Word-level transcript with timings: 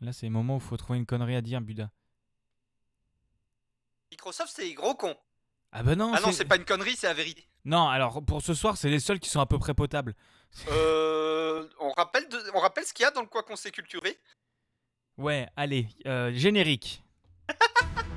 Là, 0.00 0.12
c'est 0.12 0.26
le 0.26 0.32
moment 0.32 0.54
où 0.54 0.58
il 0.58 0.62
faut 0.64 0.76
trouver 0.76 0.98
une 0.98 1.06
connerie 1.06 1.36
à 1.36 1.42
dire, 1.42 1.60
Buda. 1.60 1.90
Microsoft, 4.10 4.52
c'est 4.54 4.62
des 4.64 4.74
gros 4.74 4.94
cons. 4.94 5.16
Ah 5.72 5.82
bah 5.82 5.94
non, 5.94 6.12
Ah 6.14 6.20
non, 6.20 6.32
c'est 6.32 6.46
pas 6.46 6.56
une 6.56 6.64
connerie, 6.64 6.96
c'est 6.96 7.06
la 7.06 7.14
vérité. 7.14 7.46
Non, 7.64 7.86
alors 7.88 8.24
pour 8.24 8.42
ce 8.42 8.54
soir, 8.54 8.76
c'est 8.76 8.88
les 8.88 8.98
seuls 8.98 9.20
qui 9.20 9.28
sont 9.28 9.40
à 9.40 9.46
peu 9.46 9.58
près 9.58 9.74
potables. 9.74 10.14
Euh, 10.68 11.68
on, 11.78 11.90
rappelle 11.92 12.28
de- 12.28 12.50
on 12.54 12.58
rappelle 12.60 12.84
ce 12.84 12.92
qu'il 12.92 13.04
y 13.04 13.06
a 13.06 13.10
dans 13.12 13.20
le 13.20 13.28
quoi 13.28 13.42
qu'on 13.44 13.54
s'est 13.56 13.70
culturé? 13.70 14.18
Ouais, 15.16 15.48
allez, 15.56 15.86
euh, 16.06 16.32
générique. 16.32 17.04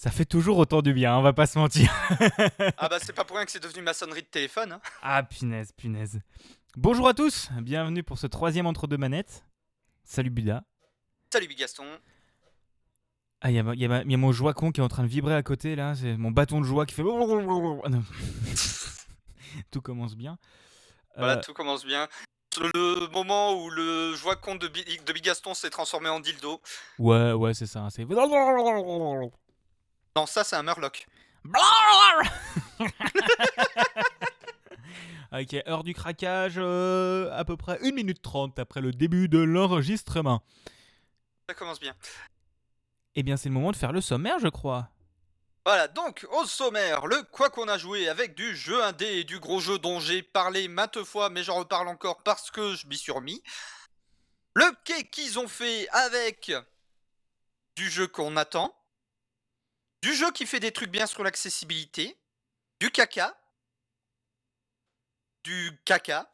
Ça 0.00 0.12
fait 0.12 0.24
toujours 0.24 0.58
autant 0.58 0.80
du 0.80 0.92
bien, 0.92 1.16
on 1.18 1.22
va 1.22 1.32
pas 1.32 1.46
se 1.48 1.58
mentir. 1.58 1.92
Ah 2.76 2.88
bah 2.88 2.98
c'est 3.02 3.12
pas 3.12 3.24
pour 3.24 3.36
rien 3.36 3.44
que 3.44 3.50
c'est 3.50 3.60
devenu 3.62 3.82
maçonnerie 3.82 4.22
de 4.22 4.28
téléphone. 4.28 4.70
hein. 4.74 4.80
Ah, 5.02 5.24
punaise, 5.24 5.72
punaise. 5.72 6.20
Bonjour 6.76 7.08
à 7.08 7.14
tous, 7.14 7.48
bienvenue 7.62 8.04
pour 8.04 8.16
ce 8.16 8.28
troisième 8.28 8.66
entre-deux 8.66 8.96
manettes. 8.96 9.44
Salut 10.04 10.30
Buda. 10.30 10.62
Salut 11.32 11.48
Big 11.48 11.58
Gaston. 11.58 11.84
Ah, 13.40 13.50
il 13.50 13.56
y, 13.56 13.58
a 13.58 13.74
y 13.74 14.12
y 14.12 14.16
mon 14.16 14.30
joie-con 14.30 14.70
qui 14.70 14.80
est 14.80 14.84
en 14.84 14.88
train 14.88 15.02
de 15.02 15.08
vibrer 15.08 15.34
à 15.34 15.42
côté, 15.42 15.74
là. 15.74 15.96
C'est 15.96 16.16
mon 16.16 16.30
bâton 16.30 16.60
de 16.60 16.64
joie 16.66 16.86
qui 16.86 16.94
fait... 16.94 17.02
Ah. 17.02 17.88
Tout 19.72 19.82
commence 19.82 20.14
bien. 20.14 20.38
Voilà, 21.16 21.38
Euh, 21.38 21.40
tout 21.44 21.54
commence 21.54 21.84
bien. 21.84 22.06
Le 22.60 23.10
moment 23.10 23.52
où 23.60 23.68
le 23.70 24.14
joie 24.14 24.36
compte 24.36 24.60
de, 24.60 24.68
Bi- 24.68 24.84
de 25.04 25.12
Big 25.12 25.24
Gaston 25.24 25.54
s'est 25.54 25.70
transformé 25.70 26.08
en 26.08 26.20
dildo. 26.20 26.60
Ouais, 27.00 27.32
ouais, 27.32 27.54
c'est 27.54 27.66
ça. 27.66 27.88
C'est... 27.90 28.04
Non, 30.16 30.26
ça 30.26 30.44
c'est 30.44 30.56
un 30.56 30.62
Murloc. 30.62 31.06
ok, 35.32 35.54
heure 35.66 35.84
du 35.84 35.94
craquage, 35.94 36.54
euh, 36.56 37.30
à 37.32 37.44
peu 37.44 37.56
près 37.56 37.78
1 37.82 37.92
minute 37.92 38.22
30 38.22 38.58
après 38.58 38.80
le 38.80 38.92
début 38.92 39.28
de 39.28 39.38
l'enregistrement. 39.38 40.42
Ça 41.48 41.54
commence 41.54 41.80
bien. 41.80 41.94
Eh 43.14 43.22
bien, 43.22 43.36
c'est 43.36 43.48
le 43.48 43.54
moment 43.54 43.72
de 43.72 43.76
faire 43.76 43.92
le 43.92 44.00
sommaire, 44.00 44.38
je 44.38 44.48
crois. 44.48 44.90
Voilà, 45.64 45.88
donc 45.88 46.26
au 46.30 46.46
sommaire, 46.46 47.06
le 47.06 47.22
quoi 47.24 47.50
qu'on 47.50 47.68
a 47.68 47.76
joué 47.76 48.08
avec 48.08 48.34
du 48.34 48.56
jeu 48.56 48.82
indé 48.84 49.06
et 49.06 49.24
du 49.24 49.38
gros 49.38 49.60
jeu 49.60 49.78
dont 49.78 50.00
j'ai 50.00 50.22
parlé 50.22 50.66
maintes 50.68 51.02
fois, 51.04 51.28
mais 51.28 51.42
j'en 51.42 51.56
reparle 51.56 51.88
encore 51.88 52.22
parce 52.22 52.50
que 52.50 52.74
je 52.74 52.86
m'y 52.86 52.96
suis 52.96 53.12
remis. 53.12 53.42
Le 54.54 54.64
quai 54.84 55.04
qu'ils 55.04 55.38
ont 55.38 55.48
fait 55.48 55.88
avec 55.90 56.52
du 57.76 57.90
jeu 57.90 58.06
qu'on 58.06 58.36
attend, 58.36 58.74
du 60.02 60.14
jeu 60.14 60.30
qui 60.32 60.46
fait 60.46 60.60
des 60.60 60.72
trucs 60.72 60.90
bien 60.90 61.06
sur 61.06 61.24
l'accessibilité, 61.24 62.16
du 62.80 62.90
caca, 62.90 63.36
du 65.44 65.78
caca. 65.84 66.30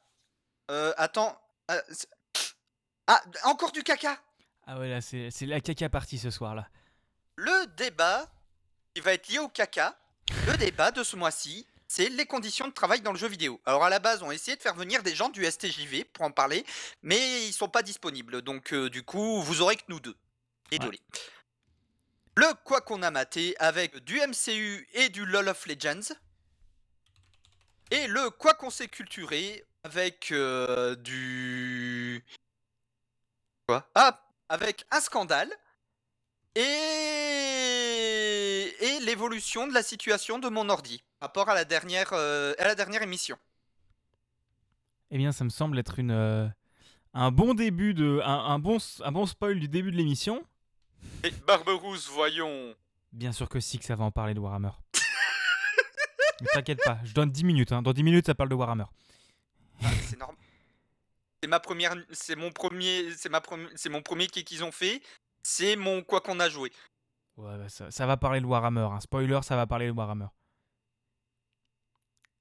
Euh, 0.70 0.92
attends, 0.96 1.38
euh, 1.70 1.80
ah, 3.06 3.22
encore 3.44 3.72
du 3.72 3.82
caca. 3.82 4.19
Ah 4.66 4.78
ouais, 4.78 4.88
là, 4.88 5.00
c'est, 5.00 5.30
la 5.42 5.60
caca 5.60 5.88
partie 5.88 6.19
ce 6.19 6.30
soir, 6.30 6.54
là. 6.54 6.69
Le 7.36 7.66
débat 7.76 8.30
qui 8.94 9.00
va 9.00 9.12
être 9.12 9.28
lié 9.28 9.38
au 9.38 9.48
caca, 9.48 9.98
le 10.47 10.56
débat 10.56 10.91
de 10.91 11.03
ce 11.03 11.16
mois-ci, 11.16 11.66
c'est 11.88 12.08
les 12.08 12.26
conditions 12.26 12.66
de 12.66 12.72
travail 12.72 13.00
dans 13.00 13.12
le 13.12 13.19
jeu 13.19 13.28
vidéo. 13.28 13.60
Alors 13.66 13.84
à 13.84 13.91
la 13.91 13.98
base, 13.98 14.22
on 14.22 14.30
a 14.30 14.34
essayé 14.34 14.56
de 14.56 14.62
faire 14.62 14.74
venir 14.74 15.03
des 15.03 15.14
gens 15.14 15.28
du 15.28 15.44
STJV 15.44 16.04
pour 16.04 16.24
en 16.24 16.30
parler, 16.30 16.64
mais 17.03 17.47
ils 17.47 17.53
sont 17.53 17.69
pas 17.69 17.82
disponibles. 17.82 18.42
Donc 18.42 18.72
euh, 18.72 18.88
du 18.88 19.03
coup, 19.03 19.42
vous 19.42 19.60
aurez 19.60 19.76
que 19.76 19.82
nous 19.88 20.00
deux. 20.00 20.16
Désolé. 20.70 21.00
Le 22.37 22.53
quoi 22.65 22.81
qu'on 22.81 23.03
a 23.03 23.11
maté 23.11 23.55
avec 23.59 24.03
du 24.05 24.17
MCU 24.17 24.89
et 24.95 25.09
du 25.09 25.25
LoL 25.25 25.49
of 25.49 25.67
Legends. 25.67 26.15
Et 27.91 28.09
le 28.09 28.31
quoi 28.31 28.55
qu'on 28.55 28.71
s'est 28.71 28.89
culturé 28.89 29.65
avec 29.84 30.33
euh, 30.33 30.97
du... 30.97 32.25
Quoi? 33.69 33.89
Ah 33.95 34.21
Avec 34.49 34.84
un 34.91 35.00
scandale 35.00 35.53
et, 36.56 36.62
l'évolution 39.03 39.66
de 39.69 39.75
la 39.75 39.83
situation 39.83 40.39
de 40.39 40.49
mon 40.49 40.69
ordi 40.71 41.05
par 41.21 41.28
rapport 41.28 41.51
à 41.51 41.55
la 41.55 41.65
dernière, 41.65 42.12
euh, 42.15 42.55
dernière 42.75 43.03
émission. 43.03 43.37
Eh 45.11 45.19
bien, 45.19 45.31
ça 45.31 45.45
me 45.45 45.51
semble 45.51 45.78
être 45.78 45.99
une, 45.99 46.11
euh, 46.11 46.49
un 47.12 47.31
bon 47.31 47.55
début 47.55 47.95
de. 47.95 48.21
Un 48.25 48.59
bon 48.59 48.78
spoil 49.27 49.61
du 49.61 49.69
début 49.69 49.93
de 49.93 49.97
l'émission. 49.97 50.45
Et 51.22 51.31
Barberousse, 51.47 52.09
voyons. 52.10 52.75
Bien 53.12 53.32
sûr 53.32 53.48
que 53.48 53.60
si, 53.60 53.78
que 53.78 53.84
ça 53.84 53.94
va 53.97 54.04
en 54.04 54.10
parler 54.10 54.34
de 54.34 54.41
Warhammer. 54.41 54.70
Mais 56.41 56.47
t'inquiète 56.53 56.81
pas, 56.84 56.98
je 57.04 57.12
donne 57.15 57.31
10 57.31 57.44
minutes. 57.44 57.72
hein. 57.72 57.82
Dans 57.82 57.92
10 57.92 58.03
minutes, 58.03 58.26
ça 58.26 58.34
parle 58.34 58.48
de 58.50 58.54
Warhammer. 58.54 58.84
Ah, 59.82 59.91
c'est 60.03 60.19
normal. 60.19 60.37
C'est 61.42 61.48
ma 61.48 61.60
première, 61.60 61.94
c'est 62.10 62.37
mon 62.37 62.50
premier, 62.50 63.10
c'est 63.16 63.28
ma 63.28 63.41
c'est 63.76 63.88
mon 63.91 64.03
premier 64.03 64.26
qu'ils 64.26 64.65
ont 64.65 64.72
fait. 64.72 65.03
C'est 65.42 65.76
mon 65.76 66.03
quoi 66.03 66.20
qu'on 66.20 66.41
a 66.41 66.48
joué. 66.48 66.72
Ouais, 67.36 67.59
bah, 67.59 67.69
ça, 67.69 67.91
ça 67.91 68.06
va 68.06 68.16
parler 68.16 68.41
de 68.41 68.47
Warhammer. 68.47 68.88
hein. 68.92 69.00
Spoiler, 69.00 69.41
ça 69.42 69.56
va 69.56 69.66
parler 69.66 69.86
de 69.86 69.92
Warhammer. 69.92 70.26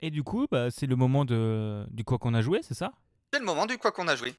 Et 0.02 0.10
du 0.12 0.24
coup, 0.24 0.48
bah, 0.52 0.70
c'est 0.72 0.86
le 0.88 0.96
moment 0.96 1.24
de, 1.26 1.86
du 1.90 2.04
quoi 2.04 2.18
qu'on 2.18 2.34
a 2.34 2.42
joué, 2.42 2.62
c'est 2.64 2.74
ça? 2.74 2.92
C'est 3.32 3.40
le 3.40 3.46
moment 3.46 3.66
du 3.66 3.78
quoi 3.78 3.92
qu'on 3.92 4.08
a 4.08 4.16
joué. 4.16 4.34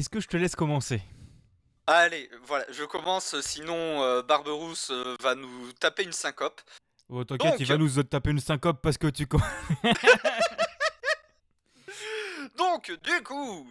Est-ce 0.00 0.08
que 0.08 0.18
je 0.18 0.28
te 0.28 0.38
laisse 0.38 0.56
commencer? 0.56 1.02
Allez, 1.86 2.30
voilà, 2.44 2.64
je 2.70 2.84
commence. 2.84 3.38
Sinon, 3.42 4.02
euh, 4.02 4.22
Barberousse 4.22 4.88
euh, 4.90 5.14
va 5.20 5.34
nous 5.34 5.70
taper 5.74 6.04
une 6.04 6.12
syncope. 6.14 6.62
Oh, 7.10 7.22
T'inquiète, 7.22 7.50
Donc- 7.50 7.60
il 7.60 7.66
va 7.66 7.76
nous 7.76 8.02
taper 8.04 8.30
une 8.30 8.40
syncope 8.40 8.80
parce 8.80 8.96
que 8.96 9.08
tu. 9.08 9.26
Donc, 12.56 12.90
du 13.02 13.22
coup, 13.22 13.70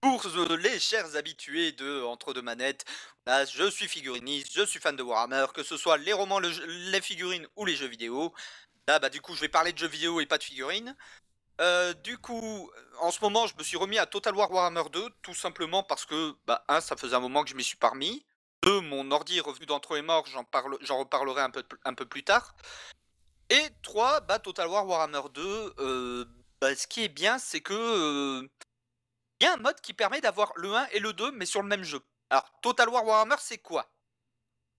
pour 0.00 0.24
euh, 0.24 0.56
les 0.56 0.80
chers 0.80 1.14
habitués 1.14 1.72
de 1.72 2.02
Entre 2.04 2.32
deux 2.32 2.40
manettes, 2.40 2.86
là, 3.26 3.44
je 3.44 3.68
suis 3.70 3.86
figuriniste, 3.86 4.50
je 4.54 4.64
suis 4.64 4.80
fan 4.80 4.96
de 4.96 5.02
Warhammer, 5.02 5.44
que 5.54 5.62
ce 5.62 5.76
soit 5.76 5.98
les 5.98 6.14
romans, 6.14 6.38
le 6.40 6.50
jeu- 6.50 6.64
les 6.90 7.02
figurines 7.02 7.46
ou 7.56 7.66
les 7.66 7.76
jeux 7.76 7.88
vidéo. 7.88 8.32
Là, 8.88 8.98
bah, 8.98 9.10
du 9.10 9.20
coup, 9.20 9.34
je 9.34 9.42
vais 9.42 9.48
parler 9.50 9.74
de 9.74 9.78
jeux 9.78 9.88
vidéo 9.88 10.20
et 10.20 10.26
pas 10.26 10.38
de 10.38 10.42
figurines. 10.44 10.96
Euh, 11.60 11.92
du 11.94 12.18
coup, 12.18 12.70
en 13.00 13.10
ce 13.10 13.20
moment, 13.20 13.46
je 13.46 13.54
me 13.56 13.62
suis 13.62 13.76
remis 13.76 13.98
à 13.98 14.06
Total 14.06 14.34
War 14.34 14.50
Warhammer 14.50 14.84
2, 14.92 15.08
tout 15.22 15.34
simplement 15.34 15.82
parce 15.82 16.04
que, 16.04 16.34
bah, 16.46 16.64
un, 16.68 16.80
ça 16.80 16.96
faisait 16.96 17.14
un 17.14 17.20
moment 17.20 17.44
que 17.44 17.50
je 17.50 17.54
m'y 17.54 17.64
suis 17.64 17.76
pas 17.76 17.90
remis. 17.90 18.24
Deux, 18.62 18.80
mon 18.80 19.10
ordi 19.10 19.38
est 19.38 19.42
revenu 19.42 19.66
d'entre 19.66 19.94
les 19.94 20.02
morts, 20.02 20.26
j'en 20.26 20.44
j'en 20.80 20.98
reparlerai 20.98 21.42
un 21.42 21.50
peu, 21.50 21.64
un 21.84 21.94
peu 21.94 22.06
plus 22.06 22.24
tard. 22.24 22.54
Et 23.50 23.68
trois, 23.82 24.20
bah, 24.20 24.38
Total 24.38 24.66
War 24.68 24.86
Warhammer 24.86 25.22
2, 25.32 25.74
euh, 25.78 26.24
bah, 26.60 26.74
ce 26.74 26.86
qui 26.86 27.04
est 27.04 27.08
bien, 27.08 27.38
c'est 27.38 27.60
que 27.60 27.74
euh, 27.74 28.48
il 29.40 29.44
y 29.44 29.46
a 29.46 29.54
un 29.54 29.58
mode 29.58 29.80
qui 29.80 29.92
permet 29.92 30.20
d'avoir 30.20 30.52
le 30.56 30.74
1 30.74 30.86
et 30.92 30.98
le 30.98 31.12
2, 31.12 31.32
mais 31.32 31.46
sur 31.46 31.62
le 31.62 31.68
même 31.68 31.84
jeu. 31.84 32.00
Alors, 32.30 32.50
Total 32.62 32.88
War 32.88 33.04
Warhammer, 33.04 33.36
c'est 33.38 33.58
quoi? 33.58 33.86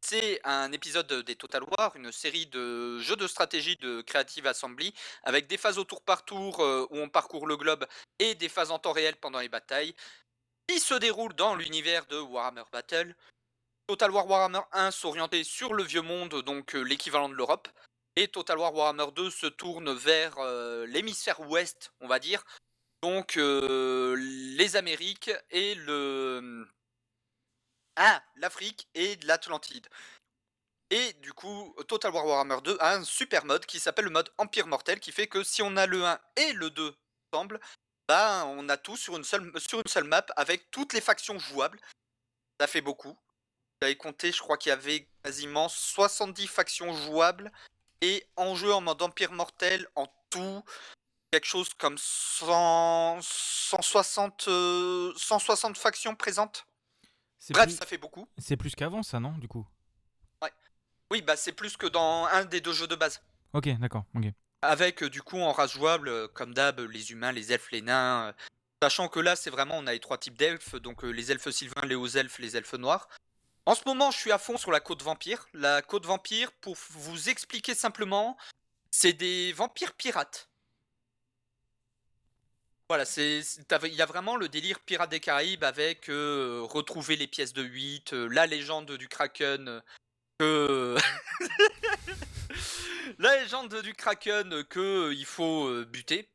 C'est 0.07 0.39
un 0.43 0.71
épisode 0.71 1.11
des 1.23 1.35
Total 1.35 1.63
War, 1.63 1.95
une 1.95 2.11
série 2.11 2.45
de 2.45 2.99
jeux 2.99 3.15
de 3.15 3.25
stratégie 3.25 3.75
de 3.77 4.01
Creative 4.01 4.45
Assembly, 4.45 4.93
avec 5.23 5.47
des 5.47 5.57
phases 5.57 5.79
au 5.79 5.83
tour 5.83 6.03
par 6.03 6.25
tour 6.25 6.59
euh, 6.59 6.85
où 6.91 6.99
on 6.99 7.09
parcourt 7.09 7.47
le 7.47 7.57
globe 7.57 7.87
et 8.19 8.35
des 8.35 8.47
phases 8.47 8.69
en 8.69 8.77
temps 8.77 8.91
réel 8.91 9.15
pendant 9.15 9.39
les 9.39 9.49
batailles, 9.49 9.95
qui 10.67 10.79
se 10.79 10.93
déroulent 10.93 11.33
dans 11.33 11.55
l'univers 11.55 12.05
de 12.05 12.19
Warhammer 12.19 12.65
Battle. 12.71 13.15
Total 13.87 14.11
War 14.11 14.29
Warhammer 14.29 14.61
1 14.73 14.91
s'orientait 14.91 15.43
sur 15.43 15.73
le 15.73 15.81
vieux 15.81 16.03
monde, 16.03 16.39
donc 16.43 16.75
euh, 16.75 16.83
l'équivalent 16.83 17.27
de 17.27 17.33
l'Europe, 17.33 17.67
et 18.15 18.27
Total 18.27 18.59
War 18.59 18.75
Warhammer 18.75 19.11
2 19.11 19.31
se 19.31 19.47
tourne 19.47 19.91
vers 19.91 20.37
euh, 20.37 20.85
l'hémisphère 20.85 21.39
ouest, 21.49 21.91
on 21.99 22.07
va 22.07 22.19
dire, 22.19 22.43
donc 23.01 23.37
les 23.37 24.75
Amériques 24.75 25.31
et 25.49 25.73
le 25.73 26.67
ah 27.95 28.21
l'Afrique 28.35 28.87
et 28.95 29.15
l'Atlantide. 29.23 29.87
Et 30.91 31.13
du 31.13 31.33
coup, 31.33 31.75
Total 31.87 32.11
War 32.11 32.25
Warhammer 32.25 32.61
2 32.63 32.77
a 32.79 32.95
un 32.95 33.03
super 33.03 33.45
mode 33.45 33.65
qui 33.65 33.79
s'appelle 33.79 34.05
le 34.05 34.11
mode 34.11 34.31
Empire 34.37 34.67
Mortel, 34.67 34.99
qui 34.99 35.11
fait 35.11 35.27
que 35.27 35.43
si 35.43 35.61
on 35.61 35.75
a 35.77 35.87
le 35.87 36.05
1 36.05 36.19
et 36.35 36.53
le 36.53 36.69
2 36.69 36.95
ensemble, 37.31 37.59
bah, 38.07 38.45
on 38.45 38.69
a 38.69 38.77
tout 38.77 38.95
sur 38.95 39.17
une 39.17 39.23
seule, 39.23 39.51
sur 39.59 39.79
une 39.79 39.87
seule 39.87 40.03
map 40.03 40.25
avec 40.35 40.69
toutes 40.69 40.93
les 40.93 41.01
factions 41.01 41.39
jouables. 41.39 41.79
Ça 42.59 42.67
fait 42.67 42.81
beaucoup. 42.81 43.17
J'avais 43.81 43.97
compté, 43.97 44.31
je 44.31 44.39
crois 44.39 44.57
qu'il 44.57 44.69
y 44.69 44.73
avait 44.73 45.07
quasiment 45.23 45.67
70 45.69 46.47
factions 46.47 46.93
jouables. 46.93 47.51
Et 48.01 48.27
en 48.35 48.55
jeu 48.55 48.71
en 48.73 48.81
mode 48.81 49.01
Empire 49.01 49.31
Mortel, 49.31 49.87
en 49.95 50.07
tout, 50.29 50.63
quelque 51.31 51.45
chose 51.45 51.73
comme 51.73 51.97
100, 51.97 53.19
160, 53.21 54.47
euh, 54.47 55.13
160 55.17 55.77
factions 55.77 56.15
présentes. 56.15 56.67
Bref, 57.49 57.65
plus, 57.67 57.75
ça 57.75 57.85
fait 57.85 57.97
beaucoup. 57.97 58.27
c'est 58.37 58.57
plus 58.57 58.75
qu'avant, 58.75 59.03
ça, 59.03 59.19
non, 59.19 59.37
du 59.37 59.47
coup? 59.47 59.65
Oui, 61.11 61.21
bah 61.21 61.35
c'est 61.37 61.51
plus 61.51 61.77
que 61.77 61.85
dans 61.85 62.25
un 62.25 62.45
des 62.45 62.61
deux 62.61 62.73
jeux 62.73 62.87
de 62.87 62.95
base. 62.95 63.21
Ok, 63.53 63.69
d'accord, 63.77 64.05
ok. 64.15 64.25
Avec 64.63 65.03
euh, 65.03 65.09
du 65.09 65.21
coup 65.21 65.37
en 65.39 65.51
race 65.51 65.73
jouable, 65.73 66.09
euh, 66.09 66.27
comme 66.27 66.55
d'hab, 66.55 66.79
les 66.79 67.11
humains, 67.11 67.31
les 67.31 67.53
elfes, 67.53 67.69
les 67.71 67.83
nains. 67.83 68.29
euh, 68.29 68.33
Sachant 68.81 69.07
que 69.07 69.19
là, 69.19 69.35
c'est 69.35 69.51
vraiment, 69.51 69.77
on 69.77 69.85
a 69.85 69.93
les 69.93 69.99
trois 69.99 70.17
types 70.17 70.35
d'elfes, 70.37 70.73
donc 70.75 71.03
euh, 71.03 71.11
les 71.11 71.31
elfes 71.31 71.49
sylvains, 71.51 71.85
les 71.85 71.93
hauts 71.93 72.07
elfes, 72.07 72.39
les 72.39 72.57
elfes 72.57 72.73
noirs. 72.73 73.07
En 73.67 73.75
ce 73.75 73.83
moment, 73.85 74.09
je 74.09 74.17
suis 74.17 74.31
à 74.31 74.39
fond 74.39 74.57
sur 74.57 74.71
la 74.71 74.79
côte 74.79 75.03
vampire. 75.03 75.47
La 75.53 75.83
côte 75.83 76.07
vampire, 76.07 76.51
pour 76.53 76.75
vous 76.89 77.29
expliquer 77.29 77.75
simplement, 77.75 78.35
c'est 78.89 79.13
des 79.13 79.53
vampires 79.53 79.93
pirates. 79.93 80.49
Voilà, 82.87 83.05
c'est, 83.05 83.41
il 83.83 83.95
y 83.95 84.01
a 84.01 84.05
vraiment 84.05 84.35
le 84.35 84.47
délire 84.47 84.79
pirate 84.79 85.09
des 85.09 85.19
Caraïbes 85.19 85.63
avec 85.63 86.07
euh, 86.07 86.61
retrouver 86.69 87.15
les 87.15 87.25
pièces 87.25 87.53
de 87.53 87.63
8, 87.63 88.13
euh, 88.13 88.27
la 88.31 88.45
légende 88.45 88.91
du 88.91 89.07
Kraken 89.07 89.67
euh, 89.67 89.81
que 90.39 90.97
la 93.17 93.41
légende 93.41 93.81
du 93.81 93.93
Kraken 93.95 94.63
que 94.65 94.79
euh, 95.09 95.13
il 95.15 95.25
faut 95.25 95.67
euh, 95.67 95.85
buter. 95.85 96.29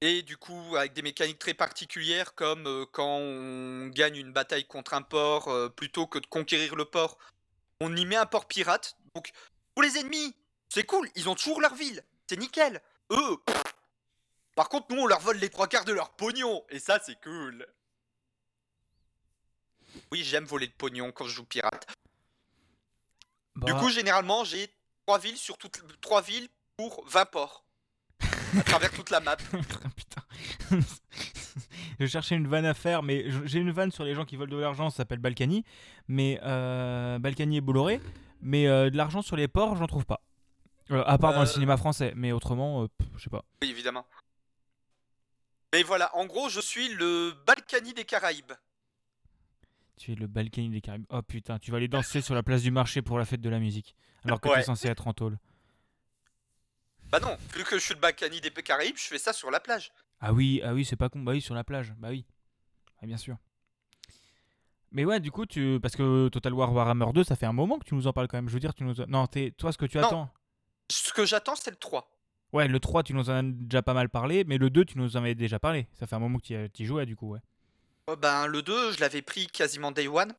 Et 0.00 0.22
du 0.22 0.36
coup, 0.36 0.74
avec 0.76 0.92
des 0.92 1.02
mécaniques 1.02 1.38
très 1.38 1.54
particulières, 1.54 2.34
comme 2.34 2.66
euh, 2.66 2.84
quand 2.90 3.18
on 3.20 3.86
gagne 3.86 4.16
une 4.16 4.32
bataille 4.32 4.66
contre 4.66 4.94
un 4.94 5.02
port, 5.02 5.48
euh, 5.48 5.68
plutôt 5.68 6.08
que 6.08 6.18
de 6.18 6.26
conquérir 6.26 6.74
le 6.74 6.84
port, 6.84 7.16
on 7.80 7.94
y 7.94 8.04
met 8.04 8.16
un 8.16 8.26
port 8.26 8.48
pirate. 8.48 8.96
Donc, 9.14 9.30
pour 9.74 9.84
les 9.84 9.98
ennemis, 9.98 10.34
c'est 10.68 10.84
cool, 10.84 11.08
ils 11.14 11.28
ont 11.28 11.36
toujours 11.36 11.60
leur 11.60 11.76
ville, 11.76 12.02
c'est 12.28 12.36
nickel. 12.36 12.82
Eux. 13.12 13.36
Par 14.54 14.68
contre, 14.68 14.94
nous, 14.94 15.02
on 15.02 15.06
leur 15.06 15.20
vole 15.20 15.38
les 15.38 15.50
trois 15.50 15.66
quarts 15.66 15.84
de 15.84 15.92
leur 15.92 16.10
pognon, 16.10 16.64
et 16.70 16.78
ça, 16.78 16.98
c'est 17.04 17.20
cool. 17.22 17.66
Oui, 20.12 20.22
j'aime 20.24 20.44
voler 20.44 20.66
le 20.66 20.72
pognon 20.72 21.12
quand 21.12 21.24
je 21.26 21.34
joue 21.34 21.44
pirate. 21.44 21.86
Du 23.56 23.72
Bah, 23.72 23.78
coup, 23.78 23.88
généralement, 23.88 24.44
j'ai 24.44 24.68
trois 25.06 25.18
villes 25.18 25.36
sur 25.36 25.56
toutes 25.58 25.80
trois 26.00 26.22
villes 26.22 26.48
pour 26.76 27.04
20 27.06 27.26
ports. 27.26 27.64
À 28.58 28.62
travers 28.62 28.90
toute 28.92 29.10
la 29.10 29.20
map. 29.20 29.36
Putain. 29.96 30.22
je 32.00 32.06
cherchais 32.06 32.36
une 32.36 32.46
vanne 32.46 32.64
à 32.66 32.74
faire, 32.74 33.02
mais 33.02 33.26
j'ai 33.46 33.58
une 33.58 33.70
vanne 33.70 33.90
sur 33.90 34.04
les 34.04 34.14
gens 34.14 34.24
qui 34.24 34.36
volent 34.36 34.52
de 34.52 34.60
l'argent, 34.60 34.90
ça 34.90 34.98
s'appelle 34.98 35.18
Balkany. 35.18 35.64
Mais 36.08 36.40
euh, 36.42 37.18
Balkany 37.18 37.56
et 37.56 37.60
Bolloré. 37.60 38.00
Mais 38.40 38.66
euh, 38.66 38.90
de 38.90 38.96
l'argent 38.96 39.22
sur 39.22 39.36
les 39.36 39.48
ports, 39.48 39.76
j'en 39.76 39.86
trouve 39.86 40.04
pas. 40.06 40.20
Euh, 40.90 41.02
à 41.06 41.16
part 41.18 41.32
dans 41.32 41.40
le 41.40 41.46
cinéma 41.46 41.76
français, 41.76 42.12
mais 42.14 42.30
autrement, 42.32 42.86
je 43.16 43.24
sais 43.24 43.30
pas. 43.30 43.44
Oui, 43.62 43.70
évidemment. 43.70 44.06
Mais 45.74 45.82
voilà, 45.82 46.14
en 46.16 46.24
gros, 46.26 46.48
je 46.48 46.60
suis 46.60 46.88
le 46.90 47.32
Balkany 47.48 47.94
des 47.94 48.04
Caraïbes. 48.04 48.52
Tu 49.96 50.12
es 50.12 50.14
le 50.14 50.28
Balkany 50.28 50.68
des 50.70 50.80
Caraïbes. 50.80 51.04
Oh 51.08 51.20
putain, 51.20 51.58
tu 51.58 51.72
vas 51.72 51.78
aller 51.78 51.88
danser 51.88 52.20
sur 52.20 52.32
la 52.36 52.44
place 52.44 52.62
du 52.62 52.70
marché 52.70 53.02
pour 53.02 53.18
la 53.18 53.24
fête 53.24 53.40
de 53.40 53.48
la 53.48 53.58
musique. 53.58 53.96
Alors 54.24 54.40
que 54.40 54.48
Ouais. 54.48 54.58
t'es 54.58 54.62
censé 54.62 54.86
être 54.86 55.08
en 55.08 55.12
tôle. 55.14 55.36
Bah 57.10 57.18
non, 57.18 57.36
vu 57.56 57.64
que 57.64 57.76
je 57.76 57.82
suis 57.84 57.94
le 57.94 57.98
Balkany 57.98 58.40
des 58.40 58.52
Caraïbes, 58.52 58.96
je 58.96 59.02
fais 59.02 59.18
ça 59.18 59.32
sur 59.32 59.50
la 59.50 59.58
plage. 59.58 59.90
Ah 60.20 60.32
oui, 60.32 60.60
ah 60.64 60.74
oui, 60.74 60.84
c'est 60.84 60.94
pas 60.94 61.08
con. 61.08 61.18
Bah 61.18 61.32
oui, 61.32 61.40
sur 61.40 61.56
la 61.56 61.64
plage. 61.64 61.92
Bah 61.98 62.10
oui. 62.10 62.24
Ah, 63.02 63.06
bien 63.06 63.16
sûr. 63.16 63.36
Mais 64.92 65.04
ouais, 65.04 65.18
du 65.18 65.32
coup, 65.32 65.44
tu 65.44 65.80
parce 65.82 65.96
que 65.96 66.28
Total 66.28 66.54
War 66.54 66.72
Warhammer 66.72 67.06
2, 67.12 67.24
ça 67.24 67.34
fait 67.34 67.46
un 67.46 67.52
moment 67.52 67.80
que 67.80 67.84
tu 67.84 67.96
nous 67.96 68.06
en 68.06 68.12
parles 68.12 68.28
quand 68.28 68.38
même. 68.38 68.48
Je 68.48 68.54
veux 68.54 68.60
dire, 68.60 68.74
tu 68.74 68.84
nous 68.84 68.94
non, 69.08 69.26
toi 69.58 69.72
ce 69.72 69.78
que 69.78 69.86
tu 69.86 69.98
Non. 69.98 70.06
attends. 70.06 70.30
Ce 70.88 71.12
que 71.12 71.26
j'attends, 71.26 71.56
c'est 71.56 71.70
le 71.72 71.76
3. 71.78 72.13
Ouais, 72.54 72.68
le 72.68 72.78
3, 72.78 73.02
tu 73.02 73.14
nous 73.14 73.30
en 73.30 73.34
as 73.34 73.42
déjà 73.42 73.82
pas 73.82 73.94
mal 73.94 74.08
parlé, 74.08 74.44
mais 74.44 74.58
le 74.58 74.70
2, 74.70 74.84
tu 74.84 74.96
nous 74.96 75.16
en 75.16 75.20
avais 75.20 75.34
déjà 75.34 75.58
parlé. 75.58 75.88
Ça 75.92 76.06
fait 76.06 76.14
un 76.14 76.20
moment 76.20 76.38
que 76.38 76.68
tu 76.68 76.82
y- 76.82 76.86
jouais, 76.86 77.04
du 77.04 77.16
coup, 77.16 77.30
ouais. 77.30 77.40
Euh, 78.08 78.14
ben, 78.14 78.46
le 78.46 78.62
2, 78.62 78.92
je 78.92 79.00
l'avais 79.00 79.22
pris 79.22 79.48
quasiment 79.48 79.90
day 79.90 80.06
one. 80.06 80.32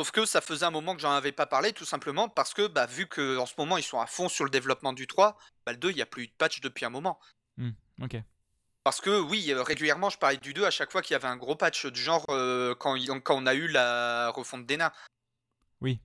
Sauf 0.00 0.10
que 0.10 0.26
ça 0.26 0.42
faisait 0.42 0.66
un 0.66 0.70
moment 0.70 0.94
que 0.94 1.00
j'en 1.00 1.12
avais 1.12 1.32
pas 1.32 1.46
parlé, 1.46 1.72
tout 1.72 1.86
simplement 1.86 2.28
parce 2.28 2.52
que, 2.52 2.66
bah, 2.66 2.84
vu 2.84 3.06
que 3.06 3.38
en 3.38 3.46
ce 3.46 3.54
moment 3.56 3.78
ils 3.78 3.82
sont 3.82 4.00
à 4.00 4.06
fond 4.06 4.28
sur 4.28 4.44
le 4.44 4.50
développement 4.50 4.92
du 4.92 5.06
3, 5.06 5.38
bah, 5.64 5.72
le 5.72 5.78
2, 5.78 5.90
il 5.90 5.96
n'y 5.96 6.02
a 6.02 6.06
plus 6.06 6.24
eu 6.24 6.26
de 6.26 6.32
patch 6.36 6.60
depuis 6.60 6.84
un 6.84 6.90
moment. 6.90 7.18
Ok. 8.02 8.16
Parce 8.82 9.00
que 9.02 9.20
oui, 9.20 9.52
euh, 9.52 9.62
régulièrement 9.62 10.08
je 10.08 10.16
parlais 10.16 10.38
du 10.38 10.54
2 10.54 10.64
à 10.64 10.70
chaque 10.70 10.90
fois 10.90 11.02
qu'il 11.02 11.12
y 11.12 11.16
avait 11.16 11.28
un 11.28 11.36
gros 11.36 11.54
patch 11.54 11.84
du 11.86 12.00
genre 12.00 12.24
euh, 12.30 12.74
quand, 12.74 12.96
quand 13.22 13.36
on 13.36 13.44
a 13.46 13.54
eu 13.54 13.68
la 13.68 14.30
refonte 14.30 14.64
des 14.64 14.78
nains. 14.78 14.92
Oui. 15.82 16.00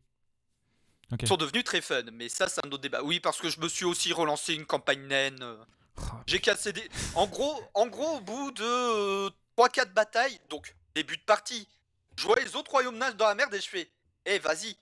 Ok. 1.15 1.23
Ils 1.23 1.27
sont 1.27 1.37
devenus 1.37 1.63
très 1.63 1.81
fun, 1.81 2.03
mais 2.13 2.29
ça 2.29 2.47
c'est 2.47 2.63
un 2.65 2.69
autre 2.69 2.77
débat. 2.83 3.01
Oui, 3.03 3.19
parce 3.19 3.39
que 3.39 3.49
je 3.49 3.59
me 3.59 3.67
suis 3.67 3.85
aussi 3.85 4.13
relancé 4.13 4.53
une 4.53 4.65
campagne 4.65 5.01
naine. 5.07 5.39
euh, 5.41 5.57
Oh, 5.97 6.01
J'ai 6.27 6.39
cassé 6.41 6.73
des... 6.73 6.87
En 7.15 7.25
gros, 7.25 7.63
en 7.73 7.87
gros, 7.87 8.17
au 8.17 8.19
bout 8.19 8.51
de 8.51 9.29
3-4 9.57 9.93
batailles, 9.93 10.39
donc 10.49 10.75
début 10.93 11.15
de 11.15 11.21
partie, 11.23 11.69
je 12.17 12.23
vois 12.25 12.35
les 12.41 12.55
autres 12.57 12.69
royaumes 12.71 12.97
nains 12.97 13.13
dans 13.13 13.27
la 13.27 13.35
merde 13.35 13.53
et 13.53 13.61
je 13.61 13.69
fais 13.69 13.89
Eh, 14.25 14.37
vas-y, 14.39 14.75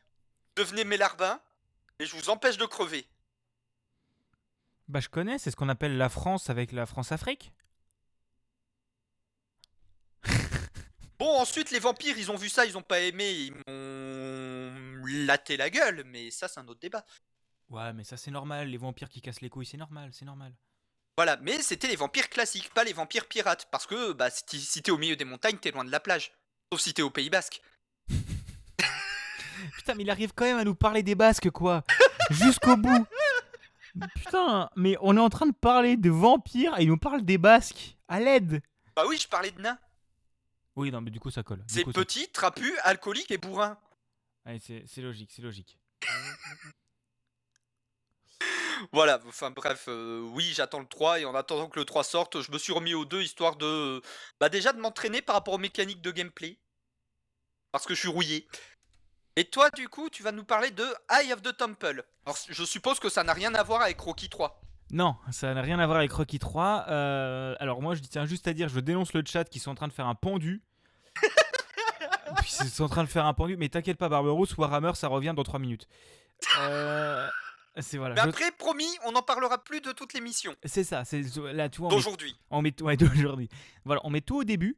devenez 0.56 0.84
mes 0.86 0.98
larbins 0.98 1.40
et 2.00 2.08
je 2.08 2.16
vous 2.16 2.30
empêche 2.32 2.58
de 2.58 2.66
crever. 2.66 3.06
Bah, 4.88 5.00
je 5.02 5.08
connais, 5.08 5.38
c'est 5.38 5.52
ce 5.52 5.56
qu'on 5.56 5.70
appelle 5.70 5.98
la 5.98 6.10
France 6.10 6.50
avec 6.50 6.72
la 6.72 6.88
France-Afrique. 6.88 7.52
Bon, 11.20 11.40
ensuite, 11.40 11.72
les 11.72 11.80
vampires, 11.80 12.18
ils 12.18 12.32
ont 12.32 12.36
vu 12.36 12.50
ça, 12.50 12.66
ils 12.66 12.78
ont 12.78 12.82
pas 12.82 13.00
aimé, 13.00 13.32
ils 13.32 13.54
m'ont 13.54 13.64
laté 15.06 15.58
la 15.58 15.70
gueule, 15.70 16.04
mais 16.06 16.32
ça, 16.32 16.48
c'est 16.48 16.60
un 16.60 16.68
autre 16.68 16.80
débat. 16.80 17.06
Ouais, 17.70 17.94
mais 17.94 18.04
ça, 18.04 18.18
c'est 18.18 18.32
normal. 18.32 18.68
Les 18.68 18.78
vampires 18.78 19.10
qui 19.10 19.22
cassent 19.22 19.42
les 19.42 19.50
couilles, 19.50 19.66
c'est 19.66 19.78
normal, 19.78 20.10
c'est 20.14 20.26
normal. 20.26 20.54
Voilà, 21.18 21.38
mais 21.38 21.62
c'était 21.62 21.88
les 21.88 21.96
vampires 21.96 22.30
classiques, 22.30 22.74
pas 22.74 22.84
les 22.84 22.94
vampires 22.94 23.28
pirates, 23.28 23.68
parce 23.72 23.86
que 23.86 24.14
bah, 24.14 24.30
si 24.32 24.82
t'es 24.82 24.92
au 24.92 24.98
milieu 24.98 25.16
des 25.16 25.26
montagnes, 25.26 25.58
t'es 25.58 25.72
loin 25.72 25.86
de 25.86 25.92
la 25.92 26.00
plage. 26.00 26.32
Sauf 26.72 26.82
si 26.82 26.94
t'es 26.94 27.04
au 27.04 27.12
Pays 27.12 27.30
Basque. 27.30 27.62
Putain, 29.78 29.94
mais 29.96 30.04
il 30.04 30.10
arrive 30.10 30.34
quand 30.34 30.46
même 30.46 30.58
à 30.58 30.64
nous 30.64 30.76
parler 30.76 31.04
des 31.04 31.16
Basques, 31.16 31.52
quoi. 31.52 31.84
Jusqu'au 32.32 32.78
bout. 32.78 33.06
Putain, 34.16 34.70
mais 34.76 34.98
on 35.02 35.16
est 35.16 35.20
en 35.20 35.30
train 35.30 35.46
de 35.46 35.54
parler 35.54 35.98
de 35.98 36.10
vampires 36.10 36.80
et 36.80 36.84
il 36.84 36.88
nous 36.88 36.98
parle 36.98 37.22
des 37.22 37.38
Basques. 37.38 37.96
À 38.08 38.20
l'aide. 38.20 38.62
Bah 38.96 39.04
oui, 39.08 39.18
je 39.20 39.28
parlais 39.28 39.52
de 39.52 39.62
nains. 39.62 39.78
Oui, 40.76 40.92
non, 40.92 41.02
mais 41.02 41.12
du 41.12 41.20
coup, 41.20 41.30
ça 41.30 41.44
colle. 41.44 41.64
C'est 41.68 41.86
petit, 41.86 42.28
trapu, 42.30 42.76
alcoolique 42.84 43.30
et 43.30 43.38
bourrin. 43.38 43.78
Allez, 44.46 44.60
c'est 44.60 45.02
logique, 45.02 45.32
c'est 45.34 45.42
logique. 45.42 45.78
Voilà, 48.92 49.20
enfin 49.28 49.52
bref, 49.52 49.86
euh, 49.88 50.20
oui, 50.34 50.52
j'attends 50.54 50.80
le 50.80 50.88
3 50.88 51.22
et 51.22 51.26
en 51.26 51.36
attendant 51.36 51.70
que 51.70 51.80
le 51.80 51.86
3 51.86 52.04
sorte, 52.04 52.42
je 52.42 52.52
me 52.52 52.58
suis 52.58 52.74
remis 52.74 52.94
au 52.94 53.06
2 53.06 53.22
histoire 53.22 53.56
de. 53.56 54.02
Bah, 54.40 54.50
déjà 54.50 54.74
de 54.74 54.80
m'entraîner 54.80 55.22
par 55.22 55.36
rapport 55.36 55.54
aux 55.54 55.60
mécaniques 55.60 56.02
de 56.02 56.12
gameplay. 56.12 56.60
Parce 57.72 57.86
que 57.86 57.94
je 57.94 58.00
suis 58.00 58.10
rouillé. 58.10 58.48
Et 59.36 59.46
toi, 59.46 59.70
du 59.72 59.90
coup, 59.90 60.10
tu 60.10 60.22
vas 60.22 60.32
nous 60.32 60.44
parler 60.44 60.72
de 60.72 60.86
Eye 61.10 61.34
of 61.34 61.42
the 61.42 61.56
Temple. 61.56 62.04
Alors, 62.26 62.38
je 62.48 62.64
suppose 62.64 63.00
que 63.00 63.10
ça 63.10 63.24
n'a 63.24 63.34
rien 63.34 63.56
à 63.56 63.64
voir 63.64 63.82
avec 63.82 64.00
Rocky 64.00 64.30
3. 64.30 64.62
Non, 64.92 65.16
ça 65.32 65.54
n'a 65.54 65.62
rien 65.62 65.80
à 65.80 65.86
voir 65.88 65.98
avec 65.98 66.12
Rocky 66.12 66.38
3. 66.38 66.86
Euh, 66.90 67.56
alors 67.60 67.82
moi, 67.82 67.96
je 67.96 68.02
tiens 68.02 68.26
juste 68.26 68.48
à 68.48 68.54
dire, 68.54 68.70
je 68.70 68.80
dénonce 68.80 69.14
le 69.14 69.24
chat 69.26 69.46
qui 69.46 69.60
sont 69.60 69.72
en 69.72 69.76
train 69.76 69.88
de 69.88 69.94
faire 69.94 70.08
un 70.08 70.16
pendu. 70.16 70.62
Puis 72.42 72.54
Ils 72.62 72.70
sont 72.70 72.84
en 72.86 72.90
train 72.90 73.04
de 73.04 73.10
faire 73.10 73.26
un 73.26 73.34
pendu, 73.34 73.58
mais 73.58 73.70
t'inquiète 73.70 73.98
pas, 73.98 74.10
Barberousse, 74.10 74.56
Warhammer, 74.58 74.94
ça 74.96 75.08
revient 75.08 75.34
dans 75.36 75.44
3 75.44 75.60
minutes. 75.60 75.88
Euh, 76.60 77.28
c'est 77.80 77.98
voilà. 77.98 78.16
Mais 78.16 78.22
je- 78.24 78.30
après, 78.30 78.52
promis, 78.52 78.90
on 79.06 79.12
n'en 79.14 79.22
parlera 79.22 79.64
plus 79.64 79.82
de 79.82 79.92
toutes 79.92 80.14
les 80.14 80.22
missions 80.22 80.56
C'est 80.66 80.84
ça, 80.84 81.06
c'est 81.06 81.22
là, 81.54 81.70
on 81.80 81.84
met, 81.84 81.90
d'aujourd'hui. 81.90 82.36
on 82.50 82.62
met 82.62 82.82
ouais, 82.82 82.98
d'aujourd'hui. 82.98 83.50
Voilà, 83.86 84.02
on 84.04 84.10
met 84.10 84.22
tout 84.22 84.38
au 84.38 84.44
début, 84.44 84.78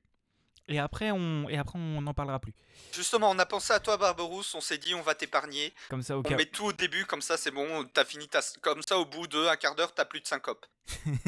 et 0.67 0.79
après 0.79 1.11
on, 1.11 1.49
et 1.49 1.57
après 1.57 1.77
on 1.79 2.01
n'en 2.01 2.13
parlera 2.13 2.39
plus. 2.39 2.53
Justement, 2.93 3.29
on 3.31 3.39
a 3.39 3.45
pensé 3.45 3.73
à 3.73 3.79
toi, 3.79 3.97
Barberousse, 3.97 4.53
on 4.55 4.61
s'est 4.61 4.77
dit 4.77 4.93
on 4.95 5.01
va 5.01 5.15
t'épargner. 5.15 5.73
Comme 5.89 6.03
ça, 6.03 6.15
au 6.15 6.19
On 6.19 6.23
cas. 6.23 6.35
met 6.35 6.45
tout 6.45 6.65
au 6.65 6.73
début, 6.73 7.05
comme 7.05 7.21
ça 7.21 7.35
c'est 7.37 7.51
bon, 7.51 7.83
t'as 7.93 8.05
fini 8.05 8.27
ta... 8.27 8.39
Comme 8.61 8.81
ça, 8.87 8.97
au 8.99 9.05
bout 9.05 9.27
de 9.27 9.45
un 9.47 9.55
quart 9.57 9.75
d'heure, 9.75 9.93
t'as 9.93 10.05
plus 10.05 10.21
de 10.21 10.27
syncope. 10.27 10.65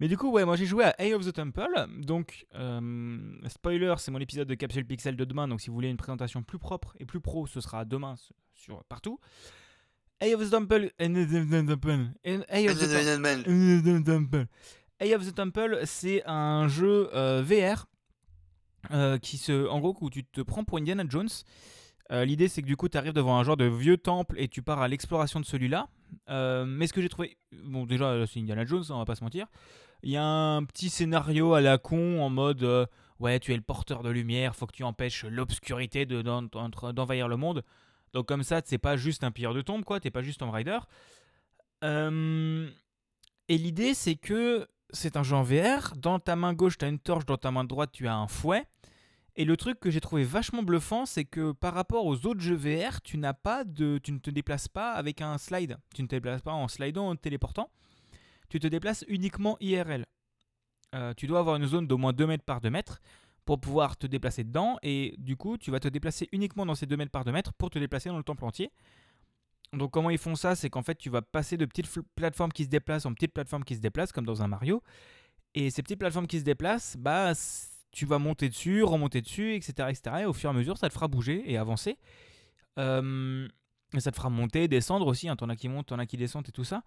Mais 0.00 0.08
du 0.08 0.16
coup, 0.16 0.30
ouais, 0.30 0.44
moi 0.44 0.56
j'ai 0.56 0.66
joué 0.66 0.84
à 0.84 0.94
Eye 0.98 1.14
of 1.14 1.26
the 1.26 1.32
Temple. 1.32 1.86
Donc, 1.98 2.46
euh, 2.54 3.18
spoiler, 3.48 3.94
c'est 3.98 4.10
mon 4.10 4.20
épisode 4.20 4.46
de 4.46 4.54
Capsule 4.54 4.86
Pixel 4.86 5.16
de 5.16 5.24
demain. 5.24 5.48
Donc, 5.48 5.60
si 5.60 5.68
vous 5.68 5.74
voulez 5.74 5.88
une 5.88 5.96
présentation 5.96 6.42
plus 6.42 6.58
propre 6.58 6.94
et 7.00 7.04
plus 7.04 7.20
pro, 7.20 7.46
ce 7.46 7.60
sera 7.60 7.84
demain 7.84 8.14
sur 8.54 8.84
partout. 8.84 9.18
Eye 10.20 10.34
of 10.34 10.44
the 10.46 10.50
Temple. 10.50 10.90
Eye 10.98 12.68
of 12.68 12.78
the 12.78 14.04
Temple. 14.04 14.46
Eye 15.00 15.14
of 15.14 15.24
the 15.24 15.34
Temple, 15.34 15.80
c'est 15.84 16.22
un 16.26 16.66
jeu 16.66 17.08
euh, 17.14 17.42
VR 17.42 17.86
euh, 18.90 19.18
qui 19.18 19.36
se, 19.36 19.68
en 19.68 19.78
gros, 19.78 19.96
où 20.00 20.10
tu 20.10 20.24
te 20.24 20.40
prends 20.40 20.64
pour 20.64 20.78
Indiana 20.78 21.04
Jones. 21.08 21.28
Euh, 22.10 22.24
L'idée, 22.24 22.48
c'est 22.48 22.62
que 22.62 22.66
du 22.66 22.76
coup, 22.76 22.88
tu 22.88 22.98
arrives 22.98 23.12
devant 23.12 23.38
un 23.38 23.44
genre 23.44 23.56
de 23.56 23.66
vieux 23.66 23.96
temple 23.96 24.34
et 24.38 24.48
tu 24.48 24.62
pars 24.62 24.80
à 24.80 24.88
l'exploration 24.88 25.38
de 25.38 25.44
celui-là. 25.44 25.88
Mais 26.28 26.88
ce 26.88 26.92
que 26.92 27.00
j'ai 27.00 27.08
trouvé. 27.08 27.36
Bon, 27.64 27.86
déjà, 27.86 28.26
c'est 28.26 28.40
Indiana 28.40 28.64
Jones, 28.64 28.84
hein, 28.88 28.94
on 28.94 28.98
va 28.98 29.04
pas 29.04 29.14
se 29.14 29.22
mentir. 29.22 29.46
Il 30.02 30.10
y 30.10 30.16
a 30.16 30.24
un 30.24 30.64
petit 30.64 30.90
scénario 30.90 31.54
à 31.54 31.60
la 31.60 31.78
con 31.78 32.20
en 32.20 32.30
mode 32.30 32.62
euh, 32.62 32.86
Ouais, 33.18 33.40
tu 33.40 33.52
es 33.52 33.56
le 33.56 33.62
porteur 33.62 34.04
de 34.04 34.10
lumière, 34.10 34.54
faut 34.54 34.66
que 34.66 34.72
tu 34.76 34.84
empêches 34.84 35.24
l'obscurité 35.24 36.06
de- 36.06 36.22
d'en- 36.22 36.42
d'en- 36.42 36.68
d'envahir 36.92 37.26
le 37.26 37.36
monde. 37.36 37.64
Donc, 38.12 38.26
comme 38.26 38.44
ça, 38.44 38.60
c'est 38.64 38.78
pas 38.78 38.96
juste 38.96 39.24
un 39.24 39.32
pilleur 39.32 39.54
de 39.54 39.60
tombe, 39.60 39.82
quoi. 39.84 39.98
T'es 39.98 40.12
pas 40.12 40.22
juste 40.22 40.38
Tomb 40.38 40.50
Raider. 40.50 40.78
Euh, 41.84 42.68
et 43.48 43.58
l'idée, 43.58 43.94
c'est 43.94 44.14
que 44.16 44.68
c'est 44.90 45.16
un 45.16 45.22
jeu 45.22 45.36
en 45.36 45.42
VR. 45.42 45.94
Dans 45.96 46.18
ta 46.18 46.36
main 46.36 46.54
gauche, 46.54 46.78
tu 46.78 46.84
as 46.84 46.88
une 46.88 46.98
torche. 46.98 47.26
Dans 47.26 47.36
ta 47.36 47.50
main 47.50 47.64
droite, 47.64 47.90
tu 47.92 48.06
as 48.08 48.14
un 48.16 48.28
fouet. 48.28 48.66
Et 49.36 49.44
le 49.44 49.56
truc 49.56 49.78
que 49.78 49.90
j'ai 49.90 50.00
trouvé 50.00 50.24
vachement 50.24 50.62
bluffant, 50.62 51.06
c'est 51.06 51.24
que 51.24 51.52
par 51.52 51.74
rapport 51.74 52.06
aux 52.06 52.26
autres 52.26 52.40
jeux 52.40 52.56
VR, 52.56 53.00
tu 53.02 53.18
n'as 53.18 53.34
pas 53.34 53.62
de, 53.64 53.98
tu 54.02 54.10
ne 54.12 54.18
te 54.18 54.30
déplaces 54.30 54.66
pas 54.68 54.92
avec 54.92 55.20
un 55.22 55.38
slide. 55.38 55.78
Tu 55.94 56.02
ne 56.02 56.08
te 56.08 56.16
déplaces 56.16 56.42
pas 56.42 56.52
en 56.52 56.66
slidant, 56.66 57.08
en 57.08 57.16
téléportant. 57.16 57.70
Tu 58.48 58.60
te 58.60 58.66
déplaces 58.66 59.04
uniquement 59.08 59.56
IRL. 59.60 60.06
Euh, 60.94 61.12
tu 61.14 61.26
dois 61.26 61.40
avoir 61.40 61.56
une 61.56 61.66
zone 61.66 61.86
d'au 61.86 61.98
moins 61.98 62.12
2 62.12 62.26
mètres 62.26 62.44
par 62.44 62.60
2 62.60 62.70
mètres 62.70 63.00
pour 63.44 63.60
pouvoir 63.60 63.96
te 63.96 64.06
déplacer 64.06 64.44
dedans. 64.44 64.78
Et 64.82 65.14
du 65.18 65.36
coup, 65.36 65.58
tu 65.58 65.70
vas 65.70 65.80
te 65.80 65.88
déplacer 65.88 66.28
uniquement 66.32 66.66
dans 66.66 66.74
ces 66.74 66.86
2 66.86 66.96
mètres 66.96 67.10
par 67.10 67.24
2 67.24 67.32
mètres 67.32 67.52
pour 67.54 67.70
te 67.70 67.78
déplacer 67.78 68.08
dans 68.08 68.16
le 68.16 68.22
temple 68.22 68.44
entier. 68.44 68.70
Donc 69.72 69.90
comment 69.90 70.10
ils 70.10 70.18
font 70.18 70.34
ça? 70.34 70.54
C'est 70.54 70.70
qu'en 70.70 70.82
fait, 70.82 70.96
tu 70.96 71.10
vas 71.10 71.22
passer 71.22 71.56
de 71.56 71.66
petites 71.66 71.88
plateformes 72.14 72.52
qui 72.52 72.64
se 72.64 72.68
déplacent 72.68 73.06
en 73.06 73.12
petites 73.12 73.34
plateformes 73.34 73.64
qui 73.64 73.74
se 73.74 73.80
déplacent, 73.80 74.12
comme 74.12 74.24
dans 74.24 74.42
un 74.42 74.48
Mario. 74.48 74.82
Et 75.54 75.70
ces 75.70 75.82
petites 75.82 75.98
plateformes 75.98 76.26
qui 76.26 76.38
se 76.38 76.44
déplacent, 76.44 76.96
bah, 76.98 77.32
tu 77.90 78.06
vas 78.06 78.18
monter 78.18 78.48
dessus, 78.48 78.82
remonter 78.82 79.20
dessus, 79.20 79.54
etc., 79.54 79.88
etc. 79.90 80.16
Et 80.20 80.24
au 80.24 80.32
fur 80.32 80.50
et 80.50 80.52
à 80.52 80.56
mesure, 80.56 80.78
ça 80.78 80.88
te 80.88 80.94
fera 80.94 81.08
bouger 81.08 81.42
et 81.50 81.58
avancer. 81.58 81.98
Euh, 82.78 83.46
et 83.94 84.00
ça 84.00 84.10
te 84.10 84.16
fera 84.16 84.30
monter, 84.30 84.68
descendre 84.68 85.06
aussi. 85.06 85.28
Hein. 85.28 85.36
T'en 85.36 85.48
as 85.48 85.56
qui 85.56 85.68
montent, 85.68 85.86
t'en 85.86 85.98
as 85.98 86.06
qui 86.06 86.16
descendent 86.16 86.48
et 86.48 86.52
tout 86.52 86.64
ça. 86.64 86.82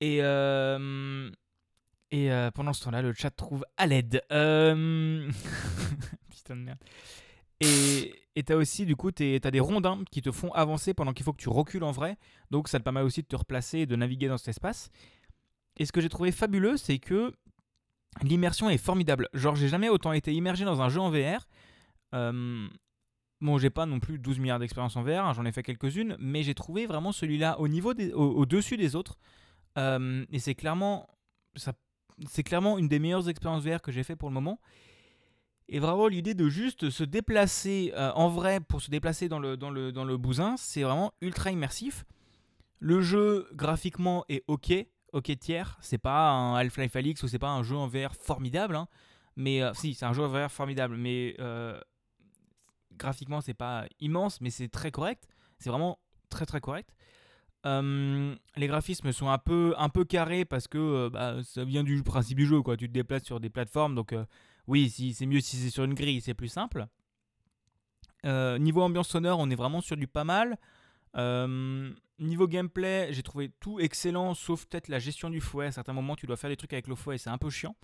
Et, 0.00 0.18
euh, 0.22 1.30
et 2.10 2.30
euh, 2.32 2.50
pendant 2.50 2.72
ce 2.72 2.84
temps-là, 2.84 3.02
le 3.02 3.12
chat 3.12 3.30
trouve 3.30 3.64
à 3.76 3.86
l'aide. 3.86 4.22
Euh, 4.32 5.30
Putain 6.30 6.56
de 6.56 6.60
merde. 6.62 6.78
Et 7.60 8.42
t'as 8.44 8.54
aussi, 8.54 8.86
du 8.86 8.94
coup, 8.94 9.10
t'as 9.10 9.38
des 9.50 9.58
rondins 9.60 10.00
qui 10.12 10.22
te 10.22 10.30
font 10.30 10.52
avancer 10.52 10.94
pendant 10.94 11.12
qu'il 11.12 11.24
faut 11.24 11.32
que 11.32 11.42
tu 11.42 11.48
recules 11.48 11.82
en 11.82 11.90
vrai. 11.90 12.16
Donc 12.52 12.68
ça 12.68 12.78
te 12.78 12.84
permet 12.84 13.00
aussi 13.00 13.22
de 13.22 13.26
te 13.26 13.34
replacer 13.34 13.80
et 13.80 13.86
de 13.86 13.96
naviguer 13.96 14.28
dans 14.28 14.38
cet 14.38 14.48
espace. 14.48 14.90
Et 15.76 15.84
ce 15.86 15.90
que 15.92 16.00
j'ai 16.00 16.08
trouvé 16.08 16.30
fabuleux, 16.30 16.76
c'est 16.76 16.98
que 17.00 17.32
l'immersion 18.22 18.70
est 18.70 18.78
formidable. 18.78 19.28
Genre, 19.34 19.56
j'ai 19.56 19.66
jamais 19.68 19.88
autant 19.88 20.12
été 20.12 20.32
immergé 20.32 20.64
dans 20.64 20.80
un 20.82 20.88
jeu 20.88 21.00
en 21.00 21.10
VR. 21.10 21.48
Euh, 22.14 22.68
bon, 23.40 23.58
j'ai 23.58 23.70
pas 23.70 23.86
non 23.86 23.98
plus 23.98 24.18
12 24.20 24.38
milliards 24.38 24.60
d'expériences 24.60 24.94
en 24.96 25.02
VR, 25.02 25.24
hein, 25.26 25.32
j'en 25.34 25.44
ai 25.44 25.50
fait 25.52 25.62
quelques-unes, 25.64 26.16
mais 26.20 26.42
j'ai 26.44 26.54
trouvé 26.54 26.86
vraiment 26.86 27.10
celui-là 27.12 27.58
au 27.60 27.66
niveau 27.68 27.92
des, 27.92 28.12
au- 28.12 28.36
au-dessus 28.36 28.76
des 28.76 28.94
autres. 28.94 29.18
Euh, 29.76 30.24
et 30.32 30.38
c'est 30.38 30.54
clairement, 30.54 31.08
c'est 32.28 32.42
clairement 32.42 32.78
une 32.78 32.88
des 32.88 32.98
meilleures 32.98 33.28
expériences 33.28 33.64
VR 33.64 33.82
que 33.82 33.92
j'ai 33.92 34.02
fait 34.02 34.16
pour 34.16 34.28
le 34.28 34.34
moment. 34.34 34.60
Et 35.68 35.80
vraiment, 35.80 36.08
l'idée 36.08 36.34
de 36.34 36.48
juste 36.48 36.88
se 36.88 37.04
déplacer 37.04 37.92
euh, 37.94 38.10
en 38.14 38.28
vrai 38.30 38.60
pour 38.60 38.80
se 38.80 38.90
déplacer 38.90 39.28
dans 39.28 39.38
le, 39.38 39.56
dans 39.56 39.70
le, 39.70 39.92
dans 39.92 40.04
le 40.04 40.16
bousin, 40.16 40.56
c'est 40.56 40.82
vraiment 40.82 41.12
ultra 41.20 41.50
immersif. 41.50 42.04
Le 42.78 43.02
jeu, 43.02 43.48
graphiquement, 43.52 44.24
est 44.28 44.44
ok, 44.46 44.72
ok 45.12 45.38
tiers. 45.38 45.76
C'est 45.82 45.98
pas 45.98 46.30
un 46.30 46.54
Half-Life 46.54 46.96
Alyx 46.96 47.22
ou 47.22 47.28
c'est 47.28 47.38
pas 47.38 47.50
un 47.50 47.62
jeu 47.62 47.76
en 47.76 47.86
VR 47.86 48.14
formidable. 48.14 48.76
hein. 48.76 48.88
Mais 49.36 49.62
euh, 49.62 49.72
si, 49.74 49.94
c'est 49.94 50.06
un 50.06 50.12
jeu 50.14 50.22
en 50.22 50.28
VR 50.28 50.50
formidable. 50.50 50.96
Mais 50.96 51.36
euh, 51.38 51.78
graphiquement, 52.96 53.40
c'est 53.42 53.54
pas 53.54 53.84
immense, 54.00 54.40
mais 54.40 54.50
c'est 54.50 54.68
très 54.68 54.90
correct. 54.90 55.28
C'est 55.58 55.70
vraiment 55.70 55.98
très 56.30 56.46
très 56.46 56.60
correct. 56.60 56.94
Les 58.56 58.66
graphismes 58.66 59.12
sont 59.12 59.28
un 59.28 59.38
peu, 59.38 59.74
un 59.78 59.88
peu 59.88 60.04
carrés 60.04 60.44
parce 60.44 60.68
que 60.68 60.78
euh, 60.78 61.10
bah, 61.10 61.36
ça 61.44 61.64
vient 61.64 61.84
du 61.84 62.02
principe 62.02 62.38
du 62.38 62.46
jeu. 62.46 62.62
Quoi. 62.62 62.76
Tu 62.76 62.88
te 62.88 62.92
déplaces 62.92 63.24
sur 63.24 63.40
des 63.40 63.50
plateformes, 63.50 63.94
donc 63.94 64.12
euh, 64.12 64.24
oui, 64.66 64.90
si, 64.90 65.14
c'est 65.14 65.26
mieux 65.26 65.40
si 65.40 65.56
c'est 65.56 65.70
sur 65.70 65.84
une 65.84 65.94
grille, 65.94 66.20
c'est 66.20 66.34
plus 66.34 66.48
simple. 66.48 66.86
Euh, 68.26 68.58
niveau 68.58 68.82
ambiance 68.82 69.08
sonore, 69.08 69.38
on 69.38 69.48
est 69.50 69.54
vraiment 69.54 69.80
sur 69.80 69.96
du 69.96 70.06
pas 70.06 70.24
mal. 70.24 70.58
Niveau 72.20 72.48
gameplay, 72.48 73.12
j'ai 73.12 73.22
trouvé 73.22 73.50
tout 73.60 73.78
excellent, 73.78 74.34
sauf 74.34 74.66
peut-être 74.66 74.88
la 74.88 74.98
gestion 74.98 75.30
du 75.30 75.40
fouet. 75.40 75.66
À 75.66 75.72
certains 75.72 75.92
moments, 75.92 76.16
tu 76.16 76.26
dois 76.26 76.36
faire 76.36 76.50
des 76.50 76.56
trucs 76.56 76.72
avec 76.72 76.88
le 76.88 76.96
fouet 76.96 77.14
et 77.14 77.18
c'est 77.18 77.30
un 77.30 77.38
peu 77.38 77.50
chiant. 77.50 77.76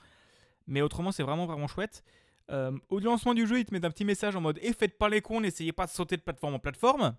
Mais 0.67 0.83
autrement, 0.83 1.12
c'est 1.12 1.23
vraiment 1.23 1.47
vraiment 1.47 1.69
chouette. 1.69 2.03
Au 2.50 2.99
lancement 2.99 3.35
du 3.35 3.47
jeu, 3.47 3.61
ils 3.61 3.64
te 3.64 3.73
mettent 3.73 3.85
un 3.85 3.91
petit 3.91 4.05
message 4.05 4.35
en 4.37 4.41
mode 4.41 4.59
Et 4.61 4.73
faites 4.73 4.99
pas 4.99 5.09
les 5.09 5.21
cons, 5.21 5.41
n'essayez 5.41 5.73
pas 5.73 5.87
de 5.87 5.91
sauter 5.91 6.17
de 6.17 6.23
plateforme 6.23 6.55
en 6.55 6.59
plateforme. 6.59 7.17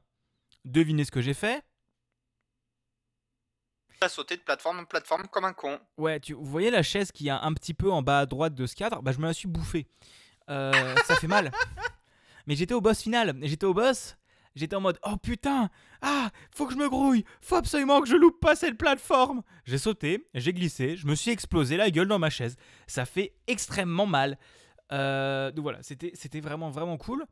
Devinez 0.66 1.06
ce 1.06 1.12
que 1.12 1.22
j'ai 1.22 1.34
fait. 1.34 1.64
T'as 4.00 4.10
sauté 4.10 4.36
de 4.38 4.42
plateforme 4.42 4.80
en 4.80 4.86
plateforme 4.86 5.28
comme 5.28 5.46
un 5.46 5.54
con. 5.54 5.80
Ouais, 5.98 6.20
tu, 6.20 6.34
vous 6.34 6.46
voyez 6.46 6.70
la 6.70 6.84
chaise 6.84 7.12
qui 7.12 7.30
a 7.30 7.42
un 7.42 7.54
petit 7.54 7.74
peu 7.74 7.92
en 7.92 8.02
bas 8.02 8.20
à 8.20 8.26
droite 8.26 8.54
de 8.54 8.66
ce 8.66 8.76
cadre? 8.76 9.02
Bah, 9.02 9.12
je 9.12 9.20
me 9.20 9.26
la 9.26 9.34
suis 9.34 9.48
bouffée. 9.48 9.88
Euh, 10.50 10.96
ça 11.06 11.16
fait 11.16 11.28
mal. 11.28 11.52
Mais 12.48 12.56
j'étais 12.56 12.74
au 12.74 12.82
boss 12.82 13.02
final. 13.02 13.36
J'étais 13.42 13.66
au 13.66 13.74
boss. 13.74 14.18
J'étais 14.56 14.76
en 14.76 14.82
mode 14.82 14.98
Oh 15.04 15.18
putain 15.18 15.70
Ah 16.02 16.30
Faut 16.52 16.66
que 16.66 16.74
je 16.74 16.78
me 16.78 16.88
grouille 16.88 17.26
Faut 17.42 17.56
absolument 17.56 18.00
que 18.02 18.08
je 18.08 18.16
loupe 18.16 18.40
pas 18.40 18.56
cette 18.56 18.78
plateforme 18.78 19.44
J'ai 19.66 19.78
sauté, 19.78 20.30
j'ai 20.34 20.54
glissé, 20.54 20.96
je 20.96 21.08
me 21.08 21.16
suis 21.16 21.32
explosé 21.32 21.76
la 21.76 21.92
gueule 21.92 22.08
dans 22.08 22.20
ma 22.20 22.30
chaise. 22.30 22.56
Ça 22.88 23.06
fait 23.06 23.34
extrêmement 23.48 24.06
mal. 24.06 24.38
Euh, 24.92 25.52
donc 25.52 25.64
voilà, 25.64 25.84
c'était 25.84 26.12
c'était 26.14 26.40
vraiment 26.40 26.70
vraiment 26.70 26.98
cool. 26.98 27.26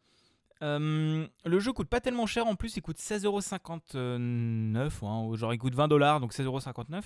Euh, 0.63 1.27
le 1.45 1.59
jeu 1.59 1.73
coûte 1.73 1.89
pas 1.89 2.01
tellement 2.01 2.25
cher 2.25 2.47
en 2.47 2.55
plus, 2.55 2.77
il 2.77 2.81
coûte 2.81 2.97
16,59€, 2.97 5.05
hein, 5.05 5.35
genre 5.35 5.53
il 5.53 5.57
coûte 5.57 5.75
20 5.75 5.89
dollars, 5.89 6.19
donc 6.19 6.33
16,59€. 6.33 7.03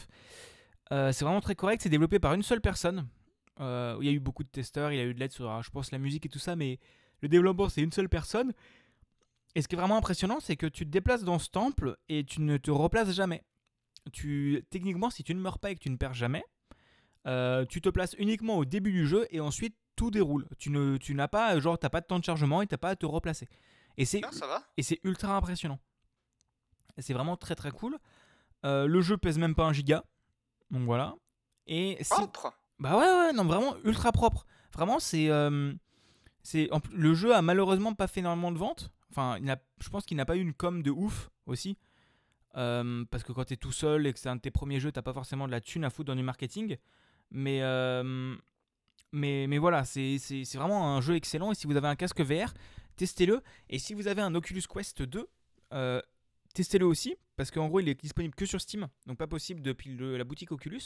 Euh, 0.91 1.11
c'est 1.11 1.25
vraiment 1.25 1.41
très 1.41 1.55
correct, 1.55 1.81
c'est 1.81 1.89
développé 1.89 2.19
par 2.19 2.33
une 2.33 2.43
seule 2.43 2.61
personne. 2.61 3.07
Euh, 3.59 3.97
il 3.99 4.05
y 4.05 4.09
a 4.09 4.13
eu 4.13 4.19
beaucoup 4.19 4.43
de 4.43 4.49
testeurs, 4.49 4.91
il 4.91 4.97
y 4.97 5.01
a 5.01 5.05
eu 5.05 5.13
de 5.13 5.19
l'aide 5.19 5.31
sur, 5.31 5.61
je 5.63 5.69
pense, 5.71 5.91
la 5.91 5.97
musique 5.97 6.27
et 6.27 6.29
tout 6.29 6.39
ça, 6.39 6.55
mais 6.55 6.79
le 7.21 7.27
développement 7.27 7.67
c'est 7.67 7.81
une 7.81 7.91
seule 7.91 8.09
personne. 8.09 8.53
Et 9.55 9.63
ce 9.63 9.67
qui 9.67 9.75
est 9.75 9.79
vraiment 9.79 9.97
impressionnant, 9.97 10.39
c'est 10.39 10.55
que 10.55 10.67
tu 10.67 10.85
te 10.85 10.91
déplaces 10.91 11.23
dans 11.23 11.39
ce 11.39 11.49
temple 11.49 11.97
et 12.09 12.23
tu 12.23 12.41
ne 12.41 12.57
te 12.57 12.69
replaces 12.69 13.11
jamais. 13.11 13.43
Techniquement, 14.69 15.09
si 15.09 15.23
tu 15.23 15.33
ne 15.33 15.41
meurs 15.41 15.57
pas 15.57 15.71
et 15.71 15.75
que 15.75 15.79
tu 15.79 15.89
ne 15.89 15.97
perds 15.97 16.13
jamais, 16.13 16.43
euh, 17.25 17.65
tu 17.65 17.81
te 17.81 17.89
places 17.89 18.15
uniquement 18.19 18.57
au 18.57 18.65
début 18.65 18.91
du 18.91 19.07
jeu 19.07 19.25
et 19.31 19.39
ensuite 19.39 19.75
tout 19.97 20.09
déroule. 20.11 20.47
Tu 20.57 20.69
ne, 20.69 20.95
tu 20.95 21.13
n'as 21.13 21.27
pas, 21.27 21.59
genre, 21.59 21.77
t'as 21.77 21.89
pas 21.89 21.99
de 21.99 22.05
temps 22.05 22.19
de 22.19 22.23
chargement 22.23 22.61
et 22.61 22.67
t'as 22.67 22.77
pas 22.77 22.91
à 22.91 22.95
te 22.95 23.05
replacer. 23.05 23.49
Et 23.97 24.05
c'est, 24.05 24.21
ça 24.31 24.47
va 24.47 24.63
et 24.77 24.83
c'est 24.83 24.99
ultra 25.03 25.35
impressionnant. 25.35 25.79
C'est 26.99 27.13
vraiment 27.13 27.35
très 27.35 27.55
très 27.55 27.71
cool. 27.71 27.97
Euh, 28.63 28.87
le 28.87 29.01
jeu 29.01 29.17
pèse 29.17 29.37
même 29.37 29.53
pas 29.55 29.65
un 29.65 29.73
giga, 29.73 30.03
donc 30.71 30.83
voilà. 30.83 31.15
Et 31.67 31.97
Propre. 32.09 32.53
bah 32.79 32.97
ouais, 32.97 33.03
ouais, 33.27 33.33
non, 33.33 33.43
vraiment 33.43 33.75
ultra 33.83 34.11
propre. 34.13 34.45
Vraiment, 34.73 34.99
c'est. 34.99 35.29
euh, 35.29 35.73
c'est 36.43 36.69
le 36.93 37.13
jeu 37.13 37.35
a 37.35 37.41
malheureusement 37.41 37.93
pas 37.93 38.07
fait 38.07 38.21
énormément 38.21 38.51
de 38.53 38.57
ventes. 38.57 38.89
Enfin, 39.11 39.37
il 39.41 39.49
a, 39.49 39.57
je 39.81 39.89
pense 39.89 40.05
qu'il 40.05 40.15
n'a 40.17 40.25
pas 40.25 40.37
eu 40.37 40.41
une 40.41 40.53
com 40.53 40.81
de 40.81 40.91
ouf 40.91 41.29
aussi. 41.45 41.77
Euh, 42.55 43.03
parce 43.11 43.23
que 43.23 43.31
quand 43.33 43.43
t'es 43.45 43.57
tout 43.57 43.71
seul 43.71 44.07
et 44.07 44.13
que 44.13 44.19
c'est 44.19 44.29
un 44.29 44.37
de 44.37 44.41
tes 44.41 44.49
premiers 44.51 44.79
jeux, 44.79 44.91
t'as 44.91 45.01
pas 45.01 45.13
forcément 45.13 45.45
de 45.45 45.51
la 45.51 45.61
thune 45.61 45.83
à 45.83 45.89
foutre 45.89 46.07
dans 46.07 46.15
du 46.15 46.23
marketing. 46.23 46.77
Mais, 47.31 47.61
euh, 47.61 48.35
mais, 49.11 49.45
mais 49.47 49.57
voilà, 49.57 49.85
c'est 49.85 50.17
vraiment 50.55 50.95
un 50.95 51.01
jeu 51.01 51.15
excellent. 51.15 51.51
Et 51.51 51.55
si 51.55 51.67
vous 51.67 51.75
avez 51.75 51.87
un 51.87 51.95
casque 51.95 52.21
VR, 52.21 52.53
testez-le. 52.95 53.41
Et 53.69 53.79
si 53.79 53.93
vous 53.93 54.07
avez 54.07 54.21
un 54.21 54.33
Oculus 54.35 54.63
Quest 54.71 55.01
2, 55.01 55.27
euh, 55.73 56.01
testez-le 56.53 56.85
aussi. 56.85 57.15
Parce 57.35 57.51
qu'en 57.51 57.67
gros, 57.67 57.79
il 57.79 57.87
est 57.89 58.01
disponible 58.01 58.33
que 58.35 58.45
sur 58.45 58.59
Steam. 58.59 58.87
Donc 59.05 59.17
pas 59.17 59.27
possible 59.27 59.61
depuis 59.61 59.91
le- 59.95 60.17
la 60.17 60.23
boutique 60.23 60.51
Oculus 60.51 60.81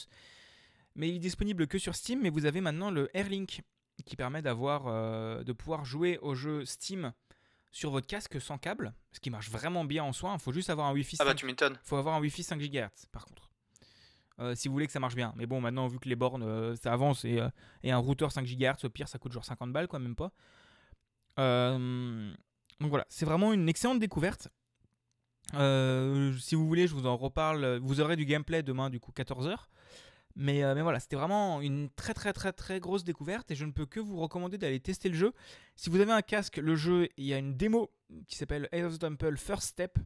mais 0.94 1.08
il 1.08 1.16
est 1.16 1.20
disponible 1.20 1.68
que 1.68 1.78
sur 1.78 1.96
Steam. 1.96 2.20
Mais 2.22 2.30
vous 2.30 2.46
avez 2.46 2.60
maintenant 2.60 2.92
le 2.92 3.10
Airlink 3.16 3.62
qui 4.06 4.16
permet 4.18 4.42
d'avoir, 4.42 4.88
euh, 4.88 5.42
de 5.44 5.54
pouvoir 5.54 5.86
jouer 5.86 6.18
au 6.18 6.36
jeu 6.36 6.66
Steam 6.66 7.14
sur 7.72 7.92
votre 7.92 8.08
casque 8.08 8.42
sans 8.42 8.58
câble, 8.58 8.94
ce 9.14 9.22
qui 9.22 9.30
marche 9.30 9.50
vraiment 9.50 9.86
bien 9.86 10.04
en 10.04 10.12
soi. 10.12 10.34
Il 10.38 10.42
faut 10.42 10.52
juste 10.52 10.70
avoir 10.70 10.88
un 10.88 10.94
Wi-Fi. 10.94 11.16
Ah 11.20 11.24
bah 11.24 11.32
5 11.32 11.38
tu 11.38 11.46
m'étonnes. 11.46 11.80
faut 11.84 11.96
avoir 11.96 12.16
un 12.16 12.20
Wi-Fi 12.20 12.44
5 12.44 12.60
GHz 12.60 13.06
par 13.14 13.26
contre. 13.26 13.50
Euh, 14.40 14.56
si 14.56 14.68
vous 14.68 14.74
voulez 14.74 14.88
que 14.88 14.94
ça 14.94 15.00
marche 15.00 15.16
bien. 15.16 15.34
Mais 15.36 15.46
bon, 15.46 15.62
maintenant, 15.62 15.88
vu 15.88 16.00
que 16.00 16.10
les 16.10 16.16
bornes, 16.16 16.44
euh, 16.44 16.76
ça 16.76 16.94
avance 16.94 17.26
et, 17.26 17.40
euh, 17.40 17.50
un 17.84 17.98
routeur 17.98 18.32
5 18.32 18.46
GHz, 18.46 18.86
au 18.86 18.90
pire, 18.90 19.08
ça 19.08 19.20
coûte 19.20 19.32
genre 19.32 19.46
50 19.46 19.72
balles, 19.72 19.88
quoi, 19.88 20.00
même 20.00 20.16
pas. 20.16 20.32
Donc 21.38 22.90
voilà, 22.90 23.06
c'est 23.10 23.26
vraiment 23.26 23.54
une 23.54 23.70
excellente 23.70 24.00
découverte. 24.00 24.50
Si 25.54 26.56
vous 26.56 26.68
voulez, 26.68 26.88
je 26.88 26.96
vous 26.96 27.06
en 27.06 27.18
reparle. 27.18 27.78
Vous 27.78 28.00
aurez 28.02 28.16
du 28.16 28.26
gameplay 28.26 28.64
demain, 28.64 28.90
du 28.90 29.00
coup, 29.00 29.12
14h. 29.12 29.56
Mais, 30.36 30.62
mais 30.74 30.82
voilà, 30.82 31.00
c'était 31.00 31.18
vraiment 31.18 31.60
une 31.60 31.90
très 31.90 32.14
très 32.14 32.32
très 32.32 32.54
très 32.54 32.80
grosse 32.80 33.04
découverte 33.04 33.52
et 33.52 33.56
je 33.56 33.66
ne 33.66 33.72
peux 33.72 33.86
que 33.86 34.00
vous 34.00 34.18
recommander 34.18 34.58
d'aller 34.58 34.80
tester 34.80 35.10
le 35.10 35.16
jeu. 35.16 35.34
Si 35.76 35.90
vous 35.90 36.00
avez 36.00 36.14
un 36.14 36.22
casque, 36.22 36.56
le 36.56 36.76
jeu, 36.76 37.10
il 37.18 37.26
y 37.26 37.34
a 37.34 37.38
une 37.38 37.58
démo 37.58 37.92
qui 38.28 38.38
s'appelle 38.38 38.70
Age 38.72 38.86
of 38.86 38.94
the 38.98 39.02
Temple 39.02 39.36
First 39.36 39.64
Step. 39.64 40.00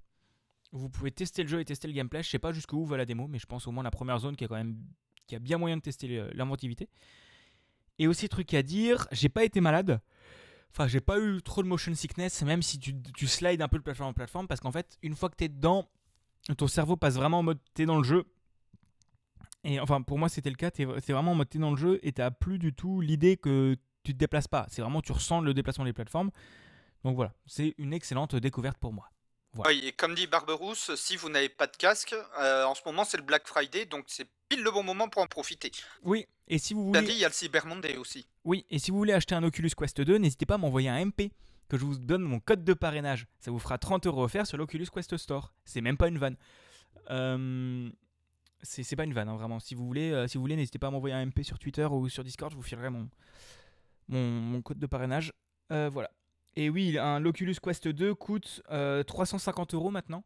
Vous 0.71 0.89
pouvez 0.89 1.11
tester 1.11 1.43
le 1.43 1.49
jeu 1.49 1.59
et 1.59 1.65
tester 1.65 1.87
le 1.87 1.93
gameplay. 1.93 2.23
Je 2.23 2.29
sais 2.29 2.39
pas 2.39 2.51
jusqu'où 2.51 2.85
va 2.85 2.97
la 2.97 3.05
démo, 3.05 3.27
mais 3.27 3.39
je 3.39 3.45
pense 3.45 3.67
au 3.67 3.71
moins 3.71 3.83
la 3.83 3.91
première 3.91 4.19
zone 4.19 4.35
qui 4.35 4.43
a 4.43 4.47
quand 4.47 4.55
même 4.55 4.77
qui 5.27 5.35
a 5.35 5.39
bien 5.39 5.57
moyen 5.57 5.77
de 5.77 5.81
tester 5.81 6.27
l'inventivité. 6.33 6.89
Et 7.97 8.07
aussi 8.07 8.29
truc 8.29 8.53
à 8.53 8.61
dire, 8.61 9.07
j'ai 9.11 9.29
pas 9.29 9.43
été 9.43 9.61
malade. 9.61 10.01
Enfin, 10.71 10.87
j'ai 10.87 10.99
pas 10.99 11.19
eu 11.19 11.41
trop 11.41 11.63
de 11.63 11.67
motion 11.67 11.93
sickness, 11.93 12.41
même 12.43 12.61
si 12.61 12.79
tu, 12.79 13.27
slides 13.27 13.61
un 13.61 13.67
peu 13.69 13.77
de 13.77 13.83
plateforme 13.83 14.09
en 14.09 14.13
plateforme, 14.13 14.47
parce 14.47 14.59
qu'en 14.59 14.71
fait, 14.71 14.97
une 15.01 15.15
fois 15.15 15.29
que 15.29 15.35
t'es 15.35 15.47
dedans, 15.47 15.89
ton 16.57 16.67
cerveau 16.67 16.97
passe 16.97 17.15
vraiment 17.15 17.39
en 17.39 17.43
mode 17.43 17.59
t'es 17.73 17.85
dans 17.85 17.97
le 17.97 18.03
jeu. 18.03 18.25
Et 19.63 19.79
enfin, 19.79 20.01
pour 20.01 20.19
moi, 20.19 20.27
c'était 20.27 20.49
le 20.49 20.57
cas, 20.57 20.71
t'es 20.71 20.83
vraiment 20.85 21.31
en 21.31 21.35
mode 21.35 21.49
t'es 21.49 21.59
dans 21.59 21.71
le 21.71 21.77
jeu 21.77 21.99
et 22.03 22.11
t'as 22.11 22.29
plus 22.29 22.59
du 22.59 22.73
tout 22.73 22.99
l'idée 22.99 23.37
que 23.37 23.77
tu 24.03 24.13
te 24.13 24.17
déplaces 24.17 24.47
pas. 24.47 24.67
C'est 24.69 24.81
vraiment, 24.81 25.01
tu 25.01 25.13
ressens 25.13 25.41
le 25.41 25.53
déplacement 25.53 25.85
des 25.85 25.93
plateformes. 25.93 26.29
Donc 27.03 27.15
voilà, 27.15 27.33
c'est 27.45 27.73
une 27.77 27.93
excellente 27.93 28.35
découverte 28.35 28.77
pour 28.77 28.91
moi. 28.91 29.09
Voilà. 29.55 29.71
Oui, 29.71 29.87
et 29.87 29.91
comme 29.93 30.15
dit 30.15 30.27
Barberousse, 30.27 30.93
si 30.95 31.15
vous 31.15 31.29
n'avez 31.29 31.49
pas 31.49 31.65
de 31.67 31.75
casque, 31.75 32.13
euh, 32.39 32.65
en 32.65 32.75
ce 32.75 32.81
moment 32.85 33.05
c'est 33.05 33.17
le 33.17 33.23
Black 33.23 33.47
Friday, 33.47 33.85
donc 33.85 34.05
c'est 34.07 34.27
pile 34.49 34.61
le 34.61 34.69
bon 34.69 34.83
moment 34.83 35.07
pour 35.07 35.21
en 35.21 35.27
profiter. 35.27 35.71
Oui, 36.03 36.27
et 36.47 36.59
si 36.59 36.73
vous 36.73 36.85
voulez. 36.87 36.99
il 37.07 37.17
y 37.17 37.25
a 37.25 37.29
le 37.29 37.33
Cyber 37.33 37.65
Monday 37.65 37.95
aussi. 37.97 38.27
Oui, 38.43 38.65
et 38.69 38.79
si 38.79 38.91
vous 38.91 38.97
voulez 38.97 39.13
acheter 39.13 39.33
un 39.33 39.43
Oculus 39.43 39.71
Quest 39.75 40.01
2, 40.01 40.17
n'hésitez 40.17 40.45
pas 40.45 40.55
à 40.55 40.57
m'envoyer 40.57 40.89
un 40.89 41.05
MP, 41.05 41.31
que 41.69 41.77
je 41.77 41.85
vous 41.85 41.97
donne 41.97 42.21
mon 42.21 42.39
code 42.39 42.63
de 42.63 42.73
parrainage. 42.73 43.27
Ça 43.39 43.49
vous 43.49 43.59
fera 43.59 43.77
30 43.77 44.05
euros 44.07 44.23
offerts 44.23 44.45
sur 44.45 44.57
l'Oculus 44.57 44.87
Quest 44.93 45.17
Store. 45.17 45.53
C'est 45.63 45.81
même 45.81 45.97
pas 45.97 46.07
une 46.07 46.17
vanne. 46.17 46.35
Euh, 47.09 47.89
c'est 48.61 48.83
c'est 48.83 48.95
pas 48.95 49.03
une 49.03 49.13
vanne, 49.13 49.29
hein, 49.29 49.35
vraiment. 49.35 49.59
Si 49.59 49.73
vous 49.75 49.85
voulez, 49.85 50.11
euh, 50.11 50.27
si 50.27 50.37
vous 50.37 50.41
voulez, 50.41 50.55
n'hésitez 50.55 50.79
pas 50.79 50.87
à 50.87 50.91
m'envoyer 50.91 51.15
un 51.15 51.25
MP 51.25 51.43
sur 51.43 51.59
Twitter 51.59 51.85
ou 51.85 52.09
sur 52.09 52.23
Discord, 52.23 52.51
je 52.51 52.57
vous 52.57 52.63
filerai 52.63 52.89
mon, 52.89 53.09
mon, 54.07 54.21
mon 54.21 54.61
code 54.61 54.79
de 54.79 54.85
parrainage. 54.87 55.31
Euh, 55.71 55.89
voilà. 55.91 56.11
Et 56.55 56.69
oui, 56.69 56.97
un 56.97 57.19
l'Oculus 57.19 57.55
Quest 57.61 57.87
2 57.87 58.15
coûte 58.15 58.61
euh, 58.71 59.03
350 59.03 59.73
euros 59.73 59.91
maintenant. 59.91 60.23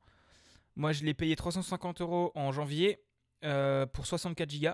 Moi, 0.76 0.92
je 0.92 1.04
l'ai 1.04 1.14
payé 1.14 1.36
350 1.36 2.02
euros 2.02 2.32
en 2.36 2.52
janvier 2.52 3.00
euh, 3.44 3.86
pour 3.86 4.06
64 4.06 4.60
Go. 4.62 4.70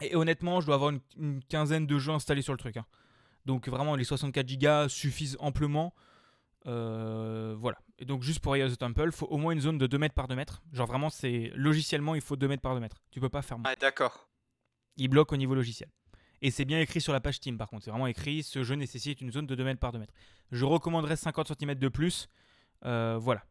Et 0.00 0.14
honnêtement, 0.14 0.60
je 0.60 0.66
dois 0.66 0.76
avoir 0.76 0.90
une, 0.90 1.00
une 1.16 1.42
quinzaine 1.44 1.86
de 1.86 1.98
jeux 1.98 2.12
installés 2.12 2.42
sur 2.42 2.52
le 2.52 2.58
truc. 2.58 2.76
hein. 2.76 2.86
Donc 3.46 3.68
vraiment, 3.68 3.96
les 3.96 4.04
64 4.04 4.46
Go 4.58 4.88
suffisent 4.88 5.36
amplement. 5.40 5.94
Euh, 6.66 7.56
voilà. 7.58 7.78
Et 7.98 8.04
donc 8.04 8.22
juste 8.22 8.40
pour 8.40 8.54
Eye 8.54 8.62
of 8.62 8.72
the 8.72 8.78
Temple, 8.78 9.10
faut 9.10 9.26
au 9.26 9.38
moins 9.38 9.52
une 9.52 9.60
zone 9.60 9.78
de 9.78 9.86
2 9.86 9.96
mètres 9.98 10.14
par 10.14 10.28
2 10.28 10.34
mètres. 10.36 10.62
Genre 10.72 10.86
vraiment, 10.86 11.08
c'est 11.08 11.50
logiciellement, 11.54 12.14
il 12.14 12.20
faut 12.20 12.36
2 12.36 12.46
mètres 12.46 12.62
par 12.62 12.74
2 12.74 12.80
mètres. 12.80 12.98
Tu 13.10 13.20
peux 13.20 13.30
pas 13.30 13.42
faire 13.42 13.58
moins. 13.58 13.70
Ah, 13.70 13.76
d'accord. 13.76 14.28
Il 14.96 15.08
bloque 15.08 15.32
au 15.32 15.36
niveau 15.36 15.54
logiciel. 15.54 15.88
Et 16.42 16.50
c'est 16.50 16.64
bien 16.64 16.80
écrit 16.80 17.00
sur 17.00 17.12
la 17.12 17.20
page 17.20 17.36
Steam 17.36 17.58
par 17.58 17.68
contre. 17.68 17.84
C'est 17.84 17.90
vraiment 17.90 18.06
écrit 18.06 18.42
ce 18.42 18.62
jeu 18.62 18.74
nécessite 18.76 19.20
une 19.20 19.32
zone 19.32 19.46
de 19.46 19.54
2 19.54 19.64
mètres 19.64 19.80
par 19.80 19.92
2 19.92 19.98
mètres. 19.98 20.14
Je 20.52 20.64
recommanderais 20.64 21.16
50 21.16 21.48
cm 21.58 21.74
de 21.74 21.88
plus. 21.88 22.28
Euh, 22.84 23.18
voilà. 23.20 23.42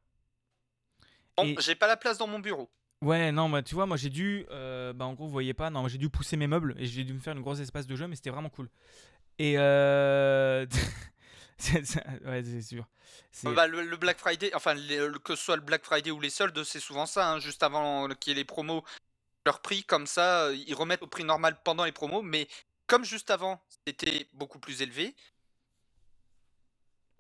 Bon, 1.36 1.44
Et- 1.46 1.56
j'ai 1.60 1.76
pas 1.76 1.88
la 1.88 1.98
place 1.98 2.18
dans 2.18 2.28
mon 2.28 2.40
bureau. 2.40 2.70
Ouais, 3.04 3.32
non, 3.32 3.48
bah, 3.50 3.62
tu 3.62 3.76
vois, 3.76 3.86
moi 3.86 3.98
j'ai 3.98 4.10
dû. 4.10 4.46
euh, 4.50 4.92
bah, 4.94 5.06
en 5.06 5.14
gros, 5.14 5.26
vous 5.26 5.32
voyez 5.32 5.54
pas, 5.54 5.70
non, 5.70 5.88
j'ai 5.88 6.00
dû 6.00 6.10
pousser 6.10 6.36
mes 6.36 6.48
meubles 6.48 6.74
et 6.80 6.86
j'ai 6.88 7.04
dû 7.04 7.14
me 7.14 7.20
faire 7.20 7.34
une 7.34 7.42
grosse 7.44 7.60
espace 7.60 7.86
de 7.86 7.96
jeu, 7.96 8.08
mais 8.08 8.16
c'était 8.16 8.32
vraiment 8.32 8.50
cool. 8.50 8.70
Et. 9.38 9.58
Euh... 9.60 10.66
c'est- 11.60 11.86
c'est- 11.86 12.04
ouais, 12.26 12.44
c'est 12.44 12.62
sûr. 12.64 12.86
C'est- 13.32 13.52
Bah, 13.54 13.68
le, 13.68 13.84
le 13.84 13.98
Black 13.98 14.18
Friday, 14.18 14.50
enfin 14.56 14.74
les- 14.74 15.12
que 15.24 15.36
ce 15.36 15.44
soit 15.44 15.56
le 15.58 15.62
Black 15.62 15.84
Friday 15.86 16.10
ou 16.10 16.20
les 16.20 16.32
soldes, 16.32 16.64
c'est 16.64 16.80
souvent 16.80 17.06
ça, 17.06 17.34
hein, 17.34 17.40
juste 17.40 17.62
avant 17.62 18.08
qu'il 18.16 18.32
y 18.32 18.36
ait 18.36 18.40
les 18.40 18.46
promos, 18.46 18.84
leur 19.46 19.62
prix 19.62 19.84
comme 19.84 20.08
ça, 20.08 20.52
ils 20.54 20.74
remettent 20.74 21.04
au 21.04 21.08
prix 21.08 21.24
normal 21.24 21.56
pendant 21.64 21.86
les 21.86 21.92
promos, 21.92 22.24
mais 22.24 22.48
comme 22.88 23.04
juste 23.06 23.30
avant 23.30 23.62
c'était 23.86 24.28
beaucoup 24.34 24.60
plus 24.60 24.82
élevé, 24.82 25.16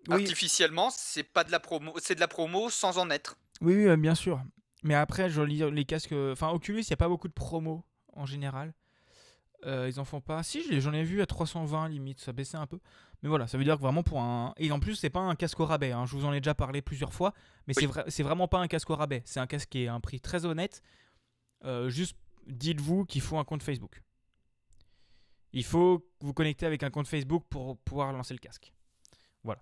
oui, 0.07 0.13
artificiellement 0.15 0.89
c'est 0.89 1.23
pas 1.23 1.43
de 1.43 1.51
la 1.51 1.59
promo, 1.59 1.93
c'est 2.01 2.15
de 2.15 2.19
la 2.19 2.27
promo 2.27 2.69
sans 2.69 2.97
en 2.97 3.09
être. 3.09 3.37
oui, 3.61 3.75
oui, 3.75 3.85
euh, 3.87 3.97
bien 3.97 4.15
sûr. 4.15 4.41
Mais 4.83 4.93
après, 4.93 5.29
je 5.29 5.41
lis 5.41 5.63
les 5.71 5.85
casques. 5.85 6.13
Enfin, 6.13 6.49
Oculus, 6.49 6.81
il 6.81 6.87
n'y 6.89 6.93
a 6.93 6.97
pas 6.97 7.09
beaucoup 7.09 7.27
de 7.27 7.33
promos 7.33 7.83
en 8.13 8.25
général. 8.27 8.73
Euh, 9.65 9.89
ils 9.89 9.99
en 9.99 10.05
font 10.05 10.21
pas. 10.21 10.43
Si, 10.43 10.61
je- 10.63 10.79
j'en 10.79 10.93
ai 10.93 11.03
vu 11.03 11.19
à 11.21 11.25
320 11.25 11.89
limite, 11.89 12.19
ça 12.19 12.31
baissait 12.31 12.57
un 12.57 12.67
peu. 12.67 12.79
Mais 13.21 13.27
voilà, 13.27 13.47
ça 13.47 13.57
veut 13.57 13.63
dire 13.63 13.75
que 13.75 13.81
vraiment 13.81 14.03
pour 14.03 14.21
un. 14.21 14.53
Et 14.57 14.71
en 14.71 14.79
plus, 14.79 14.95
c'est 14.95 15.09
pas 15.09 15.19
un 15.19 15.35
casque 15.35 15.59
au 15.59 15.65
rabais. 15.65 15.91
hein, 15.91 16.05
Je 16.05 16.15
vous 16.15 16.25
en 16.25 16.31
ai 16.31 16.39
déjà 16.39 16.53
parlé 16.53 16.83
plusieurs 16.83 17.11
fois. 17.11 17.33
Mais 17.65 17.73
Oui. 17.75 17.81
c'est 17.81 17.87
vrai, 17.87 18.03
c'est 18.07 18.21
vraiment 18.23 18.47
pas 18.47 18.59
un 18.59 18.67
casque 18.67 18.89
au 18.91 18.95
rabais. 18.95 19.23
C'est 19.25 19.39
un 19.39 19.47
casque 19.47 19.69
qui 19.69 19.83
est 19.83 19.87
à 19.87 19.93
un 19.95 19.99
prix 19.99 20.21
très 20.21 20.45
honnête. 20.45 20.83
Euh, 21.65 21.89
juste 21.89 22.15
dites-vous 22.45 23.05
qu'il 23.05 23.21
faut 23.21 23.39
un 23.39 23.43
compte 23.43 23.63
Facebook. 23.63 24.03
Il 25.53 25.63
faut 25.63 26.07
vous 26.21 26.33
connecter 26.33 26.65
avec 26.65 26.83
un 26.83 26.89
compte 26.89 27.07
Facebook 27.07 27.45
pour 27.49 27.77
pouvoir 27.79 28.11
lancer 28.11 28.33
le 28.33 28.39
casque. 28.39 28.73
Voilà. 29.43 29.61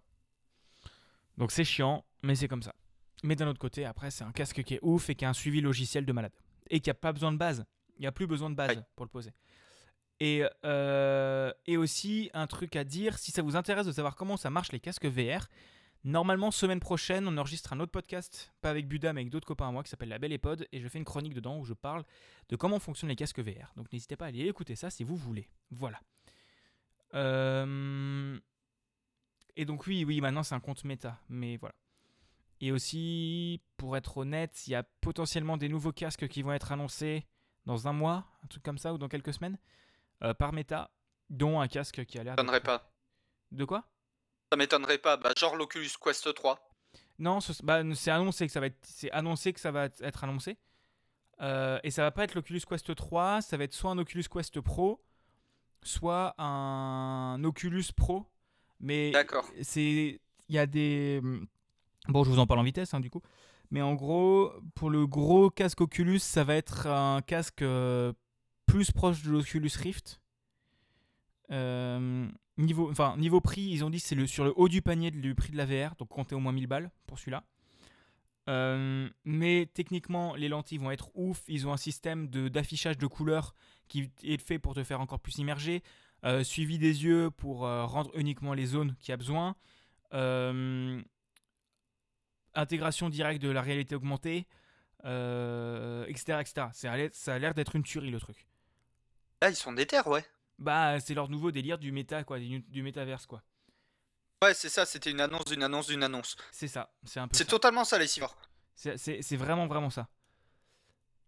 Donc 1.37 1.51
c'est 1.51 1.63
chiant, 1.63 2.05
mais 2.23 2.35
c'est 2.35 2.47
comme 2.47 2.63
ça. 2.63 2.73
Mais 3.23 3.35
d'un 3.35 3.47
autre 3.47 3.59
côté, 3.59 3.85
après, 3.85 4.11
c'est 4.11 4.23
un 4.23 4.31
casque 4.31 4.63
qui 4.63 4.75
est 4.75 4.79
ouf 4.81 5.09
et 5.09 5.15
qui 5.15 5.25
a 5.25 5.29
un 5.29 5.33
suivi 5.33 5.61
logiciel 5.61 6.05
de 6.05 6.13
malade. 6.13 6.33
Et 6.69 6.79
qui 6.79 6.89
a 6.89 6.93
pas 6.93 7.13
besoin 7.13 7.31
de 7.31 7.37
base. 7.37 7.65
Il 7.97 8.01
n'y 8.01 8.07
a 8.07 8.11
plus 8.11 8.27
besoin 8.27 8.49
de 8.49 8.55
base 8.55 8.83
pour 8.95 9.05
le 9.05 9.09
poser. 9.09 9.31
Et, 10.19 10.43
euh, 10.63 11.51
et 11.65 11.77
aussi, 11.77 12.29
un 12.33 12.47
truc 12.47 12.75
à 12.75 12.83
dire, 12.83 13.17
si 13.17 13.31
ça 13.31 13.41
vous 13.41 13.55
intéresse 13.55 13.85
de 13.85 13.91
savoir 13.91 14.15
comment 14.15 14.37
ça 14.37 14.49
marche 14.49 14.71
les 14.71 14.79
casques 14.79 15.05
VR, 15.05 15.47
normalement, 16.05 16.51
semaine 16.51 16.79
prochaine, 16.79 17.27
on 17.27 17.37
enregistre 17.37 17.73
un 17.73 17.79
autre 17.81 17.91
podcast, 17.91 18.53
pas 18.61 18.69
avec 18.69 18.87
Buda, 18.87 19.11
mais 19.11 19.21
avec 19.21 19.31
d'autres 19.31 19.47
copains 19.47 19.67
à 19.67 19.71
moi, 19.71 19.83
qui 19.83 19.89
s'appelle 19.89 20.07
La 20.09 20.19
Belle 20.19 20.31
Épode, 20.31 20.65
et 20.71 20.79
je 20.79 20.87
fais 20.87 20.97
une 20.99 21.03
chronique 21.05 21.33
dedans 21.33 21.57
où 21.59 21.65
je 21.65 21.73
parle 21.73 22.03
de 22.49 22.55
comment 22.55 22.79
fonctionnent 22.79 23.09
les 23.09 23.15
casques 23.17 23.39
VR. 23.39 23.73
Donc 23.75 23.91
n'hésitez 23.91 24.15
pas 24.15 24.25
à 24.25 24.27
aller 24.29 24.47
écouter 24.47 24.75
ça 24.77 24.89
si 24.89 25.03
vous 25.03 25.17
voulez. 25.17 25.49
Voilà. 25.71 25.99
Euh, 27.13 28.39
Et 29.57 29.65
donc 29.65 29.87
oui, 29.87 30.03
oui, 30.05 30.19
maintenant 30.21 30.43
c'est 30.43 30.55
un 30.55 30.59
compte 30.59 30.83
méta, 30.83 31.19
mais 31.29 31.57
voilà. 31.57 31.75
Et 32.61 32.71
aussi, 32.71 33.61
pour 33.77 33.95
être 33.97 34.17
honnête, 34.17 34.65
il 34.67 34.71
y 34.71 34.75
a 34.75 34.83
potentiellement 35.01 35.57
des 35.57 35.69
nouveaux 35.69 35.91
casques 35.91 36.27
qui 36.27 36.41
vont 36.41 36.53
être 36.53 36.71
annoncés 36.71 37.25
dans 37.65 37.87
un 37.87 37.93
mois, 37.93 38.25
un 38.43 38.47
truc 38.47 38.63
comme 38.63 38.77
ça, 38.77 38.93
ou 38.93 38.97
dans 38.97 39.07
quelques 39.09 39.33
semaines, 39.33 39.57
euh, 40.23 40.33
par 40.33 40.53
méta, 40.53 40.91
dont 41.29 41.59
un 41.59 41.67
casque 41.67 42.05
qui 42.05 42.17
a 42.19 42.23
l'air. 42.23 42.35
D'être- 42.35 42.63
pas. 42.63 42.91
De 43.51 43.65
quoi? 43.65 43.85
Ça 44.51 44.57
m'étonnerait 44.57 44.97
pas, 44.99 45.17
bah, 45.17 45.31
genre 45.37 45.55
l'Oculus 45.55 45.89
Quest 46.01 46.33
3. 46.33 46.59
Non, 47.19 47.39
ce- 47.41 47.63
bah, 47.63 47.81
c'est 47.95 48.11
annoncé 48.11 48.45
que 48.47 48.51
ça 48.53 48.59
va 48.59 48.67
être, 48.67 48.77
c'est 48.83 49.11
annoncé 49.11 49.53
que 49.53 49.59
ça 49.59 49.71
va 49.71 49.85
être- 49.85 50.23
annoncé. 50.23 50.57
Euh, 51.41 51.79
et 51.83 51.91
ça 51.91 52.03
va 52.03 52.11
pas 52.11 52.23
être 52.23 52.35
l'Oculus 52.35 52.61
Quest 52.67 52.95
3, 52.95 53.41
ça 53.41 53.57
va 53.57 53.63
être 53.65 53.73
soit 53.73 53.91
un 53.91 53.97
Oculus 53.97 54.23
Quest 54.31 54.59
Pro, 54.61 55.03
soit 55.83 56.33
un 56.41 57.41
Oculus 57.43 57.85
Pro. 57.95 58.25
Mais 58.79 59.11
D'accord. 59.11 59.45
c'est, 59.61 60.19
il 60.49 60.55
y 60.55 60.59
a 60.59 60.65
des, 60.65 61.21
bon, 62.07 62.23
je 62.23 62.29
vous 62.29 62.39
en 62.39 62.45
parle 62.47 62.59
en 62.59 62.63
vitesse, 62.63 62.93
hein, 62.93 62.99
du 62.99 63.09
coup. 63.09 63.21
Mais 63.71 63.81
en 63.81 63.95
gros, 63.95 64.51
pour 64.75 64.89
le 64.89 65.07
gros 65.07 65.49
casque 65.49 65.81
Oculus, 65.81 66.19
ça 66.19 66.43
va 66.43 66.55
être 66.55 66.87
un 66.87 67.21
casque 67.21 67.61
euh, 67.63 68.13
plus 68.65 68.91
proche 68.91 69.23
de 69.23 69.31
l'Oculus 69.31 69.71
Rift. 69.79 70.21
Euh, 71.51 72.27
niveau, 72.57 72.89
enfin, 72.89 73.15
niveau 73.17 73.41
prix, 73.41 73.61
ils 73.63 73.83
ont 73.83 73.89
dit 73.89 73.99
c'est 73.99 74.15
le, 74.15 74.27
sur 74.27 74.43
le 74.45 74.53
haut 74.55 74.67
du 74.69 74.81
panier 74.81 75.11
du 75.11 75.35
prix 75.35 75.51
de 75.51 75.57
la 75.57 75.65
VR, 75.65 75.95
donc 75.95 76.09
comptez 76.09 76.35
au 76.35 76.39
moins 76.39 76.51
1000 76.53 76.67
balles 76.67 76.91
pour 77.07 77.19
celui-là. 77.19 77.43
Euh, 78.47 79.09
mais 79.23 79.67
techniquement, 79.73 80.35
les 80.35 80.47
lentilles 80.49 80.77
vont 80.77 80.91
être 80.91 81.09
ouf. 81.15 81.41
Ils 81.47 81.67
ont 81.67 81.73
un 81.73 81.77
système 81.77 82.27
de- 82.29 82.47
d'affichage 82.47 82.97
de, 82.97 83.07
couleurs 83.07 83.55
qui 83.87 84.11
est 84.23 84.37
fait 84.41 84.59
pour 84.59 84.75
te 84.75 84.83
faire 84.83 85.01
encore 85.01 85.19
plus 85.19 85.37
immerger. 85.39 85.81
Euh, 86.23 86.43
suivi 86.43 86.77
des 86.77 87.03
yeux 87.03 87.29
pour 87.31 87.65
euh, 87.65 87.85
rendre 87.85 88.11
uniquement 88.15 88.53
les 88.53 88.65
zones 88.67 88.95
qu'il 88.99 89.09
y 89.09 89.13
a 89.13 89.17
besoin. 89.17 89.55
Intégration 92.53 93.09
directe 93.09 93.41
de 93.41 93.49
la 93.49 93.61
réalité 93.61 93.95
augmentée, 93.95 94.47
etc. 95.03 96.39
etc. 96.39 96.67
Ça 96.71 97.33
a 97.33 97.39
l'air- 97.39 97.53
d'être 97.53 97.75
une 97.75 97.83
tuerie 97.83 98.11
le 98.11 98.19
truc. 98.19 98.47
Là, 99.41 99.49
ils 99.49 99.55
sont 99.55 99.73
déter, 99.73 99.99
ouais. 100.05 100.23
Bah, 100.57 100.99
c'est 100.99 101.13
leur 101.13 101.29
nouveau 101.29 101.51
délire 101.51 101.77
du 101.77 101.91
méta, 101.91 102.23
quoi, 102.23 102.39
du, 102.39 102.59
du 102.59 102.81
métaverse, 102.83 103.25
quoi. 103.25 103.43
Ouais, 104.43 104.53
c'est 104.53 104.69
ça, 104.69 104.85
c'était 104.85 105.11
une 105.11 105.21
annonce 105.21 105.45
d'une 105.45 105.63
annonce 105.63 105.87
d'une 105.87 106.03
annonce. 106.03 106.35
C'est 106.51 106.67
ça, 106.67 106.91
c'est 107.03 107.19
un 107.19 107.27
peu 107.27 107.35
C'est 107.37 107.45
totalement 107.45 107.83
ça, 107.83 107.97
les 107.97 108.07
civars. 108.07 108.35
C'est- 108.75 109.35
vraiment, 109.37 109.67
vraiment 109.67 109.89
ça. 109.89 110.07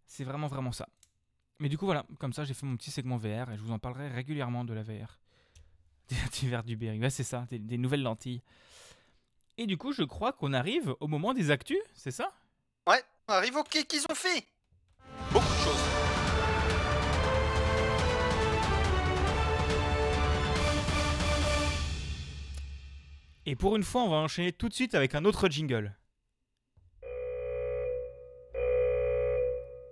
C'est 0.05 0.23
vraiment, 0.23 0.47
vraiment 0.47 0.71
ça. 0.71 0.87
Mais 1.59 1.69
du 1.69 1.77
coup, 1.77 1.85
voilà, 1.85 2.05
comme 2.19 2.33
ça, 2.33 2.43
j'ai 2.43 2.53
fait 2.53 2.65
mon 2.65 2.77
petit 2.77 2.91
segment 2.91 3.17
VR 3.17 3.51
et 3.51 3.57
je 3.57 3.61
vous 3.61 3.71
en 3.71 3.79
parlerai 3.79 4.09
régulièrement 4.09 4.63
de 4.63 4.73
la 4.73 4.83
VR. 4.83 5.17
du 6.39 6.49
verre 6.49 6.63
du 6.63 6.75
Berry. 6.77 6.99
Ouais, 6.99 7.09
c'est 7.09 7.23
ça, 7.23 7.45
des, 7.49 7.59
des 7.59 7.77
nouvelles 7.77 8.03
lentilles. 8.03 8.41
Et 9.57 9.65
du 9.65 9.77
coup, 9.77 9.91
je 9.91 10.03
crois 10.03 10.33
qu'on 10.33 10.53
arrive 10.53 10.95
au 10.99 11.07
moment 11.07 11.33
des 11.33 11.49
actus, 11.49 11.79
c'est 11.93 12.11
ça? 12.11 12.31
Ouais, 12.87 13.03
on 13.27 13.33
arrive 13.33 13.55
au 13.55 13.63
quai 13.63 13.85
qu'ils 13.85 14.03
ont 14.09 14.15
fait? 14.15 14.45
Beaucoup 15.31 15.45
de 15.45 15.59
choses. 15.63 15.96
Et 23.49 23.55
pour 23.55 23.77
une 23.77 23.83
fois, 23.83 24.01
on 24.01 24.09
va 24.09 24.17
enchaîner 24.17 24.51
tout 24.51 24.67
de 24.67 24.73
suite 24.73 24.93
avec 24.93 25.15
un 25.15 25.23
autre 25.23 25.47
jingle. 25.47 25.95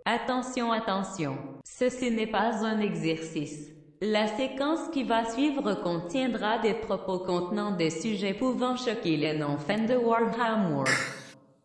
Attention, 0.04 0.74
attention, 0.74 1.38
ceci 1.64 2.12
n'est 2.12 2.28
pas 2.28 2.66
un 2.66 2.82
exercice. 2.82 3.70
La 4.02 4.28
séquence 4.28 4.90
qui 4.92 5.06
va 5.06 5.24
suivre 5.32 5.74
contiendra 5.76 6.60
des 6.60 6.74
propos 6.74 7.20
contenant 7.20 7.72
des 7.72 7.90
sujets 7.90 8.34
pouvant 8.34 8.76
choquer 8.76 9.16
les 9.16 9.38
non-fans 9.38 9.86
de 9.86 9.96
Warhammer. 9.96 10.84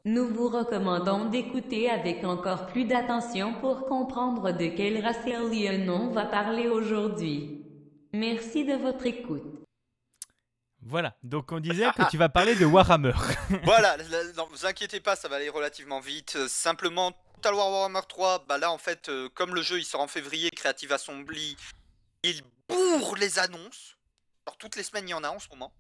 Nous 0.05 0.29
vous 0.29 0.47
recommandons 0.47 1.29
d'écouter 1.29 1.91
avec 1.91 2.23
encore 2.25 2.69
plus 2.69 2.85
d'attention 2.85 3.55
pour 3.61 3.87
comprendre 3.87 4.53
de 4.53 4.69
quel 4.69 5.05
race 5.05 5.27
alien 5.27 6.13
va 6.13 6.25
parler 6.25 6.69
aujourd'hui. 6.69 7.65
Merci 8.13 8.65
de 8.65 8.75
votre 8.75 9.07
écoute. 9.07 9.60
Voilà, 10.83 11.15
donc 11.23 11.53
on 11.53 11.61
disait 11.61 11.91
que 11.95 12.09
tu 12.11 12.17
vas 12.17 12.29
parler 12.29 12.55
de 12.55 12.65
Warhammer. 12.65 13.13
voilà, 13.65 13.97
non, 14.37 14.49
vous 14.51 14.65
inquiétez 14.65 15.01
pas, 15.01 15.15
ça 15.15 15.29
va 15.29 15.37
aller 15.37 15.51
relativement 15.51 16.01
vite. 16.01 16.37
Euh, 16.37 16.49
simplement, 16.49 17.13
Total 17.35 17.55
War 17.55 17.71
Warhammer 17.71 18.01
3, 18.09 18.45
bah 18.49 18.57
là 18.57 18.73
en 18.73 18.79
fait, 18.79 19.09
euh, 19.09 19.29
comme 19.35 19.55
le 19.55 19.63
jeu 19.63 19.79
il 19.79 19.85
sort 19.85 20.01
en 20.01 20.09
février, 20.09 20.51
Creative 20.51 20.93
Assembly, 20.93 21.57
il 22.23 22.43
bourre 22.69 23.17
les 23.17 23.39
annonces. 23.39 23.97
Alors 24.47 24.57
toutes 24.57 24.77
les 24.77 24.83
semaines 24.83 25.09
il 25.09 25.13
y 25.13 25.15
en 25.15 25.25
a 25.25 25.29
en 25.31 25.39
ce 25.39 25.49
moment. 25.51 25.73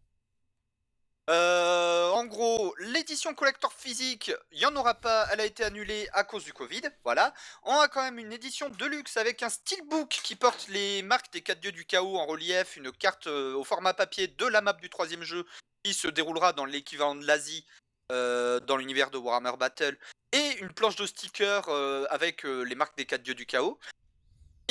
Euh, 1.30 2.10
en 2.10 2.24
gros, 2.24 2.74
l'édition 2.78 3.34
collector 3.34 3.72
physique, 3.72 4.32
il 4.50 4.58
n'y 4.58 4.66
en 4.66 4.74
aura 4.74 4.94
pas, 4.94 5.28
elle 5.30 5.40
a 5.40 5.44
été 5.44 5.62
annulée 5.62 6.08
à 6.12 6.24
cause 6.24 6.42
du 6.42 6.52
Covid, 6.52 6.82
voilà. 7.04 7.32
On 7.62 7.78
a 7.78 7.86
quand 7.86 8.02
même 8.02 8.18
une 8.18 8.32
édition 8.32 8.68
de 8.68 8.84
luxe 8.84 9.16
avec 9.16 9.44
un 9.44 9.48
steelbook 9.48 10.08
qui 10.08 10.34
porte 10.34 10.66
les 10.68 11.02
marques 11.02 11.32
des 11.32 11.40
4 11.40 11.60
dieux 11.60 11.70
du 11.70 11.84
chaos 11.84 12.16
en 12.16 12.26
relief, 12.26 12.76
une 12.76 12.90
carte 12.90 13.28
euh, 13.28 13.54
au 13.54 13.62
format 13.62 13.94
papier 13.94 14.26
de 14.26 14.46
la 14.46 14.60
map 14.60 14.72
du 14.72 14.90
troisième 14.90 15.22
jeu 15.22 15.46
qui 15.84 15.94
se 15.94 16.08
déroulera 16.08 16.52
dans 16.52 16.64
l'équivalent 16.64 17.14
de 17.14 17.24
l'Asie 17.24 17.64
euh, 18.10 18.58
dans 18.58 18.76
l'univers 18.76 19.12
de 19.12 19.18
Warhammer 19.18 19.56
Battle, 19.56 19.96
et 20.32 20.58
une 20.58 20.72
planche 20.72 20.96
de 20.96 21.06
stickers 21.06 21.68
avec 22.10 22.42
les 22.42 22.74
marques 22.74 22.96
des 22.96 23.06
4 23.06 23.22
dieux 23.22 23.34
du 23.34 23.46
chaos 23.46 23.78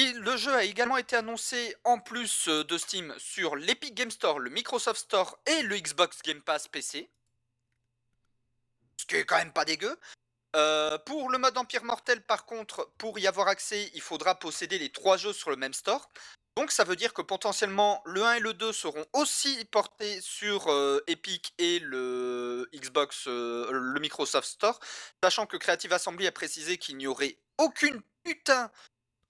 le 0.06 0.38
jeu 0.38 0.54
a 0.54 0.64
également 0.64 0.98
été 0.98 1.16
annoncé 1.16 1.76
en 1.84 2.00
plus 2.00 2.48
euh, 2.48 2.64
de 2.64 2.78
Steam 2.78 3.14
sur 3.18 3.56
l'Epic 3.56 3.94
Game 3.94 4.12
Store, 4.12 4.40
le 4.40 4.50
Microsoft 4.50 5.02
Store 5.02 5.38
et 5.46 5.62
le 5.62 5.78
Xbox 5.78 6.22
Game 6.24 6.42
Pass 6.42 6.68
PC. 6.68 7.10
Ce 8.98 9.06
qui 9.06 9.16
est 9.16 9.26
quand 9.26 9.38
même 9.38 9.54
pas 9.54 9.66
dégueu. 9.66 10.00
Euh, 10.56 10.98
pour 11.00 11.30
le 11.30 11.38
mode 11.38 11.58
Empire 11.58 11.84
Mortel, 11.84 12.22
par 12.22 12.46
contre, 12.46 12.92
pour 12.98 13.20
y 13.20 13.28
avoir 13.28 13.48
accès, 13.48 13.92
il 13.94 14.02
faudra 14.02 14.36
posséder 14.36 14.80
les 14.80 14.90
trois 14.90 15.18
jeux 15.18 15.34
sur 15.34 15.50
le 15.50 15.56
même 15.56 15.74
store. 15.74 16.10
Donc 16.56 16.72
ça 16.72 16.84
veut 16.84 16.96
dire 16.96 17.14
que 17.14 17.22
potentiellement 17.22 18.02
le 18.06 18.24
1 18.24 18.34
et 18.36 18.40
le 18.40 18.54
2 18.54 18.74
seront 18.74 19.06
aussi 19.14 19.64
portés 19.66 20.20
sur 20.22 20.68
euh, 20.68 21.04
Epic 21.08 21.54
et 21.58 21.80
le 21.80 22.70
Xbox, 22.74 23.28
le 23.28 24.00
Microsoft 24.00 24.48
Store, 24.48 24.80
sachant 25.24 25.46
que 25.46 25.58
Creative 25.58 25.94
Assembly 25.94 26.28
a 26.28 26.32
précisé 26.32 26.78
qu'il 26.78 26.98
n'y 26.98 27.08
aurait 27.08 27.38
aucune 27.58 28.02
putain 28.24 28.72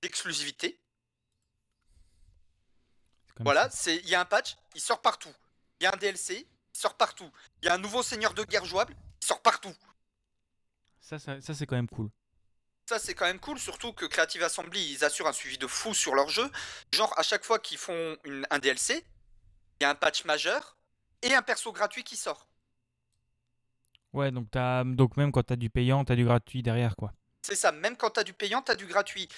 d'exclusivité. 0.01 0.79
Voilà, 3.39 3.69
c'est 3.69 3.97
il 3.97 4.09
y 4.09 4.15
a 4.15 4.21
un 4.21 4.25
patch, 4.25 4.57
il 4.75 4.81
sort 4.81 5.01
partout. 5.01 5.33
Il 5.79 5.85
y 5.85 5.87
a 5.87 5.93
un 5.93 5.97
DLC, 5.97 6.45
il 6.45 6.77
sort 6.77 6.97
partout. 6.97 7.31
Il 7.61 7.67
y 7.67 7.69
a 7.69 7.73
un 7.73 7.77
nouveau 7.77 8.03
seigneur 8.03 8.33
de 8.33 8.43
guerre 8.43 8.65
jouable, 8.65 8.95
il 9.21 9.25
sort 9.25 9.41
partout. 9.41 9.73
Ça, 10.99 11.17
ça, 11.17 11.39
c'est 11.41 11.65
quand 11.65 11.77
même 11.77 11.87
cool. 11.87 12.09
Ça, 12.87 12.99
c'est 12.99 13.13
quand 13.13 13.25
même 13.25 13.39
cool, 13.39 13.59
surtout 13.59 13.93
que 13.93 14.05
Creative 14.05 14.43
Assembly, 14.43 14.93
ils 14.93 15.05
assurent 15.05 15.27
un 15.27 15.33
suivi 15.33 15.57
de 15.57 15.67
fou 15.67 15.93
sur 15.93 16.15
leur 16.15 16.27
jeu. 16.27 16.49
Genre, 16.93 17.13
à 17.17 17.23
chaque 17.23 17.45
fois 17.45 17.59
qu'ils 17.59 17.77
font 17.77 18.17
un 18.49 18.59
DLC, 18.59 19.05
il 19.79 19.83
y 19.83 19.85
a 19.85 19.89
un 19.89 19.95
patch 19.95 20.25
majeur 20.25 20.77
et 21.21 21.33
un 21.33 21.41
perso 21.41 21.71
gratuit 21.71 22.03
qui 22.03 22.17
sort. 22.17 22.47
Ouais, 24.11 24.31
donc, 24.31 24.47
as, 24.55 24.83
donc 24.85 25.17
même 25.17 25.31
quand 25.31 25.43
t'as 25.43 25.55
du 25.55 25.69
payant, 25.69 26.03
t'as 26.03 26.15
du 26.15 26.25
gratuit 26.25 26.63
derrière, 26.63 26.95
quoi. 26.95 27.13
C'est 27.43 27.55
ça, 27.55 27.71
même 27.71 27.95
quand 27.95 28.09
t'as 28.09 28.23
du 28.23 28.33
payant, 28.33 28.61
t'as 28.61 28.75
du 28.75 28.85
gratuit. 28.85 29.29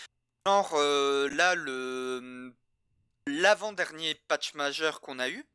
Genre, 0.47 0.71
euh, 0.73 1.29
là, 1.29 1.55
le 1.55 2.53
l'avant-dernier 3.27 4.15
patch 4.27 4.55
majeur 4.55 4.99
qu'on 4.99 5.19
a 5.19 5.29
eu, 5.29 5.45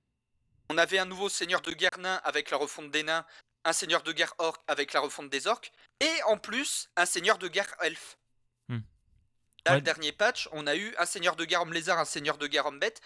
on 0.70 0.79
avait 0.79 0.99
un 0.99 1.05
nouveau 1.05 1.29
seigneur 1.29 1.61
de 1.61 1.72
guerre 1.72 1.99
nain 1.99 2.20
avec 2.22 2.51
la 2.51 2.57
refonte 2.57 2.90
des 2.92 3.03
nains, 3.03 3.27
un 3.64 3.72
seigneur 3.72 4.05
de 4.05 4.12
guerre 4.12 4.35
orc 4.38 4.62
avec 4.68 4.92
la 4.92 5.01
refonte 5.01 5.29
des 5.29 5.49
orques, 5.49 5.72
et 6.01 6.22
en 6.27 6.38
plus, 6.38 6.88
un 6.96 7.07
seigneur 7.07 7.38
de 7.38 7.49
guerre 7.49 7.75
elfe. 7.81 8.16
Hmm. 8.68 8.81
Là, 9.64 9.75
le 9.75 9.81
dernier 9.81 10.12
patch, 10.12 10.49
on 10.53 10.68
a 10.68 10.77
eu 10.77 10.94
un 10.99 11.07
seigneur 11.07 11.35
de 11.35 11.44
guerre 11.44 11.62
homme 11.62 11.72
lézard, 11.72 11.99
un 11.99 12.05
seigneur 12.05 12.38
de 12.38 12.46
guerre 12.46 12.66
homme 12.66 12.79
bête, 12.79 13.01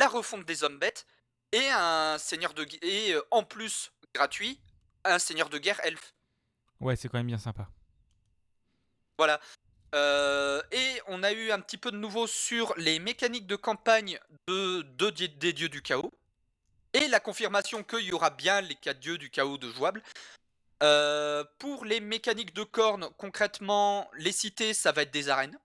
la 0.00 0.08
refonte 0.08 0.46
des 0.46 0.64
hommes 0.64 0.78
bêtes, 0.78 1.06
et 1.52 1.68
un 1.70 2.16
seigneur 2.16 2.54
de 2.54 2.66
et 2.82 3.12
euh, 3.12 3.22
en 3.30 3.44
plus, 3.44 3.92
gratuit, 4.14 4.58
un 5.04 5.18
seigneur 5.18 5.50
de 5.50 5.58
guerre 5.58 5.80
elfe. 5.84 6.14
Ouais, 6.80 6.96
c'est 6.96 7.08
quand 7.08 7.18
même 7.18 7.26
bien 7.26 7.38
sympa. 7.38 7.68
Voilà. 9.18 9.38
Euh, 9.94 10.62
et 10.70 11.00
on 11.08 11.22
a 11.22 11.32
eu 11.32 11.50
un 11.50 11.60
petit 11.60 11.78
peu 11.78 11.90
de 11.90 11.96
nouveau 11.96 12.26
sur 12.26 12.74
les 12.76 12.98
mécaniques 12.98 13.46
de 13.46 13.56
campagne 13.56 14.18
de, 14.46 14.82
des 15.10 15.52
dieux 15.52 15.68
du 15.68 15.82
chaos. 15.82 16.12
Et 16.92 17.08
la 17.08 17.20
confirmation 17.20 17.82
qu'il 17.82 18.00
y 18.00 18.12
aura 18.12 18.30
bien 18.30 18.60
les 18.60 18.74
quatre 18.74 19.00
dieux 19.00 19.18
du 19.18 19.30
chaos 19.30 19.58
de 19.58 19.70
jouable. 19.70 20.02
Euh, 20.82 21.44
pour 21.58 21.84
les 21.84 22.00
mécaniques 22.00 22.54
de 22.54 22.64
cornes, 22.64 23.10
concrètement, 23.16 24.10
les 24.16 24.32
cités, 24.32 24.74
ça 24.74 24.92
va 24.92 25.02
être 25.02 25.10
des 25.10 25.28
arènes. 25.28 25.58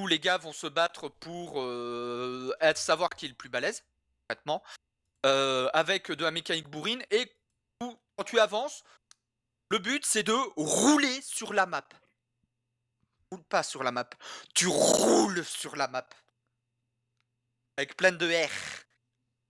Où 0.00 0.06
les 0.06 0.20
gars 0.20 0.38
vont 0.38 0.52
se 0.52 0.66
battre 0.66 1.08
pour 1.08 1.60
euh, 1.60 2.52
savoir 2.74 3.10
qui 3.10 3.26
est 3.26 3.28
le 3.28 3.34
plus 3.34 3.48
balèze, 3.48 3.84
concrètement. 4.22 4.62
avec 5.74 6.10
de 6.10 6.24
la 6.24 6.30
mécanique 6.30 6.68
bourrine. 6.68 7.02
Et 7.10 7.30
quand 7.80 8.24
tu 8.24 8.38
avances, 8.38 8.84
le 9.70 9.78
but 9.78 10.06
c'est 10.06 10.22
de 10.22 10.36
rouler 10.56 11.20
sur 11.22 11.52
la 11.52 11.66
map 11.66 11.84
roules 13.30 13.44
pas 13.44 13.62
sur 13.62 13.82
la 13.82 13.92
map. 13.92 14.08
Tu 14.54 14.66
roules 14.66 15.44
sur 15.44 15.76
la 15.76 15.88
map. 15.88 16.08
Avec 17.76 17.96
plein 17.96 18.12
de 18.12 18.26
R. 18.26 18.84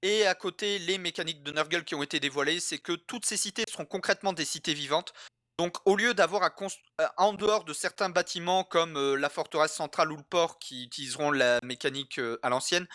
Et 0.03 0.27
à 0.27 0.35
côté, 0.35 0.79
les 0.79 0.99
mécaniques 0.99 1.43
de 1.43 1.51
Nurgle 1.51 1.85
qui 1.85 1.95
ont 1.95 2.03
été 2.03 2.21
dévoilées, 2.21 2.61
c'est 2.61 2.79
que 2.79 2.93
toutes 2.93 3.27
ces 3.27 3.37
cités 3.37 3.65
seront 3.69 3.87
concrètement 3.87 4.33
des 4.33 4.45
cités 4.45 4.75
vivantes. 4.75 5.13
Donc 5.59 5.77
au 5.87 5.97
lieu 5.97 6.15
d'avoir 6.15 6.45
à 6.45 6.55
euh, 7.01 7.09
en 7.17 7.33
dehors 7.33 7.65
de 7.65 7.73
certains 7.73 8.11
bâtiments 8.11 8.63
comme 8.63 8.97
euh, 8.97 9.17
la 9.17 9.29
forteresse 9.29 9.73
centrale 9.73 10.13
ou 10.13 10.17
le 10.17 10.23
port 10.23 10.61
qui 10.61 10.85
utiliseront 10.85 11.33
la 11.33 11.59
mécanique 11.65 12.21
euh, 12.21 12.39
à 12.43 12.49
l'ancienne, 12.49 12.87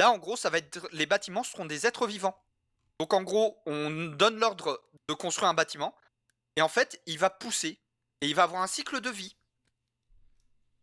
là 0.00 0.10
en 0.10 0.18
gros 0.18 0.34
ça 0.34 0.50
va 0.50 0.58
être 0.58 0.88
les 0.90 1.06
bâtiments 1.06 1.44
seront 1.44 1.64
des 1.64 1.86
êtres 1.86 2.08
vivants. 2.08 2.36
Donc 2.98 3.14
en 3.14 3.22
gros, 3.22 3.62
on 3.66 3.90
donne 4.16 4.40
l'ordre 4.40 4.82
de 5.08 5.14
construire 5.14 5.48
un 5.48 5.54
bâtiment 5.54 5.94
et 6.56 6.60
en 6.60 6.68
fait, 6.68 7.00
il 7.06 7.20
va 7.20 7.30
pousser 7.30 7.80
et 8.20 8.26
il 8.26 8.34
va 8.34 8.42
avoir 8.42 8.62
un 8.62 8.66
cycle 8.66 9.00
de 9.00 9.10
vie. 9.10 9.37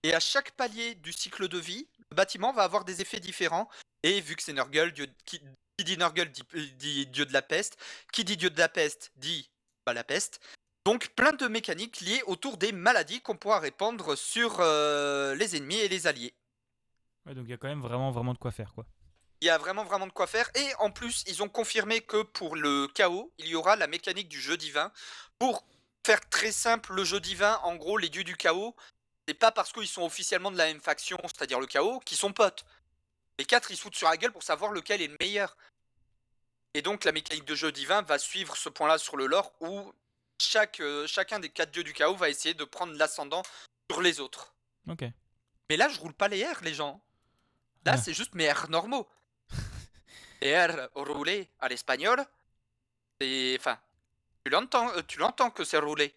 Et 0.06 0.14
à 0.14 0.20
chaque 0.20 0.52
palier 0.52 0.94
du 0.94 1.12
cycle 1.12 1.48
de 1.48 1.58
vie, 1.58 1.88
le 2.12 2.16
bâtiment 2.16 2.54
va 2.54 2.62
avoir 2.62 2.86
des 2.86 3.02
effets 3.02 3.20
différents. 3.20 3.68
Et 4.04 4.22
vu 4.22 4.36
que 4.36 4.44
c'est 4.44 4.54
Nurgle, 4.54 4.94
qui, 5.26 5.42
dit 5.80 5.98
Nurgle 5.98 6.32
euh, 6.54 6.66
dit, 6.78 7.08
dieu 7.08 7.26
de 7.26 7.34
la 7.34 7.42
peste. 7.42 7.76
Qui 8.14 8.24
dit 8.24 8.38
dieu 8.38 8.52
de 8.52 8.60
la 8.60 8.70
peste 8.70 9.12
dit 9.16 9.50
bah, 9.84 9.94
la 9.94 10.04
peste. 10.04 10.40
Donc 10.86 11.08
plein 11.16 11.32
de 11.32 11.48
mécaniques 11.48 12.02
liées 12.02 12.22
autour 12.28 12.58
des 12.58 12.72
maladies 12.72 13.20
qu'on 13.22 13.36
pourra 13.36 13.60
répandre 13.60 14.16
sur 14.16 14.58
euh, 14.60 15.34
les 15.34 15.58
ennemis 15.58 15.80
et 15.80 15.88
les 15.88 16.06
alliés. 16.06 16.36
Ouais, 17.26 17.34
donc 17.34 17.46
il 17.48 17.50
y 17.50 17.54
a 17.54 17.58
quand 17.58 17.68
même 17.68 17.82
vraiment, 17.82 18.12
vraiment 18.12 18.36
de 18.36 18.38
quoi 18.38 18.52
faire, 18.52 18.74
quoi. 18.76 18.86
Il 19.42 19.48
y 19.48 19.50
a 19.50 19.58
vraiment, 19.58 19.86
vraiment 19.86 20.06
de 20.06 20.14
quoi 20.14 20.28
faire. 20.28 20.52
Et 20.54 20.76
en 20.78 20.92
plus, 20.92 21.24
ils 21.26 21.42
ont 21.42 21.50
confirmé 21.50 22.02
que 22.02 22.22
pour 22.22 22.56
le 22.56 22.88
chaos, 22.90 23.34
il 23.40 23.48
y 23.48 23.56
aura 23.56 23.76
la 23.76 23.88
mécanique 23.88 24.30
du 24.30 24.40
jeu 24.40 24.56
divin. 24.56 24.92
Pour 25.40 25.66
faire 26.06 26.30
très 26.30 26.52
simple, 26.52 26.94
le 26.94 27.04
jeu 27.04 27.20
divin, 27.20 27.60
en 27.64 27.76
gros, 27.76 27.98
les 27.98 28.10
dieux 28.10 28.24
du 28.24 28.38
chaos, 28.38 28.76
c'est 29.28 29.34
pas 29.34 29.52
parce 29.52 29.72
qu'ils 29.72 29.88
sont 29.88 30.04
officiellement 30.04 30.52
de 30.52 30.58
la 30.58 30.66
même 30.66 30.82
faction, 30.82 31.18
c'est-à-dire 31.24 31.60
le 31.60 31.66
chaos, 31.66 32.00
qu'ils 32.02 32.18
sont 32.18 32.34
potes. 32.34 32.66
Les 33.40 33.46
quatre, 33.46 33.72
ils 33.72 33.78
se 33.78 33.82
foutent 33.82 33.96
sur 33.96 34.10
la 34.10 34.18
gueule 34.18 34.32
pour 34.32 34.44
savoir 34.44 34.72
lequel 34.72 35.02
est 35.02 35.08
le 35.08 35.18
meilleur. 35.20 35.58
Et 36.74 36.82
donc 36.82 37.04
la 37.06 37.12
mécanique 37.12 37.46
de 37.46 37.56
jeu 37.56 37.72
divin 37.72 38.02
va 38.02 38.20
suivre 38.20 38.56
ce 38.56 38.70
point-là 38.70 38.98
sur 38.98 39.18
le 39.18 39.28
lore 39.28 39.54
où 39.62 39.94
chaque, 40.40 40.80
euh, 40.82 41.08
chacun 41.08 41.40
des 41.40 41.50
quatre 41.50 41.72
dieux 41.72 41.84
du 41.84 41.94
chaos 41.94 42.16
va 42.16 42.30
essayer 42.30 42.54
de 42.54 42.64
prendre 42.66 42.94
l'ascendant 42.94 43.44
sur 43.90 44.02
les 44.02 44.20
autres. 44.20 44.54
Ok. 44.88 45.06
Mais 45.70 45.78
là, 45.78 45.90
je 45.90 46.00
roule 46.00 46.14
pas 46.14 46.28
les 46.28 46.46
R, 46.46 46.62
les 46.64 46.74
gens. 46.74 47.02
Là, 47.86 47.94
ah. 47.96 47.98
c'est 47.98 48.14
juste 48.14 48.36
mes 48.36 48.52
R 48.52 48.70
normaux. 48.70 49.08
les 50.42 50.58
R 50.58 50.90
roulés 50.96 51.50
à 51.60 51.70
l'espagnol, 51.70 52.24
c'est. 53.20 53.56
Enfin, 53.60 53.80
tu 54.44 54.52
l'entends, 54.52 54.90
euh, 54.92 55.02
tu 55.08 55.20
l'entends 55.20 55.50
que 55.50 55.64
c'est 55.64 55.78
roulé. 55.78 56.14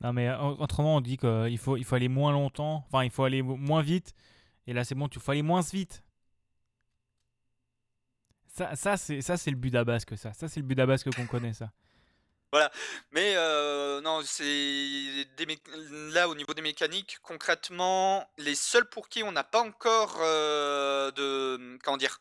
Non, 0.00 0.12
mais 0.12 0.30
autrement, 0.58 0.96
on 0.96 1.00
dit 1.00 1.18
qu'il 1.18 1.58
faut, 1.58 1.76
il 1.76 1.84
faut 1.84 1.94
aller 1.94 2.08
moins 2.08 2.32
longtemps, 2.32 2.84
enfin, 2.86 3.04
il 3.04 3.10
faut 3.10 3.24
aller 3.24 3.42
moins 3.42 3.82
vite. 3.82 4.14
Et 4.66 4.72
là, 4.72 4.84
c'est 4.84 4.94
bon, 4.94 5.08
il 5.08 5.20
faut 5.20 5.32
aller 5.32 5.42
moins 5.42 5.60
vite. 5.60 6.02
Ça, 8.46 8.74
ça 8.76 8.96
c'est 8.96 9.20
ça 9.20 9.36
c'est 9.36 9.50
le 9.50 9.56
Budabasque, 9.56 10.16
ça. 10.18 10.32
Ça, 10.32 10.48
c'est 10.48 10.60
le 10.60 10.66
Budabasque 10.66 11.14
qu'on 11.14 11.26
connaît, 11.26 11.52
ça. 11.52 11.70
Voilà. 12.52 12.72
Mais 13.12 13.34
euh, 13.36 14.00
non, 14.00 14.22
c'est 14.24 15.26
là 16.12 16.28
au 16.28 16.34
niveau 16.34 16.52
des 16.52 16.62
mécaniques, 16.62 17.18
concrètement, 17.22 18.28
les 18.38 18.56
seuls 18.56 18.88
pour 18.88 19.08
qui 19.08 19.22
on 19.22 19.32
n'a 19.32 19.44
pas 19.44 19.60
encore 19.60 20.18
euh, 20.20 21.12
de 21.12 21.78
comment 21.84 21.96
dire 21.96 22.18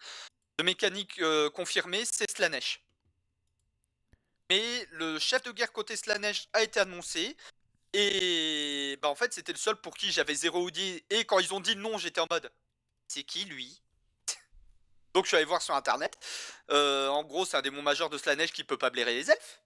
de 0.60 0.64
mécanique 0.64 1.20
euh, 1.20 1.50
confirmée, 1.50 2.04
c'est 2.06 2.30
Slanesh. 2.30 2.84
Mais 4.52 4.88
le 4.92 5.18
chef 5.20 5.44
de 5.44 5.52
guerre 5.52 5.72
côté 5.72 5.96
Slanesh 5.96 6.48
a 6.54 6.62
été 6.64 6.80
annoncé. 6.80 7.36
Et 7.94 8.98
bah 9.02 9.10
en 9.10 9.16
fait, 9.16 9.34
c'était 9.34 9.52
le 9.52 9.58
seul 9.58 9.76
pour 9.76 9.96
qui 9.96 10.12
j'avais 10.12 10.36
zéro 10.36 10.62
Audi. 10.62 11.04
Et 11.10 11.26
quand 11.26 11.40
ils 11.40 11.54
ont 11.54 11.60
dit 11.60 11.76
non, 11.76 11.98
j'étais 11.98 12.22
en 12.22 12.28
mode 12.30 12.52
c'est 13.08 13.24
qui 13.24 13.46
lui? 13.46 13.82
Donc 15.14 15.26
je 15.26 15.30
suis 15.30 15.38
allé 15.38 15.46
voir 15.46 15.62
sur 15.62 15.76
internet. 15.76 16.18
Euh, 16.70 17.08
en 17.10 17.24
gros, 17.24 17.46
c'est 17.46 17.58
un 17.58 17.62
démon 17.62 17.82
majeur 17.82 18.10
de 18.10 18.18
Slanesh 18.18 18.52
qui 18.52 18.64
peut 18.64 18.78
pas 18.78 18.90
blairer 18.92 19.16
les 19.16 19.32
elfes. 19.32 19.62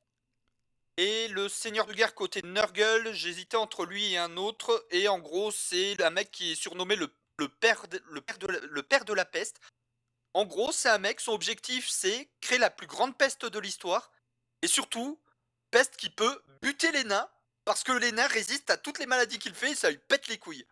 Et 0.97 1.27
le 1.29 1.49
seigneur 1.49 1.85
de 1.85 1.93
guerre 1.93 2.13
côté 2.13 2.41
Nurgle, 2.43 3.13
j'hésitais 3.13 3.57
entre 3.57 3.85
lui 3.85 4.13
et 4.13 4.17
un 4.17 4.37
autre. 4.37 4.85
Et 4.91 5.07
en 5.07 5.19
gros, 5.19 5.51
c'est 5.51 6.01
un 6.01 6.11
mec 6.11 6.31
qui 6.31 6.51
est 6.51 6.55
surnommé 6.55 6.95
le, 6.95 7.11
le, 7.37 7.49
père 7.49 7.87
de 7.87 7.97
la, 8.47 8.59
le 8.59 8.83
père 8.83 9.03
de 9.03 9.13
la 9.13 9.25
peste. 9.25 9.59
En 10.33 10.45
gros, 10.45 10.71
c'est 10.71 10.89
un 10.89 10.99
mec, 10.99 11.19
son 11.19 11.33
objectif, 11.33 11.89
c'est 11.89 12.29
créer 12.41 12.59
la 12.59 12.69
plus 12.69 12.87
grande 12.87 13.17
peste 13.17 13.45
de 13.45 13.59
l'histoire. 13.59 14.11
Et 14.61 14.67
surtout, 14.67 15.19
peste 15.71 15.97
qui 15.97 16.09
peut 16.09 16.41
buter 16.61 16.91
les 16.91 17.03
nains, 17.03 17.29
parce 17.65 17.83
que 17.83 17.91
les 17.91 18.11
nains 18.11 18.27
résistent 18.27 18.69
à 18.69 18.77
toutes 18.77 18.99
les 18.99 19.05
maladies 19.05 19.39
qu'il 19.39 19.55
fait 19.55 19.71
et 19.71 19.75
ça 19.75 19.89
lui 19.89 19.97
pète 19.97 20.27
les 20.27 20.37
couilles. 20.37 20.65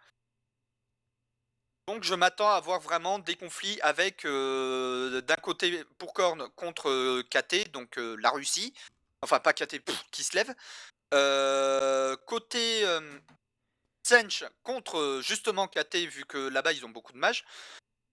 Donc 1.87 2.03
je 2.03 2.13
m'attends 2.13 2.49
à 2.49 2.55
avoir 2.55 2.79
vraiment 2.79 3.19
des 3.19 3.35
conflits 3.35 3.79
avec, 3.81 4.25
euh, 4.25 5.21
d'un 5.21 5.35
côté, 5.35 5.83
Pourkorn 5.97 6.47
contre 6.55 6.89
euh, 6.89 7.23
KT, 7.23 7.71
donc 7.71 7.97
euh, 7.97 8.15
la 8.21 8.29
Russie. 8.29 8.73
Enfin, 9.23 9.39
pas 9.39 9.53
KT, 9.53 9.81
qui 10.11 10.23
se 10.23 10.35
lève. 10.35 10.53
Côté 12.25 12.85
Tsench 14.03 14.45
contre 14.63 15.19
justement 15.21 15.67
KT, 15.67 15.95
vu 16.07 16.25
que 16.25 16.37
là-bas 16.37 16.71
ils 16.71 16.85
ont 16.85 16.89
beaucoup 16.89 17.11
de 17.11 17.17
mages, 17.17 17.43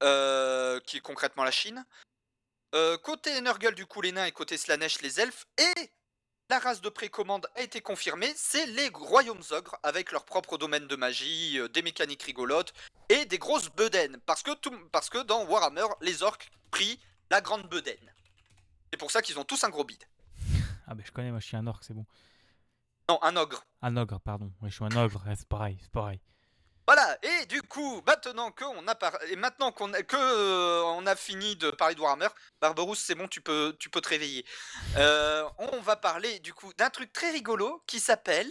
qui 0.00 0.96
est 0.96 1.02
concrètement 1.02 1.44
la 1.44 1.50
Chine. 1.50 1.86
Côté 3.04 3.40
Nurgle, 3.40 3.74
du 3.74 3.86
coup, 3.86 4.02
les 4.02 4.12
nains, 4.12 4.26
et 4.26 4.32
côté 4.32 4.58
Slanesh, 4.58 5.00
les 5.00 5.20
elfes. 5.20 5.46
Et 5.56 5.90
la 6.50 6.58
race 6.58 6.80
de 6.80 6.88
précommande 6.88 7.46
a 7.56 7.62
été 7.62 7.80
confirmée, 7.80 8.32
c'est 8.34 8.66
les 8.66 8.88
royaumes 8.88 9.42
ogres, 9.50 9.76
avec 9.82 10.12
leur 10.12 10.24
propre 10.24 10.56
domaine 10.56 10.86
de 10.86 10.96
magie, 10.96 11.58
euh, 11.58 11.68
des 11.68 11.82
mécaniques 11.82 12.22
rigolotes, 12.22 12.72
et 13.08 13.26
des 13.26 13.38
grosses 13.38 13.70
bedaines. 13.70 14.18
Parce 14.24 14.42
que, 14.42 14.54
tout, 14.54 14.72
parce 14.90 15.10
que 15.10 15.22
dans 15.22 15.44
Warhammer, 15.44 15.86
les 16.00 16.22
orques 16.22 16.50
prient 16.70 16.98
la 17.30 17.40
grande 17.40 17.68
bedaine. 17.68 18.12
C'est 18.90 18.98
pour 18.98 19.10
ça 19.10 19.20
qu'ils 19.20 19.38
ont 19.38 19.44
tous 19.44 19.62
un 19.64 19.68
gros 19.68 19.84
bide. 19.84 20.02
Ah, 20.86 20.94
bah 20.94 21.02
je 21.04 21.12
connais, 21.12 21.30
moi 21.30 21.40
je 21.40 21.46
suis 21.46 21.56
un 21.56 21.66
orc, 21.66 21.80
c'est 21.82 21.92
bon. 21.92 22.06
Non, 23.10 23.18
un 23.22 23.36
ogre. 23.36 23.62
Un 23.82 23.96
ogre, 23.98 24.18
pardon. 24.20 24.50
Ouais, 24.62 24.70
je 24.70 24.74
suis 24.74 24.84
un 24.84 24.96
ogre, 24.96 25.22
ouais, 25.26 25.36
c'est 25.36 25.48
pareil, 25.48 25.78
c'est 25.82 25.90
pareil. 25.90 26.20
Voilà, 26.88 27.18
et 27.22 27.44
du 27.44 27.60
coup, 27.60 28.00
maintenant 28.06 28.50
qu'on 28.50 28.88
a 28.88 28.94
par- 28.94 29.18
et 29.30 29.36
maintenant 29.36 29.72
qu'on 29.72 29.92
a 29.92 30.02
que 30.02 30.16
euh, 30.16 30.82
on 30.96 31.04
a 31.04 31.14
fini 31.16 31.54
de 31.54 31.70
parler 31.70 31.94
de 31.94 32.00
Warhammer, 32.00 32.28
Barberousse, 32.62 33.00
c'est 33.00 33.14
bon, 33.14 33.28
tu 33.28 33.42
peux 33.42 33.76
tu 33.78 33.90
peux 33.90 34.00
te 34.00 34.08
réveiller. 34.08 34.42
Euh, 34.96 35.44
on 35.58 35.80
va 35.80 35.96
parler 35.96 36.38
du 36.38 36.54
coup 36.54 36.72
d'un 36.78 36.88
truc 36.88 37.12
très 37.12 37.30
rigolo 37.30 37.82
qui 37.86 38.00
s'appelle 38.00 38.50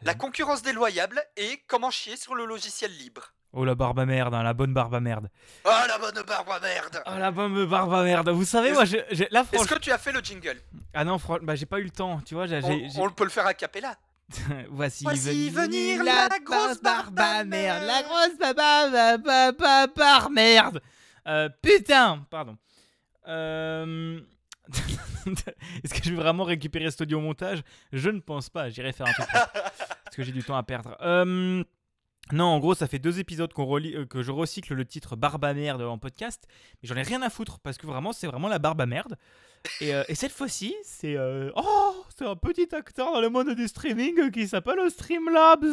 la 0.00 0.14
concurrence 0.14 0.62
déloyable 0.62 1.22
et 1.36 1.62
comment 1.66 1.90
chier 1.90 2.16
sur 2.16 2.34
le 2.34 2.46
logiciel 2.46 2.90
libre. 2.96 3.34
Oh 3.52 3.66
la 3.66 3.74
barbe 3.74 4.00
à 4.00 4.06
merde, 4.06 4.32
hein, 4.34 4.42
la 4.42 4.54
bonne 4.54 4.72
barbe 4.72 4.94
à 4.94 5.00
merde. 5.00 5.28
Oh 5.66 5.70
la 5.86 5.98
bonne 5.98 6.22
barbe 6.26 6.50
à 6.50 6.60
merde. 6.60 7.02
Oh 7.06 7.10
la 7.18 7.30
bonne 7.30 7.66
barbe 7.66 7.92
à 7.94 8.02
merde. 8.04 8.28
Vous 8.30 8.44
savez, 8.46 8.72
moi, 8.72 8.86
j'ai- 8.86 9.04
j'ai- 9.10 9.28
là, 9.30 9.40
Est-ce 9.42 9.48
franchement. 9.58 9.76
que 9.76 9.82
tu 9.82 9.92
as 9.92 9.98
fait 9.98 10.12
le 10.12 10.20
jingle? 10.20 10.60
Ah 10.94 11.04
non, 11.04 11.18
franchement, 11.18 11.44
bah 11.46 11.54
j'ai 11.56 11.66
pas 11.66 11.78
eu 11.78 11.84
le 11.84 11.90
temps, 11.90 12.20
tu 12.26 12.34
vois. 12.34 12.46
on, 12.62 12.88
on 13.02 13.10
peut 13.10 13.24
le 13.24 13.30
faire 13.30 13.46
à 13.46 13.52
cappella. 13.52 13.96
Voici, 14.70 15.04
Voici 15.04 15.50
venir 15.50 16.02
la 16.02 16.28
grosse 16.44 16.80
barbe 16.82 17.18
à 17.20 17.44
merde. 17.44 17.84
La 17.86 18.02
grosse 18.02 18.38
barbe 18.38 18.94
merde. 20.32 20.80
Euh, 21.26 21.48
putain, 21.62 22.26
pardon. 22.30 22.56
Euh, 23.28 24.20
Est-ce 25.82 25.94
que 25.94 26.02
je 26.04 26.10
vais 26.10 26.16
vraiment 26.16 26.44
récupérer 26.44 26.90
cet 26.90 27.02
audio 27.02 27.18
au 27.18 27.22
montage? 27.22 27.62
Je 27.92 28.10
ne 28.10 28.20
pense 28.20 28.50
pas. 28.50 28.70
J'irai 28.70 28.92
faire 28.92 29.06
un 29.06 29.12
truc. 29.12 29.28
parce 29.32 30.16
que 30.16 30.22
j'ai 30.22 30.32
du 30.32 30.42
temps 30.42 30.56
à 30.56 30.62
perdre. 30.62 30.96
Euh, 31.00 31.62
Non, 32.32 32.44
en 32.46 32.58
gros, 32.58 32.74
ça 32.74 32.86
fait 32.86 32.98
deux 32.98 33.20
épisodes 33.20 33.52
relie- 33.54 34.06
que 34.08 34.22
je 34.22 34.30
recycle 34.30 34.74
le 34.74 34.84
titre 34.84 35.16
Barbe 35.16 35.44
à 35.44 35.52
merde 35.54 35.82
en 35.82 35.98
podcast. 35.98 36.46
Mais 36.82 36.88
j'en 36.88 36.96
ai 36.96 37.02
rien 37.02 37.22
à 37.22 37.30
foutre 37.30 37.58
parce 37.60 37.76
que 37.78 37.86
vraiment, 37.86 38.12
c'est 38.12 38.26
vraiment 38.26 38.48
la 38.48 38.58
barbe 38.58 38.80
à 38.80 38.86
merde. 38.86 39.16
Et, 39.80 39.94
euh, 39.94 40.04
et 40.08 40.14
cette 40.14 40.32
fois-ci, 40.32 40.74
c'est 40.84 41.16
euh, 41.16 41.50
oh, 41.56 42.04
c'est 42.16 42.26
un 42.26 42.36
petit 42.36 42.68
acteur 42.74 43.12
dans 43.12 43.20
le 43.20 43.28
monde 43.30 43.50
du 43.54 43.66
streaming 43.66 44.30
qui 44.30 44.46
s'appelle 44.46 44.78
Streamlabs. 44.90 45.64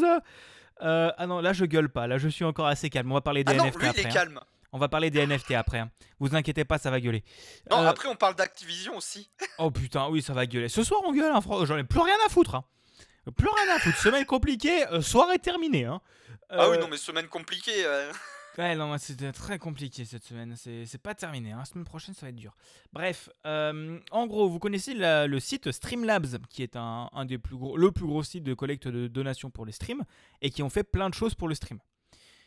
Euh, 0.82 1.12
ah 1.18 1.28
non, 1.28 1.40
là 1.42 1.54
je 1.54 1.66
gueule 1.66 1.90
pas, 1.90 2.08
là 2.08 2.18
je 2.18 2.28
suis 2.30 2.46
encore 2.46 2.68
assez 2.68 2.90
calme. 2.90 3.12
On 3.12 3.16
va 3.16 3.22
parler 3.22 3.44
des 3.44 3.52
Ah 3.54 3.56
non, 3.58 3.66
NFT 3.66 3.76
lui 3.80 3.86
il 3.86 3.90
après. 3.90 4.02
est 4.02 4.06
hein. 4.08 4.10
calme. 4.10 4.40
On 4.74 4.78
va 4.78 4.88
parler 4.88 5.10
des 5.12 5.26
NFT 5.28 5.52
après. 5.52 5.80
hein. 5.80 5.92
Vous 6.20 6.34
inquiétez 6.36 6.64
pas, 6.64 6.78
ça 6.78 6.90
va 6.90 7.02
gueuler. 7.02 7.24
Non, 7.70 7.78
après 7.86 8.08
on 8.08 8.16
parle 8.16 8.36
d'Activision 8.36 8.96
aussi. 8.96 9.30
Oh 9.58 9.70
putain, 9.70 10.08
oui, 10.10 10.22
ça 10.22 10.34
va 10.34 10.46
gueuler. 10.48 10.70
Ce 10.70 10.84
soir 10.84 11.02
on 11.06 11.12
gueule, 11.14 11.32
hein, 11.32 11.40
j'en 11.66 11.78
ai 11.78 11.84
plus 11.84 12.00
rien 12.00 12.16
à 12.26 12.30
foutre. 12.30 12.64
Plus 13.38 13.50
rien 13.50 13.76
à 13.76 13.80
foutre. 13.80 13.98
Semaine 13.98 14.26
compliquée, 14.26 14.86
soirée 15.02 15.38
terminée. 15.38 15.86
Ah 16.50 16.70
oui, 16.70 16.78
non 16.80 16.88
mais 16.88 16.98
semaine 16.98 17.28
compliquée. 17.28 17.86
Ouais, 18.58 18.76
non, 18.76 18.98
c'était 18.98 19.32
très 19.32 19.58
compliqué 19.60 20.04
cette 20.04 20.24
semaine. 20.26 20.56
C'est 20.58 20.98
pas 21.02 21.16
terminé. 21.16 21.54
Hein. 21.54 21.60
La 21.60 21.66
semaine 21.66 21.86
prochaine, 21.86 22.14
ça 22.14 22.26
va 22.26 22.30
être 22.30 22.36
dur. 22.36 22.54
Bref, 22.92 23.30
euh, 23.46 23.98
en 24.12 24.28
gros, 24.28 24.50
vous 24.50 24.60
connaissez 24.60 24.94
la- 24.94 25.26
le 25.26 25.40
site 25.40 25.72
Streamlabs, 25.72 26.38
qui 26.50 26.62
est 26.62 26.76
un, 26.76 27.10
un 27.14 27.26
des 27.26 27.38
plus 27.38 27.56
gros, 27.56 27.78
le 27.78 27.92
plus 27.92 28.06
gros 28.06 28.24
site 28.24 28.44
de 28.44 28.54
collecte 28.54 28.88
de 28.90 29.08
donations 29.08 29.50
pour 29.50 29.66
les 29.66 29.72
streams, 29.72 30.04
et 30.42 30.50
qui 30.50 30.64
ont 30.64 30.70
fait 30.70 30.84
plein 30.84 31.10
de 31.10 31.14
choses 31.16 31.34
pour 31.34 31.48
le 31.48 31.56
stream. 31.56 31.80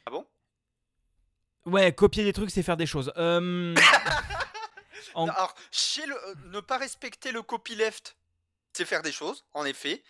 Ah 0.04 0.10
bon? 0.10 0.26
Ouais, 1.64 1.94
copier 1.94 2.22
des 2.22 2.34
trucs, 2.34 2.50
c'est 2.50 2.62
faire 2.62 2.76
des 2.76 2.86
choses. 2.86 3.10
Euh, 3.16 3.74
En- 5.14 5.28
Alors, 5.28 5.54
chier 5.70 6.04
le- 6.06 6.16
euh, 6.28 6.34
ne 6.46 6.60
pas 6.60 6.76
respecter 6.76 7.30
le 7.30 7.40
copyleft, 7.40 8.16
c'est 8.72 8.84
faire 8.84 9.00
des 9.00 9.12
choses, 9.12 9.44
en 9.54 9.64
effet. 9.64 10.02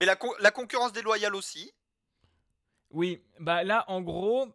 Mais 0.00 0.06
la, 0.06 0.18
la 0.40 0.50
concurrence 0.50 0.92
déloyale 0.92 1.34
aussi. 1.34 1.72
Oui, 2.90 3.22
bah 3.40 3.64
là, 3.64 3.84
en 3.88 4.02
gros, 4.02 4.52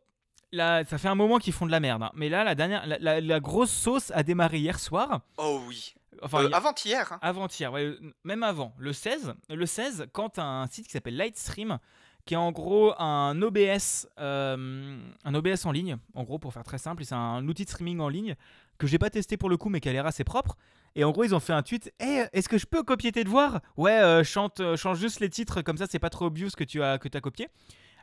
là, 0.52 0.84
ça 0.86 0.98
fait 0.98 1.08
un 1.08 1.16
moment 1.16 1.38
qu'ils 1.40 1.54
font 1.54 1.66
de 1.66 1.72
la 1.72 1.80
merde. 1.80 2.04
hein. 2.04 2.12
Mais 2.14 2.30
là, 2.30 2.44
la 2.44 2.56
dernière, 2.56 2.86
la, 2.88 2.98
la- 3.00 3.22
la 3.22 3.40
grosse 3.40 3.72
sauce 3.72 4.12
a 4.16 4.24
démarré 4.24 4.60
hier 4.60 4.80
soir. 4.80 5.22
Oh 5.38 5.62
oui. 5.68 5.94
Enfin, 6.22 6.44
Euh, 6.44 6.50
hi- 6.50 6.54
Avant-hier. 6.54 7.12
hein. 7.14 7.20
Avant-hier, 7.22 7.72
ouais, 7.74 7.84
euh, 7.84 8.00
même 8.24 8.44
avant, 8.44 8.74
le 8.78 8.94
16, 8.94 9.34
le 9.50 9.66
16, 9.66 10.08
quand 10.14 10.38
un 10.40 10.68
site 10.68 10.86
qui 10.86 10.92
s'appelle 10.92 11.16
Lightstream, 11.18 11.80
qui 12.26 12.36
est 12.36 12.38
en 12.38 12.52
gros 12.52 12.94
un 13.02 13.42
OBS, 13.42 14.08
euh, 14.20 15.00
un 15.24 15.34
OBS 15.34 15.66
en 15.66 15.72
ligne, 15.72 15.98
en 16.14 16.24
gros 16.24 16.38
pour 16.38 16.54
faire 16.54 16.64
très 16.64 16.78
simple, 16.78 17.04
c'est 17.06 17.16
un 17.16 17.48
outil 17.48 17.66
de 17.66 17.70
streaming 17.70 18.00
en 18.00 18.10
ligne 18.10 18.36
que 18.78 18.86
j'ai 18.88 19.00
pas 19.00 19.10
testé 19.10 19.38
pour 19.38 19.50
le 19.50 19.58
coup, 19.58 19.70
mais 19.70 19.80
qui 19.80 19.90
a 19.90 19.94
l'air 19.94 20.06
assez 20.06 20.24
propre. 20.24 20.56
Et 20.96 21.04
en 21.04 21.12
gros, 21.12 21.24
ils 21.24 21.34
ont 21.34 21.40
fait 21.40 21.54
un 21.54 21.64
tweet. 21.64 21.92
Hey, 22.00 22.28
est-ce 22.34 22.50
que 22.50 22.58
je 22.58 22.66
peux 22.66 22.84
copier 22.84 23.12
tes 23.12 23.24
devoirs? 23.24 23.62
Ouais, 23.78 23.94
euh, 23.94 24.24
chante, 24.24 24.60
euh, 24.60 24.76
change 24.76 25.00
juste 25.00 25.20
les 25.22 25.30
titres, 25.30 25.62
comme 25.62 25.78
ça, 25.78 25.86
c'est 25.90 26.00
pas 26.00 26.10
trop 26.10 26.26
obvious 26.26 26.50
que 26.56 26.64
tu 26.66 26.84
as 26.84 26.98
que 27.00 27.08
as 27.16 27.22
copié. 27.22 27.48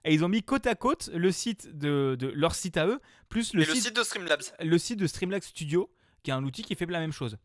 Et 0.09 0.14
ils 0.14 0.25
ont 0.25 0.29
mis 0.29 0.42
côte 0.42 0.66
à 0.66 0.75
côte 0.75 1.11
le 1.12 1.31
site 1.31 1.77
de, 1.77 2.16
de 2.18 2.29
leur 2.29 2.55
site 2.55 2.77
à 2.79 2.87
eux, 2.87 2.99
plus 3.29 3.53
le 3.53 3.62
Et 3.62 3.66
le 3.66 3.75
site 3.75 3.94
de 3.94 4.03
Streamlabs. 4.03 4.42
le 4.59 4.79
site 4.79 4.99
de 4.99 5.07
Streamlabs 5.07 5.42
Studio, 5.42 5.92
qui 6.23 6.31
est 6.31 6.35
un 6.35 6.42
outil 6.44 6.62
qui 6.62 6.75
fait 6.75 6.87
la 6.87 6.99
même 7.01 7.12
chose. 7.12 7.37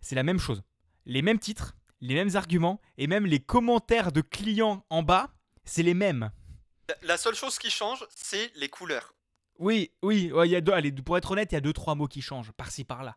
C'est 0.00 0.16
la 0.16 0.24
même 0.24 0.40
chose. 0.40 0.62
Les 1.06 1.22
mêmes 1.22 1.38
titres, 1.38 1.76
les 2.00 2.14
mêmes 2.14 2.34
arguments, 2.34 2.80
et 2.98 3.06
même 3.06 3.24
les 3.24 3.38
commentaires 3.38 4.10
de 4.10 4.20
clients 4.20 4.84
en 4.90 5.02
bas, 5.02 5.32
c'est 5.64 5.84
les 5.84 5.94
mêmes. 5.94 6.30
La- 7.02 7.16
seule 7.16 7.36
chose 7.36 7.58
qui 7.58 7.70
change, 7.70 8.04
c'est 8.14 8.50
les 8.56 8.68
couleurs. 8.68 9.14
Oui, 9.60 9.92
oui, 10.02 10.32
ouais, 10.32 10.48
y 10.48 10.56
a 10.56 10.60
deux, 10.60 10.72
allez, 10.72 10.90
pour 10.90 11.16
être 11.16 11.30
honnête, 11.30 11.52
il 11.52 11.54
y 11.54 11.58
a 11.58 11.60
deux, 11.60 11.72
trois 11.72 11.94
mots 11.94 12.08
qui 12.08 12.20
changent, 12.20 12.50
par-ci, 12.52 12.82
par-là. 12.82 13.16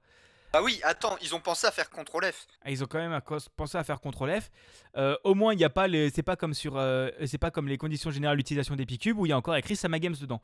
Ah 0.58 0.64
oui, 0.64 0.80
attends, 0.84 1.18
ils 1.22 1.36
ont 1.36 1.40
pensé 1.42 1.68
à 1.68 1.72
faire 1.72 1.90
CTRL 1.90 2.32
F. 2.32 2.48
Ah, 2.64 2.72
Ils 2.72 2.82
ont 2.84 2.88
quand 2.88 2.98
même 2.98 3.20
pensé 3.56 3.78
à 3.78 3.84
faire 3.84 4.00
CTRL 4.00 4.42
F. 4.42 4.50
Euh, 4.96 5.16
au 5.26 5.34
moins, 5.36 5.54
il 5.54 5.58
n'y 5.58 5.66
a 5.66 5.70
pas 5.70 5.88
les, 5.88 6.10
c'est 6.10 6.24
pas 6.24 6.36
comme 6.38 6.54
sur, 6.54 6.78
euh, 6.78 7.10
c'est 7.26 7.38
pas 7.38 7.52
comme 7.52 7.68
les 7.68 7.78
conditions 7.78 8.10
générales 8.10 8.38
d'utilisation 8.38 8.76
des 8.76 8.86
Picubes 8.86 9.18
où 9.20 9.26
il 9.26 9.30
y 9.30 9.34
a 9.34 9.38
encore 9.38 9.56
écrit 9.58 9.76
Sama 9.76 10.00
Games 10.00 10.16
dedans. 10.20 10.42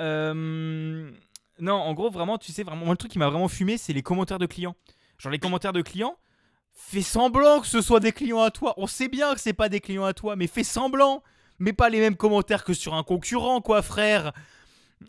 Euh, 0.00 1.10
non, 1.58 1.74
en 1.74 1.92
gros, 1.94 2.10
vraiment, 2.10 2.38
tu 2.38 2.52
sais, 2.52 2.62
vraiment, 2.62 2.84
moi, 2.86 2.94
le 2.94 2.96
truc 2.98 3.12
qui 3.12 3.18
m'a 3.18 3.28
vraiment 3.28 3.48
fumé, 3.48 3.76
c'est 3.76 3.92
les 3.92 4.02
commentaires 4.02 4.38
de 4.38 4.46
clients. 4.46 4.74
Genre 5.18 5.30
les 5.30 5.38
commentaires 5.38 5.74
de 5.74 5.82
clients. 5.82 6.16
Fais 6.72 7.02
semblant 7.02 7.60
que 7.60 7.66
ce 7.66 7.82
soit 7.82 8.00
des 8.00 8.12
clients 8.12 8.40
à 8.40 8.50
toi. 8.50 8.72
On 8.78 8.86
sait 8.86 9.08
bien 9.08 9.34
que 9.34 9.40
c'est 9.40 9.52
pas 9.52 9.68
des 9.68 9.80
clients 9.80 10.04
à 10.06 10.14
toi, 10.14 10.36
mais 10.36 10.46
fais 10.46 10.64
semblant. 10.64 11.22
Mais 11.58 11.74
pas 11.74 11.90
les 11.90 12.00
mêmes 12.00 12.16
commentaires 12.16 12.64
que 12.64 12.72
sur 12.72 12.94
un 12.94 13.02
concurrent, 13.02 13.60
quoi, 13.60 13.82
frère. 13.82 14.32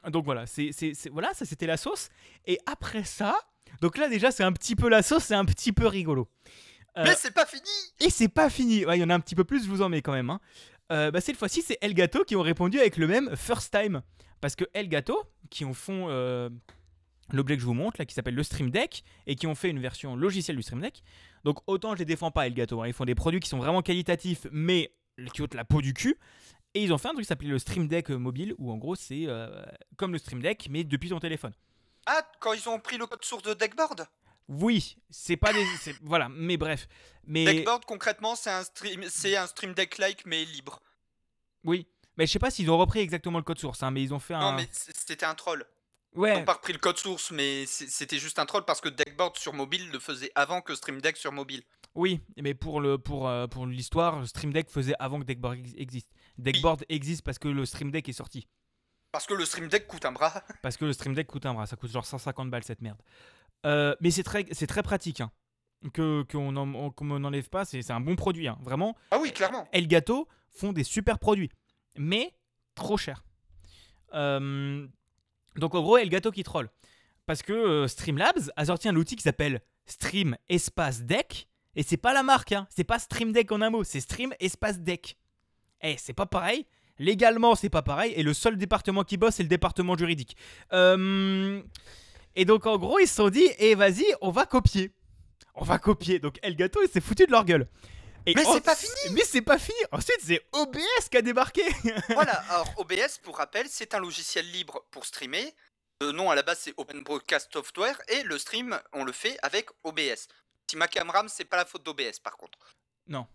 Donc 0.09 0.25
voilà, 0.25 0.45
c'est- 0.45 0.71
voilà, 1.09 1.33
ça 1.33 1.45
c'était 1.45 1.67
la 1.67 1.77
sauce. 1.77 2.09
Et 2.45 2.59
après 2.65 3.05
ça, 3.05 3.35
donc 3.81 3.97
là 3.97 4.07
déjà 4.07 4.31
c'est 4.31 4.43
un 4.43 4.53
petit 4.53 4.75
peu 4.75 4.87
la 4.89 5.01
sauce, 5.03 5.23
c'est 5.25 5.35
un 5.35 5.45
petit 5.45 5.73
peu 5.73 5.87
rigolo. 5.87 6.29
Euh, 6.97 7.03
Mais 7.05 7.15
c'est 7.15 7.31
pas 7.33 7.45
fini 7.45 7.69
et 7.99 8.09
c'est 8.09 8.27
pas 8.27 8.49
fini. 8.49 8.85
Ouais, 8.85 8.97
il 8.97 9.01
y 9.01 9.03
en 9.03 9.09
a 9.09 9.15
un 9.15 9.19
petit 9.19 9.35
peu 9.35 9.43
plus, 9.43 9.63
je 9.63 9.69
vous 9.69 9.81
en 9.81 9.89
mets 9.89 10.01
quand 10.01 10.11
même. 10.13 10.29
hein. 10.29 10.39
Euh, 10.91 11.09
bah, 11.09 11.21
cette 11.21 11.37
fois-ci, 11.37 11.61
c'est 11.61 11.77
Elgato 11.81 12.25
qui 12.25 12.35
ont 12.35 12.41
répondu 12.41 12.79
avec 12.79 12.97
le 12.97 13.07
même 13.07 13.33
first 13.37 13.71
time. 13.71 14.01
Parce 14.41 14.55
que 14.57 14.65
Elgato, 14.73 15.17
qui 15.49 15.63
ont 15.63 15.73
font 15.73 16.07
euh, 16.09 16.49
l'objet 17.31 17.55
que 17.55 17.61
je 17.61 17.65
vous 17.65 17.73
montre, 17.73 17.95
là, 17.99 18.05
qui 18.05 18.13
s'appelle 18.13 18.35
le 18.35 18.43
Stream 18.43 18.71
Deck, 18.71 19.03
et 19.25 19.35
qui 19.35 19.47
ont 19.47 19.55
fait 19.55 19.69
une 19.69 19.79
version 19.79 20.17
logicielle 20.17 20.57
du 20.57 20.63
Stream 20.63 20.81
Deck. 20.81 21.01
Donc 21.45 21.59
autant 21.67 21.93
je 21.93 21.99
les 21.99 22.05
défends 22.05 22.31
pas, 22.31 22.45
Elgato. 22.47 22.81
hein. 22.81 22.87
Ils 22.87 22.93
font 22.93 23.05
des 23.05 23.15
produits 23.15 23.39
qui 23.39 23.47
sont 23.47 23.57
vraiment 23.59 23.81
qualitatifs, 23.81 24.47
mais 24.51 24.93
qui 25.33 25.41
ôtent 25.41 25.53
la 25.53 25.63
peau 25.63 25.81
du 25.81 25.93
cul. 25.93 26.17
Et 26.73 26.83
ils 26.83 26.91
ont 26.91 26.97
fait 26.97 27.07
un 27.07 27.11
truc 27.11 27.23
qui 27.23 27.27
s'appelait 27.29 27.49
le 27.49 27.59
Stream 27.59 27.87
Deck 27.87 28.11
euh, 28.11 28.17
mobile, 28.17 28.53
où 28.57 28.69
en 28.69 28.77
gros 28.77 28.95
c'est 28.95 29.27
euh, 29.27 29.47
comme 29.95 30.11
le 30.11 30.17
Stream 30.17 30.41
Deck, 30.41 30.67
mais 30.69 30.83
depuis 30.83 31.09
ton 31.09 31.19
téléphone. 31.19 31.53
Ah, 32.05 32.21
quand 32.39 32.53
ils 32.53 32.67
ont 32.69 32.79
pris 32.79 32.97
le 32.97 33.05
code 33.05 33.23
source 33.23 33.43
de 33.43 33.53
Deckboard 33.53 34.07
Oui, 34.47 34.97
c'est 35.09 35.37
pas 35.37 35.53
des. 35.53 35.65
Voilà, 36.01 36.29
mais 36.29 36.57
bref. 36.57 36.87
Mais. 37.25 37.45
Deckboard, 37.45 37.85
concrètement, 37.85 38.35
c'est 38.35 38.49
un, 38.49 38.63
stream... 38.63 39.03
c'est 39.09 39.35
un 39.35 39.47
Stream 39.47 39.73
Deck-like, 39.73 40.25
mais 40.25 40.43
libre. 40.45 40.81
Oui. 41.63 41.87
Mais 42.17 42.25
je 42.27 42.31
sais 42.33 42.39
pas 42.39 42.51
s'ils 42.51 42.69
ont 42.69 42.77
repris 42.77 42.99
exactement 42.99 43.37
le 43.37 43.43
code 43.43 43.59
source, 43.59 43.83
hein, 43.83 43.91
mais 43.91 44.03
ils 44.03 44.13
ont 44.13 44.19
fait 44.19 44.33
un. 44.33 44.39
Non, 44.39 44.53
mais 44.53 44.67
c'était 44.71 45.25
un 45.25 45.35
troll. 45.35 45.65
Ils 46.13 46.19
Ouais, 46.19 46.33
n'ont 46.37 46.43
pas 46.43 46.53
repris 46.53 46.73
le 46.73 46.79
code 46.79 46.97
source, 46.97 47.31
mais 47.31 47.65
c'était 47.65 48.19
juste 48.19 48.37
un 48.37 48.45
troll 48.45 48.65
parce 48.65 48.81
que 48.81 48.89
Deckboard 48.89 49.37
sur 49.37 49.53
mobile 49.53 49.89
le 49.91 49.99
faisait 49.99 50.29
avant 50.35 50.61
que 50.61 50.75
Stream 50.75 50.99
Deck 50.99 51.15
sur 51.15 51.31
mobile. 51.31 51.63
oui, 51.95 52.19
mais 52.37 52.53
pour 52.53 52.81
le 52.81 52.97
pour 52.97 53.29
euh, 53.29 53.47
pour 53.47 53.65
l'histoire, 53.65 54.27
Stream 54.27 54.51
Deck 54.51 54.69
faisait 54.69 54.93
avant 54.99 55.19
que 55.21 55.23
Deckboard 55.25 55.59
ex- 55.59 55.71
existe. 55.77 56.09
Deckboard 56.37 56.83
existe 56.89 57.21
parce 57.21 57.39
que 57.39 57.47
le 57.47 57.65
Stream 57.65 57.91
Deck 57.91 58.09
est 58.09 58.13
sorti. 58.13 58.45
Parce 59.11 59.25
que 59.25 59.33
le 59.33 59.45
Stream 59.45 59.67
Deck 59.67 59.87
coûte 59.87 60.05
un 60.05 60.11
bras. 60.11 60.41
Parce 60.61 60.77
que 60.77 60.85
le 60.85 60.93
Stream 60.93 61.13
Deck 61.13 61.27
coûte 61.27 61.45
un 61.45 61.53
bras, 61.53 61.65
ça 61.65 61.75
coûte 61.75 61.91
genre 61.91 62.05
150 62.05 62.49
balles 62.49 62.63
cette 62.63 62.81
merde. 62.81 62.99
Euh, 63.65 63.95
mais 64.01 64.09
c'est 64.11 64.23
très, 64.23 64.45
c'est 64.51 64.67
très 64.67 64.83
pratique, 64.83 65.21
hein. 65.21 65.31
que 65.93 66.23
qu'on 66.31 66.55
en- 66.55 66.89
qu'on 66.91 67.05
m'en 67.05 67.15
enlève 67.27 67.49
pas, 67.49 67.65
c'est 67.65 67.81
c'est 67.81 67.93
un 67.93 67.99
bon 67.99 68.15
produit, 68.15 68.47
hein. 68.47 68.57
vraiment. 68.61 68.95
Ah 69.11 69.19
oui, 69.19 69.31
clairement. 69.31 69.67
Elgato 69.71 70.27
font 70.49 70.73
des 70.73 70.83
super 70.83 71.19
produits, 71.19 71.51
mais 71.97 72.33
trop 72.75 72.97
cher. 72.97 73.23
Euh, 74.13 74.87
donc 75.55 75.75
en 75.75 75.81
gros, 75.81 75.97
Elgato 75.97 76.31
qui 76.31 76.43
troll. 76.43 76.69
Parce 77.25 77.43
que 77.43 77.53
euh, 77.53 77.87
Streamlabs 77.87 78.51
a 78.55 78.65
sorti 78.65 78.89
un 78.89 78.95
outil 78.95 79.15
qui 79.15 79.23
s'appelle 79.23 79.61
Stream 79.85 80.35
Espace 80.49 81.01
Deck, 81.03 81.47
et 81.75 81.83
c'est 81.83 81.97
pas 81.97 82.13
la 82.13 82.23
marque, 82.23 82.51
hein. 82.53 82.67
c'est 82.69 82.83
pas 82.83 82.97
Stream 82.99 83.31
Deck 83.31 83.51
en 83.51 83.61
un 83.61 83.69
mot, 83.69 83.83
c'est 83.83 83.99
Stream 83.99 84.33
Espace 84.39 84.79
Deck. 84.79 85.17
Eh, 85.81 85.97
c'est 85.97 86.13
pas 86.13 86.25
pareil. 86.25 86.65
Légalement, 87.01 87.55
c'est 87.55 87.69
pas 87.69 87.81
pareil, 87.81 88.13
et 88.15 88.23
le 88.23 88.33
seul 88.33 88.57
département 88.57 89.03
qui 89.03 89.17
bosse, 89.17 89.35
c'est 89.35 89.43
le 89.43 89.49
département 89.49 89.97
juridique. 89.97 90.37
Euh, 90.73 91.61
Et 92.35 92.45
donc 92.45 92.65
en 92.65 92.77
gros, 92.77 92.99
ils 92.99 93.07
se 93.07 93.15
sont 93.15 93.29
dit, 93.29 93.49
eh 93.57 93.75
vas-y, 93.75 94.05
on 94.21 94.31
va 94.31 94.45
copier. 94.45 94.93
On 95.55 95.65
va 95.65 95.79
copier. 95.79 96.19
Donc 96.19 96.37
Elgato, 96.43 96.81
il 96.83 96.89
s'est 96.89 97.01
foutu 97.01 97.25
de 97.25 97.31
leur 97.31 97.43
gueule. 97.43 97.67
Et 98.25 98.35
Mais 98.35 98.45
en- 98.45 98.53
c'est 98.53 98.61
pas 98.61 98.75
fini 98.75 99.13
Mais 99.15 99.23
c'est 99.25 99.41
pas 99.41 99.57
fini 99.57 99.79
Ensuite, 99.91 100.19
c'est 100.23 100.45
OBS 100.53 101.09
qui 101.09 101.17
a 101.17 101.21
débarqué 101.23 101.63
Voilà, 102.09 102.33
alors 102.51 102.71
OBS, 102.77 103.17
pour 103.23 103.37
rappel, 103.37 103.65
c'est 103.67 103.93
un 103.95 103.99
logiciel 103.99 104.49
libre 104.51 104.85
pour 104.91 105.05
streamer. 105.05 105.53
Le 106.01 106.11
nom 106.11 106.29
à 106.29 106.35
la 106.35 106.43
base, 106.43 106.59
c'est 106.61 106.73
Open 106.77 107.01
Broadcast 107.03 107.51
Software, 107.51 107.99
et 108.09 108.21
le 108.23 108.37
stream, 108.37 108.79
on 108.93 109.03
le 109.03 109.11
fait 109.11 109.37
avec 109.41 109.69
OBS. 109.83 110.27
Si 110.69 110.77
ma 110.77 110.87
Camram, 110.87 111.27
c'est 111.29 111.45
pas 111.45 111.57
la 111.57 111.65
faute 111.65 111.83
d'OBS 111.83 112.19
par 112.23 112.37
contre. 112.37 112.59
Non. 113.07 113.25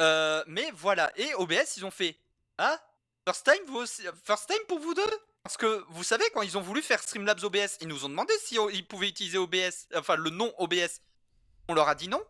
Euh, 0.00 0.42
mais 0.48 0.68
voilà, 0.74 1.12
et 1.16 1.32
OBS, 1.34 1.76
ils 1.76 1.84
ont 1.86 1.90
fait 1.92 2.18
Ah 2.58 2.78
First 3.26 3.44
time, 3.44 3.64
vous 3.68 3.78
aussi- 3.78 4.02
First 4.24 4.48
time 4.48 4.64
pour 4.68 4.78
vous 4.80 4.94
deux 4.94 5.02
Parce 5.42 5.56
que 5.56 5.84
vous 5.90 6.04
savez, 6.04 6.24
quand 6.32 6.42
ils 6.42 6.56
ont 6.56 6.60
voulu 6.62 6.80
faire 6.82 7.02
Streamlabs 7.02 7.42
OBS, 7.44 7.78
ils 7.80 7.88
nous 7.88 8.04
ont 8.04 8.08
demandé 8.08 8.32
si 8.42 8.56
ils 8.72 8.86
pouvaient 8.86 9.08
utiliser 9.08 9.38
OBS, 9.38 9.88
enfin 9.94 10.16
le 10.16 10.30
nom 10.30 10.52
OBS. 10.58 11.00
On 11.68 11.74
leur 11.74 11.88
a 11.88 11.94
dit 11.94 12.08
non. 12.08 12.22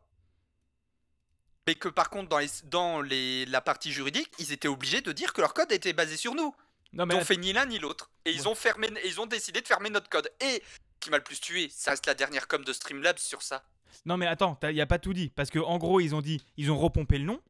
Mais 1.67 1.75
que 1.77 1.89
par 1.89 2.11
contre, 2.11 2.29
dans, 2.29 2.39
les, 2.39 2.49
dans 2.65 3.01
les, 3.01 3.47
la 3.47 3.61
partie 3.61 3.93
juridique, 3.93 4.31
ils 4.39 4.53
étaient 4.53 4.69
obligés 4.69 5.01
de 5.01 5.13
dire 5.13 5.33
que 5.33 5.41
leur 5.41 5.55
code 5.55 5.73
était 5.73 5.93
basé 5.93 6.17
sur 6.17 6.35
nous. 6.35 6.55
Non, 6.93 7.05
Ils 7.05 7.09
mais 7.09 7.15
ont 7.15 7.25
fait 7.25 7.37
ni 7.37 7.53
l'un 7.53 7.67
ni 7.67 7.79
l'autre. 7.79 8.11
Et 8.25 8.31
ils 8.33 8.47
ont 8.49 8.55
fermé, 8.55 8.89
et 9.03 9.09
ils 9.09 9.21
ont 9.21 9.27
décidé 9.27 9.61
de 9.61 9.67
fermer 9.67 9.91
notre 9.91 10.09
code. 10.11 10.31
Et 10.41 10.63
ce 10.63 10.79
qui 11.01 11.11
m'a 11.11 11.17
le 11.19 11.25
plus 11.25 11.41
tué, 11.41 11.69
ça 11.73 11.93
reste 11.93 12.07
la 12.07 12.15
dernière 12.15 12.47
com 12.49 12.65
de 12.65 12.73
Streamlabs 12.73 13.19
sur 13.19 13.43
ça. 13.43 13.65
Non, 14.05 14.17
mais 14.17 14.27
attends, 14.27 14.59
il 14.65 14.75
n'y 14.75 14.81
a 14.81 14.87
pas 14.87 14.99
tout 14.99 15.13
dit. 15.15 15.31
Parce 15.31 15.51
que 15.51 15.59
en 15.59 15.79
gros, 15.79 16.01
ils 16.01 16.15
ont 16.15 16.21
dit, 16.21 16.45
ils 16.57 16.71
ont 16.71 16.79
repompé 16.79 17.19
le 17.19 17.25
nom. 17.25 17.41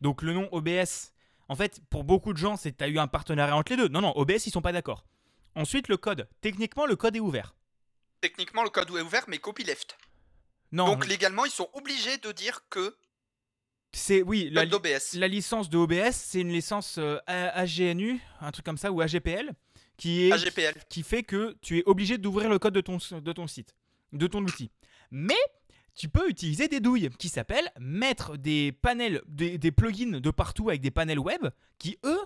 Donc 0.00 0.22
le 0.22 0.32
nom 0.32 0.48
OBS, 0.52 1.12
en 1.48 1.56
fait, 1.56 1.80
pour 1.90 2.04
beaucoup 2.04 2.32
de 2.32 2.38
gens, 2.38 2.56
c'est 2.56 2.76
tu 2.76 2.84
as 2.84 2.88
eu 2.88 2.98
un 2.98 3.06
partenariat 3.08 3.56
entre 3.56 3.72
les 3.72 3.76
deux. 3.76 3.88
Non, 3.88 4.00
non, 4.00 4.12
OBS, 4.16 4.46
ils 4.46 4.50
sont 4.52 4.62
pas 4.62 4.72
d'accord. 4.72 5.04
Ensuite, 5.54 5.88
le 5.88 5.96
code. 5.96 6.28
Techniquement, 6.40 6.86
le 6.86 6.96
code 6.96 7.16
est 7.16 7.20
ouvert. 7.20 7.54
Techniquement, 8.20 8.62
le 8.62 8.70
code 8.70 8.88
est 8.90 9.00
ouvert, 9.00 9.24
mais 9.28 9.38
copyleft. 9.38 9.98
Non, 10.70 10.86
Donc 10.86 11.06
légalement, 11.06 11.44
ils 11.44 11.50
sont 11.50 11.68
obligés 11.74 12.16
de 12.18 12.32
dire 12.32 12.64
que 12.70 12.96
c'est 13.94 14.22
oui, 14.22 14.48
la, 14.50 14.64
la 14.64 15.28
licence 15.28 15.68
de 15.68 15.76
OBS, 15.76 16.12
c'est 16.12 16.40
une 16.40 16.50
licence 16.50 16.96
euh, 16.98 17.18
AGNU, 17.26 18.20
un 18.40 18.50
truc 18.50 18.64
comme 18.64 18.78
ça, 18.78 18.90
ou 18.90 19.02
AGPL, 19.02 19.52
qui 19.98 20.28
est 20.28 20.32
AGPL. 20.32 20.72
qui 20.88 21.02
fait 21.02 21.22
que 21.22 21.56
tu 21.60 21.78
es 21.78 21.82
obligé 21.84 22.16
d'ouvrir 22.16 22.48
le 22.48 22.58
code 22.58 22.72
de 22.72 22.80
ton, 22.80 22.96
de 22.96 23.32
ton 23.32 23.46
site, 23.46 23.74
de 24.14 24.26
ton 24.26 24.42
outil. 24.42 24.70
Mais 25.10 25.36
tu 25.94 26.08
peux 26.08 26.28
utiliser 26.28 26.68
des 26.68 26.80
douilles 26.80 27.10
qui 27.18 27.28
s'appellent 27.28 27.70
mettre 27.78 28.36
des 28.36 28.72
panels, 28.72 29.22
des, 29.26 29.72
plugins 29.72 30.20
de 30.20 30.30
partout 30.30 30.70
avec 30.70 30.80
des 30.80 30.90
panels 30.90 31.18
web 31.18 31.48
qui, 31.78 31.98
eux, 32.04 32.20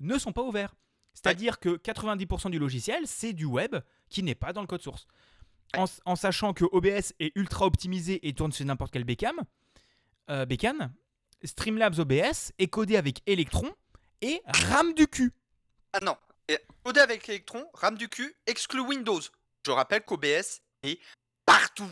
ne 0.00 0.18
sont 0.18 0.32
pas 0.32 0.42
ouverts. 0.42 0.74
C'est-à-dire 1.14 1.60
que 1.60 1.76
90% 1.76 2.50
du 2.50 2.58
logiciel, 2.58 3.06
c'est 3.06 3.32
du 3.32 3.44
web 3.44 3.76
qui 4.08 4.22
n'est 4.22 4.34
pas 4.34 4.52
dans 4.52 4.60
le 4.60 4.66
code 4.66 4.82
source. 4.82 5.06
En, 6.04 6.16
sachant 6.16 6.52
que 6.52 6.64
OBS 6.64 7.14
est 7.18 7.32
ultra 7.34 7.64
optimisé 7.64 8.26
et 8.26 8.34
tourne 8.34 8.52
sur 8.52 8.66
n'importe 8.66 8.92
quel 8.92 9.04
bécam, 9.04 9.40
euh, 10.28 10.44
bécane, 10.44 10.92
Streamlabs 11.44 11.98
OBS 11.98 12.52
est 12.58 12.68
codé 12.68 12.96
avec 12.96 13.22
Electron 13.26 13.70
et 14.20 14.42
RAM 14.46 14.92
du 14.94 15.06
cul. 15.06 15.32
Ah 15.92 16.00
non. 16.00 16.16
Codé 16.84 17.00
avec 17.00 17.28
Electron, 17.28 17.64
RAM 17.74 17.96
du 17.96 18.08
cul, 18.08 18.34
exclut 18.46 18.80
Windows. 18.80 19.20
Je 19.64 19.70
rappelle 19.70 20.04
qu'OBS 20.04 20.60
est 20.82 21.00
partout. 21.46 21.88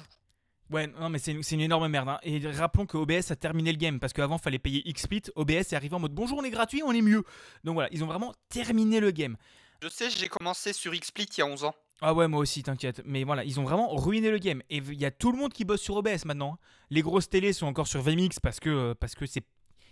Ouais, 0.70 0.86
non, 0.86 1.08
mais 1.08 1.18
c'est 1.18 1.32
une, 1.32 1.42
une 1.50 1.60
énorme 1.60 1.88
merde. 1.88 2.08
hein. 2.08 2.18
Et 2.22 2.38
rappelons 2.48 2.86
que 2.86 2.96
OBS 2.96 3.30
a 3.30 3.36
terminé 3.36 3.72
le 3.72 3.78
game 3.78 3.98
parce 3.98 4.12
qu'avant, 4.12 4.38
fallait 4.38 4.58
payer 4.60 4.82
XSplit. 4.92 5.22
OBS 5.34 5.50
est 5.52 5.72
arrivé 5.74 5.94
en 5.94 5.98
mode 6.00 6.12
bonjour, 6.14 6.38
on 6.38 6.44
est 6.44 6.50
gratuit, 6.50 6.82
on 6.84 6.92
est 6.92 7.02
mieux. 7.02 7.24
Donc 7.64 7.74
voilà, 7.74 7.88
ils 7.92 8.04
ont 8.04 8.06
vraiment 8.06 8.32
terminé 8.48 9.00
le 9.00 9.10
game. 9.10 9.36
Je 9.82 9.88
sais, 9.88 10.10
j'ai 10.10 10.28
commencé 10.28 10.72
sur 10.72 10.92
XSplit 10.92 11.26
il 11.36 11.38
y 11.40 11.42
a 11.42 11.46
11 11.46 11.64
ans. 11.64 11.74
Ah 12.02 12.14
ouais, 12.14 12.28
moi 12.28 12.40
aussi, 12.40 12.62
t'inquiète. 12.62 13.02
Mais 13.04 13.24
voilà, 13.24 13.44
ils 13.44 13.58
ont 13.58 13.64
vraiment 13.64 13.94
ruiné 13.96 14.30
le 14.30 14.38
game. 14.38 14.62
Et 14.70 14.76
il 14.78 15.00
y 15.00 15.04
a 15.04 15.10
tout 15.10 15.32
le 15.32 15.38
monde 15.38 15.52
qui 15.52 15.64
bosse 15.64 15.82
sur 15.82 15.96
OBS 15.96 16.24
maintenant. 16.24 16.54
hein. 16.54 16.58
Les 16.90 17.02
grosses 17.02 17.28
télés 17.28 17.52
sont 17.52 17.66
encore 17.66 17.86
sur 17.88 18.00
VMix 18.00 18.38
parce 18.40 18.60
que 18.60 18.70
euh, 18.70 18.94
parce 18.94 19.14
que 19.14 19.26
c'est 19.26 19.44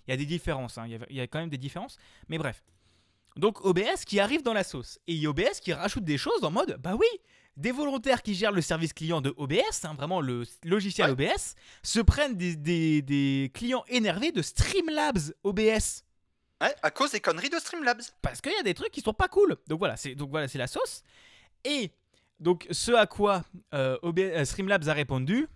il 0.07 0.11
y 0.13 0.15
a 0.15 0.17
des 0.17 0.27
différences. 0.27 0.79
hein. 0.79 0.87
Il 0.87 0.99
y 1.11 1.17
y, 1.17 1.21
a 1.21 1.27
quand 1.27 1.39
même 1.41 1.51
des 1.51 1.59
différences. 1.59 1.99
Mais 2.29 2.39
bref. 2.39 2.63
Donc 3.37 3.65
OBS 3.65 4.05
qui 4.07 4.21
arrive 4.21 4.43
dans 4.43 4.55
la 4.55 4.65
sauce 4.65 4.99
et 5.07 5.13
il 5.13 5.19
y 5.19 5.27
a 5.27 5.31
OBS 5.31 5.61
qui 5.63 5.73
rajoute 5.73 6.05
des 6.05 6.19
choses 6.19 6.43
en 6.45 6.51
mode 6.51 6.77
bah 6.83 6.95
oui, 6.99 7.07
des 7.59 7.73
volontaires 7.73 8.23
qui 8.23 8.35
gèrent 8.35 8.53
le 8.53 8.63
service 8.63 8.93
client 8.95 9.21
de 9.21 9.35
OBS, 9.37 9.85
hein, 9.85 9.93
vraiment 9.95 10.21
le 10.23 10.45
logiciel 10.65 11.11
OBS, 11.11 11.55
se 11.83 12.01
prennent 12.01 12.37
des, 12.37 12.57
des- 12.57 13.03
des 13.03 13.51
clients 13.53 13.85
énervés 13.89 14.33
de 14.33 14.41
Streamlabs 14.43 15.33
OBS 15.45 16.05
Ouais, 16.61 16.75
à 16.83 16.91
cause 16.91 17.11
des 17.13 17.21
conneries 17.21 17.51
de 17.51 17.59
Streamlabs. 17.59 18.01
parce 18.23 18.41
qu'il 18.41 18.53
y 18.53 18.57
a 18.57 18.63
des 18.63 18.75
trucs 18.75 18.91
qui 18.91 19.01
sont 19.01 19.13
pas 19.15 19.29
cool. 19.29 19.57
Donc 19.69 19.79
voilà, 19.79 19.97
c'est 19.97 20.15
donc 20.17 20.31
voilà, 20.31 20.49
c'est 20.49 20.59
la 20.59 20.67
sauce. 20.67 21.03
Et 21.65 21.91
donc 22.41 22.67
ce 22.71 22.93
à 22.93 23.07
quoi 23.07 23.45
euh, 23.75 23.97
OB 24.03 24.19
euh, 24.21 24.45
Streamlabs 24.45 24.89
a 24.89 24.93
répondu, 24.93 25.47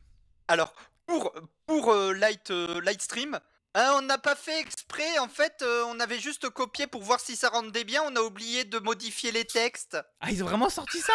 Alors, 0.49 0.73
pour, 1.07 1.33
pour 1.67 1.91
euh, 1.93 2.13
Light, 2.13 2.51
euh, 2.53 2.81
Lightstream, 2.83 3.39
hein, 3.75 3.95
on 3.99 4.03
n'a 4.03 4.19
pas 4.19 4.37
fait 4.37 4.61
exprès, 4.61 5.19
en 5.19 5.29
fait, 5.29 5.63
euh, 5.63 5.83
on 5.89 5.99
avait 5.99 6.21
juste 6.21 6.49
copié 6.51 6.87
pour 6.87 7.03
voir 7.03 7.19
si 7.21 7.35
ça 7.35 7.49
rendait 7.49 7.83
bien, 7.85 8.03
on 8.07 8.15
a 8.15 8.21
oublié 8.21 8.63
de 8.65 8.79
modifier 8.79 9.33
les 9.33 9.45
textes. 9.45 9.99
ah 10.21 10.31
ils 10.31 10.43
ont 10.45 10.47
vraiment 10.47 10.69
sorti 10.71 10.99
ça? 11.01 11.13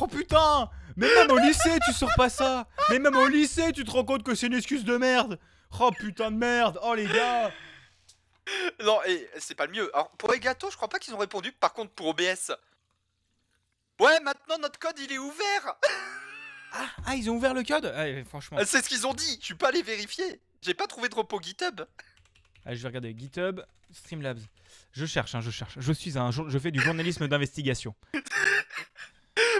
Oh 0.00 0.06
putain 0.06 0.68
Mais 0.96 1.08
même 1.14 1.30
au 1.30 1.38
lycée, 1.38 1.78
tu 1.86 1.92
sors 1.92 2.10
pas 2.16 2.28
ça 2.28 2.66
Mais 2.90 2.98
même 2.98 3.16
au 3.16 3.28
lycée, 3.28 3.72
tu 3.72 3.84
te 3.84 3.90
rends 3.90 4.04
compte 4.04 4.22
que 4.22 4.34
c'est 4.34 4.46
une 4.46 4.54
excuse 4.54 4.84
de 4.84 4.96
merde 4.96 5.38
Oh 5.80 5.90
putain 5.92 6.30
de 6.30 6.36
merde 6.36 6.78
Oh 6.82 6.94
les 6.94 7.06
gars 7.06 7.52
Non, 8.84 9.00
et 9.06 9.28
c'est 9.38 9.54
pas 9.54 9.66
le 9.66 9.72
mieux. 9.72 9.90
Alors, 9.94 10.10
pour 10.12 10.32
Egato, 10.34 10.70
je 10.70 10.76
crois 10.76 10.88
pas 10.88 10.98
qu'ils 10.98 11.14
ont 11.14 11.18
répondu, 11.18 11.52
par 11.52 11.72
contre, 11.72 11.92
pour 11.92 12.06
OBS. 12.08 12.52
Ouais, 14.00 14.20
maintenant 14.20 14.58
notre 14.60 14.78
code 14.78 14.98
il 14.98 15.10
est 15.10 15.18
ouvert 15.18 15.74
ah, 16.72 16.86
ah, 17.06 17.14
ils 17.14 17.30
ont 17.30 17.36
ouvert 17.36 17.54
le 17.54 17.62
code? 17.62 17.86
Ah, 17.96 18.04
Franchement. 18.28 18.58
C'est 18.64 18.82
ce 18.84 18.88
qu'ils 18.88 19.06
ont 19.06 19.14
dit, 19.14 19.38
je 19.40 19.44
suis 19.46 19.54
pas 19.54 19.68
allé 19.68 19.82
vérifier. 19.82 20.40
J'ai 20.62 20.74
pas 20.74 20.86
trouvé 20.86 21.08
de 21.08 21.14
repos 21.14 21.40
GitHub. 21.40 21.80
Allez, 22.66 22.76
je 22.76 22.82
vais 22.82 22.88
regarder 22.88 23.14
GitHub, 23.16 23.60
Streamlabs. 23.92 24.40
Je 24.92 25.06
cherche, 25.06 25.34
hein, 25.34 25.40
je 25.40 25.50
cherche. 25.50 25.74
Je 25.78 25.92
suis 25.92 26.18
un, 26.18 26.30
jour- 26.30 26.50
je 26.50 26.58
fais 26.58 26.70
du 26.70 26.80
journalisme 26.80 27.26
d'investigation. 27.28 27.94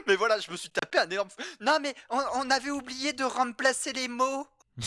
Mais 0.07 0.17
voilà, 0.17 0.39
je 0.39 0.51
me 0.51 0.57
suis 0.57 0.71
tapé 0.71 0.99
un 0.99 1.09
énorme. 1.11 1.29
Non, 1.61 1.79
mais 1.81 1.95
on, 2.11 2.21
on 2.37 2.51
avait 2.51 2.71
oublié 2.71 3.13
de 3.13 3.25
remplacer 3.25 3.93
les 3.93 4.09
mots. 4.09 4.47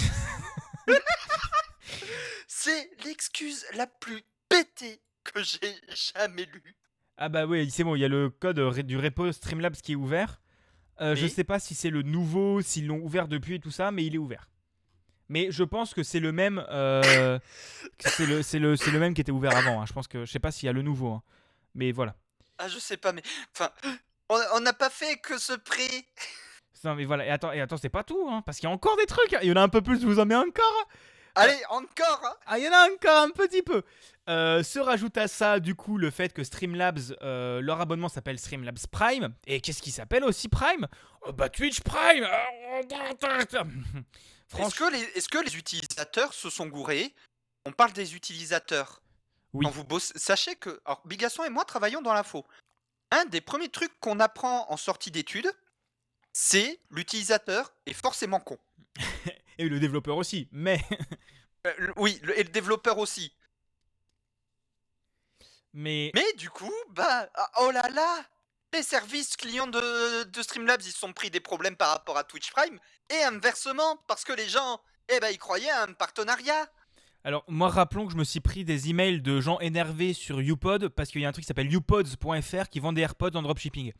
C'est 2.48 2.90
l'excuse 3.06 3.66
la 3.74 3.88
plus 3.88 4.22
pétée 4.48 5.02
que 5.24 5.42
j'ai 5.44 5.76
jamais 6.16 6.46
lue. 6.46 6.76
Ah 7.18 7.30
bah 7.30 7.46
oui, 7.46 7.70
c'est 7.70 7.84
bon, 7.84 7.96
il 7.96 8.00
y 8.00 8.06
a 8.06 8.08
le 8.08 8.30
code 8.30 8.60
du 8.86 8.98
repo 8.98 9.32
Streamlabs 9.32 9.76
qui 9.76 9.94
est 9.94 9.96
ouvert. 9.96 10.40
Euh, 11.02 11.16
Je 11.16 11.28
sais 11.28 11.44
pas 11.44 11.60
si 11.60 11.76
c'est 11.76 11.90
le 11.90 12.02
nouveau, 12.02 12.62
s'ils 12.62 12.88
l'ont 12.88 13.00
ouvert 13.02 13.28
depuis 13.28 13.56
et 13.56 13.60
tout 13.60 13.72
ça, 13.72 13.92
mais 13.92 14.06
il 14.06 14.16
est 14.16 14.20
ouvert. 14.20 14.48
Mais 15.28 15.52
je 15.52 15.64
pense 15.64 15.94
que 15.94 16.02
c'est 16.04 16.20
le 16.20 16.32
même, 16.32 16.64
euh, 16.70 17.40
c'est 18.00 18.26
le, 18.26 18.42
le 18.92 19.00
même 19.00 19.14
qui 19.14 19.22
était 19.22 19.32
ouvert 19.32 19.56
avant. 19.56 19.82
hein. 19.82 19.86
Je 19.86 19.94
pense 19.94 20.08
que 20.08 20.26
je 20.26 20.32
sais 20.32 20.40
pas 20.40 20.52
s'il 20.52 20.68
y 20.68 20.70
a 20.70 20.74
le 20.74 20.82
nouveau, 20.82 21.12
hein. 21.14 21.24
mais 21.76 21.92
voilà. 21.92 22.16
Ah, 22.58 22.68
je 22.68 22.80
sais 22.80 22.98
pas, 22.98 23.12
mais. 23.14 23.22
Enfin. 23.56 23.70
On 24.30 24.60
n'a 24.60 24.74
pas 24.74 24.90
fait 24.90 25.18
que 25.18 25.38
ce 25.38 25.54
prix. 25.54 26.06
Non 26.84 26.96
mais 26.96 27.06
voilà. 27.06 27.26
Et 27.26 27.30
attends, 27.30 27.52
et 27.52 27.62
attends, 27.62 27.78
c'est 27.78 27.90
pas 27.90 28.04
tout, 28.04 28.28
hein, 28.30 28.42
parce 28.46 28.58
qu'il 28.60 28.70
y 28.70 28.72
a 28.72 28.76
encore 28.76 28.96
des 28.98 29.06
trucs. 29.06 29.34
hein. 29.34 29.40
Il 29.42 29.50
y 29.50 29.52
en 29.52 29.56
a 29.58 29.62
un 29.62 29.70
peu 29.70 29.82
plus, 29.82 30.00
je 30.00 30.06
vous 30.06 30.20
en 30.20 30.26
mets 30.26 30.36
encore. 30.36 30.88
Allez, 31.36 31.58
encore 31.70 32.22
hein. 32.26 32.36
Ah, 32.48 32.58
il 32.58 32.66
y 32.66 32.70
en 32.70 32.74
a 32.74 32.90
encore 32.92 33.24
un 33.24 33.30
petit 33.32 33.62
peu. 33.62 33.84
Euh, 34.30 34.64
se 34.64 34.80
rajoute 34.80 35.18
à 35.18 35.28
ça, 35.28 35.60
du 35.60 35.76
coup, 35.76 35.98
le 35.98 36.12
fait 36.12 36.34
que 36.34 36.44
Streamlabs, 36.44 37.16
euh, 37.22 37.62
leur 37.62 37.82
abonnement 37.82 38.10
s'appelle 38.10 38.40
Streamlabs 38.40 38.88
Prime. 38.92 39.34
Et 39.48 39.62
qu'est-ce 39.62 39.82
qui 39.82 39.92
s'appelle 39.92 40.24
aussi 40.24 40.48
Prime? 40.50 40.88
Oh, 41.22 41.34
Bah 41.34 41.50
Twitch 41.50 41.82
Prime 41.82 42.24
Est-ce 44.58 44.76
que, 44.76 44.92
les, 44.92 45.00
est-ce 45.16 45.30
que 45.30 45.38
les 45.38 45.58
utilisateurs 45.58 46.34
se 46.34 46.50
sont 46.50 46.68
gourés? 46.68 47.14
On 47.66 47.72
parle 47.72 47.94
des 47.94 48.16
utilisateurs. 48.16 49.02
Oui. 49.54 49.66
Quand 49.66 49.72
vous 49.72 49.84
bossez, 49.84 50.14
sachez 50.16 50.56
que 50.56 50.82
alors, 50.86 51.02
Bigasson 51.06 51.44
et 51.44 51.50
moi 51.50 51.66
travaillons 51.66 52.02
dans 52.02 52.14
l'info. 52.14 52.46
Un 53.12 53.26
des 53.26 53.42
premiers 53.42 53.70
trucs 53.70 53.98
qu'on 54.00 54.20
apprend 54.20 54.70
en 54.72 54.78
sortie 54.78 55.12
d'études, 55.12 55.52
c'est 56.32 56.80
l'utilisateur 56.92 57.74
est 57.86 57.94
forcément 57.94 58.40
con. 58.40 58.58
et 59.58 59.68
le 59.68 59.80
développeur 59.80 60.18
aussi. 60.18 60.48
Mais, 60.52 60.80
Euh, 61.68 61.92
oui, 61.98 62.20
le- 62.24 62.40
et 62.40 62.44
le 62.44 62.50
développeur 62.50 62.98
aussi. 63.00 63.36
Mais, 65.74 66.12
Mais 66.16 66.34
du 66.34 66.50
coup, 66.50 66.74
bah, 66.90 67.30
ah, 67.36 67.52
oh 67.62 67.72
là 67.72 67.90
là 67.90 68.26
Les 68.74 68.82
services 68.84 69.36
clients 69.36 69.68
de, 69.68 70.24
de 70.24 70.42
Streamlabs, 70.42 70.82
ils 70.84 70.92
se 70.92 71.00
sont 71.00 71.12
pris 71.12 71.30
des 71.32 71.40
problèmes 71.40 71.76
par 71.76 71.90
rapport 71.90 72.18
à 72.18 72.24
Twitch 72.24 72.52
Prime, 72.52 72.80
et 73.10 73.24
inversement, 73.24 73.98
parce 74.08 74.24
que 74.24 74.32
les 74.34 74.48
gens, 74.48 74.80
eh 75.10 75.20
ben, 75.20 75.30
ils 75.32 75.38
croyaient 75.40 75.70
à 75.72 75.84
un 75.84 75.94
partenariat. 75.94 76.72
Alors 77.24 77.44
moi 77.48 77.70
rappelons 77.70 78.06
que 78.06 78.14
je 78.14 78.18
me 78.18 78.24
suis 78.24 78.40
pris 78.40 78.64
des 78.66 78.90
emails 78.90 79.22
de 79.22 79.42
gens 79.42 79.60
énervés 79.60 80.14
sur 80.14 80.42
YouPod 80.42 80.90
parce 80.90 81.10
qu'il 81.10 81.22
y 81.22 81.26
a 81.26 81.30
un 81.30 81.32
truc 81.32 81.44
qui 81.44 81.48
s'appelle 81.48 81.72
youpods.fr 81.72 82.70
qui 82.70 82.80
vend 82.80 82.94
des 82.94 83.02
AirPods 83.02 83.36
en 83.36 83.42
dropshipping. 83.42 83.92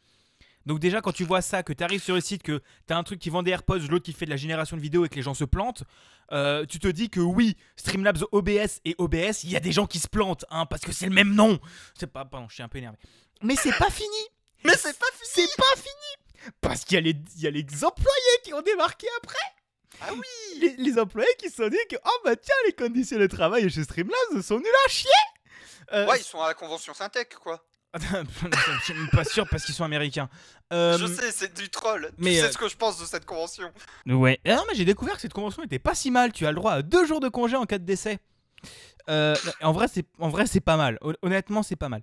Donc 0.66 0.80
déjà 0.80 1.02
quand 1.02 1.12
tu 1.14 1.24
vois 1.24 1.42
ça, 1.42 1.64
que 1.64 1.74
tu 1.74 1.84
arrives 1.84 2.04
sur 2.04 2.16
le 2.16 2.22
site, 2.22 2.44
que 2.44 2.62
tu 2.88 2.94
as 2.94 2.98
un 2.98 3.04
truc 3.04 3.20
qui 3.20 3.30
vend 3.30 3.44
des 3.44 3.52
AirPods, 3.52 3.80
l'autre 3.90 4.06
qui 4.06 4.14
fait 4.14 4.26
de 4.26 4.30
la 4.30 4.38
génération 4.38 4.76
de 4.78 4.82
vidéos 4.82 5.06
et 5.06 5.10
que 5.10 5.16
les 5.16 5.22
gens 5.22 5.34
se 5.34 5.46
plantent, 5.46 5.84
euh, 6.32 6.66
tu 6.66 6.80
te 6.80 6.88
dis 6.88 7.10
que 7.10 7.20
oui, 7.22 7.56
Streamlabs 7.76 8.24
OBS 8.32 8.80
et 8.86 8.94
OBS, 8.98 9.44
il 9.44 9.50
y 9.52 9.56
a 9.56 9.60
des 9.62 9.72
gens 9.72 9.88
qui 9.88 10.00
se 10.00 10.08
plantent, 10.08 10.46
hein, 10.52 10.66
parce 10.66 10.82
que 10.84 10.92
c'est 10.92 11.08
le 11.08 11.14
même 11.14 11.34
nom. 11.34 11.60
C'est 11.98 12.08
pas, 12.12 12.26
pardon, 12.26 12.48
je 12.50 12.56
suis 12.56 12.64
un 12.64 12.68
peu 12.68 12.78
énervé. 12.78 12.98
Mais 13.42 13.56
c'est 13.56 13.76
pas 13.78 13.90
fini. 13.90 14.08
Mais 14.66 14.74
c'est 14.76 14.98
pas 15.00 15.06
fini 15.14 15.48
C'est 15.48 15.56
pas 15.58 15.76
fini. 15.82 16.52
Parce 16.62 16.84
qu'il 16.86 16.96
y, 16.96 16.98
a 16.98 17.02
les- 17.02 17.16
il 17.38 17.42
y 17.42 17.48
a 17.48 17.52
les 17.52 17.66
employés 17.84 18.38
qui 18.44 18.54
ont 18.54 18.62
débarqué 18.62 19.08
après. 19.24 19.38
Ah 20.02 20.12
oui 20.14 20.60
Les, 20.62 20.76
les 20.78 21.00
employés 21.00 21.28
qui 21.38 21.50
se 21.50 21.56
sont 21.58 21.68
dit 21.70 21.78
que 21.90 21.96
oh 22.04 22.18
bah 22.24 22.36
tiens 22.36 22.56
les 22.66 22.74
conditions 22.74 23.18
de 23.20 23.28
travail 23.28 23.70
chez 23.70 23.84
Streamlabs 23.84 24.42
sont 24.42 24.58
nulles 24.58 24.68
à 24.86 24.90
chier. 24.90 25.10
Euh, 25.94 26.08
Ouais, 26.08 26.20
ils 26.20 26.24
sont 26.24 26.42
à 26.42 26.48
la 26.48 26.54
convention 26.54 26.94
Syntec, 26.94 27.36
quoi. 27.36 27.66
je 27.96 28.84
suis 28.84 28.94
même 28.94 29.10
pas 29.10 29.24
sûr 29.24 29.48
parce 29.50 29.66
qu'ils 29.66 29.74
sont 29.74 29.84
américains. 29.84 30.30
Euh, 30.72 30.96
Je 31.00 31.08
sais, 31.08 31.32
c'est 31.32 31.54
du 31.58 31.70
troll. 31.70 32.12
mais, 32.20 32.32
tu 32.32 32.36
sais 32.38 32.44
euh, 32.44 32.52
ce 32.52 32.58
que 32.60 32.70
je 32.70 32.76
pense 32.78 33.00
de 33.00 33.06
cette 33.06 33.26
convention. 33.26 33.72
Ouais. 34.06 34.40
Ah 34.46 34.56
non, 34.58 34.64
mais 34.70 34.76
j'ai 34.76 34.86
découvert 34.86 35.16
que 35.16 35.22
cette 35.22 35.34
convention 35.34 35.64
était 35.64 35.80
pas 35.80 35.96
si 35.96 36.12
mal. 36.12 36.32
Tu 36.32 36.46
as 36.46 36.52
le 36.52 36.56
droit 36.56 36.74
à 36.74 36.82
deux 36.84 37.06
jours 37.08 37.20
de 37.20 37.30
congé 37.30 37.56
en 37.56 37.66
cas 37.66 37.80
de 37.80 37.86
décès. 37.86 38.20
Euh, 39.10 39.36
en 39.62 39.72
vrai, 39.72 39.88
c'est 39.92 40.06
en 40.20 40.30
vrai 40.30 40.46
c'est 40.46 40.60
pas 40.60 40.78
mal. 40.78 41.00
Hon- 41.02 41.16
Honnêtement, 41.24 41.64
c'est 41.64 41.76
pas 41.76 41.90
mal. 41.90 42.02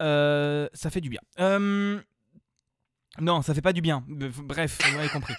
Ça 0.00 0.90
fait 0.90 1.00
du 1.00 1.08
bien. 1.08 1.20
Non, 3.20 3.42
ça 3.42 3.54
fait 3.54 3.60
pas 3.62 3.72
du 3.72 3.80
bien. 3.82 4.02
Bref, 4.08 4.78
vous 4.84 4.96
m'avez 4.96 5.08
compris. 5.10 5.34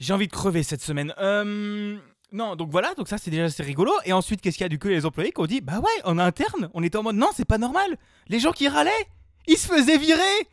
J'ai 0.00 0.12
envie 0.12 0.26
de 0.26 0.32
crever 0.32 0.62
cette 0.62 0.82
semaine. 0.82 1.14
Euh, 1.18 1.96
Non, 2.32 2.56
donc 2.56 2.70
voilà, 2.70 2.94
donc 2.94 3.06
ça 3.08 3.18
c'est 3.18 3.30
déjà 3.30 3.48
c'est 3.50 3.62
rigolo. 3.62 3.92
Et 4.04 4.12
ensuite, 4.12 4.40
qu'est-ce 4.40 4.56
qu'il 4.56 4.64
y 4.64 4.66
a 4.66 4.68
du 4.70 4.78
coup 4.78 4.88
les 4.88 5.04
employés 5.06 5.30
qui 5.32 5.40
ont 5.40 5.46
dit 5.46 5.60
Bah 5.60 5.78
ouais, 5.78 6.00
en 6.04 6.18
interne, 6.18 6.70
on 6.74 6.82
était 6.82 6.96
en 6.96 7.02
mode 7.02 7.16
non, 7.16 7.28
c'est 7.34 7.44
pas 7.44 7.58
normal. 7.58 7.96
Les 8.28 8.40
gens 8.40 8.52
qui 8.52 8.66
râlaient, 8.68 9.06
ils 9.46 9.58
se 9.58 9.66
faisaient 9.66 9.98
virer. 9.98 10.48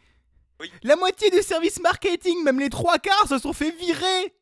Oui. 0.59 0.71
La 0.83 0.95
moitié 0.95 1.29
du 1.29 1.41
service 1.43 1.79
marketing, 1.79 2.43
même 2.43 2.59
les 2.59 2.69
trois 2.69 2.97
quarts, 2.97 3.27
se 3.27 3.37
sont 3.37 3.53
fait 3.53 3.71
virer. 3.71 4.33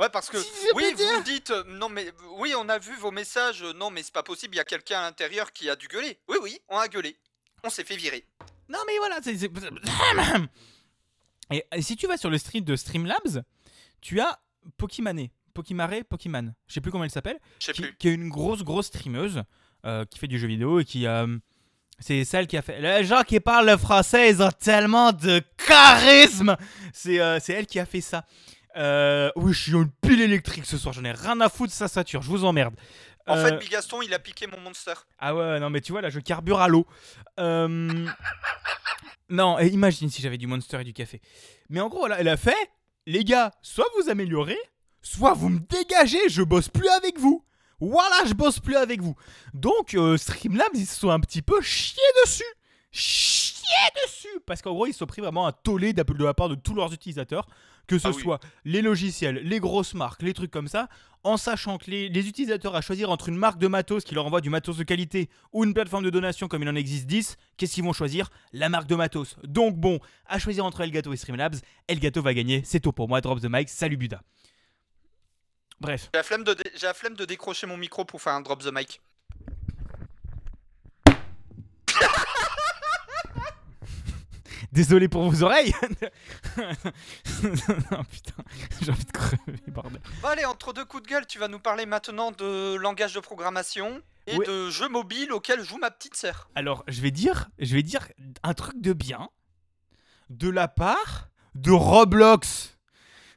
Ouais, 0.00 0.08
parce 0.12 0.28
que 0.28 0.38
Si 0.38 0.48
oui, 0.74 0.92
dire. 0.94 1.06
vous 1.16 1.22
dites 1.22 1.50
euh, 1.50 1.62
non 1.68 1.88
mais 1.88 2.10
oui, 2.38 2.52
on 2.56 2.68
a 2.68 2.78
vu 2.78 2.96
vos 2.96 3.10
messages. 3.12 3.62
euh, 3.62 3.72
Non 3.74 3.90
mais 3.90 4.02
c'est 4.02 4.12
pas 4.12 4.22
possible, 4.24 4.54
il 4.54 4.58
y 4.58 4.60
a 4.60 4.64
quelqu'un 4.64 4.98
à 4.98 5.02
l'intérieur 5.02 5.52
qui 5.52 5.68
a 5.70 5.76
dû 5.76 5.86
gueuler. 5.86 6.18
Oui 6.28 6.36
oui, 6.42 6.58
on 6.68 6.78
a 6.78 6.88
gueulé. 6.88 7.16
On 7.62 7.70
s'est 7.70 7.84
fait 7.84 7.96
virer. 7.96 8.24
Non 8.68 8.78
mais 8.86 8.96
voilà, 8.98 9.18
c'est... 9.22 9.34
Et, 11.50 11.64
et 11.76 11.82
si 11.82 11.94
tu 11.96 12.06
vas 12.06 12.16
sur 12.16 12.30
le 12.30 12.38
street 12.38 12.62
de 12.62 12.74
Streamlabs, 12.74 13.42
tu 14.04 14.20
as 14.20 14.38
Pokimane, 14.76 15.28
Pokimare, 15.54 16.04
Pokiman, 16.08 16.54
je 16.68 16.74
sais 16.74 16.80
plus 16.82 16.92
comment 16.92 17.04
elle 17.04 17.10
s'appelle, 17.10 17.40
Je 17.58 17.66
sais 17.66 17.72
qui, 17.72 17.82
plus. 17.82 17.96
qui 17.96 18.08
est 18.08 18.14
une 18.14 18.28
grosse 18.28 18.62
grosse 18.62 18.86
streameuse 18.86 19.42
euh, 19.86 20.04
qui 20.04 20.18
fait 20.18 20.26
du 20.28 20.38
jeu 20.38 20.46
vidéo 20.46 20.78
et 20.80 20.84
qui 20.84 21.06
euh, 21.06 21.26
c'est 21.98 22.24
celle 22.24 22.46
qui 22.46 22.56
a 22.58 22.62
fait 22.62 22.80
les 22.80 23.04
gens 23.04 23.22
qui 23.22 23.40
parlent 23.40 23.66
le 23.66 23.78
français 23.78 24.30
ils 24.30 24.42
ont 24.42 24.50
tellement 24.50 25.12
de 25.12 25.42
charisme 25.66 26.56
c'est 26.92 27.18
euh, 27.18 27.38
elle 27.48 27.66
qui 27.66 27.78
a 27.78 27.86
fait 27.86 28.02
ça 28.02 28.26
oui 29.36 29.52
je 29.52 29.60
suis 29.62 29.72
une 29.72 29.90
pile 30.02 30.20
électrique 30.20 30.66
ce 30.66 30.76
soir 30.76 30.92
j'en 30.92 31.04
ai 31.04 31.12
rien 31.12 31.40
à 31.40 31.48
foutre 31.48 31.70
de 31.70 31.76
sa 31.76 31.88
sature 31.88 32.20
je 32.20 32.28
vous 32.28 32.44
emmerde 32.44 32.74
En 33.26 33.36
fait, 33.36 33.56
Bigaston, 33.58 34.02
il 34.02 34.12
a 34.12 34.18
piqué 34.18 34.46
mon 34.46 34.60
monster. 34.60 34.92
ah 35.18 35.34
ouais, 35.34 35.58
non, 35.58 35.70
mais 35.70 35.80
tu 35.80 35.92
vois, 35.92 36.02
là, 36.02 36.10
je 36.10 36.20
carbure 36.20 36.60
à 36.60 36.68
l'eau. 36.68 36.86
Non, 39.30 39.58
imagine 39.58 40.10
si 40.10 40.20
j'avais 40.20 40.36
du 40.36 40.46
Monster 40.46 40.80
et 40.82 40.84
du 40.84 40.92
café. 40.92 41.20
Mais 41.70 41.80
en 41.80 41.88
gros, 41.88 42.06
là, 42.06 42.16
elle 42.20 42.28
a 42.28 42.36
fait 42.36 42.56
les 43.06 43.24
gars, 43.24 43.52
soit 43.62 43.86
vous 43.98 44.08
améliorez, 44.10 44.58
soit 45.02 45.34
vous 45.34 45.48
me 45.48 45.60
dégagez, 45.60 46.28
je 46.28 46.42
bosse 46.42 46.68
plus 46.68 46.88
avec 46.88 47.18
vous. 47.18 47.44
Voilà, 47.80 48.24
je 48.26 48.34
bosse 48.34 48.60
plus 48.60 48.76
avec 48.76 49.02
vous. 49.02 49.14
Donc, 49.52 49.94
euh, 49.94 50.16
Streamlabs, 50.16 50.70
ils 50.74 50.86
se 50.86 50.98
sont 50.98 51.10
un 51.10 51.20
petit 51.20 51.42
peu 51.42 51.60
chiés 51.60 52.00
dessus. 52.24 52.44
Chiés 52.92 53.64
dessus 54.04 54.40
Parce 54.46 54.62
qu'en 54.62 54.72
gros, 54.72 54.86
ils 54.86 54.92
se 54.92 55.00
sont 55.00 55.06
pris 55.06 55.20
vraiment 55.20 55.46
un 55.46 55.52
tollé 55.52 55.92
de 55.92 56.24
la 56.24 56.34
part 56.34 56.48
de 56.48 56.54
tous 56.54 56.74
leurs 56.74 56.92
utilisateurs, 56.92 57.46
que 57.86 57.98
ce 57.98 58.08
Ah 58.08 58.12
oui. 58.14 58.22
soit 58.22 58.40
les 58.64 58.82
logiciels, 58.82 59.36
les 59.36 59.60
grosses 59.60 59.94
marques, 59.94 60.22
les 60.22 60.32
trucs 60.34 60.50
comme 60.50 60.68
ça, 60.68 60.88
en 61.22 61.36
sachant 61.36 61.78
que 61.78 61.90
les, 61.90 62.08
les 62.08 62.28
utilisateurs 62.28 62.74
à 62.76 62.80
choisir 62.82 63.10
entre 63.10 63.28
une 63.30 63.36
marque 63.36 63.58
de 63.58 63.66
matos 63.66 64.04
qui 64.04 64.14
leur 64.14 64.26
envoie 64.26 64.40
du 64.42 64.50
matos 64.50 64.76
de 64.76 64.82
qualité 64.84 65.30
ou 65.52 65.64
une 65.64 65.72
plateforme 65.72 66.04
de 66.04 66.10
donation 66.10 66.48
comme 66.48 66.62
il 66.62 66.68
en 66.68 66.74
existe 66.74 67.06
10, 67.06 67.36
qu'est-ce 67.56 67.74
qu'ils 67.74 67.84
vont 67.84 67.92
choisir? 67.94 68.28
La 68.52 68.68
marque 68.68 68.86
de 68.86 68.94
matos. 68.94 69.36
Donc 69.44 69.76
bon, 69.76 70.00
à 70.26 70.38
choisir 70.38 70.64
entre 70.66 70.82
Elgato 70.82 71.12
et 71.12 71.16
Streamlabs, 71.16 71.56
Elgato 71.88 72.20
va 72.20 72.34
gagner, 72.34 72.62
c'est 72.64 72.80
tout 72.80 72.92
pour 72.92 73.08
moi, 73.08 73.20
drop 73.22 73.40
the 73.40 73.48
mic, 73.48 73.68
salut 73.70 73.96
Buda. 73.96 74.22
Bref. 75.80 76.10
J'ai 76.12 76.18
la 76.18 76.22
flemme 76.22 76.44
de 76.44 76.54
dé- 76.54 76.70
j'ai 76.76 76.86
la 76.86 76.94
flemme 76.94 77.14
de 77.14 77.24
décrocher 77.24 77.66
mon 77.66 77.76
micro 77.76 78.04
pour 78.04 78.20
faire 78.22 78.32
un 78.34 78.40
drop 78.40 78.62
the 78.62 78.72
mic. 78.72 79.00
Désolé 84.74 85.06
pour 85.06 85.30
vos 85.30 85.44
oreilles 85.44 85.72
Non 86.58 88.02
putain, 88.10 88.42
j'ai 88.82 88.90
envie 88.90 89.04
de 89.04 89.12
crever, 89.12 89.62
bordel. 89.68 90.00
Bon 90.20 90.26
allez, 90.26 90.44
entre 90.44 90.72
deux 90.72 90.84
coups 90.84 91.04
de 91.04 91.08
gueule, 91.08 91.26
tu 91.28 91.38
vas 91.38 91.46
nous 91.46 91.60
parler 91.60 91.86
maintenant 91.86 92.32
de 92.32 92.74
langage 92.74 93.14
de 93.14 93.20
programmation 93.20 94.02
et 94.26 94.36
de 94.36 94.70
jeux 94.70 94.88
mobiles 94.88 95.30
auxquels 95.30 95.62
joue 95.62 95.78
ma 95.78 95.92
petite 95.92 96.16
sœur. 96.16 96.50
Alors, 96.56 96.82
je 96.88 97.00
vais 97.02 97.12
dire, 97.12 97.50
je 97.60 97.76
vais 97.76 97.84
dire 97.84 98.08
un 98.42 98.52
truc 98.52 98.80
de 98.80 98.92
bien 98.92 99.28
de 100.28 100.50
la 100.50 100.66
part 100.66 101.28
de 101.54 101.70
Roblox. 101.70 102.76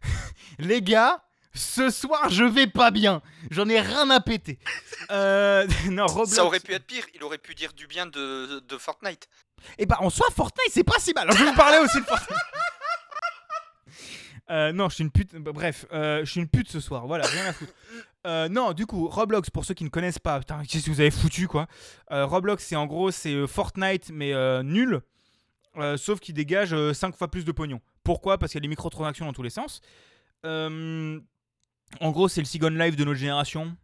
Les 0.57 0.81
gars, 0.81 1.23
ce 1.57 1.89
soir, 1.89 2.29
je 2.29 2.43
vais 2.43 2.67
pas 2.67 2.91
bien. 2.91 3.21
J'en 3.51 3.67
ai 3.67 3.79
rien 3.81 4.09
à 4.09 4.19
péter. 4.19 4.59
Euh, 5.09 5.65
non, 5.89 6.05
Roblox. 6.05 6.31
Ça 6.31 6.43
aurait 6.43 6.59
pu 6.59 6.73
être 6.73 6.85
pire, 6.85 7.05
il 7.15 7.23
aurait 7.23 7.37
pu 7.37 7.55
dire 7.55 7.71
du 7.71 7.87
bien 7.87 8.07
de, 8.07 8.59
de 8.59 8.77
Fortnite. 8.77 9.29
Et 9.77 9.85
bah, 9.85 9.97
en 10.01 10.09
soi, 10.09 10.27
Fortnite, 10.35 10.71
c'est 10.71 10.83
pas 10.83 10.99
si 10.99 11.13
mal. 11.13 11.23
Alors, 11.23 11.37
je 11.37 11.43
vais 11.45 11.51
vous 11.51 11.55
parler 11.55 11.77
aussi 11.77 11.99
de 12.01 12.05
Fortnite. 12.05 12.37
Euh, 14.49 14.71
non, 14.71 14.87
je 14.89 14.95
suis 14.95 15.03
une 15.03 15.11
pute. 15.11 15.35
Bref, 15.35 15.85
euh, 15.91 16.21
je 16.23 16.31
suis 16.31 16.39
une 16.39 16.47
pute 16.47 16.69
ce 16.69 16.79
soir. 16.79 17.05
Voilà, 17.05 17.25
rien 17.25 17.47
à 17.47 17.53
foutre. 17.53 17.73
Euh, 18.25 18.47
non, 18.49 18.73
du 18.73 18.85
coup, 18.85 19.07
Roblox, 19.07 19.49
pour 19.49 19.65
ceux 19.65 19.73
qui 19.73 19.83
ne 19.83 19.89
connaissent 19.89 20.19
pas, 20.19 20.39
putain, 20.39 20.63
qu'est-ce 20.63 20.85
que 20.85 20.91
vous 20.91 21.01
avez 21.01 21.11
foutu 21.11 21.47
quoi? 21.47 21.67
Euh, 22.11 22.25
Roblox, 22.25 22.65
c'est 22.65 22.75
en 22.75 22.85
gros, 22.85 23.11
c'est 23.11 23.45
Fortnite, 23.47 24.09
mais 24.11 24.33
nul. 24.63 25.01
Sauf 25.97 26.19
qu'il 26.19 26.33
dégage 26.33 26.75
5 26.93 27.15
fois 27.15 27.29
plus 27.29 27.45
de 27.45 27.51
pognon. 27.51 27.81
Pourquoi? 28.03 28.37
Parce 28.37 28.51
qu'il 28.51 28.59
y 28.59 28.61
a 28.61 28.65
des 28.65 28.67
microtransactions 28.67 29.25
dans 29.25 29.33
tous 29.33 29.43
les 29.43 29.49
sens. 29.49 29.81
En 32.01 32.11
gros, 32.11 32.27
c'est 32.27 32.41
le 32.41 32.45
Second 32.45 32.69
Life 32.69 32.95
de 32.95 33.03
notre 33.03 33.19
génération. 33.19 33.75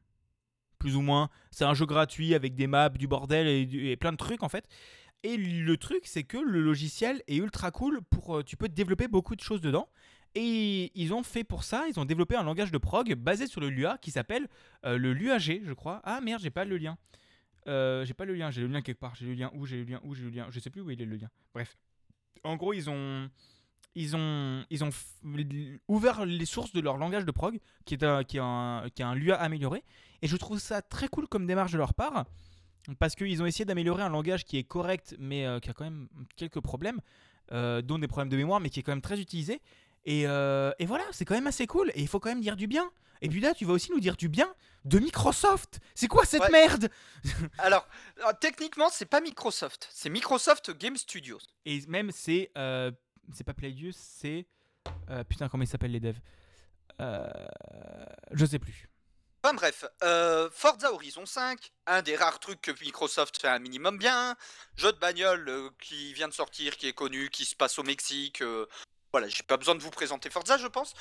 Plus 0.80 0.96
ou 0.96 1.02
moins. 1.02 1.30
C'est 1.52 1.64
un 1.64 1.74
jeu 1.74 1.86
gratuit 1.86 2.36
avec 2.36 2.56
des 2.56 2.68
maps, 2.68 2.90
du 2.90 3.08
bordel 3.08 3.48
et 3.48 3.96
plein 3.96 4.12
de 4.12 4.18
trucs 4.18 4.44
en 4.44 4.50
fait. 4.50 4.68
Et 5.24 5.38
le 5.38 5.78
truc, 5.78 6.06
c'est 6.06 6.24
que 6.24 6.38
le 6.38 6.62
logiciel 6.62 7.24
est 7.28 7.38
ultra 7.38 7.72
cool 7.72 8.02
pour. 8.02 8.38
euh, 8.38 8.44
tu 8.44 8.58
peux 8.58 8.68
développer 8.68 9.08
beaucoup 9.08 9.36
de 9.36 9.42
choses 9.42 9.62
dedans. 9.62 9.88
Et 10.36 10.92
ils 10.96 11.14
ont 11.14 11.24
fait 11.24 11.44
pour 11.44 11.64
ça, 11.64 11.86
ils 11.88 12.00
ont 12.00 12.06
développé 12.06 12.36
un 12.36 12.44
langage 12.44 12.72
de 12.72 12.78
prog 12.78 13.14
basé 13.16 13.48
sur 13.48 13.62
le 13.62 13.70
Lua 13.70 13.98
qui 14.00 14.12
s'appelle 14.12 14.48
euh, 14.84 14.98
le 14.98 15.14
LuaG, 15.14 15.62
je 15.64 15.74
crois. 15.74 16.02
Ah 16.04 16.20
merde, 16.22 16.42
j'ai 16.42 16.50
pas 16.50 16.66
le 16.66 16.78
lien. 16.78 16.98
Euh, 17.68 18.04
j'ai 18.04 18.14
pas 18.14 18.26
le 18.26 18.34
lien, 18.34 18.52
j'ai 18.52 18.62
le 18.62 18.68
lien 18.68 18.82
quelque 18.82 19.00
part. 19.00 19.16
J'ai 19.16 19.28
le 19.28 19.34
lien 19.34 19.50
où, 19.54 19.66
j'ai 19.66 19.78
le 19.78 19.84
lien 19.84 20.02
où, 20.04 20.14
j'ai 20.14 20.24
le 20.24 20.30
lien. 20.30 20.48
Je 20.50 20.60
sais 20.60 20.70
plus 20.70 20.82
où 20.82 20.90
il 20.90 21.02
est 21.02 21.06
le 21.06 21.16
lien. 21.16 21.30
Bref. 21.54 21.78
En 22.44 22.58
gros, 22.58 22.74
ils 22.74 22.90
ont. 22.90 23.30
Ils 23.96 24.16
ont, 24.16 24.66
ils 24.70 24.84
ont 24.84 24.90
ouvert 25.88 26.26
les 26.26 26.46
sources 26.46 26.74
de 26.74 26.82
leur 26.82 26.98
langage 26.98 27.26
de 27.26 27.32
prog, 27.32 27.60
qui 27.86 27.94
est 27.94 28.04
un, 28.04 28.24
qui 28.24 28.38
est 28.38 28.42
un, 28.42 28.86
qui 28.96 29.02
est 29.02 29.06
un 29.06 29.16
Lua 29.16 29.36
amélioré. 29.36 29.84
Et 30.22 30.28
je 30.28 30.36
trouve 30.38 30.60
ça 30.60 30.82
très 30.82 31.08
cool 31.08 31.28
comme 31.28 31.46
démarche 31.46 31.72
de 31.74 31.78
leur 31.78 31.94
part, 31.94 32.26
parce 33.00 33.14
qu'ils 33.16 33.42
ont 33.42 33.46
essayé 33.46 33.66
d'améliorer 33.66 34.04
un 34.04 34.10
langage 34.10 34.46
qui 34.46 34.58
est 34.58 34.64
correct, 34.64 35.16
mais 35.20 35.46
euh, 35.46 35.60
qui 35.60 35.70
a 35.70 35.74
quand 35.74 35.84
même 35.84 36.08
quelques 36.36 36.60
problèmes, 36.62 37.00
euh, 37.52 37.82
dont 37.82 38.00
des 38.00 38.08
problèmes 38.08 38.30
de 38.30 38.38
mémoire, 38.38 38.60
mais 38.60 38.70
qui 38.70 38.80
est 38.80 38.84
quand 38.84 38.92
même 38.94 39.02
très 39.02 39.20
utilisé. 39.20 39.62
Et, 40.06 40.24
euh, 40.28 40.72
et 40.80 40.86
voilà, 40.86 41.04
c'est 41.12 41.24
quand 41.26 41.36
même 41.36 41.48
assez 41.48 41.68
cool. 41.68 41.92
Et 41.96 42.02
il 42.02 42.08
faut 42.08 42.20
quand 42.20 42.30
même 42.30 42.42
dire 42.42 42.56
du 42.56 42.68
bien. 42.68 42.90
Et 43.22 43.30
puis 43.30 43.40
là, 43.40 43.54
tu 43.54 43.64
vas 43.64 43.72
aussi 43.74 43.90
nous 43.92 44.02
dire 44.02 44.18
du 44.18 44.28
bien 44.28 44.54
de 44.84 45.00
Microsoft. 45.00 45.80
C'est 45.96 46.08
quoi 46.10 46.26
cette 46.26 46.42
Ouais. 46.42 46.50
merde? 46.52 46.90
Alors, 47.60 47.88
alors, 48.18 48.38
techniquement, 48.38 48.90
c'est 48.92 49.06
pas 49.06 49.22
Microsoft, 49.22 49.88
c'est 49.94 50.10
Microsoft 50.10 50.78
Game 50.78 50.98
Studios. 50.98 51.40
Et 51.66 51.82
même, 51.88 52.12
c'est. 52.12 52.52
euh, 52.58 52.92
c'est 53.32 53.44
pas 53.44 53.54
Playdius, 53.54 53.96
c'est. 53.98 54.46
euh, 55.10 55.24
putain, 55.24 55.50
comment 55.50 55.64
ils 55.64 55.68
s'appellent 55.68 55.92
les 55.92 56.00
devs? 56.00 56.20
Euh, 57.00 57.30
Je 58.32 58.46
sais 58.46 58.60
plus. 58.60 58.88
Enfin 59.44 59.54
bref, 59.56 59.84
euh, 60.04 60.50
Forza 60.54 60.94
Horizon 60.94 61.26
5, 61.26 61.74
un 61.88 62.02
des 62.02 62.16
rares 62.16 62.40
trucs 62.40 62.62
que 62.62 62.72
Microsoft 62.82 63.38
fait 63.42 63.50
un 63.50 63.60
minimum 63.60 63.98
bien, 63.98 64.38
jeu 64.76 64.94
de 64.94 64.98
bagnole 65.00 65.70
qui 65.82 66.14
vient 66.14 66.30
de 66.30 66.34
sortir, 66.34 66.78
qui 66.78 66.88
est 66.88 66.94
connu, 66.94 67.30
qui 67.30 67.44
se 67.44 67.56
passe 67.56 67.78
au 67.78 67.84
Mexique. 67.84 68.42
voilà, 69.12 69.28
j'ai 69.28 69.44
pas 69.44 69.58
besoin 69.58 69.76
de 69.76 69.82
vous 69.82 69.90
présenter 69.90 70.30
Forza, 70.30 70.58
je 70.58 70.68
pense. 70.68 70.94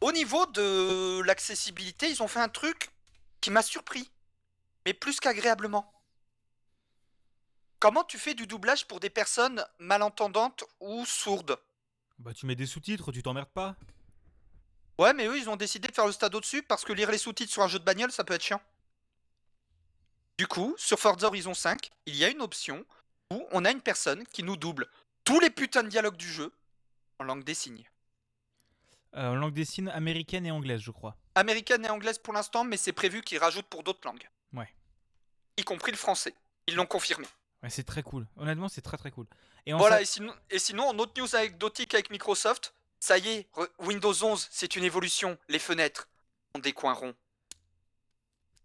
Au 0.00 0.12
niveau 0.12 0.46
de 0.46 1.20
l'accessibilité, 1.22 2.08
ils 2.08 2.22
ont 2.22 2.28
fait 2.28 2.40
un 2.40 2.48
truc 2.48 2.90
qui 3.40 3.50
m'a 3.50 3.62
surpris, 3.62 4.08
mais 4.86 4.94
plus 4.94 5.18
qu'agréablement. 5.18 5.92
Comment 7.80 8.04
tu 8.04 8.18
fais 8.18 8.34
du 8.34 8.46
doublage 8.46 8.86
pour 8.86 9.00
des 9.00 9.10
personnes 9.10 9.64
malentendantes 9.78 10.64
ou 10.78 11.04
sourdes? 11.04 11.58
Bah, 12.18 12.32
tu 12.32 12.46
mets 12.46 12.54
des 12.54 12.66
sous-titres, 12.66 13.10
tu 13.10 13.22
t'emmerdes 13.22 13.48
pas. 13.48 13.74
Ouais, 14.98 15.14
mais 15.14 15.26
eux, 15.26 15.38
ils 15.38 15.48
ont 15.48 15.56
décidé 15.56 15.88
de 15.88 15.94
faire 15.94 16.06
le 16.06 16.12
stade 16.12 16.34
au-dessus 16.34 16.62
parce 16.62 16.84
que 16.84 16.92
lire 16.92 17.10
les 17.10 17.18
sous-titres 17.18 17.50
sur 17.50 17.62
un 17.62 17.68
jeu 17.68 17.78
de 17.78 17.84
bagnole, 17.84 18.12
ça 18.12 18.22
peut 18.22 18.34
être 18.34 18.44
chiant. 18.44 18.60
Du 20.38 20.46
coup, 20.46 20.74
sur 20.76 20.98
Forza 20.98 21.26
Horizon 21.26 21.54
5, 21.54 21.90
il 22.06 22.16
y 22.16 22.24
a 22.24 22.28
une 22.28 22.42
option 22.42 22.84
où 23.30 23.46
on 23.50 23.64
a 23.64 23.70
une 23.70 23.80
personne 23.80 24.26
qui 24.26 24.42
nous 24.42 24.56
double 24.56 24.86
tous 25.24 25.40
les 25.40 25.50
putains 25.50 25.82
de 25.82 25.88
dialogues 25.88 26.16
du 26.16 26.30
jeu 26.30 26.52
en 27.18 27.24
langue 27.24 27.44
des 27.44 27.54
signes. 27.54 27.88
Euh, 29.16 29.30
en 29.30 29.34
langue 29.34 29.54
des 29.54 29.64
signes 29.64 29.88
américaine 29.88 30.46
et 30.46 30.50
anglaise, 30.50 30.80
je 30.80 30.90
crois. 30.90 31.16
Américaine 31.34 31.84
et 31.84 31.90
anglaise 31.90 32.18
pour 32.18 32.34
l'instant, 32.34 32.64
mais 32.64 32.76
c'est 32.76 32.92
prévu 32.92 33.22
qu'ils 33.22 33.38
rajoutent 33.38 33.66
pour 33.66 33.82
d'autres 33.82 34.06
langues. 34.06 34.28
Ouais. 34.52 34.68
Y 35.56 35.64
compris 35.64 35.92
le 35.92 35.96
français. 35.96 36.34
Ils 36.66 36.74
l'ont 36.74 36.86
confirmé. 36.86 37.26
Ouais, 37.62 37.70
c'est 37.70 37.84
très 37.84 38.02
cool. 38.02 38.26
Honnêtement, 38.36 38.68
c'est 38.68 38.80
très 38.80 38.96
très 38.96 39.10
cool. 39.10 39.26
Et 39.66 39.72
Voilà, 39.72 39.96
sa- 39.96 40.02
et 40.02 40.04
sinon, 40.06 40.32
et 40.50 40.58
sinon, 40.58 40.84
en 40.88 40.98
autre 40.98 41.12
news 41.20 41.34
anecdotique 41.36 41.92
avec 41.94 42.10
Microsoft, 42.10 42.74
ça 42.98 43.18
y 43.18 43.28
est, 43.28 43.48
re- 43.54 43.68
Windows 43.80 44.14
11, 44.24 44.48
c'est 44.50 44.76
une 44.76 44.84
évolution. 44.84 45.36
Les 45.48 45.58
fenêtres 45.58 46.08
ont 46.54 46.58
des 46.58 46.72
coins 46.72 46.94
ronds. 46.94 47.14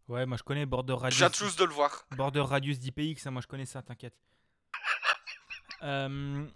Ouais, 0.07 0.25
moi 0.25 0.37
je 0.37 0.43
connais 0.43 0.65
Border 0.65 0.93
Radius. 0.93 1.17
viens 1.17 1.29
tous 1.29 1.55
de 1.55 1.63
le 1.65 1.73
voir. 1.73 2.05
Border 2.15 2.41
Radius 2.41 2.79
d'IPX, 2.79 3.21
ça, 3.21 3.31
moi 3.31 3.41
je 3.41 3.47
connais 3.47 3.65
ça, 3.65 3.81
t'inquiète. 3.81 4.13
Euh, 5.83 6.07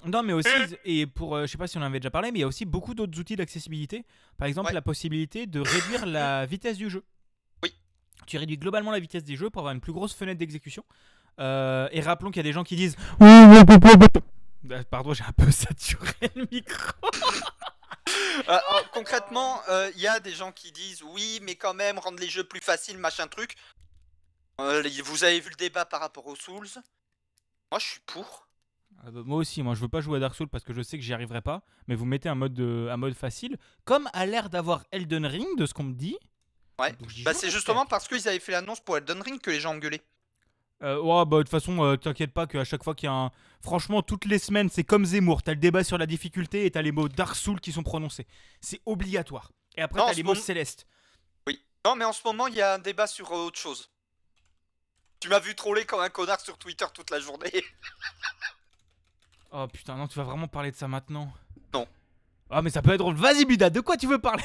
non, 0.05 0.23
mais 0.23 0.33
aussi, 0.33 0.49
et 0.85 1.05
pour, 1.05 1.35
euh, 1.35 1.45
je 1.45 1.51
sais 1.51 1.57
pas 1.57 1.67
si 1.67 1.77
on 1.77 1.81
en 1.81 1.85
avait 1.85 1.99
déjà 1.99 2.09
parlé, 2.09 2.31
mais 2.31 2.39
il 2.39 2.41
y 2.41 2.45
a 2.45 2.47
aussi 2.47 2.65
beaucoup 2.65 2.95
d'autres 2.95 3.19
outils 3.19 3.35
d'accessibilité. 3.35 4.03
Par 4.37 4.47
exemple, 4.47 4.69
Ouais. 4.69 4.73
la 4.73 4.81
possibilité 4.81 5.45
de 5.45 5.59
réduire 5.59 6.05
la 6.07 6.45
vitesse 6.47 6.77
du 6.77 6.89
jeu. 6.89 7.03
Oui. 7.61 7.71
Tu 8.25 8.37
réduis 8.37 8.57
globalement 8.57 8.91
la 8.91 8.99
vitesse 8.99 9.23
des 9.25 9.35
jeux 9.35 9.49
pour 9.51 9.59
avoir 9.59 9.73
une 9.75 9.81
plus 9.81 9.91
grosse 9.93 10.15
fenêtre 10.15 10.39
d'exécution. 10.39 10.83
Euh, 11.39 11.87
et 11.91 12.01
rappelons 12.01 12.31
qu'il 12.31 12.37
y 12.37 12.45
a 12.45 12.49
des 12.49 12.53
gens 12.53 12.63
qui 12.63 12.75
disent. 12.75 12.95
Euh, 13.21 14.83
Pardon, 14.89 15.13
j'ai 15.13 15.23
un 15.23 15.31
peu 15.31 15.49
saturé 15.51 16.31
le 16.35 16.47
micro. 16.51 16.91
Euh, 18.47 18.53
euh, 18.53 18.57
concrètement, 18.93 19.61
euh, 19.69 19.91
il 19.95 20.01
y 20.01 20.07
a 20.07 20.19
des 20.19 20.31
gens 20.31 20.51
qui 20.51 20.71
disent 20.71 21.03
oui, 21.03 21.39
mais 21.43 21.55
quand 21.55 21.73
même, 21.73 21.99
rendre 21.99 22.19
les 22.19 22.27
jeux 22.29 22.43
plus 22.43 22.59
faciles, 22.61 22.97
machin 22.97 23.27
truc. 23.27 23.55
Euh, 24.59 24.83
vous 25.05 25.23
avez 25.23 25.39
vu 25.39 25.49
le 25.49 25.55
débat 25.55 25.85
par 25.85 25.99
rapport 26.01 26.27
aux 26.27 26.35
Souls? 26.35 26.67
Moi, 27.71 27.79
je 27.79 27.85
suis 27.85 27.99
pour. 28.05 28.47
Ah 29.05 29.11
bah, 29.11 29.21
moi 29.23 29.37
aussi, 29.37 29.63
moi 29.63 29.75
je 29.75 29.79
veux 29.81 29.87
pas 29.87 30.01
jouer 30.01 30.17
à 30.17 30.19
Dark 30.19 30.35
Souls 30.35 30.49
parce 30.49 30.63
que 30.65 30.73
je 30.73 30.81
sais 30.81 30.97
que 30.97 31.03
j'y 31.03 31.13
arriverai 31.13 31.41
pas. 31.41 31.61
Mais 31.87 31.95
vous 31.95 32.05
mettez 32.05 32.27
un 32.27 32.35
mode, 32.35 32.53
de- 32.53 32.89
un 32.91 32.97
mode 32.97 33.13
facile, 33.13 33.57
comme 33.85 34.09
a 34.13 34.25
l'air 34.25 34.49
d'avoir 34.49 34.83
Elden 34.91 35.25
Ring, 35.25 35.47
de 35.57 35.65
ce 35.65 35.73
qu'on 35.73 35.83
me 35.83 35.93
dit. 35.93 36.17
Ouais. 36.79 36.93
Bah, 37.23 37.33
c'est 37.33 37.49
justement 37.49 37.85
parce 37.85 38.07
qu'ils 38.07 38.27
avaient 38.27 38.39
fait 38.39 38.51
l'annonce 38.51 38.79
pour 38.81 38.97
Elden 38.97 39.21
Ring 39.21 39.39
que 39.39 39.51
les 39.51 39.59
gens 39.59 39.73
engueulaient. 39.75 40.01
Euh, 40.81 41.01
ouais, 41.01 41.25
bah, 41.25 41.37
de 41.37 41.41
toute 41.43 41.49
façon, 41.49 41.83
euh, 41.83 41.97
t'inquiète 41.97 42.31
pas 42.33 42.47
qu'à 42.47 42.63
chaque 42.63 42.83
fois 42.83 42.95
qu'il 42.95 43.07
y 43.07 43.09
a 43.09 43.13
un. 43.13 43.31
Franchement, 43.61 44.01
toutes 44.01 44.25
les 44.25 44.39
semaines, 44.39 44.69
c'est 44.69 44.83
comme 44.85 45.05
Zemmour. 45.05 45.43
T'as 45.43 45.51
le 45.53 45.59
débat 45.59 45.83
sur 45.83 45.97
la 45.97 46.05
difficulté 46.05 46.65
et 46.65 46.71
t'as 46.71 46.81
les 46.81 46.91
mots 46.93 47.09
Dark 47.09 47.35
Soul 47.35 47.59
qui 47.59 47.71
sont 47.73 47.83
prononcés. 47.83 48.25
C'est 48.61 48.79
obligatoire. 48.85 49.51
Et 49.75 49.81
après, 49.81 49.99
t'as 49.99 50.13
les 50.13 50.23
mots 50.23 50.29
moment- 50.33 50.41
célestes. 50.41 50.87
Non, 51.85 51.95
mais 51.95 52.03
en 52.05 52.11
ce 52.13 52.21
moment, 52.25 52.47
il 52.47 52.55
y 52.55 52.61
a 52.61 52.73
un 52.73 52.79
débat 52.79 53.07
sur 53.07 53.31
euh, 53.31 53.45
autre 53.45 53.57
chose. 53.59 53.89
Tu 55.21 55.27
m'as 55.29 55.39
vu 55.39 55.55
troller 55.55 55.85
comme 55.85 56.01
un 56.01 56.09
connard 56.09 56.39
sur 56.41 56.57
Twitter 56.57 56.85
toute 56.93 57.09
la 57.09 57.19
journée. 57.19 57.51
Oh 59.51 59.67
putain, 59.67 59.95
non, 59.95 60.07
tu 60.07 60.15
vas 60.19 60.23
vraiment 60.25 60.47
parler 60.47 60.69
de 60.71 60.75
ça 60.75 60.87
maintenant 60.87 61.31
Non. 61.73 61.87
Ah, 62.51 62.61
mais 62.61 62.69
ça 62.69 62.81
peut 62.83 62.91
être 62.91 62.99
drôle. 62.99 63.15
Vas-y, 63.15 63.45
Buda, 63.45 63.69
de 63.71 63.79
quoi 63.79 63.97
tu 63.97 64.05
veux 64.07 64.19
parler? 64.19 64.43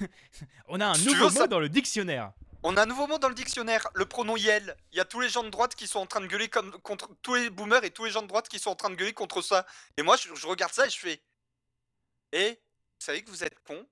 On 0.68 0.80
a 0.80 0.86
un 0.86 0.98
nouveau 0.98 1.24
mot 1.24 1.30
ça- 1.30 1.46
dans 1.46 1.58
le 1.60 1.68
dictionnaire. 1.68 2.32
On 2.62 2.76
a 2.76 2.82
un 2.82 2.86
nouveau 2.86 3.06
mot 3.06 3.18
dans 3.18 3.28
le 3.30 3.34
dictionnaire, 3.34 3.86
le 3.94 4.04
pronom 4.04 4.36
Yel. 4.36 4.76
Il 4.92 4.98
y 4.98 5.00
a 5.00 5.04
tous 5.06 5.20
les 5.20 5.28
gens 5.30 5.42
de 5.42 5.48
droite 5.48 5.74
qui 5.74 5.86
sont 5.86 6.00
en 6.00 6.06
train 6.06 6.20
de 6.20 6.26
gueuler 6.26 6.48
comme, 6.48 6.72
contre 6.82 7.08
tous 7.22 7.34
les 7.34 7.48
boomers 7.48 7.84
et 7.84 7.90
tous 7.90 8.04
les 8.04 8.10
gens 8.10 8.20
de 8.22 8.26
droite 8.26 8.48
qui 8.48 8.58
sont 8.58 8.70
en 8.70 8.76
train 8.76 8.90
de 8.90 8.96
gueuler 8.96 9.14
contre 9.14 9.40
ça. 9.40 9.66
Et 9.96 10.02
moi, 10.02 10.16
je, 10.16 10.34
je 10.34 10.46
regarde 10.46 10.72
ça 10.72 10.86
et 10.86 10.90
je 10.90 10.98
fais. 10.98 11.22
Et 12.32 12.50
vous 12.50 13.04
savez 13.06 13.22
que 13.24 13.30
vous 13.30 13.42
êtes 13.44 13.58
con? 13.64 13.86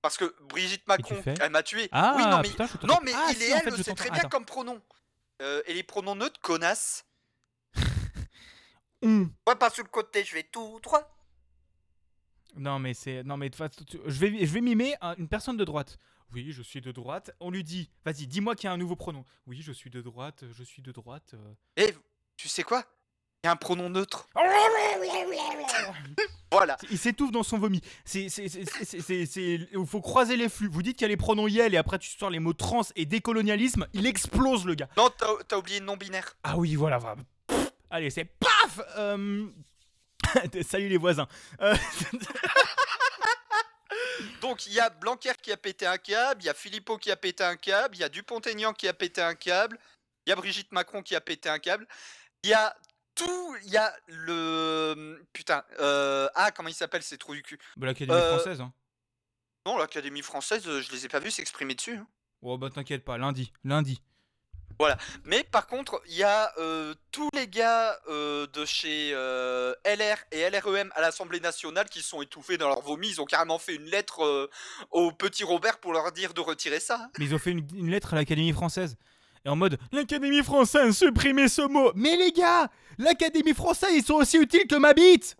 Parce 0.00 0.16
que 0.16 0.32
Brigitte 0.42 0.86
Macron, 0.86 1.20
elle 1.40 1.50
m'a 1.50 1.64
tué. 1.64 1.88
Ah, 1.90 2.14
oui, 2.16 2.24
non, 2.24 2.38
mais, 2.40 2.48
putain, 2.50 2.66
je 2.68 2.86
non, 2.86 2.98
mais 3.02 3.10
Ah, 3.14 3.26
il 3.30 3.36
si, 3.36 3.42
et 3.44 3.54
en 3.54 3.58
elle, 3.58 3.84
c'est 3.84 3.94
très 3.96 4.10
bien 4.10 4.20
Attends. 4.20 4.28
comme 4.28 4.44
pronom. 4.46 4.80
Euh, 5.42 5.60
et 5.66 5.74
les 5.74 5.82
pronoms 5.82 6.14
neutres, 6.14 6.40
connasse. 6.40 7.04
On. 9.02 9.28
Ouais, 9.46 9.56
pas 9.56 9.70
sur 9.70 9.82
le 9.82 9.88
côté, 9.90 10.24
je 10.24 10.34
vais 10.34 10.44
tout 10.44 10.78
droit. 10.82 11.02
Non, 12.54 12.78
mais 12.78 12.94
c'est. 12.94 13.22
Non, 13.24 13.36
mais 13.36 13.48
de 13.50 13.56
toute 13.56 13.68
façon, 13.70 13.84
tu- 13.84 13.98
je 14.04 14.18
vais, 14.20 14.46
je 14.46 14.52
vais 14.52 14.60
mimer 14.60 14.96
un- 15.00 15.14
une 15.16 15.28
personne 15.28 15.56
de 15.56 15.64
droite. 15.64 15.98
Oui, 16.32 16.52
je 16.52 16.62
suis 16.62 16.80
de 16.80 16.92
droite. 16.92 17.30
On 17.40 17.50
lui 17.50 17.64
dit, 17.64 17.90
vas-y, 18.04 18.26
dis-moi 18.26 18.54
qu'il 18.54 18.64
y 18.66 18.70
a 18.70 18.72
un 18.72 18.76
nouveau 18.76 18.96
pronom. 18.96 19.24
Oui, 19.46 19.60
je 19.62 19.72
suis 19.72 19.90
de 19.90 20.00
droite, 20.02 20.44
je 20.52 20.62
suis 20.62 20.82
de 20.82 20.92
droite. 20.92 21.34
euh. 21.34 21.54
Et 21.84 21.94
tu 22.36 22.48
sais 22.48 22.62
quoi? 22.62 22.84
Il 23.42 23.46
y 23.46 23.48
a 23.48 23.52
un 23.52 23.56
pronom 23.56 23.88
neutre. 23.88 24.28
Voilà. 26.50 26.78
Il 26.90 26.96
s'étouffe 26.98 27.30
dans 27.30 27.42
son 27.42 27.58
vomi. 27.58 27.82
C'est, 28.06 28.26
il 28.26 29.86
faut 29.86 30.00
croiser 30.00 30.36
les 30.36 30.48
flux. 30.48 30.66
Vous 30.68 30.82
dites 30.82 30.96
qu'il 30.96 31.04
y 31.04 31.04
a 31.04 31.08
les 31.08 31.16
pronoms 31.18 31.46
Yel 31.46 31.74
et 31.74 31.76
après 31.76 31.98
tu 31.98 32.08
sors 32.10 32.30
les 32.30 32.38
mots 32.38 32.54
trans 32.54 32.80
et 32.96 33.04
décolonialisme. 33.04 33.86
Il 33.92 34.06
explose 34.06 34.64
le 34.64 34.74
gars. 34.74 34.88
Non, 34.96 35.10
t'as 35.46 35.56
oublié 35.58 35.78
le 35.80 35.84
non-binaire. 35.84 36.36
Ah 36.42 36.56
oui, 36.56 36.74
voilà. 36.74 36.96
voilà. 36.98 37.16
Pff, 37.46 37.70
Allez, 37.90 38.08
c'est 38.10 38.24
paf. 38.24 38.80
Euh, 38.96 39.46
Salut 40.66 40.88
les 40.88 40.96
voisins. 40.96 41.28
Euh, 41.60 41.76
Donc 44.40 44.66
il 44.66 44.72
y 44.72 44.80
a 44.80 44.90
Blanquer 44.90 45.32
qui 45.42 45.52
a 45.52 45.56
pété 45.56 45.86
un 45.86 45.98
câble, 45.98 46.42
il 46.42 46.46
y 46.46 46.48
a 46.48 46.54
Philippot 46.54 46.98
qui 46.98 47.10
a 47.10 47.16
pété 47.16 47.44
un 47.44 47.56
câble, 47.56 47.96
il 47.96 48.00
y 48.00 48.04
a 48.04 48.08
Dupont-Aignan 48.08 48.72
qui 48.72 48.88
a 48.88 48.94
pété 48.94 49.20
un 49.22 49.34
câble, 49.34 49.78
il 50.26 50.30
y 50.30 50.32
a 50.32 50.36
Brigitte 50.36 50.72
Macron 50.72 51.02
qui 51.02 51.14
a 51.16 51.20
pété 51.20 51.48
un 51.48 51.58
câble, 51.58 51.86
il 52.42 52.50
y 52.50 52.54
a 52.54 52.76
tout, 53.14 53.56
il 53.64 53.70
y 53.70 53.76
a 53.76 53.94
le 54.06 55.24
putain, 55.32 55.64
euh, 55.80 56.28
ah 56.34 56.50
comment 56.52 56.68
il 56.68 56.74
s'appelle 56.74 57.02
ces 57.02 57.18
trous 57.18 57.34
du 57.34 57.42
cul? 57.42 57.58
bah, 57.76 57.86
L'Académie 57.86 58.18
Euh, 58.18 58.28
française. 58.28 58.60
Hein. 58.60 58.72
Non, 59.66 59.76
l'Académie 59.76 60.22
française, 60.22 60.62
je 60.64 60.92
les 60.92 61.04
ai 61.04 61.08
pas 61.08 61.18
vus 61.20 61.30
s'exprimer 61.30 61.74
dessus. 61.74 61.96
hein. 61.96 62.06
Oh 62.42 62.56
bah 62.56 62.70
t'inquiète 62.70 63.04
pas, 63.04 63.18
lundi. 63.18 63.52
Lundi. 63.64 64.00
Mais 65.24 65.44
par 65.44 65.66
contre, 65.66 66.00
il 66.06 66.16
y 66.16 66.22
a 66.22 66.52
euh, 66.58 66.94
tous 67.10 67.28
les 67.34 67.48
gars 67.48 67.98
euh, 68.08 68.46
de 68.52 68.64
chez 68.64 69.10
euh, 69.12 69.74
LR 69.84 70.16
et 70.30 70.48
LREM 70.48 70.90
à 70.94 71.00
l'Assemblée 71.00 71.40
nationale 71.40 71.88
qui 71.88 72.00
sont 72.00 72.22
étouffés 72.22 72.58
dans 72.58 72.68
leur 72.68 72.80
vomi. 72.82 73.08
Ils 73.08 73.20
ont 73.20 73.24
carrément 73.24 73.58
fait 73.58 73.74
une 73.74 73.86
lettre 73.86 74.48
au 74.90 75.12
petit 75.12 75.44
Robert 75.44 75.78
pour 75.78 75.92
leur 75.92 76.12
dire 76.12 76.34
de 76.34 76.40
retirer 76.40 76.80
ça. 76.80 77.10
Mais 77.18 77.24
ils 77.24 77.34
ont 77.34 77.38
fait 77.38 77.50
une, 77.50 77.66
une 77.74 77.90
lettre 77.90 78.14
à 78.14 78.16
l'Académie 78.16 78.52
française. 78.52 78.96
Et 79.44 79.48
en 79.48 79.56
mode 79.56 79.78
L'Académie 79.92 80.42
française, 80.42 80.96
supprimez 80.96 81.48
ce 81.48 81.62
mot 81.62 81.92
Mais 81.94 82.16
les 82.16 82.32
gars 82.32 82.68
L'Académie 82.98 83.54
française, 83.54 83.90
ils 83.94 84.04
sont 84.04 84.14
aussi 84.14 84.36
utiles 84.38 84.66
que 84.68 84.74
ma 84.74 84.94
bite 84.94 85.36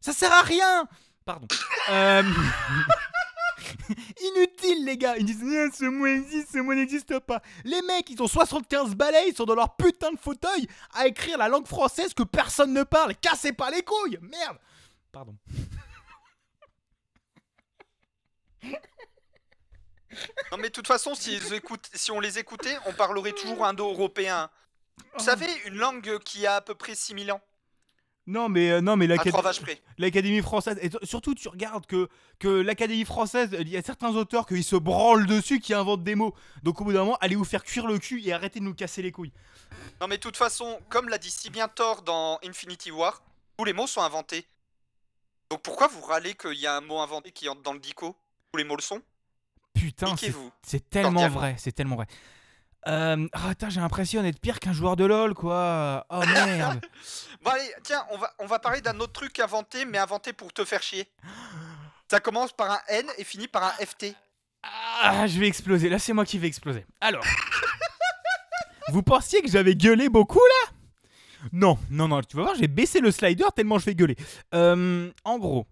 Ça 0.00 0.12
sert 0.12 0.32
à 0.32 0.42
rien 0.42 0.88
Pardon. 1.24 1.46
Inutile, 4.20 4.84
les 4.84 4.96
gars 4.96 5.16
Ils 5.16 5.24
disent 5.24 5.42
Ah, 5.42 5.68
Ce 5.74 5.84
mot 5.84 6.06
existe, 6.06 6.52
ce 6.52 6.58
mot 6.58 6.74
n'existe 6.74 7.18
pas. 7.20 7.42
Les 7.64 7.82
mecs, 7.82 8.10
ils 8.10 8.22
ont 8.22 8.28
75 8.28 8.94
balais, 8.94 9.28
ils 9.28 9.34
sont 9.34 9.44
dans 9.44 9.54
leur 9.54 9.76
putain 9.76 10.12
de 10.12 10.18
fauteuil 10.18 10.66
à 10.94 11.06
écrire 11.06 11.38
la 11.38 11.48
langue 11.48 11.66
française 11.66 12.14
que 12.14 12.22
personne 12.22 12.72
ne 12.72 12.82
parle. 12.82 13.14
Cassez 13.16 13.52
pas 13.52 13.70
les 13.70 13.82
couilles 13.82 14.18
Merde 14.22 14.58
Pardon. 15.10 15.36
Non 20.50 20.58
mais 20.58 20.68
de 20.68 20.72
toute 20.72 20.86
façon, 20.86 21.14
si, 21.14 21.38
si 21.94 22.10
on 22.10 22.20
les 22.20 22.38
écoutait, 22.38 22.76
on 22.86 22.92
parlerait 22.92 23.32
toujours 23.32 23.64
indo-européen. 23.64 24.50
Vous 25.16 25.24
savez, 25.24 25.46
une 25.66 25.76
langue 25.76 26.18
qui 26.18 26.46
a 26.46 26.56
à 26.56 26.60
peu 26.60 26.74
près 26.74 26.94
6000 26.94 27.32
ans, 27.32 27.40
Non, 28.26 28.48
mais, 28.48 28.70
euh, 28.70 28.80
non, 28.80 28.96
mais 28.96 29.08
l'Académie. 29.08 30.42
française. 30.42 30.78
Et 30.80 30.90
surtout, 31.04 31.34
tu 31.34 31.48
regardes 31.48 31.86
que, 31.86 32.08
que 32.38 32.48
l'Académie 32.48 33.04
française, 33.04 33.56
il 33.58 33.68
y 33.68 33.76
a 33.76 33.82
certains 33.82 34.14
auteurs 34.14 34.46
qui 34.46 34.62
se 34.62 34.76
branlent 34.76 35.26
dessus, 35.26 35.58
qui 35.58 35.74
inventent 35.74 36.04
des 36.04 36.14
mots. 36.14 36.34
Donc 36.62 36.80
au 36.80 36.84
bout 36.84 36.92
d'un 36.92 37.00
moment, 37.00 37.18
allez 37.20 37.34
vous 37.34 37.44
faire 37.44 37.64
cuire 37.64 37.86
le 37.86 37.98
cul 37.98 38.22
et 38.24 38.32
arrêtez 38.32 38.60
de 38.60 38.64
nous 38.64 38.74
casser 38.74 39.02
les 39.02 39.10
couilles. 39.10 39.32
Non 40.00 40.06
mais 40.06 40.16
de 40.16 40.22
toute 40.22 40.36
façon, 40.36 40.78
comme 40.88 41.08
l'a 41.08 41.18
dit 41.18 41.30
si 41.30 41.50
bien 41.50 41.66
Thor 41.68 42.02
dans 42.02 42.38
Infinity 42.44 42.90
War, 42.90 43.22
tous 43.56 43.64
les 43.64 43.72
mots 43.72 43.86
sont 43.86 44.02
inventés. 44.02 44.46
Donc 45.50 45.62
pourquoi 45.62 45.88
vous 45.88 46.00
râlez 46.00 46.34
qu'il 46.34 46.58
y 46.58 46.66
a 46.66 46.76
un 46.76 46.80
mot 46.80 47.00
inventé 47.00 47.32
qui 47.32 47.48
entre 47.48 47.62
dans 47.62 47.72
le 47.72 47.80
dico? 47.80 48.16
Tous 48.52 48.58
les 48.58 48.64
mots 48.64 48.76
le 48.76 48.82
sont? 48.82 49.02
Putain, 49.74 50.14
c'est 50.62 50.88
tellement 50.90 51.28
vrai, 51.28 51.56
c'est 51.58 51.72
tellement 51.72 51.96
vrai. 51.96 52.06
Euh, 52.88 53.28
ah, 53.32 53.50
attends, 53.50 53.70
j'ai 53.70 53.80
l'impression 53.80 54.22
d'être 54.22 54.40
pire 54.40 54.58
qu'un 54.58 54.72
joueur 54.72 54.96
de 54.96 55.04
LoL, 55.04 55.34
quoi. 55.34 56.04
Oh 56.10 56.20
merde. 56.26 56.80
Bon 57.42 57.50
allez, 57.50 57.72
tiens, 57.84 58.04
on 58.10 58.18
va, 58.18 58.32
on 58.38 58.46
va 58.46 58.58
parler 58.58 58.80
d'un 58.80 58.98
autre 59.00 59.12
truc 59.12 59.38
inventé, 59.40 59.84
mais 59.84 59.98
inventé 59.98 60.32
pour 60.32 60.52
te 60.52 60.64
faire 60.64 60.82
chier. 60.82 61.08
Ça 62.10 62.20
commence 62.20 62.52
par 62.52 62.70
un 62.70 62.80
N 62.88 63.06
et 63.18 63.24
finit 63.24 63.48
par 63.48 63.64
un 63.64 63.84
FT. 63.84 64.14
Ah, 64.62 65.26
je 65.26 65.38
vais 65.40 65.48
exploser. 65.48 65.88
Là, 65.88 65.98
c'est 65.98 66.12
moi 66.12 66.24
qui 66.24 66.38
vais 66.38 66.46
exploser. 66.46 66.84
Alors. 67.00 67.24
Vous 68.90 69.02
pensiez 69.02 69.40
que 69.42 69.48
j'avais 69.48 69.74
gueulé 69.74 70.08
beaucoup 70.08 70.38
là? 70.38 70.72
Non, 71.52 71.78
non, 71.90 72.08
non. 72.08 72.20
Tu 72.22 72.36
vas 72.36 72.42
voir, 72.44 72.54
j'ai 72.54 72.68
baissé 72.68 73.00
le 73.00 73.10
slider 73.10 73.44
tellement 73.56 73.78
je 73.78 73.86
vais 73.86 73.94
gueuler. 73.94 74.16
Euh, 74.54 75.10
en 75.24 75.38
gros, 75.38 75.66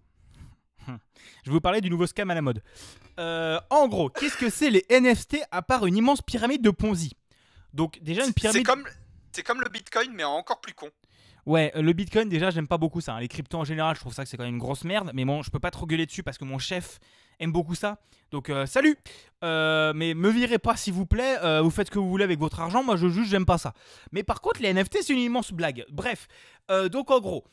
je 1.43 1.49
vais 1.49 1.53
vous 1.53 1.61
parler 1.61 1.81
du 1.81 1.89
nouveau 1.89 2.07
scam 2.07 2.29
à 2.31 2.35
la 2.35 2.41
mode. 2.41 2.61
Euh, 3.19 3.59
en 3.69 3.87
gros, 3.87 4.09
qu'est-ce 4.09 4.37
que 4.37 4.49
c'est 4.49 4.69
les 4.69 4.85
NFT 4.89 5.37
à 5.51 5.61
part 5.61 5.85
une 5.85 5.97
immense 5.97 6.21
pyramide 6.21 6.61
de 6.61 6.69
Ponzi? 6.71 7.13
Donc 7.73 7.99
déjà 8.01 8.21
une 8.21 8.27
C'est 8.27 8.33
pyramide. 8.33 8.65
comme, 8.65 8.83
c'est 9.31 9.43
comme 9.43 9.61
le 9.61 9.69
Bitcoin, 9.69 10.11
mais 10.13 10.23
encore 10.23 10.61
plus 10.61 10.73
con. 10.73 10.89
Ouais, 11.45 11.71
euh, 11.75 11.81
le 11.81 11.93
Bitcoin, 11.93 12.29
déjà, 12.29 12.51
j'aime 12.51 12.67
pas 12.67 12.77
beaucoup 12.77 13.01
ça. 13.01 13.13
hein. 13.15 13.19
Les 13.19 13.27
cryptos 13.27 13.57
en 13.57 13.63
général, 13.63 13.95
je 13.95 14.01
trouve 14.01 14.13
ça 14.13 14.23
que 14.23 14.29
c'est 14.29 14.37
quand 14.37 14.43
même 14.43 14.53
une 14.53 14.59
grosse 14.59 14.83
merde. 14.83 15.09
Mais 15.13 15.25
bon, 15.25 15.41
je 15.41 15.49
peux 15.49 15.59
pas 15.59 15.71
trop 15.71 15.85
gueuler 15.87 16.05
dessus 16.05 16.21
parce 16.21 16.37
que 16.37 16.45
mon 16.45 16.59
chef 16.59 16.99
aime 17.39 17.51
beaucoup 17.51 17.73
ça. 17.75 17.97
Donc, 18.29 18.49
euh, 18.49 18.65
salut 18.67 18.95
Euh, 19.43 19.91
Mais 19.95 20.13
me 20.13 20.29
virez 20.29 20.59
pas, 20.59 20.75
s'il 20.77 20.93
vous 20.93 21.07
plaît. 21.07 21.37
Euh, 21.43 21.61
vous 21.61 21.71
faites 21.71 21.87
ce 21.87 21.91
que 21.91 21.97
vous 21.97 22.09
voulez 22.09 22.23
avec 22.23 22.37
votre 22.39 22.59
argent. 22.59 22.83
Moi, 22.83 22.95
je 22.95 23.07
juge, 23.09 23.27
j'aime 23.27 23.45
pas 23.47 23.57
ça. 23.57 23.73
Mais 24.11 24.21
par 24.21 24.39
contre, 24.41 24.61
les 24.61 24.71
NFT, 24.71 24.99
c'est 25.01 25.13
une 25.13 25.19
immense 25.19 25.51
blague. 25.51 25.83
Bref, 25.89 26.27
donc 26.91 27.09
en 27.09 27.19
gros. 27.19 27.43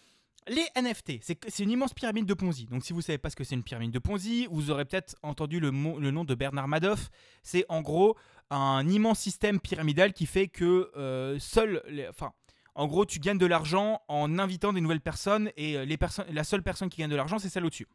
Les 0.47 0.67
NFT, 0.81 1.21
c'est 1.23 1.63
une 1.63 1.71
immense 1.71 1.93
pyramide 1.93 2.25
de 2.25 2.33
Ponzi. 2.33 2.65
Donc, 2.67 2.83
si 2.83 2.95
vous 2.95 3.03
savez 3.03 3.19
pas 3.19 3.29
ce 3.29 3.37
que 3.37 3.45
c'est 3.45 3.55
une 3.55 3.63
pyramide 3.63 3.91
de 3.91 3.99
Ponzi, 3.99 4.47
vous 4.51 4.71
aurez 4.71 4.87
peut-être 4.87 5.15
entendu 5.23 5.61
le, 5.61 5.71
nom 5.71 6.25
de 6.25 6.35
Bernard 6.35 6.69
Madoff. 6.69 7.11
C'est 7.43 7.67
en 7.69 7.83
gros 7.83 8.17
un 8.49 8.89
immense 8.89 9.19
système 9.19 9.61
pyramidal 9.61 10.15
qui 10.15 10.25
fait 10.25 10.49
que 10.49 10.91
euh, 10.97 11.39
seuls, 11.39 11.83
les- 11.89 12.09
enfin, 12.09 12.33
en 12.75 12.87
gros, 12.87 13.05
tu 13.05 13.19
gagnes 13.19 13.37
de 13.37 13.45
l'argent 13.45 14.01
en 14.09 14.39
invitant 14.39 14.73
des 14.73 14.81
nouvelles 14.81 15.03
personnes 15.03 15.51
et 15.59 15.77
euh, 15.77 15.85
les 15.85 15.99
la 16.31 16.45
seule 16.45 16.63
personne 16.63 16.89
qui 16.89 17.01
gagne 17.03 17.11
de 17.11 17.17
l'argent, 17.17 17.39
c'est 17.39 17.51
celle 17.51 17.67
au-dessus. 17.67 17.89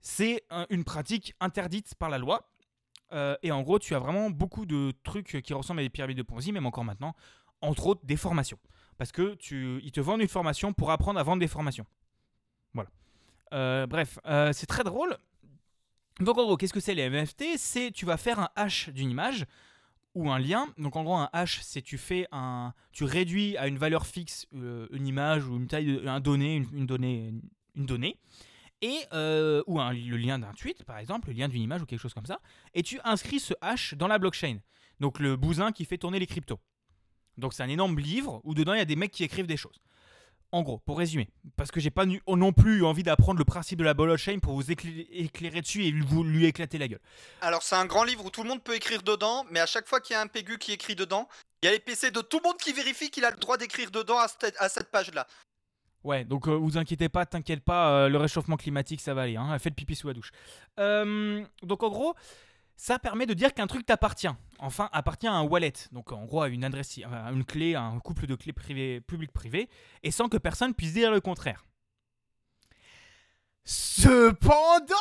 C'est 0.00 0.42
un- 0.50 0.66
une 0.68 0.84
pratique 0.84 1.34
interdite 1.40 1.94
par 1.94 2.10
la 2.10 2.18
loi. 2.18 2.50
Euh, 3.12 3.36
et 3.42 3.52
en 3.52 3.62
gros, 3.62 3.78
tu 3.78 3.94
as 3.94 3.98
vraiment 3.98 4.28
beaucoup 4.28 4.66
de 4.66 4.92
trucs 5.02 5.40
qui 5.42 5.54
ressemblent 5.54 5.80
à 5.80 5.82
des 5.84 5.88
pyramides 5.90 6.18
de 6.18 6.22
Ponzi, 6.22 6.52
même 6.52 6.66
encore 6.66 6.84
maintenant. 6.84 7.14
Entre 7.62 7.86
autres, 7.86 8.04
des 8.04 8.16
formations. 8.18 8.58
Parce 8.98 9.12
que 9.12 9.34
tu, 9.34 9.80
ils 9.82 9.92
te 9.92 10.00
vendent 10.00 10.20
une 10.20 10.28
formation 10.28 10.72
pour 10.72 10.90
apprendre 10.90 11.18
à 11.18 11.22
vendre 11.22 11.40
des 11.40 11.48
formations. 11.48 11.86
Voilà. 12.74 12.90
Euh, 13.52 13.86
bref, 13.86 14.18
euh, 14.26 14.52
c'est 14.52 14.66
très 14.66 14.84
drôle. 14.84 15.16
Donc 16.20 16.38
en 16.38 16.44
gros, 16.44 16.56
qu'est-ce 16.56 16.72
que 16.72 16.80
c'est 16.80 16.94
les 16.94 17.08
NFT 17.08 17.56
C'est 17.56 17.90
tu 17.90 18.06
vas 18.06 18.16
faire 18.16 18.38
un 18.38 18.48
hash 18.56 18.88
d'une 18.90 19.10
image 19.10 19.46
ou 20.14 20.30
un 20.30 20.38
lien. 20.38 20.68
Donc 20.78 20.96
en 20.96 21.02
gros, 21.02 21.16
un 21.16 21.28
hash, 21.32 21.60
c'est 21.62 21.82
tu 21.82 21.98
fais 21.98 22.26
un, 22.30 22.72
tu 22.92 23.04
réduis 23.04 23.56
à 23.56 23.66
une 23.66 23.78
valeur 23.78 24.06
fixe 24.06 24.46
euh, 24.54 24.86
une 24.92 25.06
image 25.06 25.46
ou 25.46 25.56
une 25.56 25.66
taille, 25.66 26.00
un 26.06 26.20
donné, 26.20 26.56
une, 26.56 26.86
donnée, 26.86 27.34
une, 27.74 27.86
donnée, 27.86 28.16
et 28.80 28.96
ou 29.66 29.78
le 29.78 30.16
lien 30.16 30.38
d'un 30.38 30.52
tweet, 30.52 30.84
par 30.84 30.98
exemple, 30.98 31.28
le 31.28 31.34
lien 31.34 31.48
d'une 31.48 31.62
image 31.62 31.82
ou 31.82 31.86
quelque 31.86 32.00
chose 32.00 32.14
comme 32.14 32.26
ça, 32.26 32.40
et 32.74 32.82
tu 32.82 33.00
inscris 33.02 33.40
ce 33.40 33.54
hash 33.60 33.94
dans 33.94 34.06
la 34.06 34.18
blockchain. 34.18 34.58
Donc 35.00 35.18
le 35.18 35.36
bousin 35.36 35.72
qui 35.72 35.84
fait 35.84 35.98
tourner 35.98 36.20
les 36.20 36.26
cryptos. 36.26 36.60
Donc 37.38 37.54
c'est 37.54 37.62
un 37.62 37.68
énorme 37.68 37.98
livre 37.98 38.40
où 38.44 38.54
dedans 38.54 38.74
il 38.74 38.78
y 38.78 38.82
a 38.82 38.84
des 38.86 38.96
mecs 38.96 39.12
qui 39.12 39.24
écrivent 39.24 39.46
des 39.46 39.56
choses. 39.56 39.80
En 40.52 40.62
gros, 40.62 40.78
pour 40.78 40.98
résumer, 40.98 41.28
parce 41.56 41.72
que 41.72 41.80
j'ai 41.80 41.90
pas 41.90 42.06
nu- 42.06 42.22
non 42.28 42.52
plus 42.52 42.84
envie 42.84 43.02
d'apprendre 43.02 43.38
le 43.40 43.44
principe 43.44 43.80
de 43.80 43.82
la 43.84 43.92
blockchain 43.92 44.38
pour 44.38 44.54
vous 44.54 44.70
éclairer, 44.70 45.08
éclairer 45.10 45.60
dessus 45.60 45.84
et 45.84 45.90
vous 45.90 46.22
lui 46.22 46.46
éclater 46.46 46.78
la 46.78 46.86
gueule. 46.86 47.00
Alors, 47.40 47.64
c'est 47.64 47.74
un 47.74 47.86
grand 47.86 48.04
livre 48.04 48.24
où 48.24 48.30
tout 48.30 48.44
le 48.44 48.48
monde 48.48 48.62
peut 48.62 48.76
écrire 48.76 49.02
dedans, 49.02 49.44
mais 49.50 49.58
à 49.58 49.66
chaque 49.66 49.88
fois 49.88 50.00
qu'il 50.00 50.14
y 50.14 50.16
a 50.16 50.20
un 50.20 50.28
PGU 50.28 50.58
qui 50.58 50.70
écrit 50.70 50.94
dedans, 50.94 51.28
il 51.60 51.66
y 51.66 51.68
a 51.70 51.72
les 51.72 51.80
PC 51.80 52.12
de 52.12 52.20
tout 52.20 52.38
le 52.40 52.48
monde 52.48 52.58
qui 52.58 52.72
vérifie 52.72 53.10
qu'il 53.10 53.24
a 53.24 53.32
le 53.32 53.36
droit 53.36 53.56
d'écrire 53.56 53.90
dedans 53.90 54.18
à 54.18 54.28
cette, 54.28 54.54
à 54.60 54.68
cette 54.68 54.92
page-là. 54.92 55.26
Ouais, 56.04 56.24
donc 56.24 56.46
euh, 56.46 56.52
vous 56.54 56.78
inquiétez 56.78 57.08
pas, 57.08 57.26
t'inquiète 57.26 57.64
pas, 57.64 57.88
euh, 58.04 58.08
le 58.08 58.18
réchauffement 58.18 58.56
climatique 58.56 59.00
ça 59.00 59.12
va 59.14 59.22
aller, 59.22 59.36
hein, 59.36 59.58
faites 59.58 59.74
pipi 59.74 59.96
sous 59.96 60.06
la 60.06 60.12
douche. 60.14 60.30
Euh, 60.78 61.42
donc 61.62 61.82
en 61.82 61.88
gros, 61.88 62.14
ça 62.76 62.98
permet 62.98 63.26
de 63.26 63.34
dire 63.34 63.54
qu'un 63.54 63.66
truc 63.66 63.86
t'appartient, 63.86 64.28
enfin 64.58 64.88
appartient 64.92 65.26
à 65.28 65.32
un 65.32 65.42
wallet, 65.42 65.72
donc 65.92 66.12
en 66.12 66.24
gros 66.24 66.42
à 66.42 66.48
une 66.48 66.64
adresse, 66.64 66.98
à 67.10 67.30
une 67.30 67.44
clé, 67.44 67.74
à 67.74 67.82
un 67.82 67.98
couple 68.00 68.26
de 68.26 68.34
clés 68.34 68.52
privées, 68.52 69.00
publiques-privées, 69.00 69.68
et 70.02 70.10
sans 70.10 70.28
que 70.28 70.36
personne 70.36 70.74
puisse 70.74 70.92
dire 70.92 71.10
le 71.10 71.20
contraire. 71.20 71.64
Cependant, 73.64 74.94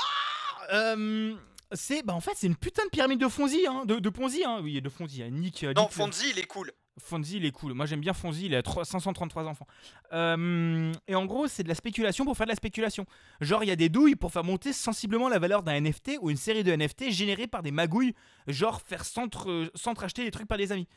euh, 0.72 1.36
c'est, 1.74 2.04
bah 2.04 2.14
en 2.14 2.22
fait 2.22 2.32
c'est 2.36 2.48
une 2.48 2.56
putain 2.56 2.86
de 2.86 2.90
pyramide 2.90 3.20
de 3.20 3.28
Fonzi, 3.28 3.66
hein, 3.68 3.84
de, 3.86 4.00
de 4.00 4.10
Ponzi, 4.10 4.44
hein, 4.46 4.60
oui 4.62 4.82
de 4.82 4.90
Fonzi, 4.90 5.22
hein, 5.24 5.30
Nick. 5.32 5.64
Non, 5.64 5.84
Nick- 5.84 5.92
Fonzie, 5.92 6.30
il 6.30 6.40
est 6.40 6.46
cool. 6.48 6.72
Fonzie, 7.00 7.38
il 7.38 7.46
est 7.46 7.52
cool. 7.52 7.74
Moi, 7.74 7.86
j'aime 7.86 8.02
bien 8.02 8.14
Fonzie. 8.14 8.46
Il 8.46 8.56
a 8.56 8.62
trois- 8.62 8.86
533 8.86 9.46
enfants. 9.46 9.66
Euh, 10.14 10.92
et 11.08 11.16
en 11.16 11.26
gros, 11.26 11.48
c'est 11.48 11.64
de 11.64 11.68
la 11.68 11.76
spéculation 11.76 12.24
pour 12.26 12.38
faire 12.38 12.46
de 12.46 12.52
la 12.52 12.56
spéculation. 12.56 13.06
Genre, 13.42 13.64
il 13.64 13.68
y 13.68 13.72
a 13.72 13.76
des 13.76 13.90
douilles 13.90 14.16
pour 14.16 14.32
faire 14.32 14.44
monter 14.44 14.74
sensiblement 14.74 15.28
la 15.28 15.40
valeur 15.40 15.64
d'un 15.64 15.74
NFT 15.82 16.18
ou 16.22 16.30
une 16.30 16.38
série 16.38 16.64
de 16.64 16.72
NFT 16.72 17.10
générés 17.12 17.48
par 17.48 17.64
des 17.64 17.72
magouilles, 17.72 18.14
genre 18.48 18.82
faire 18.82 19.06
centre, 19.06 19.70
acheter 20.04 20.24
des 20.24 20.32
trucs 20.32 20.48
par 20.48 20.58
des 20.58 20.72
amis. 20.72 20.88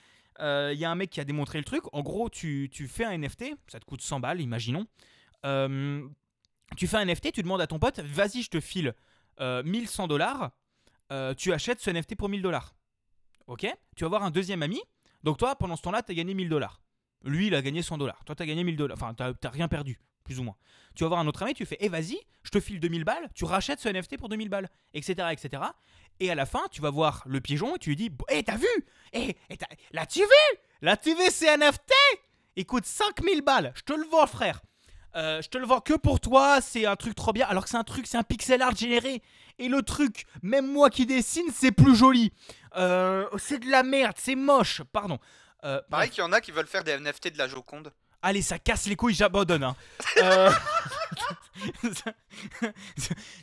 Euh, 0.41 0.71
Il 0.75 0.79
y 0.79 0.85
a 0.85 0.91
un 0.91 0.95
mec 0.95 1.09
qui 1.11 1.21
a 1.21 1.25
démontré 1.25 1.57
le 1.59 1.65
truc. 1.65 1.83
En 1.95 2.03
gros, 2.03 2.29
tu, 2.29 2.69
tu 2.71 2.89
fais 2.89 3.05
un 3.05 3.17
NFT, 3.17 3.55
ça 3.69 3.81
te 3.81 3.85
coûte 3.87 4.03
100 4.03 4.21
balles, 4.21 4.41
imaginons. 4.43 4.87
Euh, 5.47 6.07
tu 6.77 6.87
fais 6.87 6.99
un 6.99 7.05
NFT, 7.07 7.33
tu 7.33 7.43
demandes 7.43 7.61
à 7.63 7.67
ton 7.67 7.79
pote, 7.79 8.01
vas-y, 8.01 8.43
je 8.43 8.51
te 8.51 8.61
file 8.61 8.95
euh, 9.41 9.63
1100 9.65 10.09
dollars. 10.09 10.51
Euh, 11.13 11.33
tu 11.35 11.53
achètes 11.55 11.81
ce 11.81 11.89
NFT 11.91 12.17
pour 12.17 12.29
1000 12.29 12.43
dollars. 12.43 12.75
Ok? 13.47 13.67
Tu 13.95 14.05
vas 14.05 14.09
voir 14.09 14.25
un 14.25 14.31
deuxième 14.31 14.63
ami. 14.63 14.81
Donc 15.27 15.39
toi, 15.39 15.57
pendant 15.57 15.75
ce 15.75 15.83
temps-là, 15.83 16.03
tu 16.03 16.13
as 16.13 16.15
gagné 16.15 16.35
1000 16.35 16.49
dollars. 16.49 16.81
Lui, 17.25 17.49
il 17.49 17.55
a 17.57 17.61
gagné 17.61 17.83
100 17.83 17.99
dollars. 17.99 18.25
Toi, 18.25 18.37
tu 18.37 18.45
as 18.45 18.47
gagné 18.47 18.63
1000 18.63 18.77
dollars. 18.77 18.97
Enfin, 18.97 19.13
tu 19.13 19.25
n'as 19.25 19.51
rien 19.51 19.67
perdu, 19.67 19.99
plus 20.23 20.39
ou 20.39 20.45
moins. 20.45 20.55
Tu 20.95 21.03
vas 21.03 21.09
voir 21.09 21.19
un 21.19 21.27
autre 21.27 21.43
ami, 21.43 21.53
tu 21.53 21.67
fais, 21.67 21.77
eh 21.81 21.89
vas-y, 21.89 22.17
je 22.45 22.51
te 22.51 22.61
file 22.61 22.79
2000 22.79 23.03
balles, 23.03 23.29
tu 23.35 23.45
rachètes 23.45 23.81
ce 23.81 23.89
NFT 23.89 24.19
pour 24.19 24.29
2000 24.29 24.49
balles, 24.49 24.71
etc., 24.95 25.29
etc. 25.33 25.65
Et 26.21 26.31
à 26.31 26.37
la 26.37 26.47
fin, 26.47 26.63
tu 26.71 26.81
vas 26.81 26.91
voir 26.91 27.25
le 27.27 27.41
pigeon 27.41 27.75
et 27.75 27.79
tu 27.81 27.89
lui 27.91 27.97
dis, 27.97 28.11
eh, 28.31 28.45
t'as 28.45 28.57
vu? 28.57 28.69
Eh, 29.15 29.37
eh, 29.51 29.57
t'as- 29.57 29.67
l'as-tu 29.91 30.21
vu? 30.21 30.59
L'as-tu 30.81 31.11
vu, 31.13 31.25
c'est 31.31 31.49
NFT 31.57 31.93
Il 32.55 32.65
coûte 32.65 32.87
5000 32.87 33.43
balles, 33.43 33.73
je 33.75 33.83
te 33.83 33.95
le 33.95 34.07
vends, 34.07 34.29
frère. 34.29 34.63
Euh, 35.17 35.41
je 35.43 35.49
te 35.49 35.57
le 35.59 35.67
vends 35.67 35.81
que 35.81 35.95
pour 35.95 36.21
toi, 36.21 36.61
c'est 36.61 36.85
un 36.87 36.95
truc 36.97 37.15
trop 37.15 37.33
bien, 37.33 37.47
alors 37.49 37.65
que 37.65 37.71
c'est 37.71 37.77
un 37.77 37.85
truc, 37.85 38.07
c'est 38.07 38.19
un 38.19 38.23
pixel 38.23 38.61
art 38.63 38.77
généré. 38.77 39.23
Et 39.59 39.69
le 39.69 39.81
truc, 39.83 40.27
même 40.43 40.71
moi 40.71 40.91
qui 40.91 41.07
dessine, 41.07 41.47
c'est 41.55 41.73
plus 41.73 41.97
joli. 41.97 42.33
Euh, 42.77 43.27
c'est 43.39 43.59
de 43.61 43.71
la 43.71 43.83
merde, 43.83 44.17
c'est 44.19 44.35
moche, 44.37 44.83
pardon. 44.93 45.19
Euh, 45.65 45.81
Pareil 45.91 46.11
qu'il 46.11 46.21
y 46.23 46.27
en 46.27 46.33
a 46.33 46.41
qui 46.43 46.53
veulent 46.53 46.67
faire 46.67 46.85
des 46.85 46.93
NFT 46.99 47.33
de 47.33 47.39
la 47.39 47.49
Joconde. 47.49 47.93
Allez, 48.23 48.43
ça 48.43 48.59
casse 48.59 48.87
les 48.87 48.97
couilles, 48.97 49.15
j'abandonne. 49.15 49.63
Hein. 49.65 49.77
Euh, 50.19 50.51
Il 51.83 51.93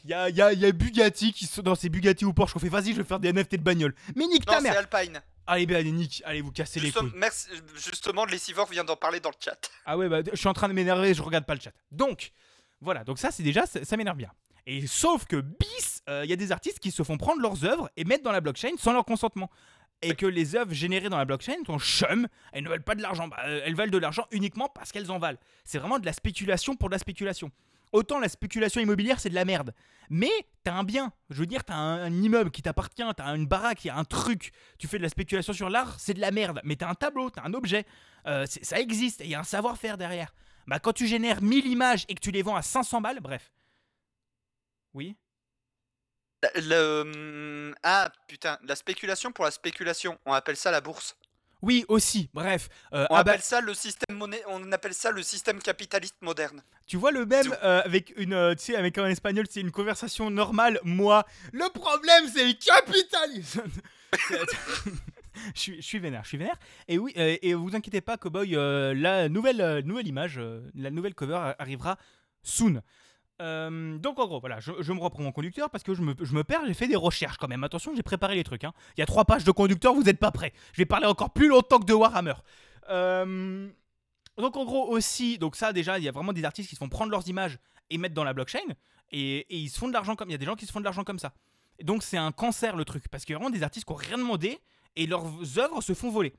y, 0.09 0.13
a, 0.13 0.29
il 0.29 0.35
y 0.35 0.41
a- 0.41 0.53
il 0.53 0.59
y 0.59 0.65
a 0.65 0.71
Bugatti 0.71 1.33
qui 1.33 1.45
sont 1.45 1.61
dans 1.61 1.75
ces 1.75 1.89
Bugatti 1.89 2.25
ou 2.25 2.33
Porsche 2.33 2.53
qu'on 2.53 2.59
fait 2.59 2.69
vas-y, 2.69 2.91
je 2.91 2.97
vais 2.97 3.03
faire 3.03 3.19
des 3.19 3.31
NFT 3.33 3.55
de 3.57 3.63
bagnole. 3.63 3.95
Mais 4.15 4.25
nique 4.27 4.45
Non, 4.45 4.53
ta 4.53 4.57
c'est 4.59 4.63
mère 4.63 4.77
Alpine. 4.77 5.21
Allez, 5.45 5.65
ben, 5.65 5.85
allez, 6.25 6.41
vous 6.41 6.51
cassez 6.51 6.79
les 6.79 6.91
couilles. 6.91 7.11
merci, 7.15 7.49
justement, 7.75 8.25
le 8.25 8.31
Lessivore 8.31 8.69
vient 8.69 8.83
d'en 8.83 8.95
parler 8.95 9.19
dans 9.19 9.29
le 9.29 9.35
chat. 9.39 9.69
Ah 9.85 9.97
ouais, 9.97 10.07
bah, 10.07 10.21
je 10.31 10.37
suis 10.37 10.47
en 10.47 10.53
train 10.53 10.69
de 10.69 10.73
m'énerver, 10.73 11.13
je 11.13 11.21
regarde 11.21 11.45
pas 11.45 11.55
le 11.55 11.61
chat. 11.61 11.73
Donc, 11.91 12.31
voilà, 12.79 13.03
donc 13.03 13.19
ça, 13.19 13.31
c'est 13.31 13.43
déjà, 13.43 13.65
ça, 13.65 13.83
ça 13.83 13.97
m'énerve 13.97 14.17
bien. 14.17 14.31
Et 14.65 14.87
sauf 14.87 15.25
que 15.25 15.37
bis, 15.37 16.01
euh, 16.09 16.21
il 16.23 16.29
y 16.29 16.33
a 16.33 16.37
des 16.37 16.51
artistes 16.51 16.79
qui 16.79 16.91
se 16.91 17.03
font 17.03 17.17
prendre 17.17 17.41
leurs 17.41 17.65
œuvres 17.65 17.89
et 17.97 18.05
mettre 18.05 18.23
dans 18.23 18.31
la 18.31 18.41
blockchain 18.41 18.71
sans 18.77 18.93
leur 18.93 19.05
consentement. 19.05 19.49
Et 20.01 20.15
que 20.15 20.25
les 20.25 20.57
œuvres 20.57 20.73
générées 20.73 21.07
dans 21.07 21.17
la 21.17 21.23
blockchain 21.23 21.63
sont 21.65 21.79
chum, 21.79 22.27
elles 22.51 22.63
ne 22.63 22.69
valent 22.69 22.83
pas 22.83 22.95
de 22.95 23.01
l'argent. 23.01 23.29
Bah, 23.29 23.37
euh, 23.45 23.61
elles 23.63 23.75
valent 23.75 23.91
de 23.91 23.97
l'argent 23.97 24.25
uniquement 24.31 24.67
parce 24.67 24.91
qu'elles 24.91 25.11
en 25.11 25.17
valent. 25.17 25.37
C'est 25.63 25.77
vraiment 25.77 25.97
de 25.97 26.05
la 26.05 26.11
spéculation 26.11 26.75
pour 26.75 26.89
de 26.89 26.93
la 26.93 26.99
spéculation. 26.99 27.51
Autant 27.93 28.19
la 28.19 28.27
spéculation 28.27 28.81
immobilière, 28.81 29.19
c'est 29.19 29.29
de 29.29 29.35
la 29.35 29.45
merde. 29.45 29.73
Mais 30.09 30.31
t'as 30.63 30.73
un 30.73 30.83
bien. 30.83 31.13
Je 31.29 31.39
veux 31.39 31.45
dire, 31.45 31.63
t'as 31.63 31.75
un, 31.75 32.11
immeuble 32.11 32.49
qui 32.49 32.63
t'appartient, 32.63 33.03
t'as 33.15 33.35
une 33.35 33.45
baraque, 33.45 33.85
il 33.85 33.91
a 33.91 33.97
un 33.97 34.03
truc. 34.03 34.51
Tu 34.79 34.87
fais 34.87 34.97
de 34.97 35.03
la 35.03 35.09
spéculation 35.09 35.53
sur 35.53 35.69
l'art, 35.69 35.99
c'est 35.99 36.15
de 36.15 36.19
la 36.19 36.31
merde. 36.31 36.59
Mais 36.63 36.75
t'as 36.75 36.89
un 36.89 36.95
tableau, 36.95 37.29
t'as 37.29 37.43
un 37.43 37.53
objet. 37.53 37.85
Euh, 38.25 38.45
ça 38.47 38.79
existe 38.79 39.21
il 39.21 39.29
y 39.29 39.35
a 39.35 39.39
un 39.39 39.43
savoir-faire 39.43 39.97
derrière. 39.97 40.33
Bah, 40.65 40.79
quand 40.79 40.93
tu 40.93 41.05
génères 41.05 41.41
1000 41.41 41.67
images 41.67 42.05
et 42.09 42.15
que 42.15 42.19
tu 42.19 42.31
les 42.31 42.41
vends 42.41 42.55
à 42.55 42.63
500 42.63 42.99
balles, 43.01 43.19
bref. 43.19 43.51
Oui? 44.93 45.15
Le... 46.55 47.01
hum, 47.01 47.75
Ah, 47.83 48.11
putain, 48.27 48.57
la 48.63 48.75
spéculation 48.75 49.31
pour 49.31 49.45
la 49.45 49.51
spéculation. 49.51 50.17
On 50.25 50.33
appelle 50.33 50.57
ça 50.57 50.71
la 50.71 50.81
bourse. 50.81 51.15
Oui, 51.63 51.85
aussi. 51.87 52.29
Bref. 52.33 52.67
Euh, 52.93 53.05
On 53.09 53.15
ah 53.15 53.23
bah, 53.23 53.31
appelle 53.31 53.41
ça 53.41 53.61
le 53.61 53.73
système. 53.73 54.21
On 54.47 54.71
appelle 54.73 54.93
ça 54.93 55.11
le 55.11 55.23
système 55.23 55.59
capitaliste 55.61 56.17
moderne. 56.19 56.61
tu 56.85 56.97
vois 56.97 57.11
le 57.11 57.25
même 57.25 57.55
euh, 57.63 57.81
avec 57.85 58.13
une, 58.17 58.33
euh, 58.33 58.53
tu 58.53 58.65
sais, 58.65 58.75
avec 58.75 58.97
en 58.97 59.05
espagnol, 59.05 59.45
c'est 59.49 59.61
une 59.61 59.71
conversation 59.71 60.29
normale. 60.29 60.77
Moi, 60.83 61.25
le 61.53 61.69
problème, 61.69 62.29
c'est 62.33 62.45
le 62.45 62.53
capitalisme. 62.53 63.63
je, 65.55 65.59
suis, 65.59 65.75
je 65.77 65.87
suis 65.87 65.99
vénère, 65.99 66.23
je 66.23 66.27
suis 66.27 66.37
vénère. 66.37 66.59
Et 66.89 66.97
oui, 66.97 67.13
et 67.15 67.53
vous 67.53 67.73
inquiétez 67.73 68.01
pas, 68.01 68.17
Cowboy, 68.17 68.51
la 68.51 69.29
nouvelle, 69.29 69.79
nouvelle 69.85 70.07
image, 70.07 70.41
la 70.75 70.91
nouvelle 70.91 71.15
cover 71.15 71.53
arrivera 71.57 71.97
soon. 72.43 72.81
Euh, 73.41 73.97
donc 73.97 74.19
en 74.19 74.27
gros, 74.27 74.39
voilà, 74.39 74.59
je, 74.59 74.93
me 74.93 74.99
reprends 74.99 75.23
mon 75.23 75.31
conducteur 75.31 75.69
parce 75.69 75.83
que 75.83 75.93
je 75.93 76.01
me, 76.01 76.13
je 76.21 76.33
me 76.33 76.43
perds, 76.43 76.65
j'ai 76.67 76.73
fait 76.73 76.87
des 76.87 76.95
recherches 76.95 77.37
quand 77.37 77.47
même. 77.47 77.63
Attention, 77.63 77.93
j'ai 77.95 78.03
préparé 78.03 78.35
les 78.35 78.43
trucs. 78.43 78.63
hein. 78.63 78.73
Il 78.95 78.99
y 78.99 79.03
a 79.03 79.05
trois 79.05 79.25
pages 79.25 79.43
de 79.43 79.51
conducteur, 79.51 79.93
vous 79.93 80.03
n'êtes 80.03 80.19
pas 80.19 80.31
prêts. 80.31 80.53
Je 80.73 80.81
vais 80.81 80.85
parler 80.85 81.07
encore 81.07 81.31
plus 81.31 81.47
longtemps 81.47 81.79
que 81.79 81.85
de 81.85 81.93
Warhammer. 81.93 82.35
Euh, 82.89 83.69
donc 84.37 84.57
en 84.57 84.65
gros 84.65 84.87
aussi, 84.89 85.37
donc 85.37 85.55
ça 85.55 85.73
déjà, 85.73 85.97
il 85.97 86.03
y 86.03 86.09
a 86.09 86.11
vraiment 86.11 86.33
des 86.33 86.43
artistes 86.43 86.69
qui 86.69 86.75
se 86.75 86.79
font 86.79 86.89
prendre 86.89 87.11
leurs 87.11 87.27
images 87.27 87.57
et 87.89 87.97
mettre 87.97 88.15
dans 88.15 88.23
la 88.23 88.33
blockchain 88.33 88.59
et, 89.11 89.39
et 89.39 89.57
ils 89.57 89.69
se 89.69 89.77
font 89.77 89.87
de 89.87 89.93
l'argent 89.93 90.15
comme 90.15 90.29
il 90.29 90.33
y 90.33 90.35
a 90.35 90.39
des 90.39 90.45
gens 90.45 90.55
qui 90.55 90.65
se 90.65 90.71
font 90.71 90.79
de 90.79 90.85
l'argent 90.85 91.03
comme 91.03 91.19
ça. 91.19 91.33
Et 91.79 91.83
donc 91.83 92.03
c'est 92.03 92.17
un 92.17 92.31
cancer 92.31 92.75
le 92.75 92.85
truc 92.85 93.07
parce 93.09 93.25
qu'il 93.25 93.33
y 93.33 93.35
a 93.35 93.39
vraiment 93.39 93.51
des 93.51 93.63
artistes 93.63 93.85
qui 93.85 93.93
ont 93.93 93.97
rien 93.97 94.17
demandé 94.17 94.59
et 94.95 95.07
leurs 95.07 95.25
œuvres 95.57 95.81
se 95.81 95.93
font 95.93 96.09
voler. 96.09 96.33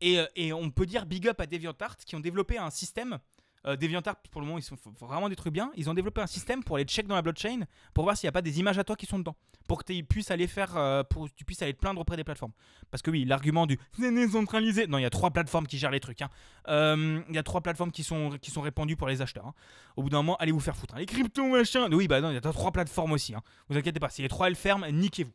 Et, 0.00 0.18
euh, 0.18 0.26
et 0.36 0.52
on 0.52 0.70
peut 0.70 0.86
dire 0.86 1.06
big 1.06 1.28
up 1.28 1.40
à 1.40 1.46
DeviantArt 1.46 1.96
qui 1.98 2.16
ont 2.16 2.20
développé 2.20 2.58
un 2.58 2.70
système 2.70 3.18
Euh, 3.66 3.76
DeviantArt, 3.76 4.16
pour 4.30 4.40
le 4.40 4.46
moment, 4.46 4.58
ils 4.58 4.62
sont 4.62 4.76
vraiment 5.00 5.28
des 5.28 5.36
trucs 5.36 5.52
bien. 5.52 5.70
Ils 5.76 5.90
ont 5.90 5.94
développé 5.94 6.20
un 6.22 6.26
système 6.26 6.64
pour 6.64 6.76
aller 6.76 6.84
check 6.86 7.06
dans 7.06 7.14
la 7.14 7.20
blockchain 7.22 7.60
pour 7.92 8.04
voir 8.04 8.16
s'il 8.16 8.26
n'y 8.26 8.30
a 8.30 8.32
pas 8.32 8.40
des 8.42 8.58
images 8.58 8.78
à 8.78 8.84
toi 8.84 8.96
qui 8.96 9.04
sont 9.06 9.18
dedans. 9.18 9.36
Pour 9.68 9.84
que 9.84 9.92
tu 9.92 10.02
puisses 10.02 10.30
aller 10.30 10.46
faire, 10.46 10.76
euh, 10.76 11.02
pour 11.04 11.26
que 11.28 11.34
tu 11.36 11.44
puisses 11.44 11.60
aller 11.62 11.74
te 11.74 11.78
plaindre 11.78 12.00
auprès 12.00 12.16
des 12.16 12.24
plateformes. 12.24 12.52
Parce 12.90 13.02
que 13.02 13.10
oui, 13.10 13.24
l'argument 13.26 13.66
du 13.66 13.78
c'est 13.98 14.10
décentralisé. 14.12 14.86
Non, 14.86 14.96
il 14.98 15.02
y 15.02 15.04
a 15.04 15.10
trois 15.10 15.30
plateformes 15.30 15.66
qui 15.66 15.76
gèrent 15.78 15.90
les 15.90 16.00
trucs. 16.00 16.22
hein. 16.22 16.30
Euh, 16.68 17.20
Il 17.28 17.34
y 17.34 17.38
a 17.38 17.42
trois 17.42 17.60
plateformes 17.60 17.92
qui 17.92 18.02
sont, 18.02 18.30
qui 18.40 18.50
sont 18.50 18.62
répandues 18.62 18.96
pour 18.96 19.08
les 19.08 19.20
acheteurs. 19.20 19.46
hein. 19.46 19.54
Au 19.96 20.02
bout 20.02 20.08
d'un 20.10 20.18
moment, 20.18 20.36
allez 20.36 20.52
vous 20.52 20.60
faire 20.60 20.76
foutre. 20.76 20.94
hein. 20.94 20.98
Les 21.00 21.06
cryptos, 21.06 21.46
machin. 21.46 21.88
Oui, 21.92 22.08
bah 22.08 22.20
non, 22.22 22.30
il 22.30 22.34
y 22.34 22.38
a 22.38 22.40
trois 22.40 22.72
plateformes 22.72 23.12
aussi. 23.12 23.34
Hein. 23.34 23.42
Vous 23.68 23.76
inquiétez 23.76 24.00
pas, 24.00 24.08
si 24.08 24.22
les 24.22 24.28
trois 24.28 24.46
elles 24.48 24.56
ferment, 24.56 24.86
niquez-vous. 24.90 25.32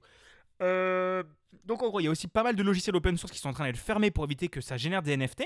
Euh, 0.62 1.24
donc 1.66 1.84
en 1.84 1.88
gros, 1.90 2.00
il 2.00 2.06
y 2.06 2.08
a 2.08 2.12
aussi 2.12 2.28
pas 2.28 2.44
mal 2.44 2.56
de 2.56 2.64
logiciels 2.64 2.96
open 2.96 3.18
source 3.18 3.32
qui 3.32 3.40
sont 3.40 3.50
en 3.50 3.54
train 3.54 3.66
d'être 3.66 3.78
fermés 3.78 4.12
pour 4.12 4.24
éviter 4.24 4.48
que 4.48 4.62
ça 4.62 4.78
génère 4.78 5.02
des 5.02 5.16
NFT. 5.18 5.44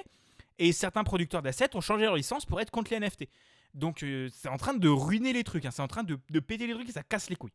Et 0.60 0.74
certains 0.74 1.04
producteurs 1.04 1.42
d'assets 1.42 1.76
ont 1.76 1.82
changé 1.82 2.04
leur 2.04 2.16
licence 2.16 2.46
pour 2.46 2.60
être 2.62 2.70
contre 2.70 2.92
les 2.92 3.00
NFT. 3.00 3.26
Donc 3.74 4.04
euh, 4.04 4.30
c'est 4.34 4.50
en 4.50 4.58
train 4.58 4.74
de 4.74 4.90
ruiner 4.90 5.34
les 5.34 5.44
trucs, 5.44 5.66
hein. 5.66 5.72
c'est 5.72 5.82
en 5.82 5.88
train 5.88 6.04
de, 6.04 6.16
péter 6.40 6.68
les 6.68 6.74
trucs 6.74 6.90
et 6.90 6.92
ça 6.92 7.04
casse 7.04 7.30
les 7.30 7.36
couilles. 7.36 7.54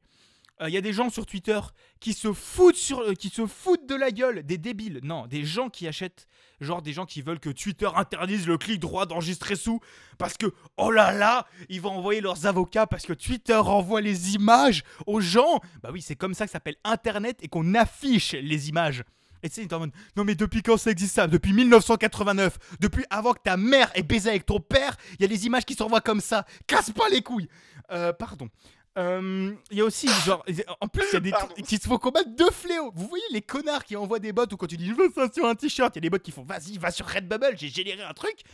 Euh, 0.63 0.69
Il 0.69 0.75
y 0.75 0.77
a 0.77 0.81
des 0.81 0.93
gens 0.93 1.11
sur 1.11 1.27
Twitter 1.27 1.59
qui 1.99 2.13
se 2.13 2.33
foutent 2.33 2.79
euh, 2.93 3.15
qui 3.15 3.29
se 3.29 3.47
foutent 3.47 3.87
de 3.87 3.97
la 3.97 4.11
gueule 4.11 4.45
des 4.45 4.57
débiles. 4.57 5.01
Non, 5.03 5.27
des 5.27 5.45
gens 5.45 5.69
qui 5.69 5.89
achètent, 5.89 6.29
genre 6.61 6.81
des 6.81 6.93
gens 6.93 7.05
qui 7.05 7.21
veulent 7.21 7.41
que 7.41 7.51
Twitter 7.51 7.89
interdise 7.95 8.47
le 8.47 8.57
clic 8.57 8.79
droit 8.79 9.07
d'enregistrer 9.07 9.57
sous 9.57 9.81
parce 10.17 10.37
que 10.37 10.47
oh 10.77 10.93
là 10.93 11.13
là, 11.13 11.47
ils 11.69 11.81
vont 11.81 11.91
envoyer 11.91 12.21
leurs 12.21 12.47
avocats 12.47 12.87
parce 12.87 13.05
que 13.05 13.13
Twitter 13.13 13.57
envoie 13.57 14.01
les 14.01 14.35
images 14.35 14.85
aux 15.07 15.21
gens. 15.21 15.61
Bah 15.83 15.91
oui, 15.93 16.01
c'est 16.01 16.17
comme 16.17 16.35
ça 16.35 16.45
que 16.47 16.51
ça 16.51 16.55
s'appelle 16.55 16.77
Internet 16.85 17.39
et 17.43 17.49
qu'on 17.49 17.75
affiche 17.75 18.33
les 18.33 18.69
images. 18.69 19.03
Et 19.45 19.51
tu 19.51 19.57
sais, 19.57 19.63
ils 19.63 19.69
t'en 19.69 19.79
mode, 19.79 19.93
non 20.17 20.25
mais 20.25 20.35
depuis 20.35 20.63
quand 20.63 20.79
ça 20.79 20.91
existe 20.91 21.15
ça? 21.17 21.27
Depuis 21.27 21.53
1989, 21.53 22.59
depuis 22.81 23.05
avant 23.11 23.35
que 23.35 23.41
ta 23.45 23.59
mère 23.59 23.91
ait 23.95 24.03
baisé 24.03 24.31
avec 24.31 24.47
ton 24.47 24.59
père, 24.59 24.97
il 25.13 25.23
y 25.23 25.25
a 25.27 25.29
des 25.29 25.45
images 25.45 25.67
qui 25.67 25.75
s'envoient 25.75 26.01
comme 26.01 26.23
ça. 26.23 26.47
Casse 26.67 26.91
pas 26.91 27.11
les 27.11 27.21
couilles. 27.21 27.49
Euh, 27.93 28.15
pardon. 28.15 28.49
Euh, 28.97 29.53
Il 29.71 29.77
y 29.77 29.81
a 29.83 29.85
aussi, 29.85 30.09
genre, 30.25 30.43
en 30.81 30.89
plus, 30.89 31.05
il 31.11 31.15
y 31.15 31.17
a 31.17 31.21
des 31.21 31.33
qui 31.63 31.77
se 31.77 31.87
font 31.87 31.99
combattre 31.99 32.31
deux 32.31 32.51
fléaux. 32.51 32.91
Vous 32.95 33.07
voyez 33.07 33.25
les 33.33 33.43
connards 33.43 33.85
qui 33.85 33.97
envoient 33.97 34.19
des 34.19 34.33
bots 34.33 34.47
ou 34.51 34.57
quand 34.57 34.67
tu 34.67 34.79
dis 34.79 34.87
je 34.87 34.95
veux 34.95 35.13
ça 35.15 35.31
sur 35.31 35.47
un 35.47 35.55
t-shirt, 35.55 35.95
il 35.95 35.99
y 35.99 36.01
a 36.01 36.03
des 36.03 36.11
bots 36.11 36.19
qui 36.19 36.31
font 36.31 36.45
vas-y, 36.45 36.79
va 36.79 36.91
sur 36.91 37.07
Redbubble, 37.07 37.55
j'ai 37.57 37.69
généré 37.69 38.03
un 38.03 38.15
truc. 38.15 38.45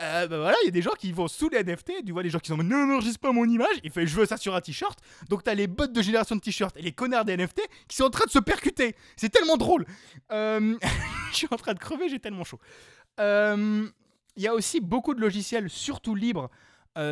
Euh, 0.00 0.26
bah 0.26 0.38
voilà, 0.38 0.56
il 0.62 0.66
y 0.66 0.68
a 0.68 0.72
des 0.72 0.82
gens 0.82 0.92
qui 0.98 1.12
vont 1.12 1.28
sous 1.28 1.48
les 1.48 1.62
NFT, 1.62 2.04
tu 2.04 2.12
vois 2.12 2.22
les 2.22 2.30
gens 2.30 2.38
qui 2.38 2.48
sont 2.48 2.56
non, 2.56 2.86
non, 2.86 3.00
pas 3.20 3.32
mon 3.32 3.44
image, 3.44 3.76
il 3.84 3.90
fait 3.90 4.06
je 4.06 4.14
veux 4.14 4.26
ça 4.26 4.36
sur 4.36 4.54
un 4.54 4.60
t-shirt. 4.60 4.98
Donc 5.28 5.42
t'as 5.42 5.54
les 5.54 5.66
bots 5.66 5.86
de 5.86 6.02
génération 6.02 6.36
de 6.36 6.40
t-shirts 6.40 6.76
et 6.76 6.82
les 6.82 6.92
connards 6.92 7.24
des 7.24 7.36
NFT 7.36 7.60
qui 7.88 7.96
sont 7.96 8.04
en 8.04 8.10
train 8.10 8.24
de 8.24 8.30
se 8.30 8.38
percuter. 8.38 8.94
C'est 9.16 9.28
tellement 9.28 9.56
drôle. 9.56 9.86
Euh, 10.32 10.78
je 11.32 11.36
suis 11.36 11.48
en 11.50 11.56
train 11.56 11.74
de 11.74 11.78
crever, 11.78 12.08
j'ai 12.08 12.20
tellement 12.20 12.44
chaud. 12.44 12.58
Euh, 13.18 13.88
Il 14.36 14.42
y 14.42 14.48
a 14.48 14.54
aussi 14.54 14.80
beaucoup 14.80 15.14
de 15.14 15.20
logiciels, 15.20 15.68
surtout 15.68 16.14
libres, 16.14 16.50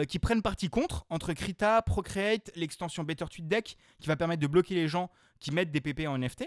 qui 0.06 0.18
prennent 0.18 0.42
parti 0.42 0.68
contre, 0.68 1.06
entre 1.08 1.32
Krita, 1.32 1.80
Procreate, 1.80 2.50
l'extension 2.56 3.04
Better 3.04 3.24
TweetDeck, 3.24 3.78
qui 3.98 4.06
va 4.06 4.16
permettre 4.16 4.42
de 4.42 4.46
bloquer 4.46 4.74
les 4.74 4.86
gens 4.86 5.08
qui 5.40 5.50
mettent 5.50 5.70
des 5.70 5.80
PP 5.80 6.06
en 6.06 6.18
NFT. 6.18 6.46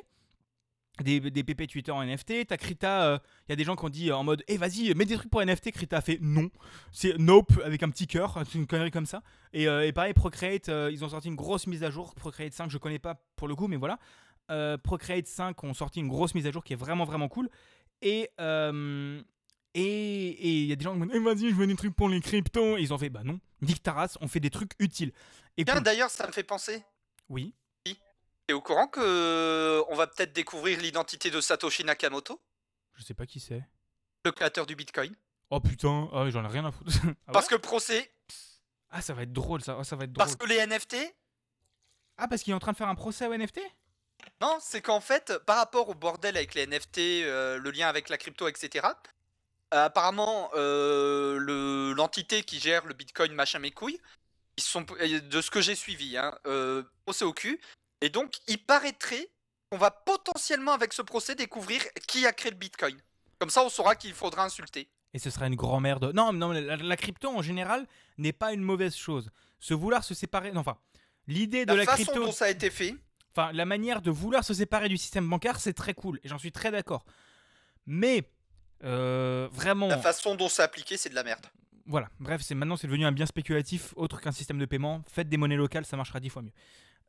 Des, 0.99 1.19
des 1.19 1.43
PP 1.43 1.67
Twitter 1.67 1.91
en 1.91 2.05
NFT, 2.05 2.47
t'as 2.47 2.57
Krita, 2.57 3.21
il 3.47 3.51
y 3.51 3.53
a 3.53 3.55
des 3.55 3.63
gens 3.63 3.75
qui 3.75 3.85
ont 3.85 3.89
dit 3.89 4.11
euh, 4.11 4.17
en 4.17 4.23
mode 4.23 4.43
Eh 4.47 4.57
vas-y, 4.57 4.93
mets 4.93 5.05
des 5.05 5.15
trucs 5.15 5.31
pour 5.31 5.43
NFT, 5.43 5.71
Krita 5.71 5.97
a 5.97 6.01
fait 6.01 6.19
non. 6.21 6.49
C'est 6.91 7.17
nope 7.17 7.53
avec 7.63 7.81
un 7.81 7.89
petit 7.89 8.07
cœur, 8.07 8.37
c'est 8.45 8.57
une 8.57 8.67
connerie 8.67 8.91
comme 8.91 9.05
ça. 9.05 9.23
Et, 9.53 9.67
euh, 9.67 9.87
et 9.87 9.93
pareil, 9.93 10.13
Procreate, 10.13 10.69
euh, 10.69 10.89
ils 10.91 11.03
ont 11.03 11.09
sorti 11.09 11.29
une 11.29 11.35
grosse 11.35 11.65
mise 11.65 11.83
à 11.83 11.89
jour. 11.89 12.13
Procreate 12.13 12.53
5, 12.53 12.69
je 12.69 12.77
connais 12.77 12.99
pas 12.99 13.15
pour 13.35 13.47
le 13.47 13.55
coup, 13.55 13.67
mais 13.67 13.77
voilà. 13.77 13.97
Euh, 14.51 14.77
Procreate 14.77 15.27
5 15.27 15.63
ont 15.63 15.73
sorti 15.73 16.01
une 16.01 16.09
grosse 16.09 16.35
mise 16.35 16.45
à 16.45 16.51
jour 16.51 16.63
qui 16.63 16.73
est 16.73 16.75
vraiment 16.75 17.05
vraiment 17.05 17.29
cool. 17.29 17.49
Et 18.01 18.29
euh, 18.39 19.21
et 19.73 19.83
et 19.83 20.61
il 20.61 20.65
y 20.65 20.73
a 20.73 20.75
des 20.75 20.83
gens 20.83 20.93
qui 20.93 20.99
me 20.99 21.05
disent 21.05 21.15
Eh, 21.15 21.19
vas-y, 21.19 21.49
je 21.49 21.55
veux 21.55 21.67
des 21.67 21.75
trucs 21.75 21.95
pour 21.95 22.09
les 22.09 22.19
cryptos. 22.19 22.77
Et 22.77 22.81
ils 22.81 22.93
ont 22.93 22.97
fait 22.97 23.09
Bah 23.09 23.21
non, 23.23 23.39
nique 23.61 23.81
ta 23.81 23.93
race, 23.93 24.17
on 24.21 24.27
fait 24.27 24.41
des 24.41 24.49
trucs 24.49 24.73
utiles. 24.79 25.13
Et 25.57 25.63
Tiens, 25.65 25.81
d'ailleurs, 25.81 26.09
ça 26.09 26.27
me 26.27 26.31
fait 26.31 26.43
penser. 26.43 26.83
Oui, 27.29 27.53
T'es 28.51 28.55
au 28.55 28.59
courant 28.61 28.87
que 28.87 29.81
on 29.87 29.95
va 29.95 30.07
peut-être 30.07 30.33
découvrir 30.33 30.77
l'identité 30.81 31.31
de 31.31 31.39
Satoshi 31.39 31.85
Nakamoto, 31.85 32.41
je 32.95 33.01
sais 33.03 33.13
pas 33.13 33.25
qui 33.25 33.39
c'est. 33.39 33.63
le 34.25 34.31
créateur 34.33 34.65
du 34.65 34.75
Bitcoin 34.75 35.15
Oh 35.51 35.61
putain, 35.61 36.09
ah, 36.11 36.29
j'en 36.29 36.43
ai 36.43 36.47
rien 36.49 36.65
à 36.65 36.71
foutre. 36.73 36.91
Ah, 37.27 37.31
Parce 37.31 37.45
ouais 37.45 37.49
que 37.51 37.55
le 37.55 37.61
procès, 37.61 38.13
Ah, 38.89 39.01
ça 39.01 39.13
va 39.13 39.23
être 39.23 39.31
drôle 39.31 39.61
ça, 39.63 39.77
Oh, 39.79 39.85
ça 39.85 39.95
va 39.95 40.03
être 40.03 40.11
drôle. 40.11 40.25
parce 40.25 40.35
que 40.35 40.45
les 40.47 40.57
NFT, 40.67 40.97
Ah, 42.17 42.27
parce 42.27 42.43
qu'il 42.43 42.51
est 42.51 42.53
en 42.53 42.59
train 42.59 42.73
de 42.73 42.77
faire 42.77 42.89
un 42.89 42.95
procès 42.95 43.25
au 43.25 43.33
NFT 43.33 43.61
non, 44.41 44.57
c'est 44.59 44.81
qu'en 44.81 44.99
fait, 44.99 45.37
par 45.47 45.55
rapport 45.55 45.87
au 45.87 45.93
bordel 45.95 46.35
avec 46.35 46.53
les 46.53 46.67
NFT, 46.67 47.23
euh, 47.23 47.57
le 47.57 47.71
lien 47.71 47.87
avec 47.87 48.09
la 48.09 48.17
crypto, 48.17 48.49
etc. 48.49 48.85
euh, 49.73 49.85
apparemment, 49.85 50.51
euh, 50.55 51.37
le- 51.37 51.93
l'entité 51.93 52.43
qui 52.43 52.59
gère 52.59 52.85
le 52.85 52.93
Bitcoin, 52.93 53.33
machin 53.33 53.59
mes 53.59 53.71
couilles, 53.71 53.99
ils 54.57 54.63
sont, 54.63 54.81
de 54.81 55.41
ce 55.41 55.49
que 55.49 55.61
j'ai 55.61 55.73
suivi, 55.75 56.17
hein, 56.17 56.37
procès 57.05 57.23
au 57.23 57.31
cul. 57.33 57.61
Et 58.01 58.09
donc, 58.09 58.33
il 58.47 58.57
paraîtrait 58.63 59.29
qu'on 59.69 59.77
va 59.77 59.91
potentiellement, 59.91 60.73
avec 60.73 60.91
ce 60.93 61.01
procès, 61.01 61.35
découvrir 61.35 61.81
qui 62.07 62.25
a 62.25 62.33
créé 62.33 62.51
le 62.51 62.57
Bitcoin. 62.57 62.97
Comme 63.39 63.49
ça, 63.49 63.63
on 63.63 63.69
saura 63.69 63.95
qu'il 63.95 64.13
faudra 64.13 64.43
insulter. 64.43 64.89
Et 65.13 65.19
ce 65.19 65.29
sera 65.29 65.47
une 65.47 65.55
grand-mère 65.55 65.99
de. 65.99 66.11
Non, 66.11 66.31
non, 66.33 66.51
la, 66.51 66.77
la 66.77 66.97
crypto 66.97 67.29
en 67.29 67.41
général 67.41 67.85
n'est 68.17 68.33
pas 68.33 68.53
une 68.53 68.61
mauvaise 68.61 68.95
chose. 68.95 69.29
Se 69.59 69.73
vouloir 69.73 70.03
se 70.03 70.13
séparer. 70.13 70.51
Non, 70.51 70.61
enfin, 70.61 70.77
l'idée 71.27 71.65
de 71.65 71.71
La, 71.73 71.79
la, 71.79 71.85
façon 71.85 72.03
crypto. 72.03 72.25
dont 72.25 72.31
ça 72.31 72.45
a 72.45 72.49
été 72.49 72.69
fait, 72.69 72.95
Enfin, 73.35 73.51
la 73.53 73.65
manière 73.65 74.01
de 74.01 74.11
vouloir 74.11 74.43
se 74.43 74.53
séparer 74.53 74.89
du 74.89 74.97
système 74.97 75.27
bancaire, 75.29 75.59
c'est 75.59 75.73
très 75.73 75.93
cool. 75.93 76.19
Et 76.23 76.27
j'en 76.27 76.37
suis 76.37 76.51
très 76.51 76.69
d'accord. 76.71 77.05
Mais. 77.85 78.23
euh, 78.83 79.47
vraiment. 79.51 79.87
la 79.87 79.97
façon 79.97 80.35
dont 80.35 80.49
c'est 80.49 80.63
appliqué, 80.63 80.97
c'est 80.97 81.09
de 81.09 81.15
la 81.15 81.23
merde. 81.23 81.45
Voilà. 81.85 82.09
Bref, 82.19 82.41
c'est 82.43 82.55
maintenant 82.55 82.77
c'est 82.77 82.87
devenu 82.87 83.05
un 83.05 83.11
bien 83.11 83.25
spéculatif 83.25 83.93
autre 83.95 84.19
qu'un 84.21 84.31
système 84.31 84.59
de 84.59 84.65
paiement. 84.65 85.01
Faites 85.07 85.29
des 85.29 85.37
monnaies 85.37 85.55
locales, 85.55 85.85
ça 85.85 85.97
marchera 85.97 86.19
dix 86.19 86.29
fois 86.29 86.41
mieux. 86.41 86.51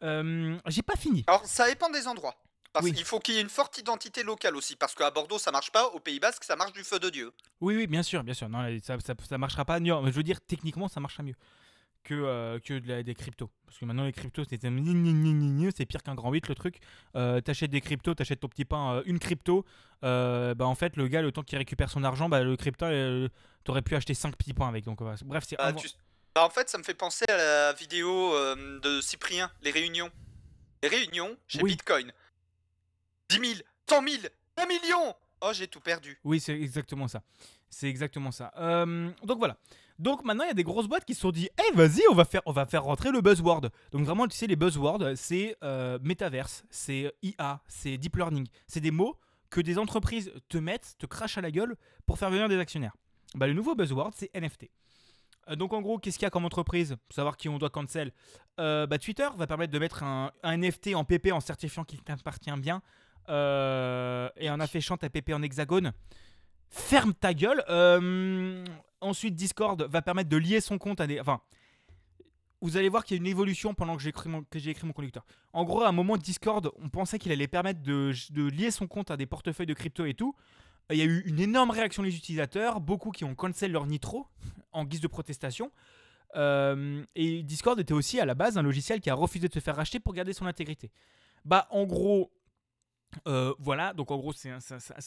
Euh, 0.02 0.58
J'ai 0.66 0.82
pas 0.82 0.96
fini. 0.96 1.24
Alors, 1.26 1.44
ça 1.46 1.68
dépend 1.68 1.90
des 1.90 2.06
endroits. 2.06 2.34
Parce 2.72 2.86
Oui. 2.86 2.92
qu'il 2.94 3.04
faut 3.04 3.18
qu'il 3.20 3.34
y 3.34 3.38
ait 3.38 3.42
une 3.42 3.50
forte 3.50 3.76
identité 3.78 4.22
locale 4.22 4.56
aussi. 4.56 4.76
Parce 4.76 4.94
qu'à 4.94 5.10
Bordeaux, 5.10 5.38
ça 5.38 5.50
marche 5.50 5.70
pas. 5.70 5.88
Au 5.88 6.00
Pays 6.00 6.18
Basque, 6.20 6.42
ça 6.44 6.56
marche 6.56 6.72
du 6.72 6.82
feu 6.84 6.98
de 6.98 7.10
Dieu. 7.10 7.30
Oui, 7.60 7.76
oui, 7.76 7.86
bien 7.86 8.02
sûr, 8.02 8.24
bien 8.24 8.32
sûr. 8.34 8.48
Non, 8.48 8.66
ça, 8.82 8.98
ça, 9.00 9.14
ça 9.28 9.36
marchera 9.38 9.64
pas. 9.66 9.78
Non, 9.78 10.00
mais 10.02 10.10
je 10.10 10.16
veux 10.16 10.22
dire, 10.22 10.40
techniquement, 10.40 10.88
ça 10.88 10.98
marchera 10.98 11.22
mieux 11.22 11.34
que, 12.02 12.14
euh, 12.14 12.58
que 12.60 12.78
de 12.78 12.88
la- 12.88 13.02
des 13.02 13.14
cryptos. 13.14 13.50
Parce 13.66 13.78
que 13.78 13.84
maintenant, 13.84 14.04
les 14.04 14.12
cryptos, 14.12 14.44
c'est 14.48 14.58
c'est 15.76 15.86
pire 15.86 16.02
qu'un 16.02 16.14
grand 16.14 16.32
8 16.32 16.48
le 16.48 16.54
truc. 16.54 16.78
Euh, 17.14 17.40
t'achètes 17.42 17.70
des 17.70 17.80
cryptos, 17.82 18.14
t'achètes 18.14 18.40
ton 18.40 18.48
petit 18.48 18.64
pain, 18.64 19.02
une 19.04 19.18
crypto. 19.18 19.64
bah, 20.02 20.54
en 20.60 20.74
fait, 20.74 20.96
le 20.96 21.06
gars, 21.08 21.20
le 21.22 21.30
temps 21.30 21.42
qu'il 21.42 21.58
récupère 21.58 21.90
son 21.90 22.02
argent, 22.04 22.28
bah, 22.28 22.42
le 22.42 22.56
crypto, 22.56 22.86
t'aurais 23.64 23.82
pu 23.82 23.94
acheter 23.94 24.14
5 24.14 24.34
petits 24.34 24.54
pains 24.54 24.68
avec. 24.68 24.84
Donc, 24.84 24.98
bref, 25.00 25.44
c'est. 25.46 25.56
Bah, 25.56 25.72
tu- 25.74 25.88
bah, 26.34 26.44
en 26.44 26.50
fait, 26.50 26.68
ça 26.68 26.78
me 26.78 26.82
fait 26.82 26.94
penser 26.94 27.24
à 27.28 27.36
la 27.36 27.72
vidéo 27.72 28.34
euh, 28.34 28.80
de 28.80 29.00
Cyprien, 29.00 29.50
les 29.62 29.70
réunions. 29.70 30.10
Les 30.82 30.88
réunions 30.88 31.36
chez 31.46 31.62
Oui. 31.62 31.72
Bitcoin. 31.72 32.12
10 33.28 33.38
000, 33.38 33.60
100 33.88 34.02
000, 34.08 34.22
1 34.56 34.66
million 34.66 35.14
Oh, 35.44 35.50
j'ai 35.52 35.66
tout 35.66 35.80
perdu. 35.80 36.18
Oui, 36.24 36.38
c'est 36.38 36.52
exactement 36.52 37.08
ça. 37.08 37.22
C'est 37.68 37.88
exactement 37.88 38.30
ça. 38.30 38.52
Euh, 38.58 39.10
donc 39.24 39.38
voilà. 39.38 39.56
Donc 39.98 40.24
maintenant, 40.24 40.44
il 40.44 40.48
y 40.48 40.50
a 40.50 40.54
des 40.54 40.62
grosses 40.62 40.86
boîtes 40.86 41.04
qui 41.04 41.14
se 41.14 41.20
sont 41.20 41.32
dit 41.32 41.48
Eh, 41.58 41.74
vas-y, 41.74 42.02
on 42.10 42.14
va 42.14 42.24
faire, 42.24 42.42
on 42.46 42.52
va 42.52 42.64
faire 42.66 42.84
rentrer 42.84 43.10
le 43.10 43.20
buzzword. 43.20 43.70
Donc 43.90 44.04
vraiment, 44.04 44.28
tu 44.28 44.36
sais, 44.36 44.46
les 44.46 44.56
buzzwords, 44.56 45.16
c'est 45.16 45.56
euh, 45.64 45.98
métaverse, 46.02 46.64
c'est 46.70 47.12
IA, 47.22 47.60
c'est 47.66 47.98
deep 47.98 48.16
learning. 48.16 48.46
C'est 48.68 48.80
des 48.80 48.90
mots 48.90 49.16
que 49.50 49.60
des 49.60 49.78
entreprises 49.78 50.32
te 50.48 50.58
mettent, 50.58 50.94
te 50.98 51.06
crachent 51.06 51.38
à 51.38 51.40
la 51.40 51.50
gueule 51.50 51.76
pour 52.06 52.18
faire 52.18 52.30
venir 52.30 52.48
des 52.48 52.58
actionnaires. 52.58 52.96
Bah, 53.34 53.46
le 53.46 53.52
nouveau 53.52 53.74
buzzword, 53.74 54.12
c'est 54.16 54.30
NFT. 54.34 54.70
Euh, 55.48 55.56
donc 55.56 55.72
en 55.72 55.80
gros, 55.82 55.98
qu'est-ce 55.98 56.18
qu'il 56.18 56.26
y 56.26 56.26
a 56.26 56.30
comme 56.30 56.44
entreprise? 56.44 56.96
Pour 57.08 57.14
savoir 57.14 57.36
qui 57.36 57.48
on 57.48 57.58
doit 57.58 57.70
cancel. 57.70 58.12
Euh, 58.60 58.86
bah, 58.86 58.98
Twitter 58.98 59.28
va 59.36 59.46
permettre 59.46 59.72
de 59.72 59.78
mettre 59.78 60.02
un, 60.02 60.30
NFT 60.44 60.94
en 60.94 61.04
PP 61.04 61.32
en 61.32 61.40
certifiant 61.40 61.84
qu'il 61.84 62.02
t'appartient 62.02 62.52
bien 62.58 62.82
euh, 63.28 64.28
et 64.36 64.50
en 64.50 64.60
affichant 64.60 64.96
ta 64.96 65.08
PP 65.08 65.32
en 65.32 65.42
hexagone. 65.42 65.92
Ferme 66.68 67.14
ta 67.14 67.34
gueule. 67.34 67.62
Euh, 67.68 68.64
ensuite, 69.00 69.34
Discord 69.34 69.82
va 69.82 70.02
permettre 70.02 70.30
de 70.30 70.36
lier 70.36 70.60
son 70.60 70.78
compte 70.78 71.00
à 71.00 71.06
des. 71.06 71.20
Enfin, 71.20 71.40
vous 72.60 72.76
allez 72.76 72.88
voir 72.88 73.04
qu'il 73.04 73.16
y 73.16 73.18
a 73.18 73.20
une 73.20 73.26
évolution 73.26 73.74
pendant 73.74 73.96
que 73.96 74.02
j'ai 74.02 74.10
écrit, 74.10 74.28
mon- 74.30 74.92
conducteur. 74.92 75.24
En 75.52 75.64
gros, 75.64 75.82
à 75.82 75.88
un 75.88 75.92
moment, 75.92 76.16
Discord, 76.16 76.70
on 76.80 76.88
pensait 76.88 77.18
qu'il 77.18 77.32
allait 77.32 77.48
permettre 77.48 77.82
de 77.82 78.48
lier 78.48 78.70
son 78.70 78.86
compte 78.86 79.10
à 79.10 79.16
des 79.16 79.26
portefeuilles 79.26 79.66
de 79.66 79.74
crypto 79.74 80.04
et 80.04 80.14
tout. 80.14 80.34
Il 80.92 80.98
y 80.98 81.02
a 81.02 81.06
eu 81.06 81.22
une 81.26 81.40
énorme 81.40 81.70
réaction 81.70 82.02
des 82.02 82.16
utilisateurs, 82.16 82.80
beaucoup 82.80 83.10
qui 83.10 83.24
ont 83.24 83.34
cancel 83.34 83.72
leur 83.72 83.86
nitro 83.86 84.26
en 84.72 84.84
guise 84.84 85.00
de 85.00 85.08
protestation. 85.08 85.70
Euh, 86.34 87.04
et 87.14 87.42
Discord 87.42 87.78
était 87.78 87.92
aussi 87.92 88.20
à 88.20 88.24
la 88.24 88.34
base 88.34 88.56
un 88.56 88.62
logiciel 88.62 89.00
qui 89.00 89.10
a 89.10 89.14
refusé 89.14 89.48
de 89.48 89.52
se 89.52 89.60
faire 89.60 89.76
racheter 89.76 90.00
pour 90.00 90.14
garder 90.14 90.32
son 90.32 90.46
intégrité. 90.46 90.90
Bah, 91.44 91.66
en 91.70 91.84
gros, 91.84 92.32
euh, 93.26 93.52
voilà, 93.58 93.92
donc 93.92 94.10
en 94.10 94.16
gros, 94.16 94.32
c'est 94.32 94.50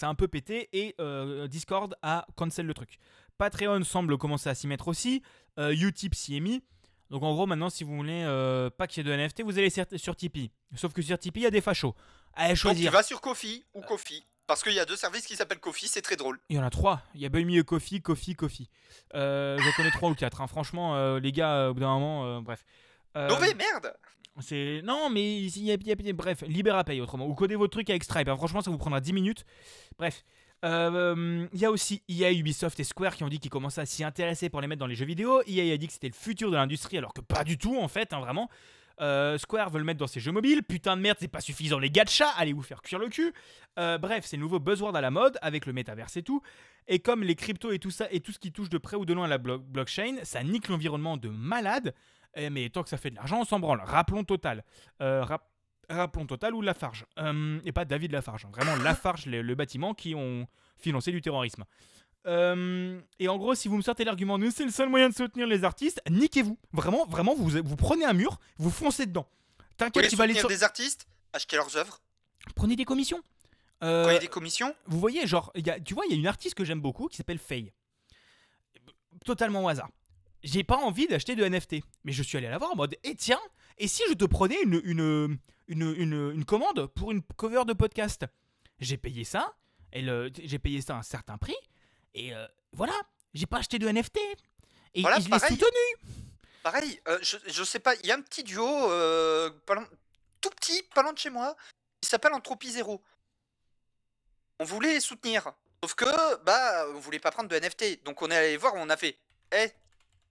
un, 0.04 0.16
peu 0.16 0.28
pété 0.28 0.70
et 0.74 0.96
euh, 1.00 1.48
Discord 1.48 1.96
a 2.02 2.28
cancel 2.36 2.66
le 2.66 2.74
truc. 2.74 3.00
Patreon 3.38 3.84
semble 3.84 4.18
commencer 4.18 4.50
à 4.50 4.56
s'y 4.56 4.68
mettre 4.68 4.88
aussi. 4.88 5.22
Utip 5.58 6.16
s'y 6.16 6.38
est 6.38 6.42
mis. 6.42 6.62
Donc 7.10 7.24
en 7.24 7.34
gros, 7.34 7.46
maintenant, 7.46 7.70
si 7.70 7.84
vous 7.84 7.96
voulez 7.96 8.24
pas 8.78 8.88
qu'il 8.88 9.06
y 9.06 9.10
ait 9.10 9.18
de 9.18 9.24
NFT, 9.24 9.42
vous 9.44 9.58
allez 9.58 9.70
sur, 9.70 9.86
sur 9.96 10.16
Tipeee. 10.16 10.52
Sauf 10.76 10.94
que 10.94 11.02
sur 11.02 11.18
Tipeee, 11.18 11.42
il 11.42 11.44
y 11.44 11.48
a 11.48 11.52
des 11.52 11.62
fachos. 11.62 11.96
Allez 12.34 12.50
Donc, 12.50 12.58
il 12.58 12.60
choisir. 12.60 12.92
va 12.92 13.04
sur 13.04 13.22
Kofi 13.22 13.64
ou 13.74 13.82
Kofi. 13.82 14.24
Parce 14.48 14.64
qu'il 14.64 14.74
y 14.74 14.80
a 14.80 14.86
deux 14.86 14.96
services 14.96 15.26
qui 15.26 15.36
s'appellent 15.36 15.60
Kofi, 15.60 15.88
c'est 15.88 16.02
très 16.02 16.16
drôle. 16.16 16.40
Il 16.50 16.56
y 16.56 16.60
en 16.60 16.64
a 16.64 16.70
trois. 16.70 17.02
Il 17.16 17.22
y 17.22 17.26
a 17.26 17.30
Buy 17.30 17.46
Me 17.46 17.60
a 17.60 17.64
Coffee, 17.64 18.02
Coffee, 18.02 18.36
Coffee. 18.36 18.70
Euh, 19.16 19.58
J'en 19.60 19.72
connais 19.74 19.92
trois 19.92 20.10
ou 20.10 20.16
quatre. 20.16 20.42
hein. 20.42 20.48
Franchement, 20.48 20.96
euh, 20.96 21.20
les 21.20 21.32
gars, 21.32 21.54
euh, 21.56 21.70
au 21.70 21.74
bout 21.74 21.80
d'un 21.82 21.94
moment, 21.94 22.26
euh, 22.26 22.42
bref. 22.42 22.66
Nové, 23.16 23.54
merde 23.54 23.94
c'est 24.42 24.82
non, 24.84 25.10
mais 25.10 25.38
il 25.44 25.64
y 25.64 25.72
a, 25.72 25.76
il 25.76 25.88
y 26.06 26.10
a- 26.10 26.14
bref, 26.14 26.44
Libérapaye 26.46 27.00
autrement. 27.00 27.26
Ou 27.26 27.34
codez 27.36 27.56
votre 27.56 27.72
truc 27.72 27.90
avec 27.90 28.04
Stripe. 28.04 28.28
hein. 28.28 28.36
Franchement, 28.36 28.60
ça 28.62 28.70
vous 28.70 28.78
prendra 28.78 29.00
10 29.00 29.14
minutes. 29.14 29.46
Bref. 29.98 30.26
Il 30.64 31.48
y 31.54 31.64
a 31.66 31.72
aussi 31.72 32.02
EA, 32.10 32.32
Ubisoft 32.34 32.78
et 32.80 32.84
Square 32.84 33.16
qui 33.16 33.24
ont 33.24 33.30
dit 33.30 33.40
qu'ils 33.40 33.52
commençaient 33.52 33.82
à 33.82 33.86
s'y 33.86 34.04
intéresser 34.04 34.50
pour 34.50 34.60
les 34.62 34.68
mettre 34.68 34.80
dans 34.80 34.88
les 34.88 34.96
jeux 34.96 35.06
vidéo. 35.06 35.42
EA 35.48 35.74
a 35.74 35.78
dit 35.78 35.88
que 35.88 35.94
c'était 35.94 36.08
le 36.10 36.14
futur 36.14 36.50
de 36.52 36.56
l'industrie, 36.58 36.98
alors 36.98 37.14
que 37.14 37.22
pas 37.22 37.44
du 37.46 37.58
tout 37.58 37.78
en 37.78 37.88
fait, 37.88 38.12
hein, 38.14 38.20
vraiment. 38.20 38.50
Euh, 39.02 39.38
Square 39.38 39.70
veut 39.70 39.80
le 39.80 39.86
mettre 39.86 40.00
dans 40.00 40.08
ses 40.08 40.20
jeux 40.20 40.32
mobiles. 40.32 40.64
Putain 40.64 40.96
de 40.96 41.02
merde, 41.02 41.18
c'est 41.20 41.28
pas 41.28 41.42
suffisant 41.42 41.80
les 41.80 41.90
gachas. 41.90 42.30
Allez 42.38 42.54
vous 42.54 42.62
faire 42.62 42.82
cuire 42.82 43.00
le 43.00 43.10
cul. 43.10 43.34
Euh, 43.78 43.98
bref, 43.98 44.26
c'est 44.26 44.38
le 44.38 44.42
nouveau 44.42 44.60
buzzword 44.60 44.96
à 44.96 45.02
la 45.02 45.12
mode 45.12 45.38
avec 45.42 45.66
le 45.66 45.74
métaverse 45.74 46.16
et 46.18 46.24
tout. 46.24 46.42
Et 46.88 47.00
comme 47.00 47.24
les 47.24 47.36
cryptos 47.36 47.72
et 47.72 47.80
tout 47.80 47.92
ça 47.92 48.08
et 48.12 48.20
tout 48.22 48.32
ce 48.32 48.40
qui 48.40 48.52
touche 48.52 48.70
de 48.70 48.78
près 48.78 48.96
ou 48.96 49.06
de 49.06 49.14
loin 49.14 49.26
à 49.26 49.28
la 49.28 49.38
blo- 49.38 49.58
blockchain, 49.60 50.18
ça 50.24 50.44
nique 50.44 50.68
l'environnement 50.70 51.18
de 51.18 51.30
malade. 51.30 51.94
Eh, 52.36 52.50
mais 52.50 52.70
tant 52.70 52.84
que 52.84 52.90
ça 52.90 52.98
fait 52.98 53.10
de 53.10 53.16
l'argent, 53.16 53.40
on 53.42 53.46
s'en 53.46 53.60
branle. 53.60 53.82
Rappelons 53.84 54.24
Total. 54.24 54.64
Euh, 55.02 55.24
rap- 55.24 55.50
rappelons 55.90 56.26
Total 56.26 56.54
ou 56.54 56.62
Lafarge. 56.62 57.06
Et 57.66 57.72
pas 57.72 57.86
David 57.86 58.12
Lafarge. 58.12 58.46
hein. 58.46 58.50
Vraiment 58.54 58.76
Lafarge, 58.84 59.26
le 59.26 59.56
bâtiment 59.56 59.94
qui 59.94 60.16
ont 60.16 60.48
financé 60.78 61.12
du 61.12 61.22
terrorisme. 61.22 61.64
Euh, 62.28 63.00
et 63.20 63.28
en 63.28 63.38
gros, 63.38 63.54
si 63.56 63.68
vous 63.68 63.78
me 63.78 63.82
sortez 63.82 64.04
l'argument 64.04 64.40
de 64.40 64.50
c'est 64.50 64.66
le 64.66 64.72
seul 64.72 64.90
moyen 64.90 65.10
de 65.10 65.14
soutenir 65.16 65.46
les 65.48 65.64
artistes, 65.64 66.02
niquez-vous. 66.10 66.58
Vraiment, 66.74 67.06
vraiment, 67.06 67.36
vous, 67.36 67.50
vous 67.50 67.76
prenez 67.76 68.06
un 68.06 68.14
mur, 68.14 68.40
vous 68.58 68.72
foncez 68.72 69.06
dedans. 69.06 69.28
T'inquiète, 69.78 70.10
tu 70.10 70.16
vas 70.16 70.24
soutenir 70.26 70.40
sur... 70.42 70.50
des 70.50 70.64
artistes 70.64 71.08
Acheter 71.34 71.58
leurs 71.58 71.76
œuvres 71.78 72.02
Prenez 72.56 72.76
des 72.76 72.86
commissions. 72.86 73.22
Euh, 73.84 74.04
Prenez 74.06 74.20
des 74.20 74.28
commissions 74.28 74.74
vous 74.88 75.00
voyez, 75.00 75.28
genre, 75.28 75.52
il 75.56 75.68
y 75.68 75.70
a- 75.70 75.80
tu 75.80 75.94
vois, 75.94 76.06
il 76.08 76.12
y 76.14 76.16
a 76.16 76.18
une 76.18 76.28
artiste 76.28 76.56
que 76.56 76.64
j'aime 76.64 76.80
beaucoup 76.82 77.08
qui 77.08 77.18
s'appelle 77.18 77.40
Faye. 77.40 77.74
Totalement 79.26 79.64
au 79.64 79.68
hasard. 79.70 79.90
J'ai 80.44 80.64
pas 80.64 80.78
envie 80.78 81.08
d'acheter 81.08 81.36
de 81.36 81.44
NFT, 81.44 81.78
mais 82.04 82.12
je 82.12 82.22
suis 82.24 82.38
allé 82.38 82.48
la 82.48 82.58
voir 82.58 82.72
en 82.72 82.76
mode, 82.76 82.96
eh 83.04 83.16
tiens, 83.16 83.40
et 83.78 83.88
si 83.88 84.04
je 84.08 84.14
te 84.14 84.26
prenais 84.26 84.62
une, 84.64 84.80
une, 84.84 85.38
une, 85.68 85.94
une, 85.98 86.32
une 86.34 86.46
commande 86.46 86.86
pour 86.88 87.12
une 87.12 87.22
cover 87.36 87.64
de 87.66 87.74
podcast? 87.74 88.26
J'ai 88.80 88.98
payé 88.98 89.24
ça, 89.24 89.54
et 89.94 90.06
j'ai 90.44 90.60
payé 90.60 90.82
ça 90.82 90.96
à 90.96 91.00
un 91.00 91.04
certain 91.04 91.38
prix, 91.38 91.56
et 92.16 92.34
euh, 92.34 92.48
voilà, 92.72 92.94
j'ai 93.34 93.46
pas 93.46 93.58
acheté 93.58 93.78
de 93.78 93.88
NFT. 93.88 94.18
Et, 94.96 95.02
Voilà, 95.02 95.20
je 95.20 95.26
l'ai 95.26 95.30
pareil. 95.30 95.50
soutenu. 95.52 96.10
Pareil, 96.64 97.02
euh, 97.08 97.20
je, 97.22 97.38
je 97.46 97.64
sais 97.64 97.80
pas, 97.80 97.94
il 97.96 98.06
y 98.08 98.12
a 98.12 98.16
un 98.16 98.22
petit 98.22 98.44
duo, 98.44 98.66
euh, 98.92 99.52
pas 99.68 99.76
tout 100.42 100.50
petit, 100.50 100.82
pas 100.96 101.04
loin 101.04 101.14
de 101.14 101.18
chez 101.20 101.30
moi, 101.30 101.56
qui 102.02 102.10
s'appelle 102.10 102.34
Entropie 102.34 102.72
Zéro. 102.72 103.04
On 104.60 104.64
voulait 104.64 104.94
les 104.94 105.00
soutenir, 105.02 105.52
sauf 105.84 105.94
que, 105.94 106.36
bah, 106.44 106.88
on 106.96 107.00
voulait 107.00 107.20
pas 107.20 107.30
prendre 107.32 107.50
de 107.50 107.56
NFT, 107.60 108.04
donc 108.04 108.22
on 108.22 108.32
est 108.32 108.36
allé 108.38 108.58
voir, 108.58 108.74
on 108.76 108.90
a 108.90 108.98
fait, 108.98 109.18
Eh, 109.52 109.70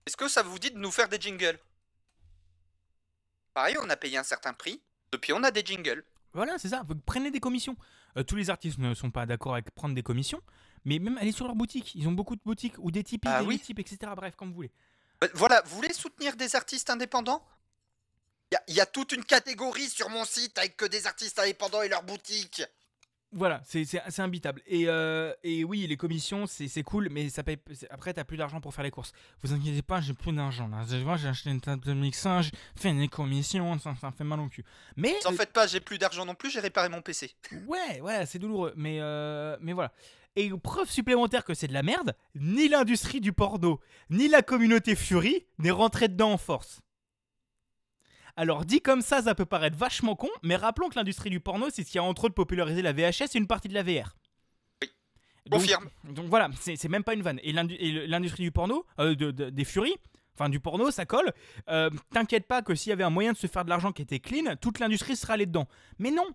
est-ce 0.05 0.17
que 0.17 0.27
ça 0.27 0.41
vous 0.41 0.59
dit 0.59 0.71
de 0.71 0.77
nous 0.79 0.91
faire 0.91 1.07
des 1.07 1.21
jingles? 1.21 1.59
Pareil, 3.53 3.77
on 3.81 3.89
a 3.89 3.95
payé 3.95 4.17
un 4.17 4.23
certain 4.23 4.53
prix, 4.53 4.81
depuis 5.11 5.31
on 5.31 5.43
a 5.43 5.51
des 5.51 5.63
jingles. 5.63 6.03
Voilà, 6.33 6.57
c'est 6.57 6.69
ça. 6.69 6.83
Vous 6.85 6.95
prenez 6.95 7.31
des 7.31 7.39
commissions. 7.39 7.77
Euh, 8.17 8.23
tous 8.23 8.35
les 8.35 8.49
artistes 8.49 8.77
ne 8.77 8.93
sont 8.93 9.09
pas 9.11 9.25
d'accord 9.25 9.53
avec 9.53 9.71
prendre 9.71 9.95
des 9.95 10.03
commissions, 10.03 10.41
mais 10.85 10.99
même 10.99 11.17
aller 11.17 11.31
sur 11.31 11.45
leur 11.47 11.55
boutique. 11.55 11.93
Ils 11.95 12.07
ont 12.07 12.11
beaucoup 12.13 12.35
de 12.35 12.41
boutiques 12.45 12.75
ou 12.79 12.91
des 12.91 13.03
Tipeee, 13.03 13.27
Ah 13.31 13.41
des 13.41 13.47
oui. 13.47 13.55
Utip, 13.55 13.79
etc. 13.79 13.97
Bref, 14.15 14.35
comme 14.35 14.49
vous 14.49 14.55
voulez. 14.55 14.71
Bah, 15.19 15.27
Voilà, 15.33 15.61
vous 15.65 15.75
voulez 15.75 15.93
soutenir 15.93 16.35
des 16.35 16.55
artistes 16.55 16.89
indépendants? 16.89 17.43
Il 18.51 18.55
y, 18.55 18.57
a- 18.57 18.63
il 18.67 18.75
y 18.75 18.81
a 18.81 18.85
toute 18.85 19.11
une 19.11 19.23
catégorie 19.25 19.89
sur 19.89 20.09
mon 20.09 20.23
site 20.23 20.57
avec 20.59 20.77
que 20.77 20.85
des 20.85 21.07
artistes 21.07 21.39
indépendants 21.39 21.81
et 21.81 21.89
leurs 21.89 22.03
boutiques. 22.03 22.63
Voilà, 23.31 23.61
c'est 23.65 23.85
imbitable. 24.19 24.61
Et, 24.65 24.87
euh, 24.87 25.33
et 25.43 25.65
oui, 25.65 25.85
les 25.87 25.97
commissions, 25.97 26.45
c'est 26.47 26.83
cool, 26.83 27.09
mais 27.11 27.27
ça 27.29 27.43
paye, 27.43 27.57
après, 27.89 28.13
t'as 28.13 28.23
plus 28.23 28.37
d'argent 28.37 28.61
pour 28.61 28.73
faire 28.73 28.83
les 28.85 28.91
courses. 28.91 29.11
Vous 29.41 29.51
inquiétez 29.51 29.81
pas, 29.81 29.99
j'ai 29.99 30.13
plus 30.13 30.31
d'argent 30.31 30.69
j'ai 30.87 31.27
acheté 31.27 31.49
une 31.49 31.59
table 31.59 31.83
de 31.83 31.93
mixage, 31.93 32.51
fait 32.77 32.93
des 32.93 33.09
commissions, 33.09 33.77
ça, 33.79 33.93
ça 33.99 34.07
me 34.07 34.15
fait 34.15 34.23
mal 34.23 34.39
au 34.39 34.47
cul. 34.47 34.63
Mais, 34.95 35.15
T'en 35.21 35.33
faites 35.33 35.51
pas, 35.51 35.67
j'ai 35.67 35.81
plus 35.81 35.97
d'argent 35.97 36.23
non 36.23 36.35
plus, 36.35 36.49
j'ai 36.49 36.61
réparé 36.61 36.87
mon 36.87 37.01
PC. 37.01 37.35
ouais, 37.67 37.99
ouais, 37.99 38.25
c'est 38.25 38.39
douloureux. 38.39 38.73
Mais, 38.77 38.99
euh, 39.01 39.57
mais 39.59 39.73
voilà. 39.73 39.91
Et 40.37 40.49
preuve 40.61 40.89
supplémentaire 40.89 41.45
que 41.45 41.53
c'est 41.53 41.67
de 41.67 41.73
la 41.73 41.83
merde, 41.83 42.15
ni 42.35 42.67
l'industrie 42.67 43.21
du 43.21 43.31
porno, 43.31 43.79
ni 44.09 44.27
la 44.27 44.41
communauté 44.41 44.95
Fury 44.95 45.45
n'est 45.59 45.71
rentrée 45.71 46.07
dedans 46.09 46.33
en 46.33 46.37
force. 46.37 46.81
Alors 48.35 48.65
dit 48.65 48.81
comme 48.81 49.01
ça, 49.01 49.21
ça 49.21 49.33
peut 49.35 49.45
paraître 49.45 49.77
vachement 49.77 50.15
con, 50.15 50.27
mais 50.43 50.57
rappelons 50.57 50.89
que 50.89 50.95
l'industrie 50.95 51.29
du 51.29 51.39
porno, 51.39 51.67
c'est 51.71 51.83
ce 51.85 51.91
qui 51.91 51.97
a 51.99 52.03
entre 52.03 52.25
autres 52.25 52.35
popularisé 52.35 52.81
la 52.81 52.91
VHS 52.91 53.33
et 53.35 53.37
une 53.37 53.47
partie 53.47 53.69
de 53.69 53.73
la 53.73 53.83
VR. 53.83 54.17
Oui. 54.81 54.89
Donc- 55.45 55.61
Confirme. 55.61 55.89
Donc 56.03 56.25
voilà, 56.25 56.49
c'est 56.59 56.89
même 56.89 57.03
pas 57.05 57.13
une 57.13 57.21
vanne. 57.21 57.39
Et 57.43 57.53
l'industrie 57.53 58.43
du 58.43 58.51
porno, 58.51 58.85
euh, 58.99 59.15
de- 59.15 59.31
de- 59.31 59.49
des 59.49 59.63
Furies, 59.63 59.95
enfin 60.33 60.49
du 60.49 60.59
porno, 60.59 60.91
ça 60.91 61.05
colle. 61.05 61.31
Euh, 61.69 61.89
T'inquiète 62.11 62.45
pas 62.45 62.61
que 62.61 62.75
s'il 62.75 62.89
y 62.89 62.93
avait 62.93 63.05
un 63.05 63.09
moyen 63.09 63.31
de 63.31 63.37
se 63.37 63.47
faire 63.47 63.63
de 63.63 63.69
l'argent 63.69 63.93
qui 63.93 64.01
était 64.01 64.19
clean, 64.19 64.57
toute 64.57 64.79
l'industrie 64.79 65.15
serait 65.15 65.33
allée 65.33 65.45
dedans. 65.45 65.69
Mais 65.97 66.11
non 66.11 66.27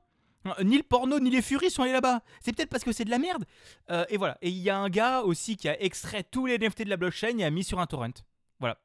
ni 0.62 0.76
le 0.76 0.82
porno 0.82 1.20
ni 1.20 1.30
les 1.30 1.42
Furies 1.42 1.70
sont 1.70 1.82
allés 1.82 1.92
là-bas. 1.92 2.22
C'est 2.40 2.54
peut-être 2.54 2.70
parce 2.70 2.84
que 2.84 2.92
c'est 2.92 3.04
de 3.04 3.10
la 3.10 3.18
merde. 3.18 3.44
Euh, 3.90 4.04
et 4.08 4.16
voilà. 4.16 4.38
Et 4.42 4.48
il 4.48 4.58
y 4.58 4.70
a 4.70 4.78
un 4.78 4.88
gars 4.88 5.22
aussi 5.22 5.56
qui 5.56 5.68
a 5.68 5.80
extrait 5.82 6.22
tous 6.22 6.46
les 6.46 6.58
NFT 6.58 6.82
de 6.82 6.90
la 6.90 6.96
blockchain 6.96 7.38
et 7.38 7.44
a 7.44 7.50
mis 7.50 7.64
sur 7.64 7.80
un 7.80 7.86
torrent. 7.86 8.10
Voilà. 8.58 8.78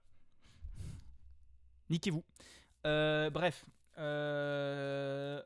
Niquez-vous. 1.90 2.24
Euh, 2.86 3.30
bref. 3.30 3.66
Euh, 3.98 5.42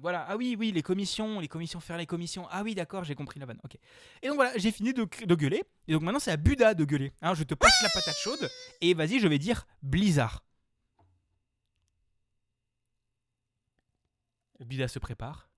voilà. 0.00 0.26
Ah 0.28 0.36
oui, 0.36 0.56
oui, 0.58 0.72
les 0.72 0.82
commissions, 0.82 1.40
les 1.40 1.48
commissions, 1.48 1.80
faire 1.80 1.98
les 1.98 2.06
commissions. 2.06 2.46
Ah 2.50 2.62
oui, 2.62 2.74
d'accord, 2.74 3.04
j'ai 3.04 3.14
compris 3.14 3.38
la 3.40 3.46
vanne. 3.46 3.60
Ok. 3.64 3.76
Et 4.22 4.28
donc 4.28 4.36
voilà, 4.36 4.52
j'ai 4.56 4.72
fini 4.72 4.92
de, 4.92 5.06
de 5.24 5.34
gueuler. 5.34 5.62
Et 5.88 5.92
donc 5.92 6.02
maintenant, 6.02 6.20
c'est 6.20 6.32
à 6.32 6.36
Buda 6.36 6.74
de 6.74 6.84
gueuler. 6.84 7.12
Hein, 7.22 7.34
je 7.34 7.44
te 7.44 7.54
passe 7.54 7.82
la 7.82 7.88
patate 7.90 8.16
chaude. 8.16 8.50
Et 8.80 8.94
vas-y, 8.94 9.20
je 9.20 9.28
vais 9.28 9.38
dire 9.38 9.66
Blizzard. 9.82 10.42
Bida 14.60 14.88
se 14.88 14.98
prépare. 14.98 15.48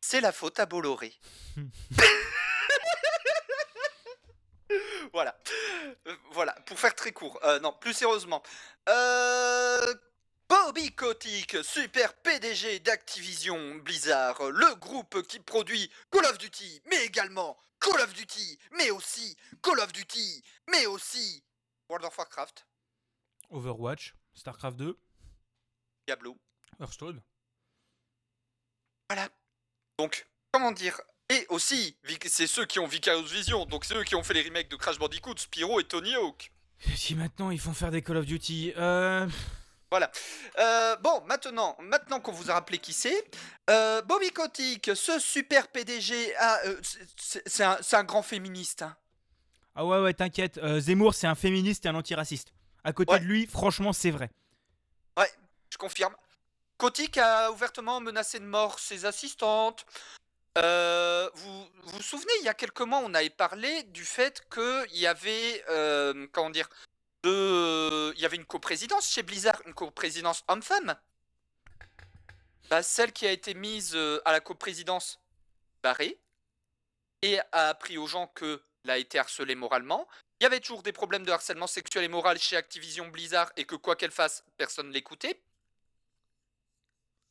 C'est 0.00 0.20
la 0.20 0.32
faute 0.32 0.60
à 0.60 0.66
Bolloré. 0.66 1.12
voilà. 5.12 5.36
Voilà, 6.32 6.52
pour 6.66 6.78
faire 6.78 6.94
très 6.94 7.12
court. 7.12 7.40
Euh, 7.44 7.58
non, 7.60 7.72
plus 7.72 7.94
sérieusement. 7.94 8.42
Euh, 8.88 9.94
Bobby 10.48 10.94
Kotick, 10.94 11.56
super 11.64 12.14
PDG 12.14 12.80
d'Activision 12.80 13.76
Blizzard, 13.76 14.50
le 14.50 14.74
groupe 14.76 15.22
qui 15.26 15.40
produit 15.40 15.90
Call 16.10 16.26
of 16.26 16.38
Duty, 16.38 16.82
mais 16.90 17.04
également 17.04 17.56
Call 17.82 18.00
of 18.00 18.14
Duty, 18.14 18.58
mais 18.78 18.90
aussi 18.92 19.36
Call 19.60 19.80
of 19.80 19.92
Duty, 19.92 20.42
mais 20.70 20.86
aussi 20.86 21.42
World 21.88 22.06
of 22.06 22.16
Warcraft, 22.16 22.64
Overwatch, 23.50 24.14
StarCraft 24.34 24.76
2, 24.76 24.96
Diablo. 26.06 26.38
Hearthstone. 26.80 27.20
Voilà. 29.10 29.28
Donc, 29.98 30.26
comment 30.52 30.70
dire? 30.70 31.00
Et 31.28 31.44
aussi, 31.48 31.96
c'est 32.26 32.46
ceux 32.46 32.66
qui 32.66 32.78
ont 32.78 32.86
Vicarious 32.86 33.26
Vision, 33.26 33.66
donc 33.66 33.84
c'est 33.84 33.96
eux 33.96 34.04
qui 34.04 34.14
ont 34.14 34.22
fait 34.22 34.34
les 34.34 34.42
remakes 34.42 34.70
de 34.70 34.76
Crash 34.76 34.98
Bandicoot, 34.98 35.36
Spyro 35.36 35.80
et 35.80 35.84
Tony 35.84 36.14
Hawk. 36.14 36.52
Et 36.86 36.96
si 36.96 37.14
maintenant 37.14 37.50
ils 37.50 37.60
font 37.60 37.74
faire 37.74 37.90
des 37.90 38.02
Call 38.02 38.18
of 38.18 38.26
Duty. 38.26 38.74
Euh... 38.76 39.28
Euh, 40.58 40.96
bon, 40.96 41.22
maintenant, 41.26 41.76
maintenant 41.80 42.20
qu'on 42.20 42.32
vous 42.32 42.50
a 42.50 42.54
rappelé 42.54 42.78
qui 42.78 42.92
c'est, 42.92 43.24
euh, 43.70 44.02
Bobby 44.02 44.30
Kotick, 44.30 44.90
ce 44.94 45.18
super 45.18 45.68
PDG, 45.68 46.34
ah, 46.38 46.58
euh, 46.66 46.80
c'est- 47.16 47.94
un, 47.94 48.04
grand 48.04 48.22
féministe. 48.22 48.82
hein. 48.82 48.96
Ah 49.74 49.84
ouais, 49.86 50.00
ouais, 50.00 50.14
t'inquiète. 50.14 50.58
euh, 50.58 50.80
Zemmour, 50.80 51.14
c'est 51.14 51.26
un 51.26 51.34
féministe 51.34 51.86
et 51.86 51.88
un 51.88 51.94
antiraciste. 51.94 52.52
À 52.84 52.92
côté 52.92 53.12
Ouais. 53.12 53.20
de 53.20 53.24
lui, 53.24 53.46
franchement, 53.46 53.92
c'est 53.92 54.10
vrai. 54.10 54.30
Je 55.70 55.78
confirme. 55.78 56.14
Kotick 56.76 57.16
a 57.16 57.50
ouvertement 57.50 57.98
menacé 58.00 58.38
de 58.38 58.44
mort 58.44 58.78
ses 58.78 59.06
assistantes. 59.06 59.86
Euh, 60.58 61.30
vous, 61.32 61.64
vous 61.84 61.90
vous 61.96 62.02
souvenez, 62.02 62.32
il 62.40 62.44
y 62.44 62.48
a 62.50 62.52
quelques 62.54 62.82
mois, 62.82 63.00
on 63.02 63.14
avait 63.14 63.30
parlé 63.30 63.84
du 63.84 64.04
fait 64.04 64.42
qu'il 64.52 64.98
y 64.98 65.06
avait, 65.06 65.64
euh, 65.70 66.26
comment 66.30 66.50
dire, 66.50 66.68
de, 67.24 68.12
il 68.14 68.20
y 68.20 68.24
avait 68.24 68.36
une 68.36 68.44
coprésidence 68.44 69.08
chez 69.08 69.22
Blizzard, 69.22 69.60
une 69.66 69.74
coprésidence 69.74 70.44
homme-femme. 70.48 70.96
Bah, 72.70 72.82
celle 72.82 73.12
qui 73.12 73.26
a 73.26 73.32
été 73.32 73.54
mise 73.54 73.94
euh, 73.94 74.20
à 74.24 74.32
la 74.32 74.40
coprésidence 74.40 75.20
barrée 75.82 76.18
et 77.22 77.38
a 77.52 77.68
appris 77.68 77.98
aux 77.98 78.06
gens 78.06 78.28
qu'elle 78.28 78.58
a 78.88 78.98
été 78.98 79.18
harcelée 79.18 79.54
moralement. 79.54 80.08
Il 80.40 80.44
y 80.44 80.46
avait 80.46 80.60
toujours 80.60 80.82
des 80.82 80.92
problèmes 80.92 81.24
de 81.24 81.32
harcèlement 81.32 81.66
sexuel 81.66 82.04
et 82.04 82.08
moral 82.08 82.38
chez 82.38 82.56
Activision 82.56 83.08
Blizzard 83.08 83.52
et 83.56 83.64
que 83.64 83.76
quoi 83.76 83.94
qu'elle 83.94 84.10
fasse, 84.10 84.44
personne 84.56 84.88
ne 84.88 84.92
l'écoutait 84.92 85.40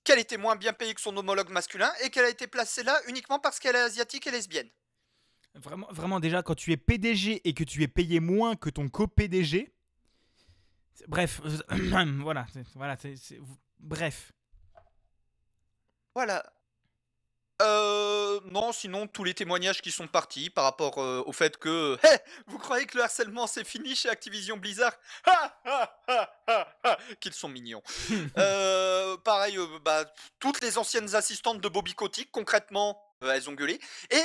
qu'elle 0.03 0.19
était 0.19 0.37
moins 0.37 0.55
bien 0.55 0.73
payée 0.73 0.93
que 0.93 1.01
son 1.01 1.15
homologue 1.17 1.49
masculin 1.49 1.91
et 2.03 2.09
qu'elle 2.09 2.25
a 2.25 2.29
été 2.29 2.47
placée 2.47 2.83
là 2.83 2.99
uniquement 3.07 3.39
parce 3.39 3.59
qu'elle 3.59 3.75
est 3.75 3.79
asiatique 3.79 4.27
et 4.27 4.31
lesbienne. 4.31 4.69
Vraiment, 5.55 5.87
vraiment, 5.91 6.19
déjà, 6.19 6.43
quand 6.43 6.55
tu 6.55 6.71
es 6.71 6.77
PDG 6.77 7.41
et 7.43 7.53
que 7.53 7.63
tu 7.63 7.83
es 7.83 7.87
payé 7.87 8.19
moins 8.19 8.55
que 8.55 8.69
ton 8.69 8.87
co-PDG, 8.87 9.71
Bref, 11.07 11.41
voilà, 12.21 12.45
c'est- 12.53 12.65
voilà, 12.75 12.97
bref. 13.79 14.31
Voilà. 16.15 16.43
Euh, 17.61 18.39
non, 18.45 18.71
sinon, 18.71 19.05
tous 19.07 19.23
les 19.23 19.35
témoignages 19.35 19.81
qui 19.83 19.91
sont 19.91 20.07
partis 20.07 20.49
par 20.49 20.63
rapport 20.63 20.97
euh, 20.97 21.21
au 21.27 21.31
fait 21.31 21.57
que. 21.57 21.95
Hé 22.03 22.17
Vous 22.47 22.57
croyez 22.57 22.87
que 22.87 22.97
le 22.97 23.03
harcèlement 23.03 23.45
c'est 23.45 23.63
fini 23.63 23.95
chez 23.95 24.09
Activision 24.09 24.57
Blizzard? 24.57 24.93
Ha 25.27 25.61
ha 25.65 25.99
ha 26.07 26.33
ha 26.47 26.67
ha 26.83 26.97
Qu'ils 27.19 27.33
sont 27.33 27.49
mignons. 27.49 27.83
Euh, 28.37 29.15
pareil, 29.17 29.57
euh, 29.57 29.79
bah, 29.85 30.05
toutes 30.39 30.61
les 30.61 30.77
anciennes 30.77 31.13
assistantes 31.15 31.61
de 31.61 31.69
Bobby 31.69 31.93
Kotick, 31.93 32.31
concrètement, 32.31 32.99
euh, 33.23 33.31
elles 33.31 33.47
ont 33.49 33.53
gueulé. 33.53 33.79
Et 34.09 34.23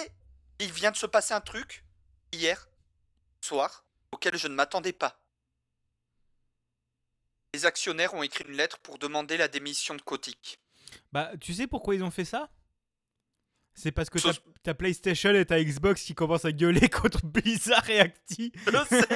il 0.58 0.72
vient 0.72 0.90
de 0.90 0.96
se 0.96 1.06
passer 1.06 1.34
un 1.34 1.40
truc 1.42 1.84
hier 2.32 2.68
soir 3.42 3.84
auquel 4.12 4.36
je 4.38 4.48
ne 4.48 4.54
m'attendais 4.54 4.92
pas. 4.94 5.20
Les 7.56 7.64
actionnaires 7.64 8.12
ont 8.12 8.22
écrit 8.22 8.44
une 8.46 8.54
lettre 8.54 8.76
pour 8.80 8.98
demander 8.98 9.38
la 9.38 9.48
démission 9.48 9.94
de 9.94 10.02
Kotick. 10.02 10.60
Bah, 11.10 11.30
tu 11.40 11.54
sais 11.54 11.66
pourquoi 11.66 11.94
ils 11.94 12.04
ont 12.04 12.10
fait 12.10 12.26
ça? 12.26 12.50
C'est 13.74 13.92
parce 13.92 14.10
que 14.10 14.18
ta 14.62 14.74
PlayStation 14.74 15.32
et 15.34 15.46
ta 15.46 15.58
Xbox 15.64 16.02
qui 16.02 16.14
commencent 16.14 16.44
à 16.44 16.52
gueuler 16.52 16.86
contre 16.90 17.24
Blizzard 17.24 17.88
et 17.88 18.00
Acti. 18.00 18.52
Je 18.66 18.84
sais 18.90 19.06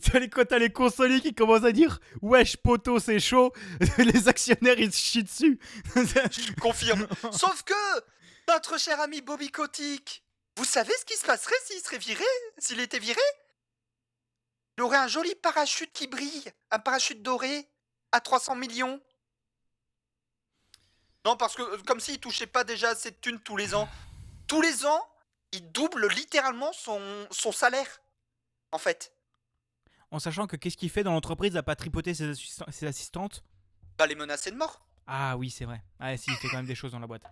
t'as 0.48 0.58
les, 0.58 0.64
les 0.64 0.72
consoliers 0.72 1.20
qui 1.20 1.32
commencent 1.32 1.62
à 1.62 1.70
dire 1.70 2.00
Wesh, 2.22 2.56
poteau, 2.56 2.98
c'est 2.98 3.20
chaud. 3.20 3.52
les 3.98 4.26
actionnaires 4.26 4.80
ils 4.80 4.92
se 4.92 4.98
chient 4.98 5.22
dessus. 5.22 5.60
Je 5.94 6.60
confirme. 6.60 7.06
Sauf 7.30 7.62
que 7.62 8.00
notre 8.48 8.80
cher 8.80 8.98
ami 8.98 9.20
Bobby 9.20 9.52
Kotick, 9.52 10.24
vous 10.56 10.64
savez 10.64 10.92
ce 10.98 11.04
qui 11.04 11.16
se 11.16 11.24
passerait 11.24 11.54
s'il 11.66 11.78
serait 11.78 11.98
viré? 11.98 12.24
S'il 12.58 12.80
était 12.80 12.98
viré? 12.98 13.20
Il 14.80 14.82
aurait 14.82 14.96
un 14.96 15.08
joli 15.08 15.34
parachute 15.34 15.92
qui 15.92 16.06
brille, 16.06 16.50
un 16.70 16.78
parachute 16.78 17.20
doré 17.20 17.68
à 18.12 18.20
300 18.22 18.56
millions. 18.56 18.98
Non, 21.26 21.36
parce 21.36 21.54
que 21.54 21.60
euh, 21.60 21.76
comme 21.86 22.00
s'il 22.00 22.18
touchait 22.18 22.46
pas 22.46 22.64
déjà 22.64 22.88
assez 22.88 23.10
de 23.10 23.16
thunes 23.16 23.40
tous 23.40 23.58
les 23.58 23.74
ans. 23.74 23.90
Tous 24.46 24.62
les 24.62 24.86
ans, 24.86 25.06
il 25.52 25.70
double 25.70 26.08
littéralement 26.08 26.72
son, 26.72 26.98
son 27.30 27.52
salaire, 27.52 28.00
en 28.72 28.78
fait. 28.78 29.12
en 30.10 30.18
sachant 30.18 30.46
que 30.46 30.56
qu'est-ce 30.56 30.78
qu'il 30.78 30.88
fait 30.88 31.02
dans 31.02 31.12
l'entreprise 31.12 31.58
à 31.58 31.62
pas 31.62 31.76
tripoter 31.76 32.14
ses, 32.14 32.32
ses 32.34 32.86
assistantes? 32.86 33.44
Bah 33.98 34.06
les 34.06 34.14
menacer 34.14 34.50
de 34.50 34.56
mort. 34.56 34.80
Ah 35.06 35.36
oui, 35.36 35.50
c'est 35.50 35.66
vrai. 35.66 35.84
Ah 35.98 36.16
si, 36.16 36.30
il 36.30 36.36
fait 36.38 36.48
quand 36.48 36.56
même 36.56 36.64
des 36.64 36.74
choses 36.74 36.92
dans 36.92 37.00
la 37.00 37.06
boîte. 37.06 37.24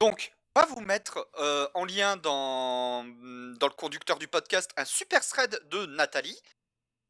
Donc, 0.00 0.32
vous 0.66 0.80
mettre 0.80 1.28
euh, 1.38 1.68
en 1.74 1.84
lien 1.84 2.16
dans, 2.16 3.04
dans 3.04 3.66
le 3.66 3.74
conducteur 3.74 4.18
du 4.18 4.28
podcast 4.28 4.70
un 4.76 4.84
super 4.84 5.26
thread 5.26 5.60
de 5.70 5.86
Nathalie 5.86 6.40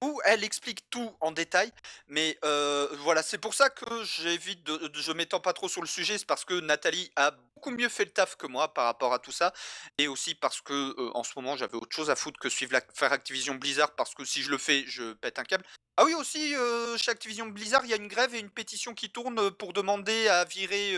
où 0.03 0.19
elle 0.25 0.45
explique 0.45 0.89
tout 0.89 1.15
en 1.21 1.31
détail. 1.31 1.73
Mais 2.09 2.39
euh, 2.45 2.89
voilà, 3.01 3.23
c'est 3.23 3.39
pour 3.39 3.55
ça 3.55 3.69
que 3.69 4.05
j'évite 4.05 4.65
de, 4.65 4.91
je 4.95 5.13
m'étends 5.13 5.41
pas 5.41 5.53
trop 5.53 5.69
sur 5.69 5.83
le 5.83 5.87
sujet, 5.87 6.17
c'est 6.17 6.27
parce 6.27 6.45
que 6.45 6.59
Nathalie 6.61 7.13
a 7.17 7.33
beaucoup 7.33 7.71
mieux 7.71 7.91
fait 7.91 8.07
le 8.07 8.11
taf 8.11 8.37
que 8.37 8.47
moi 8.47 8.73
par 8.73 8.87
rapport 8.87 9.13
à 9.13 9.19
tout 9.19 9.33
ça, 9.33 9.53
et 9.99 10.09
aussi 10.09 10.35
parce 10.35 10.63
que 10.63 10.73
euh, 10.73 11.11
en 11.15 11.23
ce 11.23 11.33
moment 11.37 11.57
j'avais 11.57 11.75
autre 11.75 11.95
chose 11.95 12.09
à 12.09 12.17
foutre 12.17 12.41
que 12.41 12.49
suivre 12.49 12.73
la, 12.73 12.81
faire 12.95 13.13
Activision 13.13 13.57
Blizzard, 13.57 13.95
parce 13.95 14.15
que 14.15 14.25
si 14.25 14.43
je 14.43 14.51
le 14.51 14.59
fais, 14.59 14.85
je 14.87 15.13
pète 15.13 15.39
un 15.39 15.45
câble. 15.45 15.67
Ah 15.99 16.05
oui, 16.05 16.15
aussi 16.15 16.55
chez 16.97 17.11
Activision 17.11 17.47
Blizzard, 17.47 17.85
il 17.85 17.91
y 17.91 17.93
a 17.93 17.97
une 17.97 18.09
grève 18.09 18.35
et 18.35 18.39
une 18.39 18.49
pétition 18.49 18.95
qui 18.95 19.11
tourne 19.11 19.51
pour 19.51 19.75
demander 19.75 20.29
à 20.29 20.45
virer 20.47 20.97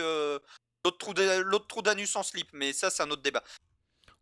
l'autre 0.85 1.67
trou 1.67 1.81
d'anus 1.81 2.15
en 2.15 2.23
slip, 2.23 2.47
mais 2.53 2.73
ça 2.73 2.89
c'est 2.89 3.03
un 3.03 3.11
autre 3.11 3.21
débat. 3.21 3.43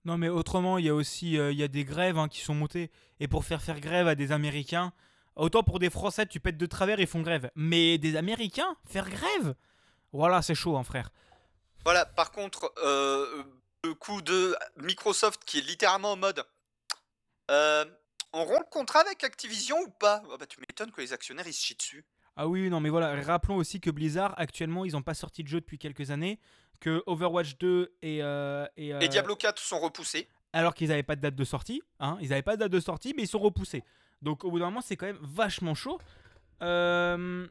Non, 0.04 0.18
mais 0.18 0.30
autrement, 0.30 0.78
il 0.78 0.86
y 0.86 0.90
a 0.90 0.96
aussi 0.96 1.38
euh, 1.38 1.52
il 1.52 1.60
y 1.60 1.64
a 1.64 1.68
des 1.68 1.86
grèves 1.86 2.18
hein, 2.18 2.28
qui 2.28 2.42
sont 2.42 2.56
montées. 2.56 2.90
Et 3.20 3.28
pour 3.28 3.46
faire 3.46 3.62
faire 3.62 3.80
grève 3.80 4.08
à 4.08 4.16
des 4.16 4.32
Américains, 4.32 4.94
autant 5.36 5.64
pour 5.64 5.78
des 5.78 5.90
Français, 5.92 6.26
tu 6.26 6.40
pètes 6.40 6.58
de 6.58 6.66
travers, 6.66 7.00
ils 7.00 7.08
font 7.08 7.22
grève. 7.22 7.52
Mais 7.56 7.98
des 7.98 8.16
Américains, 8.16 8.76
faire 8.86 9.10
grève? 9.10 9.56
Voilà, 10.12 10.42
c'est 10.42 10.56
chaud, 10.56 10.76
hein, 10.76 10.84
frère. 10.84 11.12
Voilà, 11.84 12.06
par 12.06 12.32
contre, 12.32 12.74
euh, 12.84 13.44
le 13.84 13.94
coup 13.94 14.22
de 14.22 14.56
Microsoft 14.78 15.44
qui 15.46 15.60
est 15.60 15.62
littéralement 15.68 16.14
en 16.14 16.18
mode 16.18 16.46
euh, 17.50 17.86
on 18.34 18.46
rompt 18.46 18.60
le 18.60 18.70
contrat 18.70 19.02
avec 19.02 19.24
Activision 19.24 19.78
ou 19.82 19.90
pas? 19.90 20.24
Ah 20.32 20.38
Bah 20.40 20.46
tu 20.46 20.60
m'étonnes 20.62 20.92
que 20.92 21.02
les 21.02 21.12
actionnaires 21.12 21.48
ils 21.48 21.54
se 21.54 21.66
chient 21.66 21.76
dessus. 21.76 22.06
Ah 22.38 22.48
oui, 22.48 22.70
non, 22.70 22.80
mais 22.80 22.90
voilà, 22.90 23.22
rappelons 23.22 23.56
aussi 23.58 23.80
que 23.82 23.90
Blizzard, 23.90 24.34
actuellement, 24.38 24.86
ils 24.86 24.94
n'ont 24.94 25.02
pas 25.02 25.14
sorti 25.14 25.44
de 25.44 25.48
jeu 25.50 25.60
depuis 25.60 25.78
quelques 25.78 26.12
années. 26.12 26.40
Que 26.80 27.04
Overwatch 27.06 27.58
2 27.60 27.94
et. 28.02 28.24
euh, 28.24 28.66
et, 28.78 28.88
Et 28.88 28.94
euh, 28.94 29.08
Diablo 29.08 29.36
4 29.36 29.60
sont 29.60 29.80
repoussés. 29.80 30.28
alors 30.54 30.74
qu'ils 30.74 30.88
n'avaient 30.90 31.04
pas 31.04 31.16
de 31.16 31.22
date 31.22 31.36
de 31.36 31.44
sortie. 31.44 31.82
Hein, 32.00 32.18
ils 32.22 32.30
n'avaient 32.30 32.42
pas 32.42 32.56
de 32.56 32.62
date 32.62 32.72
de 32.72 32.80
sortie, 32.80 33.14
mais 33.16 33.24
ils 33.24 33.28
sont 33.28 33.40
repoussés. 33.40 33.84
Donc 34.22 34.44
au 34.44 34.50
bout 34.52 34.60
d'un 34.60 34.66
moment, 34.66 34.82
c'est 34.82 34.96
quand 34.98 35.06
même 35.06 35.20
vachement 35.22 35.76
chaud. 35.76 36.00
Euh, 36.64 37.48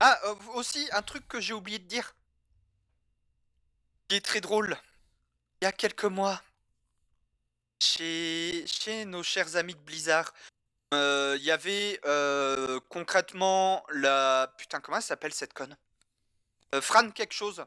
Ah, 0.00 0.18
euh, 0.26 0.34
aussi, 0.54 0.86
un 0.92 1.00
truc 1.02 1.26
que 1.28 1.40
j'ai 1.40 1.54
oublié 1.54 1.78
de 1.78 1.84
dire. 1.86 2.14
Qui 4.08 4.16
est 4.16 4.20
très 4.20 4.40
drôle. 4.42 4.76
Il 5.62 5.64
y 5.64 5.68
a 5.68 5.72
quelques 5.72 6.04
mois, 6.04 6.42
chez, 7.80 8.64
chez 8.66 9.04
nos 9.06 9.22
chers 9.22 9.56
amis 9.56 9.74
de 9.74 9.80
Blizzard, 9.80 10.32
euh, 10.94 11.36
il 11.38 11.44
y 11.44 11.50
avait 11.50 12.00
euh, 12.06 12.80
concrètement 12.88 13.84
la. 13.90 14.52
Putain, 14.58 14.80
comment 14.80 14.96
elle 14.96 15.02
s'appelle 15.02 15.34
cette 15.34 15.52
conne? 15.52 15.76
Euh, 16.74 16.80
Fran 16.80 17.10
quelque 17.10 17.34
chose? 17.34 17.64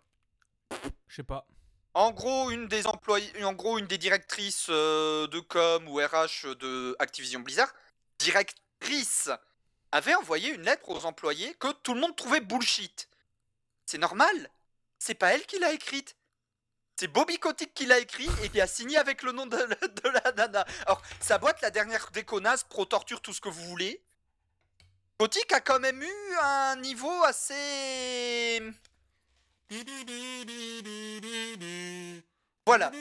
Je 1.07 1.15
sais 1.15 1.23
pas. 1.23 1.45
En 1.93 2.11
gros, 2.11 2.51
une 2.51 2.67
des 2.67 2.86
employés, 2.86 3.43
en 3.43 3.53
gros, 3.53 3.78
une 3.78 3.88
des 3.88 3.97
directrices 3.97 4.67
euh, 4.69 5.28
de 5.28 5.39
com 5.39 5.88
ou 5.88 5.95
RH 5.95 6.55
de 6.59 6.95
Activision 6.99 7.39
Blizzard, 7.39 7.73
directrice, 8.19 9.30
avait 9.91 10.13
envoyé 10.13 10.53
une 10.53 10.63
lettre 10.63 10.89
aux 10.89 11.05
employés 11.05 11.53
que 11.55 11.71
tout 11.82 11.93
le 11.93 12.01
monde 12.01 12.15
trouvait 12.15 12.41
bullshit. 12.41 13.09
C'est 13.86 13.97
normal. 13.97 14.51
C'est 14.99 15.15
pas 15.15 15.34
elle 15.34 15.45
qui 15.45 15.59
l'a 15.59 15.71
écrite. 15.71 16.16
C'est 17.00 17.08
Bobby 17.08 17.38
Kotick 17.38 17.76
qui 17.76 17.86
l'a 17.86 18.00
écrit 18.00 18.28
et 18.43 18.50
qui 18.50 18.60
a 18.60 18.66
signé 18.66 18.98
avec 18.98 19.22
le 19.22 19.32
nom 19.32 19.45
de, 19.45 19.56
la- 19.56 19.66
de 19.88 20.10
la 20.10 20.32
nana. 20.32 20.66
Alors, 20.88 21.00
sa 21.20 21.38
boîte, 21.38 21.62
la 21.62 21.70
dernière 21.70 22.10
déconnasse, 22.12 22.64
pro-torture, 22.64 23.22
tout 23.22 23.34
ce 23.34 23.39
que 23.39 23.50
vous 23.50 23.64
voulez. 23.66 24.02
Kotick 25.20 25.52
a 25.54 25.60
quand 25.62 25.80
même 25.80 26.02
eu 26.02 26.36
un 26.41 26.76
niveau 26.78 27.24
assez... 27.24 28.62
Voilà. 32.66 32.91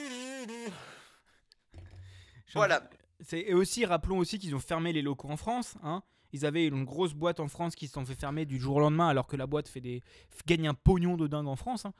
Voilà. 2.53 2.87
Et 3.31 3.55
aussi, 3.55 3.83
rappelons 3.85 4.19
aussi 4.19 4.37
qu'ils 4.37 4.53
ont 4.53 4.59
fermé 4.59 4.93
les 4.93 5.01
locaux 5.01 5.29
en 5.29 5.37
France. 5.37 5.73
Hein. 5.81 6.03
Ils 6.33 6.45
avaient 6.45 6.67
une 6.67 6.85
grosse 6.85 7.13
boîte 7.15 7.39
en 7.39 7.47
France 7.47 7.75
qui 7.75 7.87
se 7.87 7.93
sont 7.93 8.05
fait 8.05 8.13
fermer 8.13 8.45
du 8.45 8.59
jour 8.59 8.75
au 8.75 8.79
lendemain, 8.79 9.07
alors 9.07 9.25
que 9.25 9.37
la 9.37 9.47
boîte 9.47 9.67
fait 9.67 9.81
des... 9.81 10.03
gagne 10.45 10.67
un 10.67 10.75
pognon 10.75 11.17
de 11.17 11.25
dingue 11.25 11.47
en 11.47 11.55
France. 11.55 11.85
hein. 11.85 11.93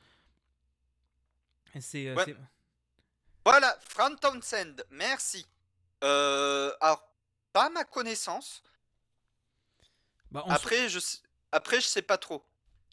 C'est, 1.81 2.07
euh, 2.07 2.15
Ouais. 2.15 2.35
Voilà, 3.45 3.77
Fran 3.87 4.15
Townsend, 4.15 4.75
merci. 4.89 5.45
Euh, 6.03 6.71
alors, 6.81 7.01
pas 7.53 7.67
à 7.67 7.69
ma 7.69 7.83
connaissance. 7.85 8.61
Bah, 10.31 10.43
Après, 10.49 10.89
je 10.89 10.99
sais, 10.99 11.19
après, 11.51 11.79
je 11.79 11.85
sais 11.87 12.01
pas 12.01 12.17
trop. 12.17 12.43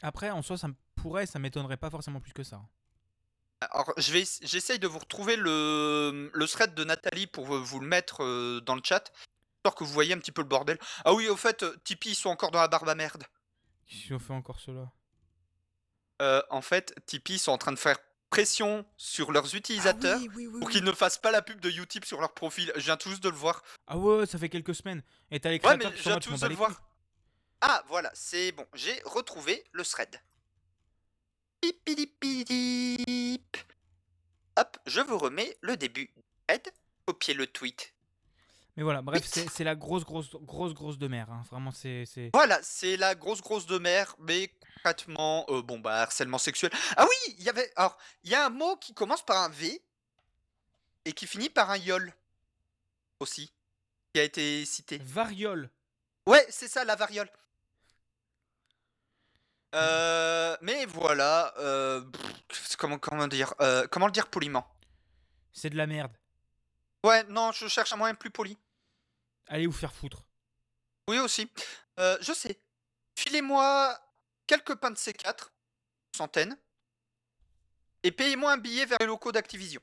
après, 0.02 0.30
en 0.30 0.42
soi, 0.42 0.56
ça 0.56 0.68
me 0.68 0.74
pourrait, 0.94 1.26
ça 1.26 1.38
m'étonnerait 1.38 1.76
pas 1.76 1.90
forcément 1.90 2.20
plus 2.20 2.32
que 2.32 2.44
ça. 2.44 2.62
Alors, 3.72 3.92
je 3.96 4.12
vais, 4.12 4.24
j'essaye 4.42 4.78
de 4.78 4.86
vous 4.86 4.98
retrouver 5.00 5.36
le, 5.36 6.30
le 6.32 6.46
thread 6.48 6.74
de 6.74 6.84
Nathalie 6.84 7.26
pour 7.26 7.46
vous 7.46 7.80
le 7.80 7.86
mettre 7.86 8.22
euh, 8.22 8.60
dans 8.60 8.74
le 8.76 8.82
chat, 8.84 9.10
histoire 9.58 9.74
que 9.74 9.82
vous 9.84 9.92
voyez 9.92 10.12
un 10.14 10.18
petit 10.18 10.32
peu 10.32 10.42
le 10.42 10.48
bordel. 10.48 10.78
Ah 11.04 11.14
oui, 11.14 11.28
au 11.28 11.36
fait, 11.36 11.64
Tipeee, 11.84 12.10
ils 12.10 12.14
sont 12.14 12.28
encore 12.30 12.50
dans 12.52 12.60
la 12.60 12.68
barbe 12.68 12.88
à 12.88 12.94
merde. 12.94 13.24
Si 13.88 14.12
on 14.12 14.18
fait 14.18 14.32
encore 14.32 14.60
cela. 14.60 14.92
Euh, 16.22 16.42
en 16.50 16.62
fait, 16.62 16.94
Tipeee 17.06 17.38
sont 17.38 17.50
en 17.52 17.58
train 17.58 17.72
de 17.72 17.78
faire 17.78 17.98
pression 18.34 18.84
sur 18.96 19.30
leurs 19.32 19.54
utilisateurs 19.54 20.20
pour 20.60 20.68
qu'ils 20.70 20.82
ne 20.84 20.92
fassent 20.92 21.18
pas 21.18 21.30
la 21.30 21.40
pub 21.42 21.60
de 21.60 21.70
Utip 21.70 22.04
sur 22.04 22.20
leur 22.20 22.34
profil. 22.34 22.72
Je 22.74 22.80
viens 22.82 22.96
tout 22.96 23.08
juste 23.10 23.22
de 23.22 23.28
le 23.28 23.36
voir. 23.36 23.62
Ah 23.86 23.96
ouais, 23.96 24.26
ça 24.26 24.38
fait 24.38 24.48
quelques 24.48 24.74
semaines. 24.74 25.02
Et 25.30 25.38
t'as 25.40 25.50
les 25.50 25.54
Ouais, 25.56 25.60
créateurs 25.60 25.90
mais 25.90 25.96
qui 25.96 26.02
je 26.02 26.08
viens 26.08 26.14
bats 26.14 26.20
de 26.20 26.28
le 26.30 26.48
les 26.48 26.56
couilles. 26.56 26.56
voir. 26.56 26.82
Ah, 27.60 27.84
voilà, 27.88 28.10
c'est 28.14 28.52
bon. 28.52 28.66
J'ai 28.74 29.00
retrouvé 29.04 29.62
le 29.72 29.84
thread. 29.84 30.20
Pipidipidip. 31.60 33.56
Hop, 34.56 34.76
je 34.86 35.00
vous 35.00 35.18
remets 35.18 35.56
le 35.60 35.76
début 35.76 36.06
du 36.06 36.22
thread. 36.46 36.62
Copiez 37.06 37.34
le 37.34 37.46
tweet. 37.46 37.92
Mais 38.76 38.82
voilà, 38.82 39.02
bref, 39.02 39.22
c'est 39.24 39.62
la 39.64 39.76
grosse, 39.76 40.04
grosse, 40.04 40.34
grosse, 40.34 40.74
grosse 40.74 40.98
de 40.98 41.06
mer. 41.06 41.30
hein. 41.30 41.42
Vraiment, 41.50 41.70
c'est. 41.70 42.04
c'est- 42.06 42.30
Voilà, 42.34 42.58
c'est 42.62 42.96
la 42.96 43.14
grosse 43.14 43.40
grosse 43.40 43.66
de 43.66 43.78
mer, 43.78 44.16
mais 44.18 44.50
concrètement, 44.74 45.46
euh, 45.48 45.62
bon 45.62 45.78
bah 45.78 46.02
harcèlement 46.02 46.38
sexuel. 46.38 46.70
Ah 46.96 47.06
oui, 47.08 47.34
il 47.38 47.44
y 47.44 47.48
avait, 47.48 47.72
alors 47.76 47.96
il 48.22 48.30
y 48.30 48.34
a 48.34 48.46
un 48.46 48.50
mot 48.50 48.76
qui 48.76 48.94
commence 48.94 49.24
par 49.24 49.42
un 49.42 49.48
V 49.48 49.82
et 51.04 51.12
qui 51.12 51.26
finit 51.26 51.50
par 51.50 51.70
un 51.70 51.76
yol 51.76 52.12
aussi, 53.20 53.52
qui 54.12 54.20
a 54.20 54.24
été 54.24 54.64
cité. 54.64 54.98
Variole. 54.98 55.70
Ouais, 56.26 56.46
c'est 56.50 56.68
ça, 56.68 56.84
la 56.84 56.96
variole. 56.96 57.30
Euh, 59.74 60.56
mais 60.60 60.86
voilà, 60.86 61.52
euh, 61.58 62.00
pff, 62.48 62.76
comment, 62.76 62.98
comment 62.98 63.26
dire, 63.26 63.54
euh, 63.60 63.86
comment 63.90 64.06
le 64.06 64.12
dire 64.12 64.28
poliment? 64.28 64.66
C'est 65.52 65.70
de 65.70 65.76
la 65.76 65.86
merde. 65.86 66.12
Ouais, 67.02 67.24
non, 67.24 67.52
je 67.52 67.66
cherche 67.68 67.92
un 67.92 67.96
moyen 67.96 68.14
plus 68.14 68.30
poli. 68.30 68.56
Allez 69.48 69.66
vous 69.66 69.72
faire 69.72 69.92
foutre. 69.92 70.22
Oui, 71.08 71.18
aussi. 71.18 71.50
Je 71.98 72.32
sais. 72.32 72.58
Filez-moi 73.16 73.98
quelques 74.46 74.74
pains 74.76 74.90
de 74.90 74.96
C4, 74.96 75.48
centaines, 76.16 76.56
et 78.02 78.10
payez-moi 78.12 78.52
un 78.52 78.58
billet 78.58 78.86
vers 78.86 78.98
les 79.00 79.06
locaux 79.06 79.32
d'Activision. 79.32 79.80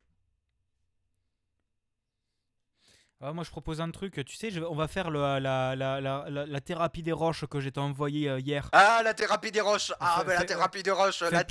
Ah, 3.23 3.33
moi, 3.33 3.43
je 3.43 3.51
propose 3.51 3.81
un 3.81 3.91
truc. 3.91 4.23
Tu 4.25 4.35
sais, 4.35 4.49
je 4.49 4.61
on 4.61 4.73
va 4.75 4.87
faire 4.87 5.11
le- 5.11 5.19
la, 5.39 5.75
la, 5.75 6.01
la, 6.01 6.25
la- 6.27 6.61
thérapie 6.61 7.03
des 7.03 7.11
roches 7.11 7.45
que 7.45 7.59
j'ai 7.59 7.71
envoyée 7.77 8.27
euh, 8.27 8.39
hier. 8.39 8.69
Ah, 8.73 9.01
la 9.03 9.13
thérapie 9.13 9.51
des 9.51 9.61
roches 9.61 9.93
Ah, 9.99 10.23
bah, 10.25 10.33
la 10.33 10.43
thérapie 10.43 10.81
des 10.81 10.89
roches 10.89 11.21
a- 11.21 11.43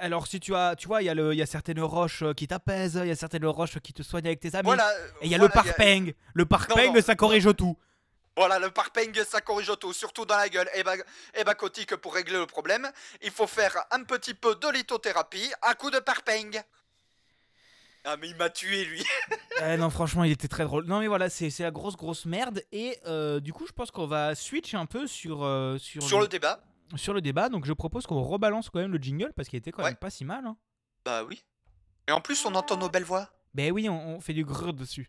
alors, 0.00 0.28
si 0.28 0.38
tu 0.38 0.54
as, 0.54 0.76
tu 0.76 0.86
vois, 0.86 1.02
il 1.02 1.06
y, 1.06 1.08
a 1.08 1.14
le- 1.14 1.34
y 1.34 1.42
a 1.42 1.46
certaines 1.46 1.80
roches 1.80 2.22
euh, 2.22 2.32
qui 2.32 2.46
t'apaisent, 2.46 3.00
il 3.02 3.08
y 3.08 3.10
a 3.10 3.16
certaines 3.16 3.44
roches 3.44 3.78
qui 3.80 3.92
te 3.92 4.04
soignent 4.04 4.26
avec 4.28 4.38
tes 4.38 4.54
amis. 4.54 4.64
Voilà. 4.66 4.88
Et 5.20 5.26
il 5.26 5.30
y 5.32 5.34
a 5.34 5.38
voilà, 5.38 5.52
le 5.56 5.62
parpeng. 5.62 6.12
Le 6.32 6.46
parpeng, 6.46 6.94
non. 6.94 7.02
ça 7.02 7.16
corrige 7.16 7.48
tout. 7.56 7.76
Voilà, 8.36 8.58
le 8.58 8.70
parpeng, 8.70 9.12
ça 9.24 9.40
corrige 9.42 9.70
tout, 9.78 9.92
surtout 9.92 10.24
dans 10.24 10.36
la 10.36 10.48
gueule. 10.48 10.68
Et 10.74 10.82
bah, 10.82 10.94
et 11.34 11.44
bah, 11.44 11.54
Kotick, 11.54 11.96
pour 11.96 12.14
régler 12.14 12.38
le 12.38 12.46
problème, 12.46 12.90
il 13.22 13.30
faut 13.30 13.46
faire 13.46 13.76
un 13.90 14.04
petit 14.04 14.32
peu 14.34 14.54
de 14.54 14.68
lithothérapie 14.70 15.52
à 15.60 15.74
coup 15.74 15.90
de 15.90 15.98
parpeng. 15.98 16.62
Ah, 18.04 18.16
mais 18.16 18.28
il 18.30 18.36
m'a 18.36 18.50
tué, 18.50 18.84
lui. 18.84 19.04
Eh 19.64 19.76
non, 19.76 19.90
franchement, 19.90 20.24
il 20.24 20.32
était 20.32 20.48
très 20.48 20.64
drôle. 20.64 20.86
Non, 20.86 20.98
mais 21.00 21.06
voilà, 21.06 21.30
c'est, 21.30 21.56
la 21.60 21.70
grosse, 21.70 21.94
grosse 21.96 22.24
merde. 22.24 22.64
Et 22.72 22.98
euh, 23.06 23.38
du 23.38 23.52
coup, 23.52 23.66
je 23.66 23.72
pense 23.72 23.90
qu'on 23.92 24.06
va 24.08 24.34
switch 24.34 24.74
un 24.74 24.86
peu 24.86 25.06
sur, 25.06 25.44
euh, 25.44 25.78
sur, 25.78 26.02
Sur 26.02 26.18
le 26.20 26.26
débat. 26.26 26.60
sur 26.96 27.12
le 27.14 27.20
débat. 27.20 27.48
Donc, 27.48 27.64
je 27.64 27.72
propose 27.72 28.06
qu'on 28.06 28.22
rebalance 28.22 28.70
quand 28.70 28.80
même 28.80 28.90
le 28.92 28.98
jingle 28.98 29.32
parce 29.36 29.48
qu'il 29.48 29.58
était 29.58 29.70
quand 29.70 29.82
Ouais. 29.82 29.90
même 29.90 29.96
pas 29.96 30.10
si 30.10 30.24
mal. 30.24 30.44
Hein. 30.46 30.56
Bah 31.04 31.22
oui. 31.22 31.44
Et 32.08 32.12
en 32.12 32.20
plus, 32.20 32.44
on 32.44 32.54
entend 32.56 32.76
nos 32.76 32.88
belles 32.88 33.04
voix. 33.04 33.28
Ben 33.54 33.70
oui, 33.70 33.88
on, 33.88 34.16
on 34.16 34.20
fait 34.20 34.32
du 34.32 34.44
grrr 34.44 34.72
dessus. 34.72 35.08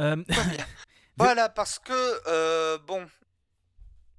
Euh, 0.00 0.16
Voilà, 1.16 1.48
parce 1.50 1.78
que, 1.78 1.92
euh, 2.28 2.78
bon, 2.78 3.06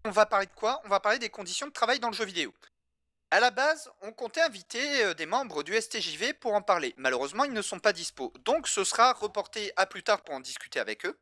on 0.06 0.12
va 0.12 0.26
parler 0.28 0.46
de 0.46 0.52
quoi? 0.52 0.82
On 0.86 0.90
va 0.90 1.00
parler 1.00 1.18
des 1.20 1.30
conditions 1.30 1.66
de 1.68 1.72
travail 1.72 2.00
dans 2.00 2.10
le 2.10 2.14
jeu 2.14 2.26
vidéo. 2.26 2.54
À 3.32 3.40
la 3.40 3.50
base, 3.50 3.90
on 4.02 4.12
comptait 4.12 4.42
inviter 4.42 5.04
euh, 5.06 5.14
des 5.16 5.26
membres 5.26 5.64
du 5.64 5.74
STJV 5.80 6.34
pour 6.34 6.54
en 6.54 6.62
parler. 6.62 6.94
Malheureusement, 6.98 7.44
ils 7.46 7.54
ne 7.54 7.62
sont 7.62 7.80
pas 7.80 7.94
dispo. 7.94 8.32
Donc, 8.46 8.68
ce 8.68 8.84
sera 8.84 9.14
reporté 9.14 9.72
à 9.78 9.86
plus 9.88 10.04
tard 10.04 10.22
pour 10.22 10.36
en 10.36 10.42
discuter 10.42 10.80
avec 10.80 11.06
eux. 11.06 11.18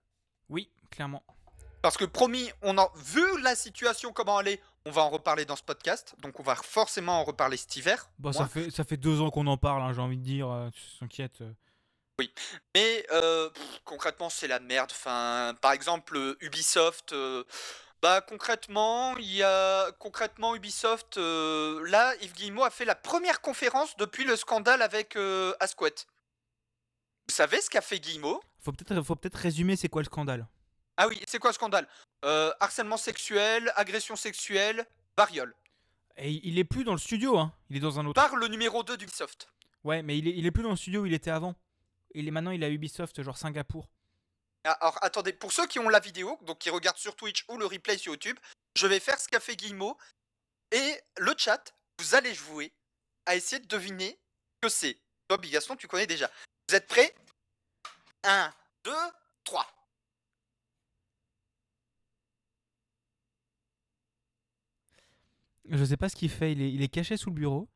oui, 0.49 0.69
clairement. 0.91 1.23
Parce 1.81 1.95
que 1.95 2.03
promis, 2.03 2.51
on 2.61 2.77
en 2.77 2.89
vu 2.95 3.23
la 3.41 3.55
situation 3.55 4.11
comment 4.11 4.41
elle 4.41 4.49
est, 4.49 4.61
on 4.85 4.91
va 4.91 5.03
en 5.03 5.09
reparler 5.09 5.45
dans 5.45 5.55
ce 5.55 5.63
podcast. 5.63 6.13
Donc, 6.19 6.37
on 6.41 6.43
va 6.43 6.55
forcément 6.55 7.21
en 7.21 7.23
reparler 7.23 7.55
cet 7.55 7.77
hiver. 7.77 8.09
Bon, 8.19 8.31
Moi. 8.33 8.37
ça, 8.37 8.47
fait, 8.49 8.69
ça 8.69 8.83
fait 8.83 8.97
deux 8.97 9.21
ans 9.21 9.29
qu'on 9.29 9.47
en 9.47 9.55
parle, 9.55 9.81
hein, 9.83 9.93
j'ai 9.93 10.01
envie 10.01 10.17
de 10.17 10.23
dire. 10.23 10.49
euh, 10.51 10.69
tu 10.71 10.81
t'inquiètes. 10.99 11.41
Euh. 12.25 12.33
Mais 12.75 13.05
euh, 13.11 13.49
pff, 13.49 13.81
concrètement, 13.85 14.29
c'est 14.29 14.47
la 14.47 14.59
merde. 14.59 14.91
Enfin, 14.91 15.55
par 15.61 15.71
exemple, 15.71 16.17
euh, 16.17 16.37
Ubisoft. 16.41 17.13
euh, 17.13 17.43
bah 18.01 18.21
concrètement, 18.21 19.17
il 19.17 19.33
y 19.35 19.43
a 19.43 19.91
concrètement 19.99 20.55
Ubisoft. 20.55 21.17
euh, 21.17 21.85
là, 21.89 22.13
Yves 22.21 22.33
Guillemot 22.33 22.63
a 22.63 22.69
fait 22.69 22.85
la 22.85 22.95
première 22.95 23.41
conférence 23.41 23.95
depuis 23.97 24.23
le 24.23 24.35
scandale 24.35 24.81
avec 24.81 25.15
euh, 25.15 25.53
Asquette. 25.59 26.07
Vous 27.27 27.35
savez 27.35 27.61
ce 27.61 27.69
qu'a 27.69 27.81
fait 27.81 27.99
Guillemot? 27.99 28.41
Faut 28.61 28.71
peut-être 28.71 29.01
faut 29.03 29.15
peut 29.15 29.29
résumer 29.33 29.75
c'est 29.75 29.89
quoi 29.89 30.01
le 30.01 30.05
scandale. 30.07 30.47
Ah 30.97 31.07
oui, 31.07 31.21
c'est 31.27 31.39
quoi 31.39 31.51
le 31.51 31.55
scandale? 31.55 31.87
Euh, 32.25 32.51
Harcèlement 32.59 32.97
sexuel, 32.97 33.71
agression 33.75 34.15
sexuelle, 34.15 34.85
variole. 35.17 35.53
Et 36.17 36.31
il- 36.31 36.41
il 36.45 36.59
est 36.59 36.63
plus 36.65 36.83
dans 36.83 36.91
le 36.91 36.97
studio, 36.97 37.37
hein. 37.37 37.53
il 37.69 37.77
est 37.77 37.79
dans 37.81 37.99
un 37.99 38.05
autre. 38.05 38.21
Par 38.21 38.35
le 38.35 38.47
numéro 38.47 38.83
2 38.83 38.97
d'Ubisoft. 38.97 39.47
Ouais, 39.85 40.01
mais 40.01 40.17
il 40.17 40.27
est, 40.27 40.31
il 40.35 40.45
est 40.45 40.51
plus 40.51 40.63
dans 40.63 40.71
le 40.71 40.75
studio 40.75 41.01
où 41.01 41.05
il 41.05 41.13
était 41.13 41.31
avant. 41.31 41.55
Il 42.13 42.27
est 42.27 42.31
maintenant 42.31 42.51
il 42.51 42.63
à 42.63 42.69
Ubisoft, 42.69 43.21
genre 43.21 43.37
Singapour. 43.37 43.87
Ah, 44.63 44.71
Alors 44.81 44.97
attendez, 45.01 45.33
pour 45.33 45.51
ceux 45.51 45.67
qui 45.67 45.79
ont 45.79 45.89
la 45.89 45.99
vidéo, 45.99 46.37
donc 46.41 46.59
qui 46.59 46.69
regardent 46.69 46.97
sur 46.97 47.15
Twitch 47.15 47.45
ou 47.49 47.57
le 47.57 47.65
replay 47.65 47.97
sur 47.97 48.13
YouTube, 48.13 48.37
je 48.75 48.87
vais 48.87 48.99
faire 48.99 49.19
ce 49.19 49.27
qu'a 49.27 49.39
fait 49.39 49.55
Guillemot. 49.55 49.97
Et 50.71 50.99
le 51.17 51.33
chat, 51.37 51.73
vous 51.99 52.15
allez 52.15 52.33
jouer 52.33 52.73
à 53.25 53.35
essayer 53.35 53.59
de 53.59 53.67
deviner 53.67 54.19
que 54.61 54.69
c'est. 54.69 54.99
Toi, 55.27 55.37
Bigaston, 55.37 55.75
tu 55.75 55.87
connais 55.87 56.07
déjà. 56.07 56.29
Vous 56.67 56.75
êtes 56.75 56.87
prêts? 56.87 57.15
1, 58.23 58.53
2, 58.83 58.91
3. 59.43 59.65
Je 65.69 65.85
sais 65.85 65.97
pas 65.97 66.09
ce 66.09 66.15
qu'il 66.15 66.31
fait, 66.31 66.51
il 66.51 66.61
est, 66.61 66.71
il 66.71 66.81
est 66.81 66.89
caché 66.89 67.15
sous 67.15 67.29
le 67.29 67.35
bureau. 67.35 67.69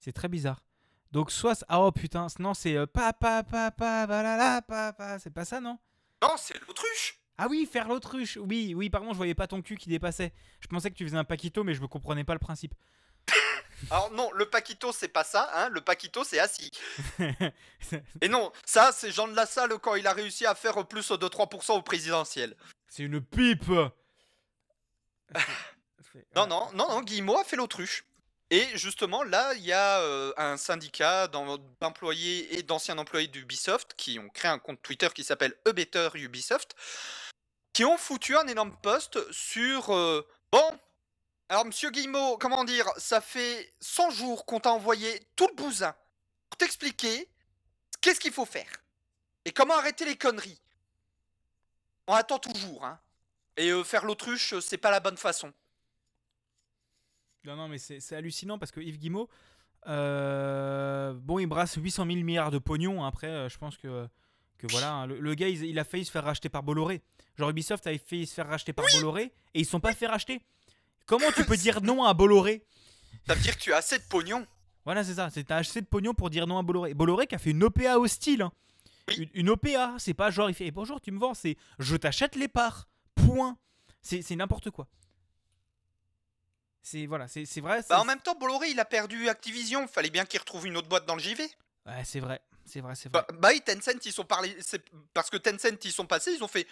C'est 0.00 0.12
très 0.12 0.28
bizarre. 0.28 0.64
Donc 1.12 1.30
soit 1.30 1.62
ah 1.68 1.80
oh 1.80 1.92
putain, 1.92 2.26
non 2.38 2.54
c'est 2.54 2.74
euh, 2.76 2.86
pa 2.86 3.12
pa 3.12 3.42
pa 3.42 3.70
pa 3.70 4.06
valala 4.06 4.62
pa 4.62 4.92
pa, 4.94 5.18
c'est 5.18 5.30
pas 5.30 5.44
ça 5.44 5.60
non? 5.60 5.78
Non, 6.22 6.30
c'est 6.38 6.58
l'autruche 6.66 7.18
Ah 7.36 7.48
oui, 7.50 7.68
faire 7.70 7.86
l'autruche. 7.88 8.38
Oui, 8.40 8.74
oui, 8.74 8.88
pardon, 8.88 9.12
je 9.12 9.16
voyais 9.16 9.34
pas 9.34 9.46
ton 9.46 9.60
cul 9.60 9.76
qui 9.76 9.88
dépassait. 9.90 10.32
Je 10.60 10.68
pensais 10.68 10.90
que 10.90 10.94
tu 10.96 11.04
faisais 11.04 11.16
un 11.16 11.24
paquito 11.24 11.64
mais 11.64 11.74
je 11.74 11.82
me 11.82 11.88
comprenais 11.88 12.24
pas 12.24 12.32
le 12.32 12.38
principe. 12.38 12.74
Alors 13.90 14.10
non, 14.12 14.30
le 14.32 14.46
Paquito, 14.46 14.92
c'est 14.92 15.08
pas 15.08 15.24
ça, 15.24 15.50
hein. 15.54 15.68
Le 15.70 15.80
Paquito, 15.80 16.22
c'est 16.24 16.38
assis. 16.38 16.70
Et 18.20 18.28
non, 18.28 18.52
ça, 18.64 18.92
c'est 18.92 19.10
Jean 19.10 19.26
de 19.28 19.34
la 19.34 19.46
Salle 19.46 19.76
quand 19.78 19.96
il 19.96 20.06
a 20.06 20.12
réussi 20.12 20.46
à 20.46 20.54
faire 20.54 20.86
plus 20.86 21.08
de 21.10 21.26
3% 21.26 21.72
au 21.72 21.82
présidentiel. 21.82 22.56
c'est 22.88 23.02
une 23.02 23.20
pipe. 23.20 23.64
Non, 26.36 26.46
non, 26.46 26.68
non, 26.74 26.88
non, 26.90 27.00
Guillemot 27.00 27.38
a 27.38 27.44
fait 27.44 27.56
l'autruche. 27.56 28.04
Et 28.52 28.76
justement, 28.76 29.22
là, 29.22 29.54
il 29.54 29.64
y 29.64 29.72
a 29.72 30.00
euh, 30.00 30.34
un 30.36 30.58
syndicat 30.58 31.26
d'employés 31.26 32.58
et 32.58 32.62
d'anciens 32.62 32.98
employés 32.98 33.28
d'Ubisoft 33.28 33.94
qui 33.96 34.18
ont 34.18 34.28
créé 34.28 34.50
un 34.50 34.58
compte 34.58 34.82
Twitter 34.82 35.08
qui 35.14 35.24
s'appelle 35.24 35.56
E 35.66 35.72
Better 35.72 36.10
Ubisoft, 36.16 36.76
qui 37.72 37.86
ont 37.86 37.96
foutu 37.96 38.36
un 38.36 38.46
énorme 38.46 38.76
post 38.82 39.18
sur... 39.32 39.94
euh, 39.94 40.28
bon, 40.50 40.78
alors 41.48 41.64
monsieur 41.64 41.88
Guillemot, 41.88 42.36
comment 42.36 42.64
dire, 42.64 42.86
ça 42.98 43.22
fait 43.22 43.72
100 43.80 44.10
jours 44.10 44.44
qu'on 44.44 44.60
t'a 44.60 44.72
envoyé 44.72 45.26
tout 45.34 45.48
le 45.48 45.54
bousin 45.54 45.94
pour 46.50 46.58
t'expliquer 46.58 47.30
qu'est-ce 48.02 48.20
qu'il 48.20 48.34
faut 48.34 48.44
faire 48.44 48.70
et 49.46 49.52
comment 49.52 49.78
arrêter 49.78 50.04
les 50.04 50.18
conneries. 50.18 50.60
On 52.06 52.12
attend 52.12 52.38
toujours, 52.38 52.84
hein. 52.84 53.00
Et 53.56 53.70
euh, 53.70 53.82
faire 53.82 54.04
l'autruche, 54.04 54.60
c'est 54.60 54.76
pas 54.76 54.90
la 54.90 55.00
bonne 55.00 55.16
façon. 55.16 55.54
Non, 57.44 57.56
non, 57.56 57.68
mais 57.68 57.78
c'est 57.78 58.14
hallucinant 58.14 58.58
parce 58.58 58.70
que 58.70 58.80
Yves 58.80 58.98
Guillemot, 58.98 59.28
euh, 59.88 61.12
bon, 61.14 61.38
il 61.38 61.46
brasse 61.46 61.74
800 61.76 62.06
000 62.06 62.16
milliards 62.20 62.50
de 62.50 62.58
pognon. 62.58 63.04
Après, 63.04 63.26
euh, 63.26 63.48
je 63.48 63.58
pense 63.58 63.76
que, 63.76 64.06
que 64.58 64.66
voilà, 64.70 64.92
hein, 64.92 65.06
le, 65.06 65.18
le 65.18 65.34
gars, 65.34 65.48
il, 65.48 65.64
il 65.64 65.78
a 65.78 65.84
failli 65.84 66.04
se 66.04 66.10
faire 66.10 66.24
racheter 66.24 66.48
par 66.48 66.62
Bolloré. 66.62 67.02
Genre, 67.36 67.50
Ubisoft 67.50 67.86
avait 67.86 67.98
failli 67.98 68.26
se 68.26 68.34
faire 68.34 68.48
racheter 68.48 68.72
par 68.72 68.84
Bolloré 68.94 69.32
et 69.54 69.60
ils 69.60 69.66
sont 69.66 69.80
pas 69.80 69.92
fait 69.94 70.06
racheter. 70.06 70.40
Comment 71.06 71.30
tu 71.34 71.44
peux 71.44 71.56
dire 71.56 71.80
non 71.82 72.04
à 72.04 72.14
Bolloré? 72.14 72.64
Ça 73.26 73.34
veut 73.34 73.40
dire 73.42 73.56
que 73.56 73.62
tu 73.62 73.72
as 73.72 73.78
assez 73.78 73.98
de 73.98 74.04
pognon. 74.08 74.46
Voilà, 74.84 75.02
c'est 75.04 75.14
ça. 75.14 75.30
C'est 75.30 75.44
t'as 75.44 75.56
assez 75.56 75.80
de 75.80 75.86
pognon 75.86 76.14
pour 76.14 76.30
dire 76.30 76.46
non 76.46 76.58
à 76.58 76.62
Bolloré. 76.62 76.94
Bolloré 76.94 77.26
qui 77.26 77.34
a 77.34 77.38
fait 77.38 77.50
une 77.50 77.62
OPA 77.64 77.98
hostile. 77.98 78.42
hein. 78.42 78.52
Oui. 79.08 79.16
Une, 79.34 79.40
une 79.42 79.50
OPA, 79.50 79.96
c'est 79.98 80.14
pas 80.14 80.30
genre 80.30 80.48
il 80.48 80.54
fait 80.54 80.66
eh, 80.66 80.70
bonjour, 80.70 81.00
tu 81.00 81.10
me 81.10 81.18
vends, 81.18 81.34
c'est 81.34 81.56
je 81.80 81.96
t'achète 81.96 82.36
les 82.36 82.46
parts. 82.48 82.88
Point. 83.16 83.56
C'est 84.00 84.34
n'importe 84.36 84.70
quoi. 84.70 84.86
C'est 86.82 87.06
voilà, 87.06 87.28
c'est 87.28 87.44
vrai. 87.60 87.80
Bah, 87.88 88.00
en 88.00 88.04
même 88.04 88.20
temps, 88.20 88.34
Bolloré, 88.34 88.68
il 88.70 88.80
a 88.80 88.84
perdu 88.84 89.28
Activision. 89.28 89.86
Fallait 89.86 90.10
bien 90.10 90.24
qu'il 90.24 90.40
retrouve 90.40 90.66
une 90.66 90.76
autre 90.76 90.88
boîte 90.88 91.06
dans 91.06 91.14
le 91.14 91.20
JV. 91.22 91.42
Ouais, 91.86 92.04
c'est 92.04 92.20
vrai, 92.20 92.40
c'est 92.64 92.80
vrai, 92.80 92.94
c'est 92.96 93.08
vrai. 93.12 93.24
Bah, 93.28 93.34
bah, 93.38 93.52
et 93.54 93.60
Tencent, 93.60 94.04
ils 94.04 94.12
sont 94.12 94.24
parlé. 94.24 94.56
c'est 94.60 94.82
Parce 95.14 95.30
que 95.30 95.36
Tencent, 95.36 95.78
ils 95.84 95.92
sont 95.92 96.06
passés, 96.06 96.32
ils 96.32 96.42
ont 96.42 96.48
fait. 96.48 96.66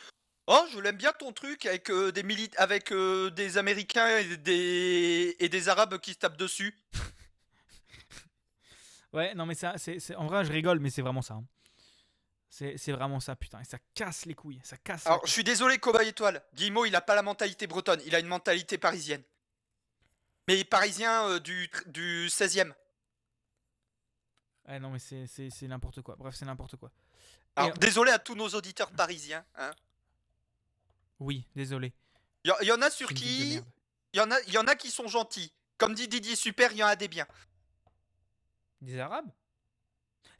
Oh, 0.49 0.65
je 0.73 0.81
l'aime 0.81 0.97
bien 0.97 1.13
ton 1.13 1.33
truc 1.33 1.65
avec 1.67 1.91
euh, 1.91 2.11
des 2.11 2.25
mili- 2.25 2.51
avec 2.57 2.91
euh, 2.91 3.31
des 3.31 3.57
Américains 3.57 4.19
et 4.19 4.37
des 4.37 5.37
et 5.39 5.49
des 5.49 5.69
Arabes 5.69 5.99
qui 5.99 6.13
se 6.15 6.19
tapent 6.19 6.37
dessus. 6.39 6.77
Ouais, 9.13 9.35
non 9.35 9.45
mais 9.45 9.55
ça, 9.55 9.75
c'est 9.77 10.15
en 10.15 10.27
vrai, 10.27 10.45
je 10.45 10.53
rigole, 10.53 10.79
mais 10.79 10.89
c'est 10.91 11.03
vraiment 11.03 11.23
ça. 11.23 11.35
hein. 11.35 11.45
C'est 12.49 12.93
vraiment 12.93 13.21
ça, 13.21 13.35
putain, 13.37 13.61
et 13.61 13.65
ça 13.65 13.79
casse 13.95 14.25
les 14.27 14.35
couilles, 14.35 14.61
ça 14.63 14.77
casse. 14.77 15.07
Alors, 15.07 15.25
je 15.27 15.33
suis 15.33 15.45
désolé, 15.45 15.79
Cowboy 15.79 16.09
Étoile. 16.09 16.43
Guillemot, 16.55 16.85
il 16.85 16.95
a 16.95 17.01
pas 17.01 17.15
la 17.15 17.23
mentalité 17.23 17.67
bretonne, 17.67 18.01
il 18.07 18.15
a 18.15 18.19
une 18.21 18.27
mentalité 18.27 18.77
parisienne. 18.79 19.23
Mais 20.51 20.65
parisien 20.65 21.29
euh, 21.29 21.39
du 21.39 21.69
tr- 21.69 21.87
du 21.93 22.27
16e. 22.29 22.73
Ouais, 24.67 24.81
non 24.81 24.91
mais 24.91 24.99
c'est 24.99 25.29
c'est 25.29 25.49
c'est 25.49 25.69
n'importe 25.69 26.03
quoi. 26.03 26.17
Bref, 26.17 26.35
c'est 26.37 26.45
n'importe 26.45 26.75
quoi. 26.77 26.91
Alors, 27.55 27.71
Et- 27.77 27.79
désolé 27.79 28.11
à 28.11 28.19
tous 28.19 28.35
nos 28.35 28.49
auditeurs 28.49 28.91
parisiens. 28.91 29.45
hein. 29.55 29.71
Oui, 31.21 31.47
désolé. 31.55 31.93
Il 32.45 32.53
y, 32.63 32.67
y 32.67 32.73
en 32.73 32.83
a 32.83 32.91
sur 32.91 33.11
qui. 33.15 33.61
Il 34.13 34.17
y, 34.19 34.21
en 34.21 34.29
a- 34.33 34.41
il 34.49 34.53
y 34.53 34.59
en 34.59 34.67
a 34.67 34.75
qui 34.75 34.91
sont 34.91 35.07
gentils. 35.07 35.53
Comme 35.79 35.95
dit 35.95 36.09
Didier 36.09 36.35
Super, 36.35 36.73
il 36.73 36.79
y 36.79 36.83
en 36.83 36.89
a 36.89 36.97
des 36.97 37.07
biens. 37.07 37.29
Des 38.81 38.99
Arabes? 38.99 39.31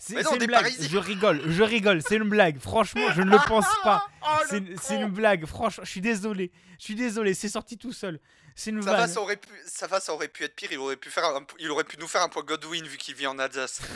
C'est 0.03 0.15
une 0.23 0.47
blague. 0.47 0.63
Parisiens. 0.63 0.89
Je 0.91 0.97
rigole, 0.99 1.43
je 1.47 1.63
rigole. 1.63 2.03
C'est 2.03 2.17
une 2.17 2.29
blague. 2.29 2.59
Franchement, 2.59 3.13
je 3.15 3.21
ne 3.23 3.31
le 3.31 3.39
pense 3.47 3.67
pas. 3.85 4.07
Oh, 4.23 4.27
C'est 4.49 4.97
une 4.97 5.09
blague. 5.09 5.47
Franchement, 5.47 5.85
je 5.85 5.91
suis 5.91 6.01
désolé. 6.01 6.51
Je 6.79 6.85
suis 6.85 6.95
désolé. 6.95 7.35
C'est 7.35 7.49
sorti 7.49 7.77
tout 7.79 7.93
seul. 7.93 8.21
C'est 8.55 8.71
une 8.71 8.83
Ça 8.83 8.93
va, 8.93 9.09
ça 9.09 9.21
aurait 9.21 9.37
pu, 9.37 9.49
ça 9.67 9.87
va, 9.87 10.01
ça 10.01 10.13
aurait 10.13 10.29
pu 10.29 10.45
être 10.45 10.55
pire. 10.55 10.69
Il 10.73 10.79
aurait 10.79 10.97
pu 10.97 11.09
faire, 11.11 11.25
un- 11.25 11.45
il 11.59 11.71
aurait 11.71 11.85
pu 11.85 11.97
nous 11.99 12.07
faire 12.09 12.23
un 12.23 12.29
point 12.29 12.43
Godwin 12.43 12.85
vu 12.85 12.97
qu'il 12.99 13.15
vit 13.15 13.27
en 13.27 13.39
Alsace. 13.39 13.81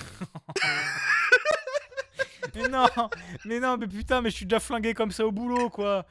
Mais 2.55 2.69
non, 2.69 2.87
mais 3.45 3.59
non, 3.59 3.77
mais 3.77 3.89
putain, 3.89 4.21
mais 4.21 4.31
je 4.31 4.37
suis 4.37 4.47
déjà 4.47 4.61
flingué 4.61 4.95
comme 4.95 5.11
ça 5.11 5.27
au 5.27 5.33
boulot, 5.33 5.71
quoi. 5.71 6.07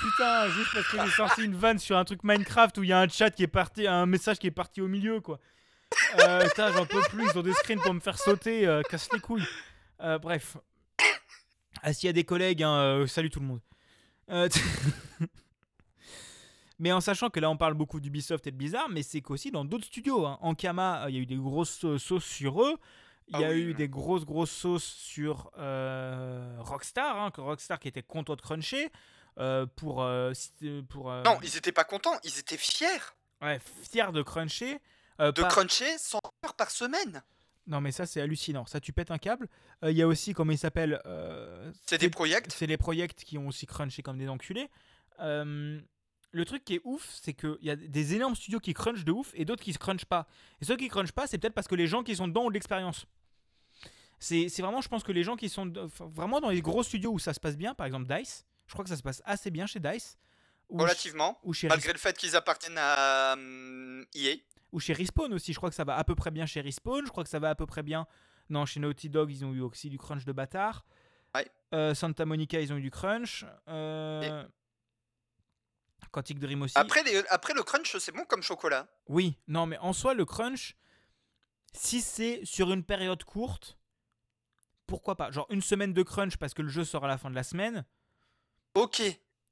Putain, 0.00 0.48
juste 0.50 0.70
parce 0.74 0.86
que 0.88 0.98
j'ai 1.04 1.10
sorti 1.12 1.44
une 1.44 1.54
vanne 1.56 1.78
sur 1.78 1.96
un 1.96 2.04
truc 2.04 2.22
Minecraft 2.22 2.76
où 2.78 2.82
il 2.82 2.90
y 2.90 2.92
a 2.92 2.98
un 3.00 3.08
chat 3.08 3.30
qui 3.30 3.44
est 3.44 3.48
parti, 3.48 3.86
un 3.86 4.04
message 4.04 4.38
qui 4.38 4.46
est 4.46 4.50
parti 4.50 4.82
au 4.82 4.88
milieu, 4.88 5.20
quoi. 5.20 5.38
Euh, 6.20 6.48
putain, 6.48 6.72
j'en 6.72 6.86
peux 6.86 7.00
plus. 7.02 7.24
Ils 7.32 7.38
ont 7.38 7.42
des 7.42 7.52
screens 7.52 7.80
pour 7.80 7.94
me 7.94 8.00
faire 8.00 8.18
sauter. 8.18 8.66
euh, 8.66 8.82
casse 8.82 9.08
les 9.12 9.20
couilles. 9.20 9.46
Euh, 10.00 10.18
bref. 10.18 10.56
Ah, 11.82 11.92
s'il 11.92 12.06
y 12.06 12.10
a 12.10 12.12
des 12.12 12.24
collègues, 12.24 12.62
hein, 12.62 12.74
euh, 12.74 13.06
salut 13.06 13.30
tout 13.30 13.40
le 13.40 13.46
monde. 13.46 13.60
Euh, 14.30 14.48
mais 16.78 16.92
en 16.92 17.00
sachant 17.00 17.30
que 17.30 17.40
là, 17.40 17.50
on 17.50 17.56
parle 17.56 17.74
beaucoup 17.74 18.00
d'Ubisoft 18.00 18.46
et 18.46 18.50
de 18.50 18.56
Blizzard, 18.56 18.88
mais 18.88 19.02
c'est 19.02 19.20
qu'aussi 19.20 19.50
dans 19.50 19.64
d'autres 19.64 19.84
studios. 19.86 20.26
Hein. 20.26 20.38
Ankama, 20.40 21.04
euh, 21.04 21.10
il 21.10 21.16
y 21.16 21.18
a 21.18 21.22
eu 21.22 21.26
des 21.26 21.36
grosses 21.36 21.84
sauces 21.98 22.24
sur 22.24 22.62
eux. 22.62 22.76
Il 23.28 23.38
y 23.38 23.44
Ah 23.44 23.48
a 23.48 23.50
oui, 23.50 23.60
eu 23.60 23.74
des 23.74 23.88
grosses, 23.88 24.24
grosses 24.24 24.50
sauces 24.50 24.84
sur 24.84 25.52
Rockstar, 25.56 27.20
hein, 27.20 27.30
que 27.30 27.40
Rockstar 27.40 27.78
qui 27.78 27.86
était 27.88 28.02
content 28.02 28.34
de 28.34 28.40
cruncher. 28.40 28.90
pour 29.76 30.04
pour 30.88 31.12
Non, 31.24 31.38
ils 31.42 31.56
étaient 31.56 31.70
pas 31.70 31.84
contents, 31.84 32.18
ils 32.24 32.38
étaient 32.40 32.56
fiers 32.56 32.88
ouais, 33.40 33.60
fier 33.88 34.10
de 34.12 34.22
cruncher 34.22 34.80
euh, 35.20 35.32
de 35.32 35.42
par- 35.42 35.50
cruncher 35.50 35.96
100 35.98 36.18
heures 36.44 36.54
par 36.54 36.70
semaine. 36.70 37.22
non 37.66 37.80
mais 37.80 37.92
ça 37.92 38.06
c'est 38.06 38.20
hallucinant. 38.20 38.66
Ça 38.66 38.80
tu 38.80 38.92
pètes 38.92 39.10
un 39.10 39.18
câble. 39.18 39.48
Euh, 39.84 39.90
il 39.90 39.96
y 39.96 40.02
a 40.02 40.06
aussi 40.06 40.32
comment 40.34 40.52
il 40.52 40.58
s'appelle 40.58 41.00
euh, 41.06 41.72
C'est 41.86 41.98
des 41.98 42.10
projets. 42.10 42.42
c'est 42.48 42.66
les 42.66 42.76
projects 42.78 43.14
qui 43.24 43.38
ont 43.38 43.46
aussi 43.48 43.66
crunché 43.66 44.02
comme 44.02 44.18
des 44.18 44.28
enculés. 44.28 44.68
Euh, 45.20 45.80
le 46.32 46.44
truc 46.44 46.64
qui 46.64 46.76
est 46.76 46.80
ouf 46.84 47.08
c'est 47.22 47.34
qu'il 47.34 47.58
y 47.62 47.70
a 47.70 47.76
des 47.76 48.14
énormes 48.14 48.34
studios 48.34 48.60
qui 48.60 48.72
crunchent 48.72 49.04
de 49.04 49.12
ouf 49.12 49.30
et 49.34 49.44
d'autres 49.44 49.62
qui 49.62 49.72
se 49.72 49.78
crunchent 49.78 50.04
pas. 50.06 50.26
Et 50.60 50.64
ceux 50.64 50.76
qui 50.76 50.88
crunchent 50.88 51.12
pas 51.12 51.26
c'est 51.26 51.38
peut-être 51.38 51.54
parce 51.54 51.68
que 51.68 51.74
les 51.74 51.86
gens 51.86 52.02
qui 52.02 52.16
sont 52.16 52.26
dedans 52.28 52.42
ont 52.44 52.48
de 52.48 52.54
l'expérience. 52.54 53.06
C'est 54.18 54.48
c'est 54.48 54.62
vraiment 54.62 54.80
je 54.80 54.88
pense 54.88 55.02
que 55.02 55.12
les 55.12 55.22
gens 55.22 55.36
qui 55.36 55.48
sont 55.48 55.72
enfin, 55.78 56.06
vraiment 56.12 56.40
dans 56.40 56.50
les 56.50 56.60
gros 56.62 56.82
studios 56.82 57.10
où 57.12 57.18
ça 57.18 57.32
se 57.34 57.40
passe 57.40 57.56
bien 57.56 57.74
par 57.74 57.86
exemple 57.86 58.06
DICE 58.12 58.44
je 58.66 58.72
crois 58.72 58.84
que 58.84 58.90
ça 58.90 58.96
se 58.96 59.02
passe 59.02 59.22
assez 59.24 59.50
bien 59.50 59.66
chez 59.66 59.80
DICE 59.80 60.16
Relativement. 60.70 61.38
ou 61.42 61.52
chez 61.52 61.68
Malgré 61.68 61.92
le 61.92 61.98
fait 61.98 62.16
qu'ils 62.16 62.36
appartiennent 62.36 62.78
à 62.78 63.34
EA. 64.14 64.36
ou 64.72 64.80
chez 64.80 64.92
Respawn 64.92 65.32
aussi. 65.34 65.52
Je 65.52 65.58
crois 65.58 65.68
que 65.70 65.74
ça 65.76 65.84
va 65.84 65.96
à 65.96 66.04
peu 66.04 66.14
près 66.14 66.30
bien 66.30 66.46
chez 66.46 66.60
Respawn. 66.60 67.04
Je 67.04 67.10
crois 67.10 67.24
que 67.24 67.30
ça 67.30 67.38
va 67.38 67.50
à 67.50 67.54
peu 67.54 67.66
près 67.66 67.82
bien. 67.82 68.06
Non, 68.48 68.66
chez 68.66 68.80
Naughty 68.80 69.08
Dog, 69.08 69.30
ils 69.30 69.44
ont 69.44 69.52
eu 69.52 69.60
aussi 69.60 69.88
du 69.90 69.98
crunch 69.98 70.24
de 70.24 70.32
bâtard. 70.32 70.84
Ouais. 71.34 71.46
Euh, 71.74 71.94
Santa 71.94 72.24
Monica, 72.26 72.60
ils 72.60 72.72
ont 72.72 72.76
eu 72.76 72.82
du 72.82 72.90
crunch. 72.90 73.44
Euh... 73.68 74.44
Quantic 76.12 76.38
Dream 76.40 76.62
aussi. 76.62 76.76
Après, 76.76 77.02
les- 77.04 77.24
après 77.28 77.54
le 77.54 77.62
crunch, 77.62 77.96
c'est 77.98 78.10
bon 78.12 78.24
comme 78.24 78.42
chocolat. 78.42 78.88
Oui, 79.08 79.38
non, 79.46 79.66
mais 79.66 79.78
en 79.78 79.92
soi, 79.92 80.14
le 80.14 80.24
crunch, 80.24 80.74
si 81.72 82.00
c'est 82.00 82.40
sur 82.44 82.72
une 82.72 82.82
période 82.82 83.22
courte, 83.22 83.78
pourquoi 84.86 85.14
pas? 85.14 85.30
Genre 85.30 85.46
une 85.50 85.62
semaine 85.62 85.92
de 85.92 86.02
crunch 86.02 86.36
parce 86.36 86.52
que 86.52 86.62
le 86.62 86.68
jeu 86.68 86.84
sort 86.84 87.04
à 87.04 87.08
la 87.08 87.16
fin 87.18 87.30
de 87.30 87.36
la 87.36 87.44
semaine. 87.44 87.84
Ok. 88.74 89.02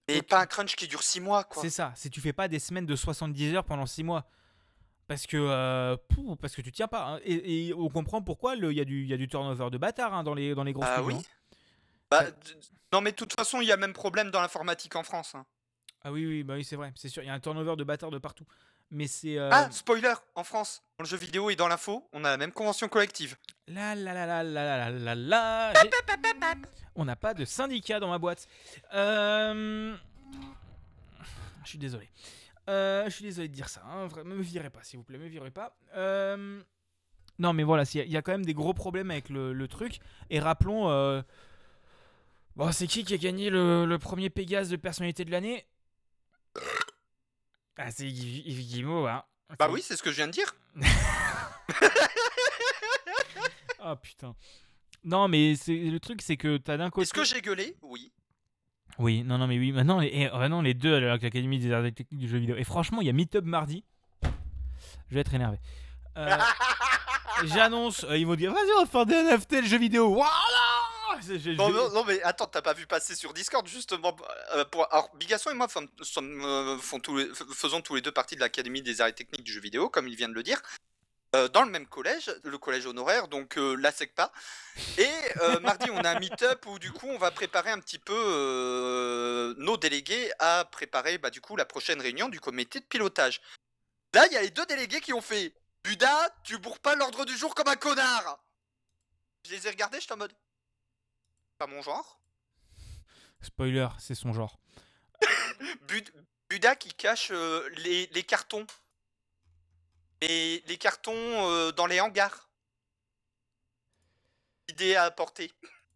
Mais 0.08 0.18
Ok. 0.18 0.26
pas 0.28 0.40
un 0.40 0.46
crunch 0.46 0.74
qui 0.76 0.88
dure 0.88 1.02
6 1.02 1.20
mois, 1.20 1.44
quoi. 1.44 1.62
C'est 1.62 1.70
ça. 1.70 1.92
Si 1.94 2.08
tu 2.10 2.20
fais 2.20 2.32
pas 2.32 2.48
des 2.48 2.58
semaines 2.58 2.86
de 2.86 2.96
70 2.96 3.54
heures 3.54 3.64
pendant 3.64 3.86
6 3.86 4.02
mois. 4.02 4.26
Parce 5.06 5.26
que, 5.26 5.36
euh, 5.38 5.96
pou, 6.08 6.36
parce 6.36 6.54
que 6.54 6.60
tu 6.62 6.70
tiens 6.72 6.88
pas. 6.88 7.06
hein. 7.14 7.20
Et, 7.24 7.68
et 7.68 7.74
on 7.74 7.88
comprend 7.88 8.20
pourquoi 8.20 8.56
il 8.56 8.72
y, 8.72 8.80
a 8.80 8.84
du- 8.84 9.02
il 9.02 9.08
y 9.08 9.14
a 9.14 9.16
du 9.16 9.26
turnover 9.28 9.70
de 9.70 9.78
bâtard 9.78 10.12
hein, 10.14 10.22
dans, 10.22 10.34
les, 10.34 10.54
dans 10.54 10.64
les 10.64 10.72
gros 10.74 10.84
Ah 10.86 11.02
oui. 11.02 11.14
hein. 11.14 11.22
Bah, 12.10 12.24
Ouais. 12.24 12.32
non, 12.92 13.00
mais 13.00 13.12
de 13.12 13.16
toute 13.16 13.32
façon, 13.34 13.60
il 13.60 13.66
y 13.68 13.72
a 13.72 13.76
même 13.78 13.92
problème 13.94 14.30
dans 14.30 14.40
l'informatique 14.40 14.96
en 14.96 15.02
France. 15.02 15.34
Ah 16.02 16.12
oui, 16.12 16.24
oui, 16.26 16.42
bah 16.42 16.54
oui 16.54 16.64
c'est 16.64 16.76
vrai. 16.76 16.92
C'est 16.94 17.08
sûr, 17.08 17.22
il 17.22 17.26
y 17.26 17.30
a 17.30 17.34
un 17.34 17.40
turnover 17.40 17.74
de 17.76 17.84
bâtard 17.84 18.10
de 18.10 18.18
partout. 18.18 18.44
Mais 18.90 19.06
c'est. 19.06 19.36
euh, 19.38 19.50
Ah, 19.52 19.70
spoiler 19.70 20.12
En 20.34 20.44
France, 20.44 20.82
dans 20.98 21.02
le 21.04 21.08
jeu 21.08 21.16
vidéo 21.16 21.50
et 21.50 21.56
dans 21.56 21.68
l'info, 21.68 22.08
on 22.12 22.24
a 22.24 22.30
la 22.30 22.36
même 22.36 22.52
convention 22.52 22.88
collective. 22.88 23.36
La 23.68 23.94
la 23.94 24.12
la 24.14 24.26
la 24.26 24.42
la 24.42 24.90
la 24.90 24.90
la 24.90 25.14
la. 25.14 25.72
On 26.94 27.04
n'a 27.04 27.16
pas 27.16 27.34
de 27.34 27.44
syndicat 27.44 28.00
dans 28.00 28.08
ma 28.08 28.18
boîte. 28.18 28.48
Euh, 28.94 29.94
je 31.64 31.68
suis 31.68 31.78
désolé. 31.78 32.08
Euh, 32.68 33.04
je 33.06 33.10
suis 33.10 33.24
désolé 33.24 33.48
de 33.48 33.54
dire 33.54 33.68
ça. 33.68 33.82
hein. 33.86 34.06
Vra- 34.08 34.24
Me 34.24 34.40
virez 34.42 34.70
pas, 34.70 34.82
s'il 34.82 34.98
vous 34.98 35.04
plaît. 35.04 35.18
Me 35.18 35.28
virez 35.28 35.50
pas. 35.50 35.76
Euh, 35.94 36.60
non, 37.38 37.52
mais 37.52 37.62
voilà, 37.62 37.84
il 37.94 38.10
y, 38.10 38.16
a 38.16 38.22
quand 38.22 38.32
même 38.32 38.44
des 38.44 38.54
gros 38.54 38.74
problèmes 38.74 39.10
avec 39.10 39.28
le, 39.28 39.66
truc. 39.68 40.00
Et 40.30 40.40
rappelons. 40.40 40.88
euh, 40.90 41.22
Bon, 42.56 42.72
c'est 42.72 42.88
qui 42.88 43.04
qui 43.04 43.14
a 43.14 43.18
gagné 43.18 43.50
le, 43.50 43.84
le 43.86 43.98
premier 43.98 44.30
Pégase 44.30 44.68
de 44.68 44.76
personnalité 44.76 45.24
de 45.24 45.30
l'année? 45.30 45.64
Ah, 47.76 47.90
c'est 47.92 48.08
Yves 48.08 48.88
hein. 49.06 49.22
Bah 49.58 49.68
oui, 49.70 49.80
c'est 49.80 49.94
ce 49.96 50.02
que 50.02 50.10
je 50.10 50.16
viens 50.16 50.26
de 50.26 50.32
dire. 50.32 50.52
Ah 53.78 53.96
putain. 53.96 54.34
Non, 55.04 55.28
mais 55.28 55.54
le 55.66 55.98
truc, 55.98 56.20
c'est 56.22 56.36
que 56.36 56.56
t'as 56.56 56.76
d'un 56.76 56.90
côté. 56.90 57.02
Est-ce 57.04 57.14
que 57.14 57.24
j'ai 57.24 57.40
gueulé? 57.40 57.76
Oui. 57.82 58.12
Oui, 58.98 59.22
non, 59.22 59.38
non, 59.38 59.46
mais 59.46 59.58
oui. 59.58 59.70
Maintenant, 59.72 60.00
les, 60.00 60.08
et, 60.08 60.28
vraiment, 60.28 60.60
les 60.60 60.74
deux 60.74 60.94
avec 60.94 61.22
l'Académie 61.22 61.58
des 61.58 61.72
arts 61.72 61.84
et 61.84 61.92
techniques 61.92 62.20
du 62.20 62.28
jeu 62.28 62.38
vidéo. 62.38 62.56
Et 62.56 62.64
franchement, 62.64 63.00
il 63.00 63.06
y 63.06 63.10
a 63.10 63.12
Meetup 63.12 63.44
mardi. 63.44 63.84
Je 64.22 65.14
vais 65.14 65.20
être 65.20 65.34
énervé. 65.34 65.58
Euh, 66.16 66.36
J'annonce, 67.44 68.04
euh, 68.04 68.16
ils 68.18 68.26
vont 68.26 68.34
dire 68.34 68.52
vas-y, 68.52 68.70
on 68.76 68.80
va 68.84 68.86
faire 68.86 69.06
des 69.06 69.14
NFT, 69.14 69.52
le 69.62 69.66
jeu 69.66 69.78
vidéo. 69.78 70.12
Voilà 70.14 70.28
Non, 71.56 71.70
non, 71.70 71.90
non, 71.92 72.04
mais 72.04 72.20
attends, 72.22 72.46
t'as 72.46 72.62
pas 72.62 72.74
vu 72.74 72.86
passer 72.86 73.14
sur 73.14 73.32
Discord 73.32 73.66
justement 73.68 74.16
euh, 74.56 74.64
pour... 74.64 74.92
Alors, 74.92 75.08
Bigasson 75.16 75.50
et 75.50 75.54
moi 75.54 75.68
font, 75.68 75.86
sommes, 76.02 76.42
euh, 76.44 76.76
font 76.78 76.98
tous 76.98 77.16
les- 77.16 77.26
f- 77.26 77.54
faisons 77.54 77.80
tous 77.80 77.94
les 77.94 78.00
deux 78.00 78.10
partie 78.12 78.34
de 78.34 78.40
l'Académie 78.40 78.82
des 78.82 79.00
arts 79.00 79.08
et 79.08 79.12
techniques 79.12 79.44
du 79.44 79.52
jeu 79.52 79.60
vidéo, 79.60 79.88
comme 79.88 80.08
il 80.08 80.16
vient 80.16 80.28
de 80.28 80.34
le 80.34 80.42
dire. 80.42 80.60
Euh, 81.36 81.48
dans 81.48 81.62
le 81.62 81.70
même 81.70 81.86
collège, 81.86 82.30
le 82.44 82.56
collège 82.58 82.86
honoraire, 82.86 83.28
donc 83.28 83.58
euh, 83.58 83.74
la 83.76 83.92
SECPA. 83.92 84.32
Et 84.96 85.10
euh, 85.42 85.60
mardi, 85.60 85.90
on 85.90 85.98
a 85.98 86.10
un 86.10 86.18
meet-up 86.18 86.64
où 86.66 86.78
du 86.78 86.90
coup, 86.92 87.08
on 87.08 87.18
va 87.18 87.30
préparer 87.30 87.70
un 87.70 87.80
petit 87.80 87.98
peu 87.98 88.14
euh, 88.16 89.54
nos 89.58 89.76
délégués 89.76 90.30
à 90.38 90.64
préparer 90.64 91.18
bah, 91.18 91.30
du 91.30 91.40
coup 91.40 91.56
la 91.56 91.64
prochaine 91.64 92.00
réunion 92.00 92.28
du 92.28 92.40
comité 92.40 92.80
de 92.80 92.84
pilotage. 92.84 93.40
Là, 94.14 94.26
il 94.26 94.32
y 94.32 94.36
a 94.36 94.42
les 94.42 94.50
deux 94.50 94.64
délégués 94.66 95.00
qui 95.00 95.12
ont 95.12 95.20
fait 95.20 95.52
Buda, 95.84 96.34
tu 96.44 96.58
bourres 96.58 96.80
pas 96.80 96.94
l'ordre 96.96 97.24
du 97.24 97.36
jour 97.36 97.54
comme 97.54 97.68
un 97.68 97.76
connard. 97.76 98.42
Je 99.44 99.52
les 99.52 99.66
ai 99.66 99.70
regardés, 99.70 100.00
j'étais 100.00 100.12
en 100.12 100.18
mode 100.18 100.32
pas 101.58 101.66
mon 101.66 101.82
genre? 101.82 102.20
Spoiler, 103.40 103.88
c'est 103.98 104.14
son 104.14 104.32
genre. 104.32 104.58
Bud- 105.88 106.12
Buda 106.48 106.74
qui 106.76 106.92
cache 106.94 107.28
euh, 107.32 107.68
les, 107.78 108.06
les 108.12 108.22
cartons. 108.22 108.66
Les, 110.22 110.62
les 110.66 110.76
cartons 110.78 111.12
euh, 111.14 111.72
dans 111.72 111.86
les 111.86 112.00
hangars. 112.00 112.48
Idée 114.68 114.96
à 114.96 115.04
apporter. 115.04 115.50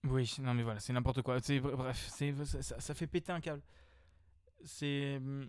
Oui, 0.04 0.32
non, 0.40 0.54
mais 0.54 0.62
voilà, 0.62 0.80
c'est 0.80 0.92
n'importe 0.92 1.22
quoi. 1.22 1.38
C'est 1.42 1.60
bref, 1.60 2.08
c'est 2.10 2.34
ça, 2.44 2.94
fait 2.94 3.06
péter 3.06 3.32
un 3.32 3.40
câble. 3.40 3.62
C'est 4.64 5.16
hum, 5.16 5.48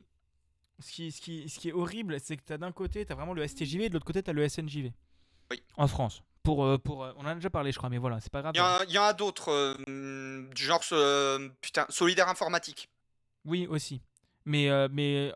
ce 0.79 0.91
qui, 0.91 1.11
ce 1.11 1.21
qui, 1.21 1.49
ce 1.49 1.59
qui 1.59 1.69
est 1.69 1.73
horrible, 1.73 2.19
c'est 2.19 2.37
que 2.37 2.43
t'as 2.43 2.57
d'un 2.57 2.71
côté, 2.71 3.05
t'as 3.05 3.15
vraiment 3.15 3.33
le 3.33 3.47
STJV, 3.47 3.85
et 3.85 3.89
de 3.89 3.93
l'autre 3.93 4.05
côté, 4.05 4.21
t'as 4.21 4.33
le 4.33 4.47
SNJV. 4.47 4.91
Oui. 5.51 5.63
En 5.77 5.87
France. 5.87 6.21
Pour, 6.43 6.65
euh, 6.65 6.77
pour, 6.77 7.03
euh, 7.03 7.13
on 7.17 7.21
en 7.21 7.27
a 7.27 7.35
déjà 7.35 7.49
parlé, 7.49 7.71
je 7.71 7.77
crois, 7.77 7.89
mais 7.89 7.97
voilà, 7.97 8.19
c'est 8.19 8.31
pas 8.31 8.41
grave. 8.41 8.53
Il 8.55 8.57
y, 8.57 8.61
en 8.61 8.65
a- 8.65 8.83
il 8.85 8.91
y 8.91 8.97
en 8.97 9.03
a 9.03 9.13
d'autres, 9.13 9.49
euh, 9.49 10.49
du 10.53 10.63
genre 10.63 10.81
euh, 10.91 11.49
putain, 11.61 11.85
solidaire 11.89 12.27
informatique. 12.27 12.89
Oui, 13.45 13.65
aussi. 13.67 14.01
Mais, 14.45 14.69
euh, 14.69 14.89
mais, 14.91 15.31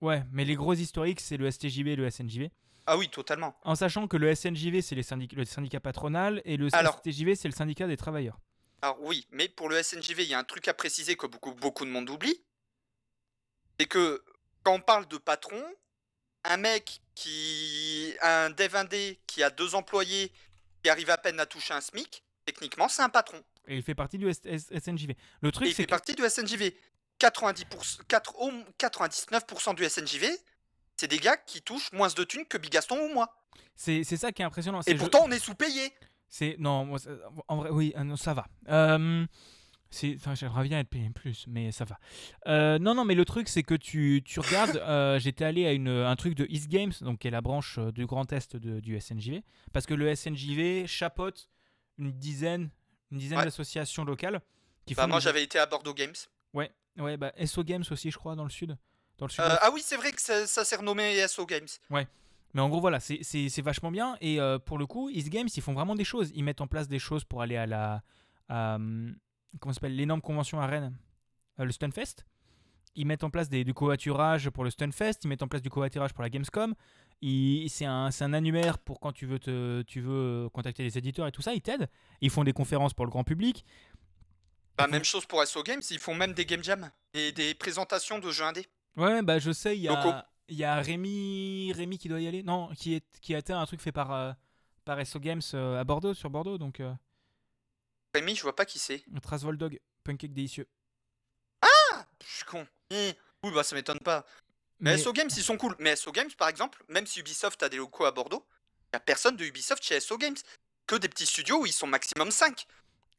ouais, 0.00 0.22
mais 0.30 0.44
les 0.44 0.54
gros 0.54 0.74
historiques, 0.74 1.20
c'est 1.20 1.36
le 1.36 1.50
STJV 1.50 1.92
et 1.92 1.96
le 1.96 2.08
SNJV. 2.08 2.50
Ah 2.86 2.96
oui, 2.96 3.08
totalement. 3.08 3.56
En 3.62 3.74
sachant 3.74 4.08
que 4.08 4.16
le 4.16 4.34
SNJV, 4.34 4.82
c'est 4.82 5.00
syndic- 5.02 5.32
le 5.34 5.44
syndicat 5.44 5.80
patronal 5.80 6.42
et 6.44 6.56
le 6.56 6.68
Alors- 6.72 6.98
STJV, 7.04 7.34
c'est 7.36 7.48
le 7.48 7.54
syndicat 7.54 7.86
des 7.86 7.96
travailleurs. 7.96 8.38
Alors 8.82 9.00
oui, 9.02 9.26
mais 9.30 9.48
pour 9.48 9.68
le 9.68 9.76
SNJV, 9.80 10.24
il 10.24 10.28
y 10.28 10.34
a 10.34 10.38
un 10.38 10.44
truc 10.44 10.66
à 10.66 10.74
préciser 10.74 11.14
que 11.16 11.26
beaucoup, 11.26 11.54
beaucoup 11.54 11.84
de 11.84 11.90
monde 11.90 12.10
oublie. 12.10 12.42
C'est 13.78 13.86
que 13.86 14.24
quand 14.64 14.74
on 14.74 14.80
parle 14.80 15.06
de 15.06 15.18
patron, 15.18 15.62
un 16.44 16.56
mec 16.56 17.00
qui. 17.14 18.14
un 18.22 18.50
dev 18.50 18.74
indé 18.74 19.20
qui 19.28 19.42
a 19.44 19.50
deux 19.50 19.74
employés, 19.76 20.32
qui 20.82 20.90
arrive 20.90 21.10
à 21.10 21.18
peine 21.18 21.38
à 21.38 21.46
toucher 21.46 21.74
un 21.74 21.80
SMIC, 21.80 22.24
techniquement, 22.44 22.88
c'est 22.88 23.02
un 23.02 23.08
patron. 23.08 23.40
Et 23.68 23.76
il 23.76 23.82
fait 23.84 23.94
partie 23.94 24.18
du 24.18 24.28
S- 24.28 24.40
S- 24.44 24.72
SNJV. 24.76 25.14
Le 25.40 25.52
truc, 25.52 25.68
il 25.68 25.70
c'est 25.70 25.76
fait 25.82 25.84
que... 25.84 25.90
partie 25.90 26.14
du 26.16 26.22
SNJV. 26.28 26.72
90%, 27.20 28.00
4 28.08 28.34
au- 28.40 28.50
99% 28.80 29.74
du 29.76 29.84
SNJV, 29.88 30.26
c'est 31.02 31.08
des 31.08 31.18
gars 31.18 31.36
qui 31.36 31.60
touchent 31.62 31.90
moins 31.92 32.08
de 32.08 32.22
thunes 32.24 32.46
que 32.46 32.56
Bigaston 32.58 32.96
ou 32.96 33.12
moi. 33.12 33.26
c'est 33.74 34.04
c'est 34.04 34.16
ça 34.16 34.30
qui 34.30 34.42
est 34.42 34.44
impressionnant. 34.44 34.80
Et 34.86 34.92
je- 34.92 34.96
pourtant, 34.96 35.24
on 35.24 35.30
est 35.32 35.40
sous-payé. 35.40 35.92
C'est 36.28 36.54
non, 36.60 36.84
moi, 36.84 36.98
en 37.48 37.56
vrai, 37.56 37.70
oui, 37.70 37.92
euh, 37.96 38.04
non, 38.04 38.14
ça 38.16 38.32
va. 38.34 38.46
Euh, 38.68 39.26
enfin, 40.16 40.34
j'aimerais 40.34 40.62
bien 40.68 40.78
être 40.78 40.88
payé 40.88 41.10
plus, 41.10 41.44
mais 41.48 41.72
ça 41.72 41.84
va. 41.84 41.98
Euh, 42.46 42.78
non, 42.78 42.94
non, 42.94 43.04
mais 43.04 43.14
le 43.14 43.24
truc, 43.24 43.48
c'est 43.48 43.62
que 43.64 43.74
tu, 43.74 44.22
tu 44.24 44.40
regardes. 44.40 44.76
euh, 44.86 45.18
J'étais 45.18 45.44
allé 45.44 45.66
à 45.66 45.72
une, 45.72 45.88
un 45.88 46.16
truc 46.16 46.34
de 46.34 46.46
East 46.48 46.68
Games, 46.68 46.92
donc 47.00 47.18
qui 47.18 47.28
est 47.28 47.32
la 47.32 47.40
branche 47.42 47.78
du 47.78 48.06
Grand 48.06 48.32
Est 48.32 48.56
de- 48.56 48.80
du 48.80 48.98
SNJV, 49.00 49.42
parce 49.72 49.86
que 49.86 49.94
le 49.94 50.14
SNJV 50.14 50.86
chapeaute 50.86 51.50
une 51.98 52.12
dizaine, 52.12 52.70
une 53.10 53.18
dizaine 53.18 53.38
Ouais. 53.38 53.44
d'associations 53.44 54.04
locales 54.04 54.40
qui 54.86 54.94
Bah, 54.94 55.02
font. 55.02 55.08
moi, 55.08 55.20
j'avais 55.20 55.42
été 55.42 55.58
à 55.58 55.66
Bordeaux 55.66 55.94
Games. 55.94 56.14
Ouais, 56.54 56.70
ouais, 56.98 57.16
bah 57.16 57.32
SO 57.44 57.62
Games 57.64 57.84
aussi, 57.90 58.10
je 58.10 58.16
crois, 58.18 58.34
dans 58.36 58.44
le 58.44 58.50
sud, 58.50 58.76
dans 59.22 59.26
le 59.26 59.30
sud. 59.32 59.44
Euh, 59.44 59.56
ah 59.60 59.70
oui, 59.72 59.80
c'est 59.84 59.96
vrai 59.96 60.12
que 60.12 60.20
ça, 60.20 60.46
ça 60.46 60.64
s'est 60.64 60.76
renommé 60.76 61.26
SO 61.28 61.46
Games. 61.46 61.68
Mais 61.90 62.60
en 62.60 62.68
gros, 62.68 62.80
voilà, 62.80 63.00
c'est- 63.00 63.60
vachement 63.62 63.90
bien. 63.90 64.16
Et 64.20 64.38
euh, 64.40 64.58
pour 64.58 64.76
le 64.78 64.86
coup, 64.86 65.08
East 65.08 65.30
Games, 65.30 65.48
ils 65.54 65.62
font 65.62 65.72
vraiment 65.72 65.94
des 65.94 66.04
choses. 66.04 66.30
Ils 66.34 66.44
mettent 66.44 66.60
en 66.60 66.66
place 66.66 66.86
des 66.88 66.98
choses 66.98 67.24
pour 67.24 67.40
aller 67.42 67.56
à 67.56 67.66
la. 67.66 68.02
à, 68.48 68.74
hum, 68.74 69.16
comment 69.60 69.72
ça 69.72 69.76
s'appelle 69.76 69.96
L'énorme 69.96 70.20
convention 70.20 70.60
à 70.60 70.66
Rennes, 70.66 70.94
euh, 71.60 71.64
le 71.64 71.72
Stunfest. 71.72 72.26
Ils 72.94 73.06
mettent 73.06 73.24
en 73.24 73.30
place 73.30 73.48
des, 73.48 73.64
du 73.64 73.72
covoiturage 73.72 74.50
pour 74.50 74.64
le 74.64 74.70
Stunfest. 74.70 75.20
Ils 75.24 75.28
mettent 75.28 75.42
en 75.42 75.48
place 75.48 75.62
du 75.62 75.70
covoiturage 75.70 76.12
pour 76.12 76.22
la 76.22 76.28
Gamescom. 76.28 76.74
C'est 77.22 77.86
un, 77.86 78.10
un 78.20 78.32
annuaire 78.34 78.78
pour 78.78 79.00
quand 79.00 79.12
tu 79.12 79.24
veux, 79.24 79.38
te, 79.38 79.80
tu 79.82 80.00
veux 80.02 80.50
contacter 80.52 80.82
les 80.82 80.98
éditeurs 80.98 81.26
et 81.26 81.32
tout 81.32 81.40
ça. 81.40 81.54
Ils 81.54 81.62
t'aident. 81.62 81.88
Ils 82.20 82.28
font 82.30 82.44
des 82.44 82.52
conférences 82.52 82.92
pour 82.92 83.06
le 83.06 83.10
grand 83.10 83.24
public. 83.24 83.64
Bah, 84.76 84.88
même 84.88 85.04
chose 85.04 85.24
pour 85.24 85.42
SO 85.46 85.62
Games, 85.62 85.80
ils 85.90 85.98
font 85.98 86.14
même 86.14 86.34
des 86.34 86.44
game 86.44 86.62
jams 86.62 86.90
et 87.14 87.32
des 87.32 87.54
présentations 87.54 88.18
de 88.18 88.30
jeux 88.30 88.44
indés. 88.44 88.66
Ouais, 88.96 89.22
bah 89.22 89.38
je 89.38 89.50
sais, 89.52 89.76
il 89.76 89.82
y 89.82 89.88
a, 89.88 90.26
il 90.48 90.56
y 90.56 90.64
a 90.64 90.76
Rémi, 90.80 91.72
Rémi 91.74 91.98
qui 91.98 92.08
doit 92.08 92.20
y 92.20 92.26
aller. 92.26 92.42
Non, 92.42 92.68
qui, 92.76 92.94
est, 92.94 93.04
qui 93.20 93.34
a 93.34 93.38
été 93.38 93.52
un 93.52 93.64
truc 93.66 93.80
fait 93.80 93.92
par, 93.92 94.12
euh, 94.12 94.32
par 94.84 95.04
SO 95.06 95.18
Games 95.18 95.40
euh, 95.54 95.80
à 95.80 95.84
Bordeaux, 95.84 96.14
sur 96.14 96.28
Bordeaux. 96.30 96.58
Donc. 96.58 96.80
euh, 96.80 96.92
Rémi, 98.14 98.34
je 98.36 98.42
vois 98.42 98.54
pas 98.54 98.66
qui 98.66 98.78
c'est. 98.78 99.02
Trasvold 99.22 99.58
Dog, 99.58 99.80
Pancake 100.04 100.32
délicieux. 100.34 100.68
Je 102.24 102.36
suis 102.36 102.44
con. 102.44 102.66
Hi. 102.90 103.14
Oui, 103.42 103.50
bah 103.52 103.62
ça 103.64 103.74
m'étonne 103.74 103.98
pas. 103.98 104.24
Mais, 104.78 104.96
SO 104.96 105.12
Games, 105.12 105.28
ils 105.36 105.42
sont 105.42 105.56
cool. 105.56 105.74
Mais 105.78 105.96
SO 105.96 106.12
Games, 106.12 106.30
par 106.38 106.48
exemple, 106.48 106.82
même 106.88 107.06
si 107.06 107.20
Ubisoft 107.20 107.62
a 107.62 107.68
des 107.68 107.76
locaux 107.78 108.04
à 108.04 108.12
Bordeaux, 108.12 108.46
y 108.92 108.96
a 108.96 109.00
personne 109.00 109.36
de 109.36 109.44
Ubisoft 109.44 109.82
chez 109.82 109.98
SO 110.00 110.18
Games. 110.18 110.36
Que 110.86 110.96
des 110.96 111.08
petits 111.08 111.26
studios 111.26 111.62
où 111.62 111.66
ils 111.66 111.72
sont 111.72 111.86
maximum 111.86 112.30
5. 112.30 112.66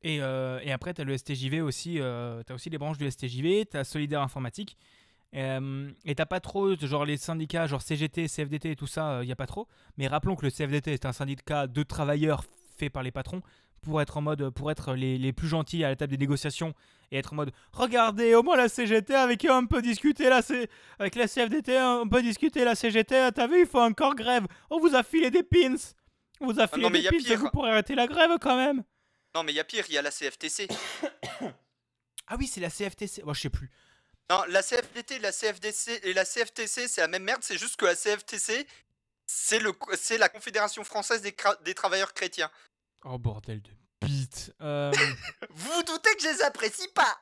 Et, 0.03 0.17
et 0.17 0.71
après, 0.71 0.93
tu 0.93 1.01
as 1.01 1.03
le 1.05 1.17
STJV 1.17 1.61
aussi. 1.61 1.99
euh, 1.99 2.43
tu 2.45 2.51
as 2.51 2.55
aussi 2.55 2.69
les 2.69 2.77
branches 2.77 2.97
du 2.97 3.09
STJV. 3.09 3.65
Tu 3.65 3.77
as 3.77 3.83
Solidaire 3.83 4.21
Informatique. 4.21 4.77
Euh, 5.35 5.91
et 6.05 6.15
t'as 6.15 6.25
pas 6.25 6.39
trop, 6.39 6.75
genre 6.75 7.05
les 7.05 7.17
syndicats, 7.17 7.65
genre 7.67 7.81
CGT, 7.81 8.27
CFDT 8.27 8.71
et 8.71 8.75
tout 8.75 8.87
ça, 8.87 9.19
il 9.23 9.29
y 9.29 9.31
a 9.31 9.35
pas 9.35 9.47
trop. 9.47 9.67
Mais 9.97 10.07
rappelons 10.07 10.35
que 10.35 10.45
le 10.45 10.51
CFDT 10.51 10.93
est 10.93 11.05
un 11.05 11.13
syndicat 11.13 11.67
de 11.67 11.83
travailleurs 11.83 12.43
fait 12.77 12.89
par 12.89 13.03
les 13.03 13.11
patrons 13.11 13.41
pour 13.81 14.01
être 14.01 14.17
en 14.17 14.21
mode, 14.21 14.49
pour 14.51 14.71
être 14.71 14.93
les, 14.93 15.17
les 15.17 15.33
plus 15.33 15.47
gentils 15.47 15.83
à 15.83 15.89
la 15.89 15.95
table 15.95 16.11
des 16.11 16.17
négociations 16.17 16.73
et 17.11 17.17
être 17.17 17.33
en 17.33 17.35
mode, 17.35 17.51
regardez, 17.73 18.33
au 18.33 18.41
moins 18.41 18.55
la 18.55 18.69
CGT 18.69 19.13
avec 19.13 19.45
eux 19.45 19.51
on 19.51 19.67
peut 19.67 19.81
discuter 19.81 20.29
là, 20.29 20.41
c'est 20.41 20.69
avec 20.99 21.15
la 21.15 21.27
CFDT 21.27 21.77
on 21.79 22.07
peut 22.07 22.21
discuter 22.21 22.63
la 22.63 22.75
CGT. 22.75 23.31
T'as 23.35 23.47
vu, 23.47 23.61
il 23.61 23.67
faut 23.67 23.81
encore 23.81 24.15
grève. 24.15 24.45
On 24.69 24.79
vous 24.79 24.95
a 24.95 25.03
filé 25.03 25.29
des 25.29 25.43
pins. 25.43 25.75
On 26.39 26.47
vous 26.47 26.59
a 26.59 26.67
filé 26.67 26.83
non, 26.83 26.89
des 26.89 27.03
pins. 27.03 27.17
pire. 27.17 27.39
Vous 27.39 27.49
pourrez 27.49 27.71
arrêter 27.71 27.95
la 27.95 28.07
grève 28.07 28.31
quand 28.41 28.55
même. 28.55 28.83
Non, 29.35 29.43
mais 29.43 29.51
il 29.51 29.55
y 29.55 29.59
a 29.59 29.63
pire, 29.63 29.85
il 29.89 29.95
y 29.95 29.97
a 29.97 30.01
la 30.01 30.11
CFTC. 30.11 30.67
Ah 32.25 32.37
oui, 32.39 32.47
c'est 32.47 32.61
la 32.61 32.69
CFTC. 32.69 33.21
Moi, 33.25 33.33
je 33.33 33.41
sais 33.41 33.49
plus. 33.49 33.69
Non, 34.29 34.43
la 34.47 34.63
CFDT, 34.63 35.19
la 35.19 35.31
CFDC 35.31 35.99
et 36.03 36.13
la 36.13 36.25
CFTC, 36.25 36.87
c'est 36.87 37.01
la 37.01 37.07
même 37.07 37.23
merde, 37.23 37.41
c'est 37.43 37.57
juste 37.57 37.75
que 37.75 37.85
la 37.85 37.95
CFTC, 37.95 38.65
c'est 39.25 39.59
le, 39.59 39.73
c'est 39.97 40.17
la 40.17 40.29
Confédération 40.29 40.83
française 40.83 41.21
des, 41.21 41.35
des 41.65 41.73
travailleurs 41.73 42.13
chrétiens. 42.13 42.49
Oh 43.03 43.17
bordel 43.17 43.61
de 43.61 43.69
bite. 44.01 44.53
Euh, 44.61 44.91
Vous 45.49 45.71
vous 45.71 45.83
doutez 45.83 46.15
que 46.15 46.21
je 46.21 46.27
les 46.29 46.41
apprécie 46.41 46.87
pas 46.89 47.17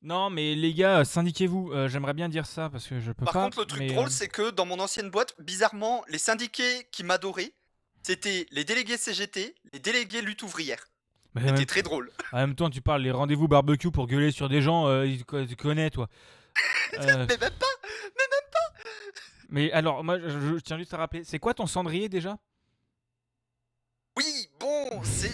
non, 0.00 0.30
mais 0.30 0.54
les 0.54 0.74
gars, 0.74 1.04
syndiquez-vous. 1.04 1.72
Euh, 1.72 1.88
J'aimerais 1.88 2.14
bien 2.14 2.28
dire 2.28 2.46
ça 2.46 2.70
parce 2.70 2.86
que 2.86 3.00
je 3.00 3.10
peux 3.10 3.24
Par 3.24 3.34
pas. 3.34 3.44
contre, 3.44 3.58
le 3.60 3.66
truc 3.66 3.80
mais, 3.80 3.88
drôle, 3.88 4.06
euh, 4.06 4.10
c'est 4.10 4.28
que 4.28 4.50
dans 4.50 4.64
mon 4.64 4.78
ancienne 4.78 5.10
boîte, 5.10 5.34
bizarrement, 5.40 6.04
les 6.08 6.18
syndiqués 6.18 6.86
qui 6.92 7.02
m'adoraient, 7.02 7.52
c'était 8.04 8.46
les 8.52 8.64
délégués 8.64 8.96
CGT, 8.96 9.56
les 9.72 9.78
délégués 9.80 10.22
lutte 10.22 10.42
ouvrière. 10.44 10.86
Mais 11.34 11.42
C'était 11.42 11.52
même, 11.52 11.66
très 11.66 11.82
drôle. 11.82 12.10
en 12.32 12.36
même 12.38 12.54
temps, 12.54 12.70
tu 12.70 12.80
parles 12.80 13.02
les 13.02 13.10
rendez-vous 13.10 13.48
barbecue 13.48 13.90
pour 13.90 14.06
gueuler 14.06 14.30
sur 14.32 14.48
des 14.48 14.62
gens. 14.62 14.86
euh, 14.88 15.06
tu 15.48 15.56
connais, 15.56 15.90
toi. 15.90 16.08
Euh, 16.94 17.26
Mais 17.28 17.36
même 17.36 17.50
pas 17.58 17.66
mais 19.48 19.72
alors, 19.72 20.04
moi, 20.04 20.18
je, 20.18 20.28
je 20.28 20.58
tiens 20.58 20.76
juste 20.78 20.92
à 20.92 20.98
rappeler. 20.98 21.24
C'est 21.24 21.38
quoi 21.38 21.54
ton 21.54 21.66
cendrier 21.66 22.08
déjà? 22.08 22.36
Oui, 24.16 24.50
bon, 24.60 25.02
c'est. 25.04 25.32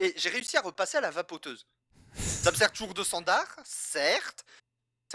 Et 0.00 0.12
j'ai 0.16 0.28
réussi 0.28 0.56
à 0.56 0.60
repasser 0.60 0.98
à 0.98 1.00
la 1.00 1.10
vapoteuse. 1.10 1.66
Ça 2.14 2.50
me 2.50 2.56
sert 2.56 2.72
toujours 2.72 2.94
de 2.94 3.02
standard, 3.02 3.46
certes. 3.64 4.44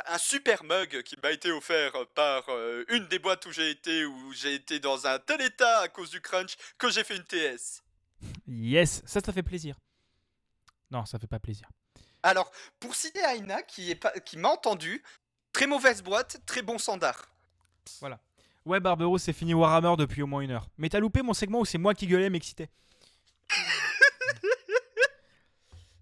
Un 0.08 0.18
super 0.18 0.64
mug 0.64 1.04
qui 1.04 1.16
m'a 1.24 1.32
été 1.32 1.52
offert 1.52 1.94
par 2.16 2.44
euh, 2.50 2.84
une 2.90 3.08
des 3.08 3.20
boîtes 3.20 3.46
où 3.46 3.52
j'ai 3.52 3.70
été, 3.70 4.06
où 4.06 4.34
j'ai 4.34 4.54
été 4.56 4.80
dans 4.80 5.08
un 5.08 5.20
tel 5.20 5.42
état 5.42 5.80
à 5.80 5.88
cause 5.88 6.10
du 6.10 6.22
crunch 6.22 6.56
que 6.78 6.90
j'ai 6.90 7.04
fait 7.04 7.16
une 7.16 7.24
TS. 7.24 7.82
Yes, 8.48 9.02
ça, 9.06 9.20
ça 9.22 9.34
fait 9.34 9.44
plaisir. 9.44 9.76
Non, 10.92 11.06
ça 11.06 11.18
fait 11.20 11.28
pas 11.28 11.40
plaisir. 11.40 11.68
Alors, 12.24 12.52
pour 12.80 12.96
citer 12.96 13.20
Aina, 13.20 13.62
qui, 13.64 13.92
est 13.92 13.96
pas- 13.96 14.12
qui 14.20 14.38
m'a 14.38 14.50
entendu, 14.50 15.04
très 15.52 15.68
mauvaise 15.68 16.02
boîte, 16.02 16.42
très 16.46 16.62
bon 16.62 16.78
standard. 16.78 17.30
Ouais, 18.66 18.80
Barberousse, 18.80 19.24
c'est 19.24 19.34
fini 19.34 19.54
Warhammer 19.54 19.96
depuis 19.98 20.24
au 20.24 20.28
moins 20.28 20.42
une 20.42 20.52
heure. 20.52 20.68
Mais 20.78 20.90
t'as 20.90 21.00
loupé 21.00 21.22
mon 21.22 21.34
segment 21.36 21.60
où 21.60 21.66
c'est 21.66 21.78
moi 21.78 21.94
qui 21.94 22.08
gueulais, 22.08 22.32
m'excitais. 22.32 22.70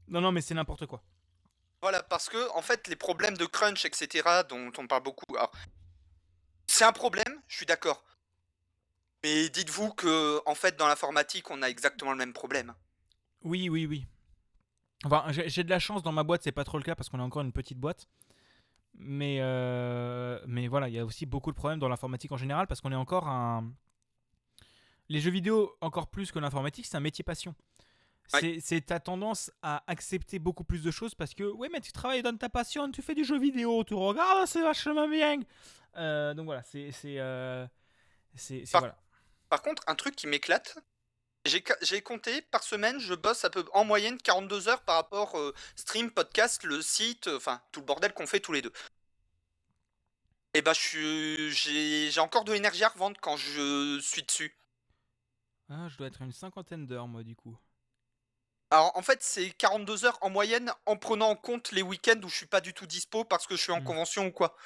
non, 0.07 0.21
non, 0.21 0.31
mais 0.31 0.39
c'est 0.41 0.53
n'importe 0.53 0.85
quoi. 0.85 1.01
Voilà, 1.81 2.01
parce 2.03 2.29
que, 2.29 2.49
en 2.55 2.61
fait, 2.61 2.87
les 2.87 2.95
problèmes 2.95 3.35
de 3.35 3.45
crunch, 3.45 3.83
etc., 3.83 4.43
dont 4.47 4.71
on 4.77 4.87
parle 4.87 5.03
beaucoup, 5.03 5.35
alors, 5.35 5.51
c'est 6.67 6.85
un 6.85 6.93
problème, 6.93 7.41
je 7.49 7.57
suis 7.57 7.65
d'accord. 7.65 8.05
Mais 9.23 9.49
dites-vous 9.49 9.93
que, 9.93 10.41
en 10.45 10.55
fait, 10.55 10.77
dans 10.77 10.87
l'informatique, 10.87 11.49
on 11.49 11.61
a 11.61 11.69
exactement 11.69 12.11
le 12.11 12.17
même 12.17 12.33
problème. 12.33 12.73
Oui, 13.43 13.69
oui, 13.69 13.85
oui. 13.85 14.05
Enfin, 15.05 15.25
j'ai 15.31 15.63
de 15.63 15.69
la 15.69 15.79
chance 15.79 16.01
dans 16.03 16.11
ma 16.11 16.23
boîte, 16.23 16.43
c'est 16.43 16.51
pas 16.51 16.63
trop 16.63 16.77
le 16.77 16.83
cas 16.83 16.95
parce 16.95 17.09
qu'on 17.09 17.19
a 17.19 17.23
encore 17.23 17.41
une 17.41 17.51
petite 17.51 17.77
boîte. 17.77 18.07
Mais, 18.95 19.37
euh, 19.41 20.39
mais 20.47 20.67
voilà, 20.67 20.87
il 20.87 20.93
y 20.93 20.99
a 20.99 21.05
aussi 21.05 21.25
beaucoup 21.25 21.51
de 21.51 21.55
problèmes 21.55 21.79
dans 21.79 21.89
l'informatique 21.89 22.31
en 22.31 22.37
général 22.37 22.67
parce 22.67 22.79
qu'on 22.79 22.91
est 22.91 22.95
encore 22.95 23.27
un. 23.27 23.71
Les 25.09 25.19
jeux 25.19 25.31
vidéo, 25.31 25.75
encore 25.81 26.09
plus 26.09 26.31
que 26.31 26.39
l'informatique, 26.39 26.85
c'est 26.85 26.95
un 26.95 27.01
métier 27.01 27.23
passion. 27.23 27.55
Ouais. 28.33 28.59
C'est- 28.61 28.85
ta 28.85 28.99
tendance 29.01 29.51
à 29.61 29.83
accepter 29.87 30.39
beaucoup 30.39 30.63
plus 30.63 30.81
de 30.83 30.91
choses 30.91 31.13
parce 31.15 31.33
que, 31.33 31.43
ouais, 31.43 31.67
mais 31.71 31.81
tu 31.81 31.91
travailles 31.91 32.21
dans 32.21 32.35
ta 32.37 32.47
passion, 32.49 32.89
tu 32.91 33.01
fais 33.01 33.13
du 33.15 33.25
jeu 33.25 33.37
vidéo, 33.37 33.83
tu 33.83 33.95
regardes, 33.95 34.47
c'est 34.47 34.61
vachement 34.61 35.07
bien. 35.09 35.39
Euh, 35.97 36.33
donc 36.33 36.45
voilà, 36.45 36.63
c'est. 36.63 36.91
C'est. 36.91 37.19
euh, 37.19 37.67
voilà. 38.71 38.97
Par 39.53 39.61
contre, 39.61 39.83
un 39.85 39.93
truc 39.93 40.15
qui 40.15 40.25
m'éclate, 40.25 40.79
j'ai 41.45 42.01
compté, 42.01 42.41
par 42.41 42.63
semaine, 42.63 42.99
je 42.99 43.13
bosse 43.13 43.45
à 43.45 43.51
peu, 43.51 43.63
en 43.73 43.85
moyenne 43.85 44.17
42 44.17 44.67
heures 44.67 44.81
par 44.81 44.95
rapport 44.95 45.37
euh, 45.37 45.53
stream, 45.75 46.09
podcast, 46.09 46.63
le 46.63 46.81
site, 46.81 47.27
euh, 47.27 47.37
enfin, 47.37 47.61
tout 47.71 47.81
le 47.81 47.85
bordel 47.85 48.15
qu'on 48.15 48.25
fait 48.25 48.39
tous 48.39 48.51
les 48.51 48.63
deux. 48.63 48.73
Et 50.55 50.63
bah, 50.63 50.73
je 50.73 50.79
suis- 50.79 52.09
j'ai 52.11 52.19
encore 52.19 52.45
de 52.45 52.51
l'énergie 52.51 52.83
à 52.83 52.89
revendre 52.89 53.15
quand 53.21 53.37
je 53.37 53.99
suis 54.01 54.23
dessus. 54.23 54.57
Ah, 55.69 55.87
je 55.87 55.97
dois 55.97 56.07
être 56.07 56.23
une 56.23 56.31
cinquantaine 56.33 56.87
d'heures, 56.87 57.07
moi, 57.07 57.21
du 57.21 57.35
coup. 57.35 57.55
Alors, 58.71 58.97
en 58.97 59.03
fait, 59.03 59.21
c'est 59.21 59.51
42 59.51 60.03
heures 60.05 60.17
en 60.21 60.31
moyenne 60.31 60.73
en 60.87 60.97
prenant 60.97 61.29
en 61.29 61.35
compte 61.35 61.71
les 61.73 61.83
week-ends 61.83 62.19
où 62.23 62.27
je 62.27 62.37
suis 62.37 62.47
pas 62.47 62.59
du 62.59 62.73
tout 62.73 62.87
dispo 62.87 63.23
parce 63.23 63.45
que 63.45 63.55
je 63.55 63.61
suis 63.61 63.71
en 63.71 63.81
Hmm. 63.81 63.85
convention 63.85 64.25
ou 64.25 64.31
quoi. 64.31 64.57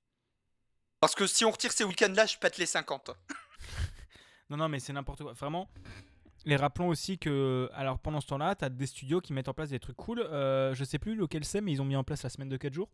Parce 1.02 1.14
que 1.14 1.28
si 1.28 1.44
on 1.44 1.52
retire 1.52 1.74
ces 1.74 1.84
week-ends-là, 1.84 2.26
je 2.26 2.38
pète 2.38 2.58
les 2.58 2.66
50. 2.66 3.12
Non, 4.49 4.57
non, 4.57 4.69
mais 4.69 4.80
c'est 4.80 4.94
n'importe 4.94 5.24
quoi. 5.24 5.34
Vraiment. 5.34 5.69
Et 6.45 6.56
rappelons 6.56 6.88
aussi 6.88 7.18
que, 7.18 7.69
alors 7.74 7.99
pendant 7.99 8.22
ce 8.22 8.28
temps-là, 8.28 8.56
tu 8.56 8.64
as 8.64 8.69
des 8.69 8.86
studios 8.88 9.19
qui 9.19 9.34
mettent 9.34 9.49
en 9.49 9.53
place 9.53 9.69
des 9.69 9.80
trucs 9.80 9.98
cool. 9.98 10.19
Euh, 10.22 10.74
je 10.74 10.84
sais 10.86 10.99
plus 10.99 11.15
lequel 11.15 11.44
c'est, 11.44 11.60
mais 11.61 11.72
ils 11.74 11.82
ont 11.82 11.86
mis 11.86 11.95
en 11.98 12.03
place 12.06 12.24
la 12.24 12.30
semaine 12.30 12.48
de 12.48 12.56
4 12.57 12.74
jours. 12.74 12.90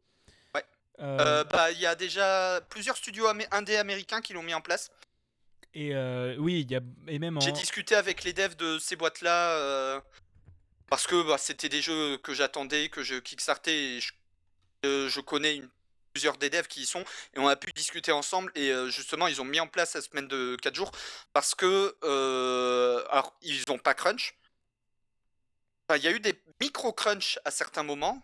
Ouais. 0.55 0.63
Euh, 0.99 1.17
Euh, 1.19 1.43
bah, 1.43 1.69
il 1.71 1.79
y 1.79 1.85
a 1.85 1.93
déjà 1.95 2.61
plusieurs 2.69 2.97
studios 2.97 3.27
amé- 3.27 3.47
indés 3.51 3.75
américains 3.77 4.21
qui 4.21 4.33
l'ont 4.33 4.41
mis 4.43 4.53
en 4.55 4.61
place. 4.61 4.89
et 5.75 5.93
euh, 5.95 6.35
oui, 6.39 6.61
il 6.61 6.71
y 6.71 6.75
a. 6.75 6.81
Et 7.07 7.19
même 7.19 7.37
en. 7.37 7.41
J'ai 7.41 7.51
discuté 7.51 7.95
avec 7.95 8.23
les 8.23 8.33
devs 8.33 8.55
de 8.55 8.79
ces 8.79 8.95
boîtes-là 8.95 10.01
parce 10.89 11.05
que 11.07 11.27
bah, 11.27 11.37
c'était 11.37 11.69
des 11.69 11.81
jeux 11.81 12.17
que 12.17 12.33
j'attendais, 12.33 12.89
que 12.89 13.03
je 13.03 13.15
kickstartais 13.15 13.97
et 13.97 13.99
je, 13.99 14.11
je 14.83 15.19
connais 15.21 15.57
une- 15.57 15.69
plusieurs 16.13 16.37
des 16.37 16.49
devs 16.49 16.67
qui 16.67 16.81
y 16.81 16.85
sont 16.85 17.03
et 17.33 17.39
on 17.39 17.47
a 17.47 17.55
pu 17.55 17.73
discuter 17.73 18.11
ensemble 18.11 18.51
et 18.55 18.71
euh, 18.71 18.89
justement 18.89 19.27
ils 19.27 19.41
ont 19.41 19.45
mis 19.45 19.59
en 19.59 19.67
place 19.67 19.95
la 19.95 20.01
semaine 20.01 20.27
de 20.27 20.55
4 20.61 20.75
jours 20.75 20.91
parce 21.33 21.55
que 21.55 21.95
euh, 22.03 23.03
alors 23.09 23.35
ils 23.41 23.63
ont 23.69 23.79
pas 23.79 23.93
crunch. 23.93 24.35
Enfin, 25.87 25.97
Il 25.97 26.03
y 26.03 26.07
a 26.07 26.11
eu 26.11 26.19
des 26.19 26.39
micro 26.61 26.93
crunch 26.93 27.39
à 27.45 27.51
certains 27.51 27.83
moments 27.83 28.21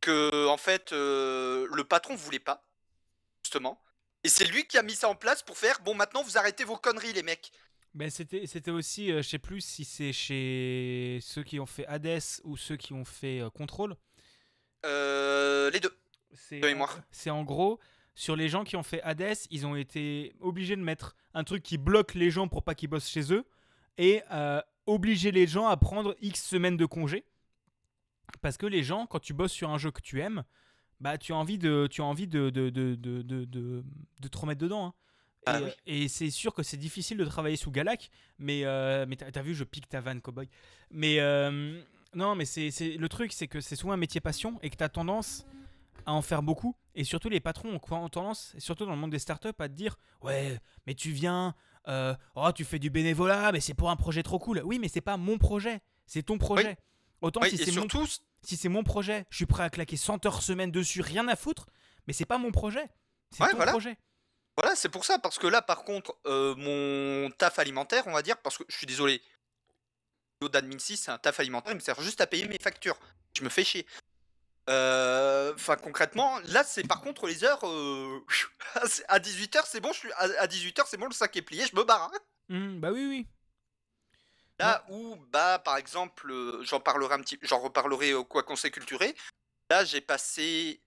que 0.00 0.46
en 0.46 0.58
fait 0.58 0.92
euh, 0.92 1.66
le 1.72 1.84
patron 1.84 2.14
voulait 2.14 2.38
pas 2.38 2.62
justement 3.42 3.82
et 4.22 4.28
c'est 4.28 4.44
lui 4.44 4.66
qui 4.66 4.76
a 4.76 4.82
mis 4.82 4.94
ça 4.94 5.08
en 5.08 5.14
place 5.14 5.42
pour 5.42 5.56
faire 5.56 5.80
bon 5.80 5.94
maintenant 5.94 6.22
vous 6.22 6.36
arrêtez 6.36 6.64
vos 6.64 6.76
conneries 6.76 7.14
les 7.14 7.22
mecs. 7.22 7.50
Ben, 7.92 8.08
c'était, 8.08 8.46
c'était 8.46 8.70
aussi, 8.70 9.08
je 9.08 9.22
sais 9.22 9.40
plus 9.40 9.60
si 9.62 9.84
c'est 9.84 10.12
chez 10.12 11.18
ceux 11.22 11.42
qui 11.42 11.58
ont 11.58 11.66
fait 11.66 11.84
Hades 11.88 12.20
ou 12.44 12.56
ceux 12.56 12.76
qui 12.76 12.92
ont 12.92 13.04
fait 13.04 13.42
Control. 13.52 13.96
Les 14.84 15.80
deux. 15.80 15.92
C'est, 17.10 17.30
en 17.30 17.42
gros, 17.44 17.78
sur 18.14 18.36
les 18.36 18.48
gens 18.48 18.64
qui 18.64 18.76
ont 18.76 18.82
fait 18.82 19.02
Hades, 19.02 19.36
ils 19.50 19.66
ont 19.66 19.76
été 19.76 20.34
obligés 20.40 20.76
de 20.76 20.82
mettre 20.82 21.16
un 21.34 21.44
truc 21.44 21.62
qui 21.62 21.78
bloque 21.78 22.14
les 22.14 22.30
gens 22.30 22.48
pour 22.48 22.62
pas 22.62 22.74
qu'ils 22.74 22.88
bossent 22.88 23.08
chez 23.08 23.32
eux 23.32 23.44
et 23.98 24.22
euh, 24.32 24.60
obliger 24.86 25.30
les 25.32 25.46
gens 25.46 25.66
à 25.66 25.76
prendre 25.76 26.16
X 26.20 26.42
semaines 26.42 26.76
de 26.76 26.86
congé. 26.86 27.24
Parce 28.42 28.56
que 28.56 28.66
les 28.66 28.82
gens, 28.84 29.06
quand 29.06 29.18
tu 29.18 29.32
bosses 29.32 29.52
sur 29.52 29.70
un 29.70 29.78
jeu 29.78 29.90
que 29.90 30.00
tu 30.00 30.20
aimes, 30.20 30.44
bah 31.00 31.18
tu 31.18 31.32
as 31.32 31.36
envie 31.36 31.58
de, 31.58 31.88
tu 31.90 32.00
as 32.00 32.04
envie 32.04 32.26
de, 32.28 32.50
de, 32.50 32.70
de, 32.70 32.94
de, 32.94 33.22
de, 33.24 34.28
te 34.28 34.38
remettre 34.38 34.60
dedans. 34.60 34.86
hein. 34.86 34.94
Ah 35.46 35.58
et 35.58 35.64
oui. 35.64 35.70
et 35.86 36.08
c'est 36.08 36.28
sûr 36.30 36.52
que 36.54 36.62
c'est 36.62 36.76
difficile 36.76 37.16
de 37.16 37.24
travailler 37.24 37.56
sous 37.56 37.70
Galac, 37.70 38.10
mais, 38.38 38.64
euh, 38.64 39.06
mais 39.08 39.16
t'as 39.16 39.30
t'as 39.30 39.40
vu, 39.42 39.54
je 39.54 39.64
pique 39.64 39.88
ta 39.88 40.00
vanne, 40.00 40.20
cowboy. 40.20 40.48
Mais 40.90 41.18
euh, 41.18 41.80
non, 42.14 42.34
mais 42.34 42.44
c'est 42.44 42.70
le 42.98 43.08
truc, 43.08 43.32
c'est 43.32 43.48
que 43.48 43.60
c'est 43.60 43.74
souvent 43.76 43.94
un 43.94 43.96
métier 43.96 44.20
passion 44.20 44.58
et 44.62 44.68
que 44.68 44.76
tu 44.76 44.84
as 44.84 44.90
tendance 44.90 45.46
à 46.06 46.12
en 46.12 46.22
faire 46.22 46.42
beaucoup. 46.42 46.76
Et 46.94 47.04
surtout, 47.04 47.28
les 47.28 47.40
patrons 47.40 47.78
ont 47.92 48.08
tendance, 48.08 48.52
et 48.56 48.60
surtout 48.60 48.84
dans 48.84 48.92
le 48.92 48.98
monde 48.98 49.10
des 49.10 49.18
startups, 49.18 49.48
à 49.58 49.68
te 49.68 49.74
dire 49.74 49.96
Ouais, 50.22 50.58
mais 50.86 50.94
tu 50.94 51.10
viens, 51.12 51.54
euh, 51.88 52.14
oh, 52.34 52.50
tu 52.52 52.64
fais 52.64 52.78
du 52.78 52.90
bénévolat, 52.90 53.52
mais 53.52 53.60
c'est 53.60 53.74
pour 53.74 53.90
un 53.90 53.96
projet 53.96 54.22
trop 54.22 54.38
cool. 54.38 54.60
Oui, 54.64 54.78
mais 54.78 54.88
c'est 54.88 55.00
pas 55.00 55.16
mon 55.16 55.38
projet, 55.38 55.80
c'est 56.06 56.22
ton 56.22 56.38
projet. 56.38 56.76
Autant 57.20 57.40
Oui, 57.42 57.50
si 57.50 57.58
c'est 57.58 57.72
mon, 57.72 57.86
si 58.42 58.56
c'est 58.56 58.68
mon 58.68 58.82
projet, 58.82 59.26
je 59.30 59.36
suis 59.36 59.46
prêt 59.46 59.62
à 59.62 59.70
claquer 59.70 59.96
100 59.96 60.24
heures 60.26 60.42
semaine 60.42 60.70
dessus, 60.70 61.00
rien 61.02 61.28
à 61.28 61.36
foutre, 61.36 61.66
mais 62.06 62.12
c'est 62.12 62.24
pas 62.24 62.38
mon 62.38 62.50
projet. 62.50 62.88
C'est 63.30 63.42
Ouais, 63.42 63.50
ton 63.50 63.56
voilà. 63.56 63.72
projet. 63.72 63.98
Voilà, 64.56 64.74
c'est 64.74 64.88
pour 64.88 65.04
ça, 65.04 65.18
parce 65.18 65.38
que 65.38 65.46
là, 65.46 65.62
par 65.62 65.84
contre, 65.84 66.16
euh, 66.26 66.54
mon 66.56 67.30
taf 67.30 67.58
alimentaire, 67.58 68.04
on 68.06 68.12
va 68.12 68.22
dire, 68.22 68.36
parce 68.38 68.58
que 68.58 68.64
je 68.68 68.76
suis 68.76 68.86
désolé, 68.86 69.22
d'admin 70.50 70.78
6, 70.78 70.96
c'est 70.96 71.10
un 71.10 71.18
taf 71.18 71.38
alimentaire, 71.40 71.72
il 71.72 71.76
me 71.76 71.80
sert 71.80 72.00
juste 72.00 72.20
à 72.20 72.26
payer 72.26 72.48
mes 72.48 72.58
factures. 72.58 72.98
Je 73.36 73.44
me 73.44 73.48
fais 73.48 73.64
chier. 73.64 73.86
Euh, 74.68 75.52
Enfin, 75.54 75.76
concrètement, 75.76 76.38
là, 76.46 76.62
c'est 76.64 76.86
par 76.86 77.00
contre 77.00 77.26
les 77.26 77.42
heures. 77.44 77.60
euh, 77.66 78.24
à 79.08 79.18
18h, 79.18 79.62
c'est 79.66 79.80
bon, 79.80 79.92
je 79.92 79.98
suis 79.98 80.12
à 80.12 80.46
18h, 80.46 80.84
c'est 80.86 80.96
bon, 80.96 81.06
le 81.06 81.12
sac 81.12 81.36
est 81.36 81.42
plié, 81.42 81.66
je 81.66 81.74
me 81.76 81.84
barre. 81.84 82.10
hein. 82.12 82.18
Hum, 82.50 82.80
bah 82.80 82.90
oui, 82.92 83.06
oui. 83.08 83.26
Là 84.58 84.84
où, 84.90 85.16
bah, 85.32 85.58
par 85.58 85.76
exemple, 85.78 86.30
euh, 86.30 86.62
j'en 86.62 86.80
parlerai 86.80 87.14
un 87.14 87.20
petit, 87.20 87.38
j'en 87.42 87.60
reparlerai 87.60 88.12
au 88.12 88.24
quoi 88.24 88.42
qu'on 88.42 88.56
s'est 88.56 88.70
culturé. 88.70 89.14
Là, 89.70 89.84
j'ai 89.84 90.00
passé 90.02 90.80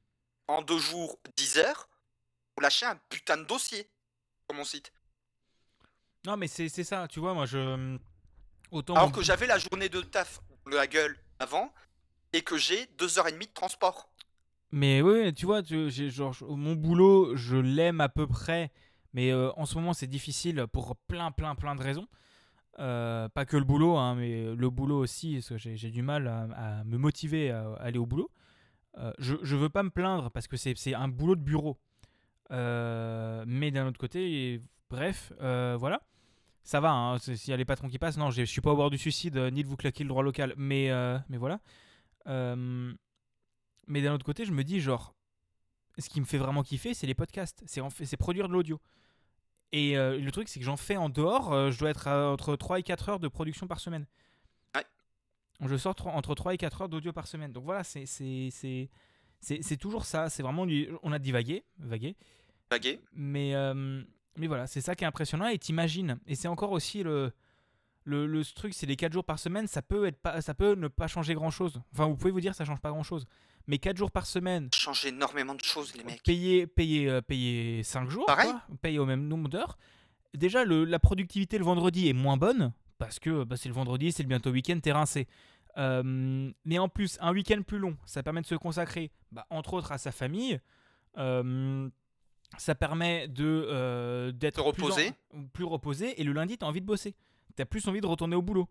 en 0.47 0.61
deux 0.61 0.77
jours 0.77 1.17
10 1.37 1.57
heures 1.57 1.89
pour 2.53 2.61
lâcher 2.61 2.85
un 2.85 2.97
putain 3.09 3.37
de 3.37 3.43
dossier 3.45 3.89
sur 4.47 4.55
mon 4.55 4.63
site. 4.65 4.93
Non, 6.25 6.37
mais 6.37 6.47
c'est 6.47 6.69
ça, 6.69 7.07
tu 7.09 7.19
vois, 7.19 7.33
moi 7.33 7.45
je. 7.45 7.97
Autant. 8.71 8.95
Alors 8.95 9.11
que 9.11 9.21
j'avais 9.21 9.47
la 9.47 9.57
journée 9.57 9.89
de 9.89 10.01
taf 10.01 10.39
de 10.67 10.75
la 10.75 10.87
gueule 10.87 11.17
avant 11.39 11.73
et 12.33 12.41
que 12.41 12.57
j'ai 12.57 12.87
deux 12.97 13.17
heures 13.19 13.27
et 13.27 13.31
demie 13.31 13.47
de 13.47 13.53
transport. 13.53 14.09
Mais 14.71 15.03
oui, 15.03 15.31
tu 15.35 15.45
vois, 15.45 15.61
tu- 15.61 15.91
genre, 15.91 16.35
mon 16.49 16.73
boulot, 16.73 17.35
je 17.35 17.57
l'aime 17.57 18.01
à 18.01 18.09
peu 18.09 18.25
près, 18.25 18.71
mais 19.13 19.31
euh, 19.31 19.51
en 19.55 19.67
ce 19.67 19.75
moment 19.75 19.93
c'est 19.93 20.07
difficile 20.07 20.65
pour 20.73 20.95
plein, 21.07 21.31
plein, 21.31 21.53
plein 21.53 21.75
de 21.75 21.81
raisons. 21.83 22.07
Euh, 22.79 23.29
pas 23.29 23.45
que 23.45 23.55
le 23.55 23.65
boulot, 23.65 23.97
hein, 23.97 24.15
mais 24.15 24.55
le 24.55 24.69
boulot 24.71 24.97
aussi, 24.97 25.35
parce 25.35 25.49
que 25.49 25.57
j'ai 25.57 25.91
du 25.91 26.01
mal 26.01 26.27
à, 26.27 26.83
me 26.85 26.97
motiver 26.97 27.51
à, 27.51 27.73
aller 27.79 27.99
au 27.99 28.07
boulot. 28.07 28.31
Euh, 28.97 29.13
je, 29.19 29.35
je 29.43 29.55
veux 29.55 29.69
pas 29.69 29.83
me 29.83 29.91
plaindre 29.91 30.31
parce 30.31 30.47
que 30.47 30.57
c'est 30.57 30.95
un 30.95 31.07
boulot 31.07 31.35
de 31.35 31.41
bureau. 31.41 31.77
Mais 32.49 33.69
d'un 33.71 33.87
autre 33.87 33.99
côté, 33.99 34.59
bref, 34.89 35.31
voilà. 35.39 36.01
Ça 36.63 36.79
va, 36.79 36.91
hein, 36.93 37.19
s'il 37.19 37.49
y 37.49 37.53
a 37.53 37.57
les 37.57 37.65
patrons 37.65 37.89
qui 37.89 37.99
passent, 37.99 38.17
non, 38.17 38.31
je 38.31 38.41
je 38.41 38.49
suis 38.49 38.61
pas 38.61 38.71
au 38.71 38.75
bord 38.75 38.89
du 38.89 38.97
suicide, 38.97 39.37
ni 39.51 39.63
de 39.63 39.67
vous 39.67 39.75
claquer 39.75 40.03
le 40.03 40.07
droit 40.07 40.23
local, 40.23 40.55
mais, 40.57 40.89
mais 41.29 41.37
voilà. 41.37 41.59
Euh, 42.27 42.93
mais 43.87 44.01
d'un 44.01 44.13
autre 44.13 44.25
côté, 44.25 44.45
je 44.45 44.51
me 44.51 44.63
dis, 44.63 44.79
genre, 44.79 45.13
ce 45.97 46.09
qui 46.09 46.19
me 46.21 46.25
fait 46.25 46.37
vraiment 46.37 46.63
kiffer, 46.63 46.93
c'est 46.93 47.07
les 47.07 47.13
podcasts. 47.13 47.61
C'est 47.65 47.81
en 47.81 47.89
fait, 47.89 48.05
c'est 48.05 48.17
produire 48.17 48.47
de 48.47 48.53
l'audio. 48.53 48.79
Et 49.71 49.97
euh, 49.97 50.17
le 50.19 50.31
truc, 50.31 50.47
c'est 50.49 50.59
que 50.59 50.65
j'en 50.65 50.77
fais 50.77 50.97
en 50.97 51.09
dehors. 51.09 51.51
euh, 51.53 51.71
je 51.71 51.79
dois 51.79 51.89
être 51.89 52.07
à 52.07 52.29
entre 52.31 52.55
3 52.55 52.79
et 52.79 52.83
4 52.83 53.09
heures 53.09 53.19
de 53.19 53.27
production 53.27 53.67
par 53.67 53.79
semaine. 53.79 54.05
Ouais. 54.75 54.85
Je 55.67 55.75
sors 55.77 55.95
entre 56.07 56.35
3 56.35 56.53
et 56.53 56.57
4 56.57 56.83
heures 56.83 56.89
d'audio 56.89 57.11
par 57.11 57.27
semaine. 57.27 57.51
Donc 57.51 57.63
voilà, 57.65 57.83
c'est 57.83 58.05
c'est- 58.05 58.49
c'est- 58.51 58.89
c'est- 59.39 59.61
c'est 59.63 59.77
toujours 59.77 60.05
ça. 60.05 60.29
C'est 60.29 60.43
vraiment 60.43 60.65
On 61.03 61.11
a 61.11 61.19
divagué, 61.19 61.63
vagué. 61.79 62.15
Bagué. 62.69 62.99
Mais, 63.13 63.55
euh, 63.55 64.03
mais 64.37 64.47
voilà, 64.47 64.67
c'est 64.67 64.81
ça 64.81 64.95
qui 64.95 65.03
est 65.03 65.07
impressionnant. 65.07 65.47
Et 65.47 65.57
t'imagines, 65.57 66.19
et 66.27 66.35
c'est 66.35 66.47
encore 66.47 66.71
aussi 66.71 67.03
le, 67.03 67.31
le, 68.05 68.25
le 68.27 68.43
truc, 68.45 68.73
c'est 68.73 68.85
les 68.85 68.95
4 68.95 69.13
jours 69.13 69.23
par 69.23 69.39
semaine, 69.39 69.67
ça 69.67 69.81
peut, 69.81 70.05
être 70.05 70.17
pas, 70.21 70.41
ça 70.41 70.53
peut 70.53 70.75
ne 70.75 70.87
pas 70.87 71.07
changer 71.07 71.33
grand 71.33 71.51
chose. 71.51 71.81
Enfin, 71.93 72.05
vous 72.07 72.15
pouvez 72.15 72.31
vous 72.31 72.41
dire, 72.41 72.53
ça 72.55 72.65
change 72.65 72.79
pas 72.81 72.89
grand 72.89 73.03
chose. 73.03 73.25
Mais 73.67 73.77
4 73.77 73.95
jours 73.97 74.11
par 74.11 74.25
semaine, 74.25 74.69
Change 74.73 75.05
énormément 75.05 75.55
de 75.55 75.61
choses, 75.63 75.95
les 75.95 76.03
mecs. 76.03 76.21
payer, 76.23 76.67
payer, 76.67 77.09
euh, 77.09 77.21
payer 77.21 77.81
5 77.83 78.09
jours, 78.09 78.25
Pareil. 78.25 78.49
quoi, 78.51 78.61
payer 78.81 78.99
au 78.99 79.05
même 79.05 79.27
nombre 79.27 79.47
d'heures. 79.49 79.77
Déjà, 80.33 80.65
le- 80.65 80.83
la 80.85 80.99
productivité 80.99 81.57
le 81.57 81.63
vendredi 81.63 82.09
est 82.09 82.13
moins 82.13 82.35
bonne, 82.37 82.73
parce 82.97 83.19
que 83.19 83.43
bah, 83.45 83.55
c'est 83.55 83.69
le 83.69 83.75
vendredi, 83.75 84.11
c'est 84.11 84.23
le 84.23 84.29
bientôt 84.29 84.49
week-end, 84.51 84.77
t'es 84.81 84.91
rincé. 84.91 85.27
Euh, 85.77 86.51
mais 86.65 86.77
en 86.77 86.89
plus, 86.89 87.17
un 87.21 87.31
week-end 87.33 87.61
plus 87.65 87.79
long, 87.79 87.95
ça 88.05 88.21
permet 88.21 88.41
de 88.41 88.45
se 88.47 88.55
consacrer, 88.55 89.11
bah, 89.31 89.45
entre 89.49 89.73
autres, 89.75 89.91
à 89.91 89.97
sa 89.97 90.11
famille. 90.11 90.59
Euh, 91.17 91.89
ça 92.57 92.75
permet 92.75 93.27
de 93.27 93.45
euh, 93.45 94.31
d'être 94.31 94.71
plus 94.73 94.83
plus, 95.53 95.63
reposé, 95.63 96.19
et 96.19 96.23
le 96.23 96.33
lundi, 96.33 96.57
t'as 96.57 96.65
envie 96.67 96.81
de 96.81 96.85
bosser. 96.85 97.15
T'as 97.55 97.65
plus 97.65 97.87
envie 97.87 98.01
de 98.01 98.07
retourner 98.07 98.35
au 98.35 98.41
boulot. 98.41 98.67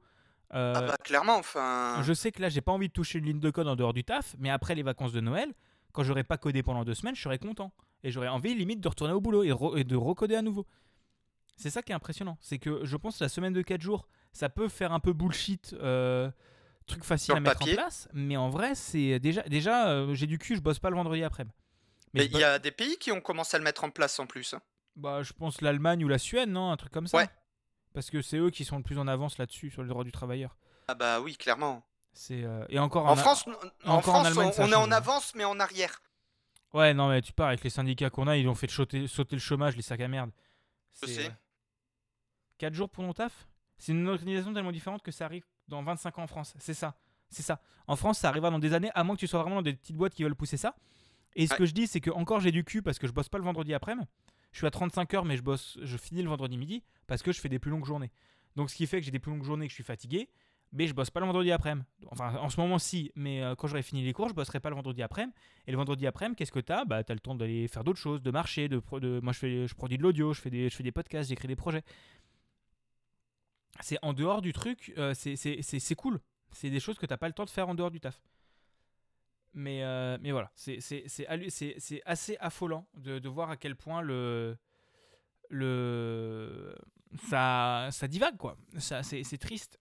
Euh, 0.54 0.72
Ah 0.76 0.82
bah 0.82 0.96
clairement, 1.02 1.36
enfin. 1.36 2.02
je 2.02 2.12
sais 2.12 2.30
que 2.32 2.42
là, 2.42 2.48
j'ai 2.48 2.60
pas 2.60 2.72
envie 2.72 2.88
de 2.88 2.92
toucher 2.92 3.18
une 3.18 3.24
ligne 3.26 3.40
de 3.40 3.50
code 3.50 3.68
en 3.68 3.76
dehors 3.76 3.92
du 3.94 4.04
taf, 4.04 4.34
mais 4.38 4.50
après 4.50 4.74
les 4.74 4.82
vacances 4.82 5.12
de 5.12 5.20
Noël, 5.20 5.52
quand 5.92 6.02
j'aurai 6.02 6.24
pas 6.24 6.36
codé 6.36 6.62
pendant 6.62 6.84
deux 6.84 6.94
semaines, 6.94 7.14
je 7.16 7.22
serai 7.22 7.38
content. 7.38 7.72
Et 8.04 8.10
j'aurai 8.10 8.28
envie, 8.28 8.54
limite, 8.54 8.80
de 8.80 8.88
retourner 8.88 9.14
au 9.14 9.20
boulot 9.20 9.44
et, 9.44 9.50
re- 9.52 9.78
et 9.78 9.84
de 9.84 9.96
recoder 9.96 10.34
à 10.36 10.42
nouveau. 10.42 10.66
C'est 11.56 11.70
ça 11.70 11.82
qui 11.82 11.92
est 11.92 11.94
impressionnant. 11.94 12.36
C'est 12.40 12.58
que 12.58 12.84
je 12.84 12.96
pense 12.96 13.18
que 13.18 13.24
la 13.24 13.28
semaine 13.28 13.52
de 13.52 13.62
4 13.62 13.80
jours, 13.80 14.08
ça 14.32 14.48
peut 14.48 14.68
faire 14.68 14.92
un 14.92 15.00
peu 15.00 15.12
bullshit, 15.12 15.74
euh, 15.80 16.30
truc 16.86 17.04
facile 17.04 17.26
Sur 17.26 17.36
à 17.36 17.40
mettre 17.40 17.58
papier. 17.60 17.74
en 17.74 17.76
place, 17.76 18.08
mais 18.12 18.36
en 18.36 18.50
vrai, 18.50 18.74
c'est 18.74 19.20
déjà, 19.20 19.42
déjà 19.42 19.88
euh, 19.90 20.14
j'ai 20.14 20.26
du 20.26 20.38
cul, 20.38 20.56
je 20.56 20.60
bosse 20.60 20.80
pas 20.80 20.90
le 20.90 20.96
vendredi 20.96 21.22
après. 21.22 21.44
Mais 22.14 22.26
il 22.26 22.36
y 22.36 22.42
a 22.44 22.58
des 22.58 22.72
pays 22.72 22.96
qui 22.98 23.12
ont 23.12 23.20
commencé 23.20 23.54
à 23.54 23.58
le 23.58 23.64
mettre 23.64 23.84
en 23.84 23.90
place 23.90 24.18
en 24.18 24.26
plus. 24.26 24.54
bah, 24.96 25.22
je 25.22 25.32
pense 25.32 25.60
l'Allemagne 25.60 26.04
ou 26.04 26.08
la 26.08 26.18
Suède, 26.18 26.48
non 26.50 26.70
Un 26.72 26.76
truc 26.76 26.92
comme 26.92 27.06
ça 27.06 27.18
Ouais. 27.18 27.28
Parce 27.94 28.10
que 28.10 28.22
c'est 28.22 28.38
eux 28.38 28.50
qui 28.50 28.64
sont 28.64 28.76
le 28.78 28.82
plus 28.82 28.98
en 28.98 29.06
avance 29.06 29.38
là-dessus, 29.38 29.70
sur 29.70 29.82
le 29.82 29.88
droit 29.88 30.04
du 30.04 30.12
travailleur. 30.12 30.56
Ah 30.88 30.94
bah 30.94 31.20
oui, 31.20 31.36
clairement. 31.36 31.82
C'est 32.14 32.42
euh, 32.44 32.64
Et 32.68 32.78
encore 32.78 33.06
En 33.06 33.16
France, 33.16 33.46
n- 33.46 33.54
en 33.84 33.94
encore 33.96 34.14
en 34.16 34.24
France 34.24 34.26
Allemagne, 34.26 34.52
on, 34.58 34.68
est 34.70 34.74
en 34.74 34.90
avance, 34.90 35.34
mais 35.34 35.44
en 35.44 35.58
arrière. 35.60 36.02
Ouais, 36.74 36.94
non, 36.94 37.08
mais 37.08 37.20
tu 37.22 37.32
pars 37.32 37.48
avec 37.48 37.62
les 37.64 37.70
syndicats 37.70 38.10
qu'on 38.10 38.26
a, 38.28 38.36
ils 38.36 38.48
ont 38.48 38.54
fait 38.54 38.70
sauter, 38.70 39.06
sauter 39.06 39.36
le 39.36 39.40
chômage, 39.40 39.76
les 39.76 39.82
sacs 39.82 40.00
à 40.00 40.08
merde. 40.08 40.30
Je 41.02 41.06
sais. 41.06 41.32
4 42.58 42.74
jours 42.74 42.88
pour 42.90 43.04
mon 43.04 43.12
taf? 43.12 43.48
C'est 43.78 43.92
une 43.92 44.08
organisation 44.08 44.52
tellement 44.54 44.72
différente 44.72 45.02
que 45.02 45.10
ça 45.10 45.24
arrive 45.24 45.44
dans 45.68 45.82
25 45.82 46.18
ans 46.18 46.22
en 46.22 46.26
France. 46.26 46.54
C'est 46.58 46.74
ça. 46.74 46.94
C'est 47.30 47.42
ça. 47.42 47.60
En 47.86 47.96
France, 47.96 48.18
ça 48.18 48.28
arrivera 48.28 48.50
dans 48.50 48.58
des 48.58 48.74
années, 48.74 48.90
à 48.94 49.04
moins 49.04 49.16
que 49.16 49.20
tu 49.20 49.26
sois 49.26 49.40
vraiment 49.40 49.56
dans 49.56 49.62
des 49.62 49.72
petites 49.74 49.96
boîtes 49.96 50.14
qui 50.14 50.22
veulent 50.22 50.34
pousser 50.36 50.56
ça. 50.56 50.74
Et 51.34 51.46
ce 51.46 51.52
Ouais. 51.54 51.58
que 51.58 51.66
je 51.66 51.72
dis, 51.72 51.86
c'est 51.86 52.00
que 52.00 52.10
encore 52.10 52.40
j'ai 52.40 52.52
du 52.52 52.62
cul 52.62 52.82
parce 52.82 52.98
que 52.98 53.06
je 53.06 53.12
bosse 53.12 53.28
pas 53.30 53.38
le 53.38 53.44
vendredi 53.44 53.72
après-midi. 53.74 54.06
Je 54.52 54.58
suis 54.58 54.66
à 54.66 54.70
35 54.70 55.14
heures, 55.14 55.24
mais 55.24 55.36
je 55.36 55.42
bosse, 55.42 55.78
je 55.82 55.96
finis 55.96 56.22
le 56.22 56.28
vendredi 56.28 56.56
midi 56.56 56.82
parce 57.06 57.22
que 57.22 57.32
je 57.32 57.40
fais 57.40 57.48
des 57.48 57.58
plus 57.58 57.70
longues 57.70 57.84
journées. 57.84 58.10
Donc, 58.56 58.70
ce 58.70 58.76
qui 58.76 58.86
fait 58.86 59.00
que 59.00 59.04
j'ai 59.04 59.10
des 59.10 59.18
plus 59.18 59.32
longues 59.32 59.44
journées, 59.44 59.66
que 59.66 59.70
je 59.70 59.76
suis 59.76 59.84
fatigué, 59.84 60.28
mais 60.72 60.86
je 60.86 60.94
bosse 60.94 61.10
pas 61.10 61.20
le 61.20 61.26
vendredi 61.26 61.52
après-midi. 61.52 61.86
Enfin, 62.10 62.34
en 62.36 62.48
ce 62.48 62.58
moment, 62.60 62.78
si, 62.78 63.12
mais 63.14 63.42
euh, 63.42 63.54
quand 63.54 63.66
j'aurai 63.66 63.82
fini 63.82 64.02
les 64.02 64.12
cours, 64.12 64.28
je 64.28 64.34
bosserai 64.34 64.60
pas 64.60 64.70
le 64.70 64.76
vendredi 64.76 65.02
après-midi. 65.02 65.34
Et 65.66 65.70
le 65.70 65.76
vendredi 65.76 66.06
après-midi, 66.06 66.36
qu'est-ce 66.36 66.52
que 66.52 66.60
t'as? 66.60 66.84
Bah, 66.84 67.04
t'as 67.04 67.14
le 67.14 67.20
temps 67.20 67.34
d'aller 67.34 67.68
faire 67.68 67.84
d'autres 67.84 67.98
choses, 67.98 68.22
de 68.22 68.30
marcher, 68.30 68.68
de, 68.68 68.82
de... 69.00 69.20
moi 69.22 69.32
je 69.32 69.38
fais, 69.38 69.66
je 69.66 69.74
produis 69.74 69.98
de 69.98 70.02
l'audio, 70.02 70.32
je 70.32 70.40
fais 70.40 70.50
des, 70.50 70.70
je 70.70 70.74
fais 70.74 70.82
des 70.82 70.92
podcasts, 70.92 71.28
j'écris 71.28 71.48
des 71.48 71.56
projets. 71.56 71.82
C'est 73.80 73.98
en 74.02 74.12
dehors 74.12 74.42
du 74.42 74.52
truc, 74.52 74.92
euh, 74.96 75.14
c'est 75.14 75.94
cool. 75.94 76.20
C'est 76.52 76.70
des 76.70 76.80
choses 76.80 76.98
que 76.98 77.06
t'as 77.06 77.16
pas 77.16 77.28
le 77.28 77.34
temps 77.34 77.44
de 77.44 77.50
faire 77.50 77.68
en 77.68 77.74
dehors 77.74 77.90
du 77.90 78.00
taf. 78.00 78.20
Mais, 79.54 79.82
euh, 79.84 80.16
mais 80.20 80.30
voilà, 80.32 80.50
c'est 80.54 80.80
assez 82.06 82.36
affolant 82.40 82.86
de, 82.94 83.18
de 83.18 83.28
voir 83.28 83.50
à 83.50 83.56
quel 83.56 83.76
point 83.76 84.00
le, 84.00 84.56
le 85.50 86.74
ça, 87.28 87.88
ça 87.90 88.08
divague 88.08 88.36
quoi. 88.36 88.56
C'est 88.78 89.38
triste. 89.38 89.78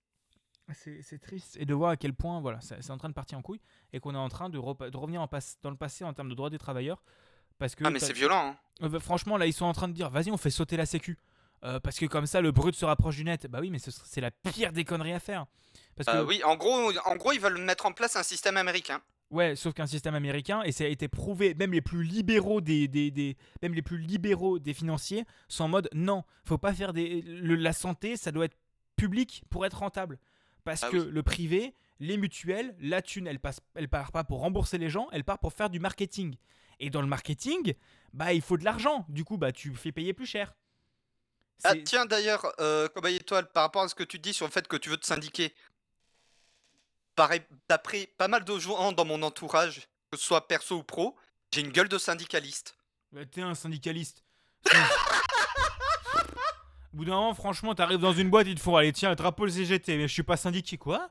C'est 0.73 1.19
triste. 1.19 1.57
Et 1.60 1.65
de 1.65 1.73
voir 1.73 1.91
à 1.91 1.98
quel 1.98 2.14
point 2.14 2.39
voilà, 2.41 2.60
c'est 2.61 2.91
en 2.91 2.98
train 2.98 3.10
de 3.10 3.14
partir 3.14 3.38
en 3.38 3.41
couille 3.41 3.61
et 3.91 3.99
qu'on 3.99 4.14
est 4.15 4.18
en 4.18 4.30
train 4.30 4.49
de, 4.49 4.57
de 4.57 4.98
revenir 4.98 5.22
en 5.22 5.27
dans 5.61 5.69
le 5.69 5.76
passé 5.77 6.03
en 6.06 6.14
termes 6.14 6.30
de 6.30 6.35
droits 6.35 6.49
des 6.49 6.57
travailleurs. 6.60 7.03
Parce 7.57 7.76
que 7.76 7.84
Ah 7.85 7.89
mais 7.89 7.99
c'est 7.99 8.14
violent. 8.14 8.52
hein. 8.52 8.57
euh, 8.84 8.89
bah, 8.89 8.99
franchement, 8.99 9.38
là, 9.38 9.45
ils 9.45 9.53
sont 9.53 9.65
en 9.65 9.73
train 9.73 9.88
de 9.88 9.93
dire 9.93 10.10
vas-y, 10.10 10.31
on 10.31 10.38
fait 10.38 10.49
sauter 10.49 10.77
la 10.77 10.85
sécu. 10.85 11.18
Euh, 11.64 11.80
parce 11.80 11.99
que 11.99 12.06
comme 12.07 12.26
ça, 12.26 12.41
le 12.41 12.52
brut 12.52 12.73
se 12.73 12.85
rapproche 12.85 13.18
du 13.18 13.23
net. 13.23 13.45
Bah 13.48 13.60
oui, 13.61 13.69
mais 13.69 13.77
ce 13.80 13.91
c'est 13.91 14.22
la 14.22 14.31
pire 14.31 14.72
des 14.73 14.84
conneries 14.84 15.14
à 15.14 15.19
faire. 15.19 15.45
Parce 15.95 16.07
que, 16.07 16.15
Euh, 16.23 16.26
oui, 16.26 16.41
en 16.43 16.56
gros, 16.56 16.91
en 17.06 17.15
gros, 17.18 17.34
ils 17.34 17.39
veulent 17.39 17.60
mettre 17.60 17.85
en 17.85 17.91
place 17.91 18.15
un 18.15 18.23
système 18.23 18.57
américain. 18.57 18.99
Ouais, 19.32 19.56
sauf 19.56 19.74
qu'un 19.74 19.88
système 19.88 20.14
américain, 20.14 20.62
et 20.64 20.74
ça 20.74 20.84
a 20.84 20.88
été 20.88 21.08
prouvé, 21.08 21.53
même 21.53 21.72
les 21.72 21.80
plus 21.82 22.03
libéraux 22.03 22.60
des, 22.60 22.90
des, 22.90 23.12
des- 23.12 23.38
même 23.62 23.74
les 23.74 23.82
plus 23.82 23.98
libéraux 23.98 24.60
des 24.60 24.74
financiers 24.74 25.24
sont 25.48 25.64
en 25.64 25.68
mode 25.70 25.90
non, 25.94 26.24
faut 26.44 26.58
pas 26.58 26.74
faire 26.74 26.91
des, 26.91 27.22
le- 27.22 27.56
la 27.56 27.72
santé, 27.72 28.18
ça 28.18 28.34
doit 28.34 28.44
être 28.45 28.58
public 28.98 29.44
pour 29.49 29.66
être 29.66 29.80
rentable, 29.80 30.20
parce 30.66 30.84
Ah 30.84 30.90
que 30.90 30.98
oui. 30.98 31.08
le 31.10 31.24
privé, 31.24 31.74
les 32.02 32.18
mutuelles, 32.18 32.76
la 32.82 33.02
thune, 33.02 33.26
elle 33.26 33.40
passe, 33.40 33.62
elle 33.76 33.88
part 33.88 34.12
pas 34.12 34.26
pour 34.26 34.40
rembourser 34.41 34.78
les 34.78 34.90
gens, 34.90 35.08
elle 35.14 35.24
part 35.24 35.40
pour 35.40 35.53
faire 35.53 35.70
du 35.70 35.80
marketing. 35.80 36.36
Et 36.82 36.90
dans 36.90 37.02
le 37.02 37.08
marketing, 37.08 37.74
bah 38.12 38.34
il 38.34 38.41
faut 38.41 38.58
de 38.58 38.66
l'argent, 38.66 39.06
du 39.08 39.24
coup 39.24 39.38
bah 39.38 39.53
tu 39.53 39.74
fais 39.76 39.94
payer 39.94 40.12
plus 40.14 40.26
cher. 40.26 40.53
Ah 41.64 41.76
tiens 41.86 42.06
d'ailleurs, 42.08 42.52
euh, 42.60 42.88
Cowboy 42.90 43.16
Étoile, 43.16 43.49
par 43.52 43.64
rapport 43.64 43.84
à 43.84 43.88
ce 43.88 43.94
que 43.95 44.03
tu 44.03 44.18
dis 44.20 44.34
sur 44.34 44.48
le 44.48 44.52
fait 44.52 44.68
que 44.68 44.78
tu 44.78 44.90
veux 44.90 44.98
te 44.98 45.06
syndiquer, 45.06 45.53
d'après 47.69 48.07
pas 48.18 48.27
mal 48.27 48.43
de 48.43 48.60
gens 48.60 48.91
dans 48.91 49.06
mon 49.06 49.22
entourage, 49.23 49.88
que 50.11 50.18
ce 50.18 50.26
soit 50.26 50.48
perso 50.48 50.77
ou 50.77 50.84
pro, 50.84 51.15
j'ai 51.53 51.61
une 51.61 51.72
gueule 51.72 51.89
de 51.89 51.98
syndicaliste. 51.98 52.76
T'es 53.31 53.41
un 53.41 53.56
syndicaliste. 53.56 54.23
Au 56.93 56.98
bout 56.98 57.06
d'un 57.06 57.15
moment, 57.15 57.34
franchement, 57.34 57.73
t'arrives 57.73 57.99
dans 57.99 58.14
une 58.14 58.30
boîte, 58.30 58.48
ils 58.48 58.56
te 58.56 58.60
font 58.60 58.76
allez, 58.76 58.91
tiens, 58.91 59.15
drapeau 59.15 59.45
le 59.45 59.52
CGT, 59.52 59.98
mais 59.98 60.07
je 60.07 60.14
suis 60.14 60.23
pas 60.23 60.38
syndiqué, 60.38 60.77
quoi 60.77 61.10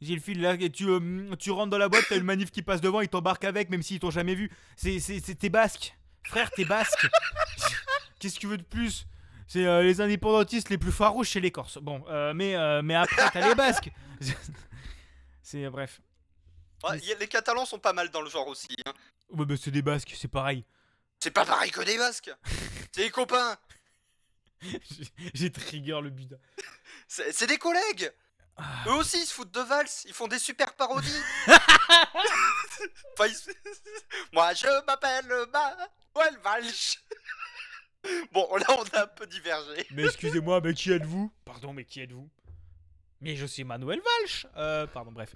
J'ai 0.00 0.14
le 0.14 0.20
fil 0.20 0.40
là, 0.40 0.54
et 0.54 0.70
tu, 0.70 0.88
euh, 0.88 1.36
tu 1.38 1.50
rentres 1.50 1.70
dans 1.70 1.78
la 1.78 1.88
boîte, 1.88 2.04
t'as 2.08 2.16
une 2.16 2.24
manif 2.24 2.50
qui 2.50 2.62
passe 2.62 2.80
devant, 2.80 3.00
ils 3.00 3.08
t'embarquent 3.08 3.44
avec, 3.44 3.68
même 3.68 3.82
s'ils 3.82 4.00
t'ont 4.00 4.10
jamais 4.10 4.34
vu. 4.34 4.50
C'est, 4.76 5.00
t'es 5.38 5.48
basque. 5.50 5.94
Frère, 6.24 6.50
t'es 6.50 6.64
basque. 6.64 7.06
Qu'est-ce 8.18 8.36
que 8.36 8.40
tu 8.40 8.46
veux 8.46 8.58
de 8.58 8.62
plus? 8.62 9.06
C'est 9.48 9.64
euh, 9.66 9.82
les 9.82 10.00
indépendantistes 10.02 10.68
les 10.68 10.76
plus 10.76 10.92
farouches 10.92 11.30
chez 11.30 11.40
les 11.40 11.50
Corses. 11.50 11.78
Bon, 11.80 12.04
euh, 12.10 12.34
mais, 12.34 12.54
euh, 12.54 12.82
mais 12.82 12.94
après, 12.94 13.30
t'as 13.32 13.48
les 13.48 13.54
basques. 13.54 13.90
C'est, 15.48 15.64
euh, 15.64 15.70
bref. 15.70 16.00
Ouais, 16.84 16.90
Mais 16.98 17.06
y 17.06 17.12
a- 17.12 17.16
les 17.16 17.28
Catalans 17.28 17.64
sont 17.66 17.78
pas 17.78 17.92
mal 17.92 18.08
dans 18.10 18.20
le 18.20 18.30
genre 18.30 18.46
aussi. 18.48 18.68
hein. 18.86 18.92
Ouais, 19.30 19.44
bah, 19.44 19.54
c'est 19.60 19.70
des 19.70 19.82
basques, 19.82 20.14
c'est 20.16 20.28
pareil. 20.28 20.64
C'est 21.20 21.30
pas 21.32 21.44
pareil 21.44 21.70
que 21.70 21.80
des 21.80 21.98
Basques. 21.98 22.30
C'est 22.94 23.02
des 23.04 23.10
copains. 23.10 23.56
J'ai- 25.34 25.52
trigger 25.52 26.00
le 26.02 26.10
butin. 26.10 26.36
C'est 27.06 27.46
des 27.46 27.58
collègues. 27.58 28.12
Ah. 28.56 28.84
Eux 28.88 28.92
aussi 28.94 29.18
ils 29.20 29.26
se 29.26 29.32
foutent 29.34 29.52
de 29.52 29.60
valse. 29.60 30.04
Ils 30.06 30.12
font 30.14 30.26
des 30.28 30.38
super 30.38 30.74
parodies. 30.74 31.22
Enfin, 33.14 33.26
ils 33.26 33.34
se- 33.34 33.50
Moi 34.32 34.54
je 34.54 34.66
m'appelle 34.86 35.26
Manuel 35.26 36.38
Valch. 36.42 37.02
Bon 38.32 38.48
là 38.56 38.66
on 38.70 38.84
a 38.96 39.02
un 39.02 39.06
peu 39.08 39.26
divergé. 39.26 39.86
Mais 39.90 40.04
excusez-moi, 40.04 40.60
mais 40.60 40.74
qui 40.74 40.92
êtes-vous? 40.92 41.32
Pardon, 41.44 41.72
mais 41.72 41.84
qui 41.84 42.00
êtes-vous? 42.00 42.28
Mais 43.20 43.36
je 43.36 43.46
suis 43.46 43.64
Manuel 43.64 44.00
Valch 44.00 44.46
Euh, 44.56 44.86
pardon, 44.86 45.12
bref. 45.12 45.34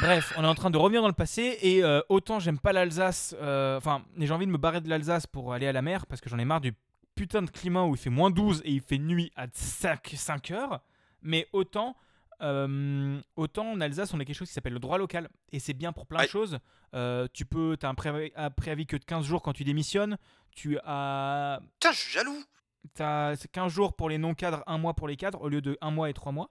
Bref, 0.00 0.32
on 0.36 0.44
est 0.44 0.46
en 0.46 0.54
train 0.54 0.70
de 0.70 0.78
revenir 0.78 1.02
dans 1.02 1.08
le 1.08 1.14
passé 1.14 1.58
et 1.60 1.84
euh, 1.84 2.00
autant 2.08 2.40
j'aime 2.40 2.58
pas 2.58 2.72
l'Alsace, 2.72 3.34
euh, 3.40 3.76
enfin, 3.76 4.04
j'ai 4.18 4.32
envie 4.32 4.46
de 4.46 4.50
me 4.50 4.56
barrer 4.58 4.80
de 4.80 4.88
l'Alsace 4.88 5.26
pour 5.26 5.52
aller 5.52 5.66
à 5.66 5.72
la 5.72 5.82
mer 5.82 6.06
parce 6.06 6.20
que 6.20 6.28
j'en 6.30 6.38
ai 6.38 6.44
marre 6.44 6.60
du 6.60 6.72
putain 7.14 7.42
de 7.42 7.50
climat 7.50 7.84
où 7.84 7.94
il 7.94 7.98
fait 7.98 8.10
moins 8.10 8.30
12 8.30 8.62
et 8.64 8.72
il 8.72 8.80
fait 8.80 8.98
nuit 8.98 9.30
à 9.36 9.46
5, 9.52 10.14
5 10.16 10.50
heures, 10.52 10.80
mais 11.22 11.46
autant, 11.52 11.96
euh, 12.40 13.20
autant 13.36 13.70
en 13.72 13.80
Alsace 13.80 14.12
on 14.14 14.20
a 14.20 14.24
quelque 14.24 14.36
chose 14.36 14.48
qui 14.48 14.54
s'appelle 14.54 14.72
le 14.72 14.80
droit 14.80 14.98
local 14.98 15.28
et 15.52 15.60
c'est 15.60 15.74
bien 15.74 15.92
pour 15.92 16.06
plein 16.06 16.22
de 16.24 16.28
choses. 16.28 16.58
Euh, 16.94 17.28
tu 17.32 17.44
peux, 17.44 17.76
t'as 17.78 17.88
un 17.88 17.94
préavis, 17.94 18.32
un 18.36 18.50
préavis 18.50 18.86
que 18.86 18.96
de 18.96 19.04
15 19.04 19.24
jours 19.24 19.42
quand 19.42 19.52
tu 19.52 19.64
démissionnes, 19.64 20.16
tu 20.50 20.78
as 20.84 21.60
Putain 21.74 21.92
je 21.92 21.98
suis 21.98 22.12
jaloux. 22.12 22.42
T'as 22.92 23.36
c'est 23.36 23.50
15 23.50 23.72
jours 23.72 23.94
pour 23.94 24.08
les 24.08 24.18
non-cadres, 24.18 24.62
1 24.66 24.78
mois 24.78 24.94
pour 24.94 25.08
les 25.08 25.16
cadres, 25.16 25.40
au 25.40 25.48
lieu 25.48 25.62
de 25.62 25.78
1 25.80 25.90
mois 25.90 26.10
et 26.10 26.14
3 26.14 26.32
mois. 26.32 26.50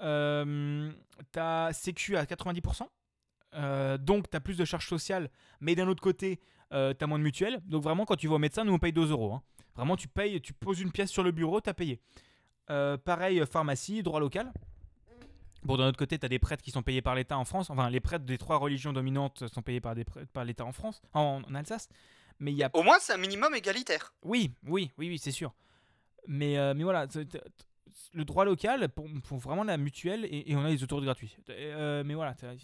Euh, 0.00 0.90
t'as 1.32 1.72
Sécu 1.72 2.16
à 2.16 2.24
90%. 2.24 2.88
euh, 3.54 3.98
donc 3.98 4.28
t'as 4.30 4.40
plus 4.40 4.56
de 4.56 4.64
charges 4.64 4.88
sociales, 4.88 5.30
mais 5.60 5.74
d'un 5.74 5.88
autre 5.88 6.02
côté, 6.02 6.40
euh, 6.72 6.94
t'as 6.94 7.06
moins 7.06 7.18
de 7.18 7.24
mutuelles. 7.24 7.60
Donc 7.66 7.82
vraiment, 7.82 8.04
quand 8.04 8.16
tu 8.16 8.28
vas 8.28 8.34
au 8.34 8.38
médecin, 8.38 8.64
nous 8.64 8.72
on 8.72 8.78
paye 8.78 8.92
2 8.92 9.10
euros. 9.10 9.34
hein. 9.34 9.42
Vraiment, 9.76 9.96
tu 9.96 10.08
payes, 10.08 10.40
tu 10.40 10.52
poses 10.52 10.80
une 10.80 10.90
pièce 10.92 11.10
sur 11.10 11.22
le 11.22 11.30
bureau, 11.30 11.60
t'as 11.60 11.74
payé. 11.74 12.00
Euh, 12.70 12.96
pareil, 12.96 13.42
pharmacie, 13.50 14.02
droit 14.02 14.20
local. 14.20 14.52
Bon, 15.62 15.76
d'un 15.76 15.88
autre 15.88 15.98
côté, 15.98 16.18
t'as 16.18 16.28
des 16.28 16.38
prêtres 16.38 16.62
qui 16.62 16.70
sont 16.70 16.82
payés 16.82 17.02
par 17.02 17.14
l'État 17.14 17.36
en 17.36 17.44
France. 17.44 17.68
Enfin, 17.70 17.90
les 17.90 18.00
prêtres 18.00 18.24
des 18.24 18.38
trois 18.38 18.56
religions 18.56 18.92
dominantes 18.92 19.46
sont 19.48 19.62
payés 19.62 19.80
par, 19.80 19.94
l'État 20.44 20.64
en 20.64 20.72
France, 20.72 21.02
en 21.12 21.42
Alsace. 21.54 21.88
Mais 22.40 22.52
il 22.52 22.56
y 22.56 22.64
a 22.64 22.70
Au 22.74 22.82
moins 22.82 22.98
c'est 22.98 23.12
un 23.12 23.18
minimum 23.18 23.54
égalitaire. 23.54 24.12
oui, 24.22 24.52
oui, 24.64 24.90
oui, 24.98 25.08
oui, 25.08 25.18
c'est 25.18 25.30
sûr. 25.32 25.54
Mais, 26.26 26.58
euh, 26.58 26.74
mais 26.74 26.84
voilà, 26.84 27.06
le 28.12 28.24
droit 28.24 28.44
local, 28.44 28.88
pour, 28.88 29.06
pour 29.24 29.38
vraiment 29.38 29.64
la 29.64 29.76
mutuelle, 29.76 30.24
et, 30.24 30.50
et 30.50 30.56
on 30.56 30.64
a 30.64 30.68
les 30.68 30.82
autoroutes 30.82 31.04
gratuites. 31.04 31.36
Euh, 31.50 32.02
mais 32.04 32.14
voilà, 32.14 32.34
t'as- 32.34 32.54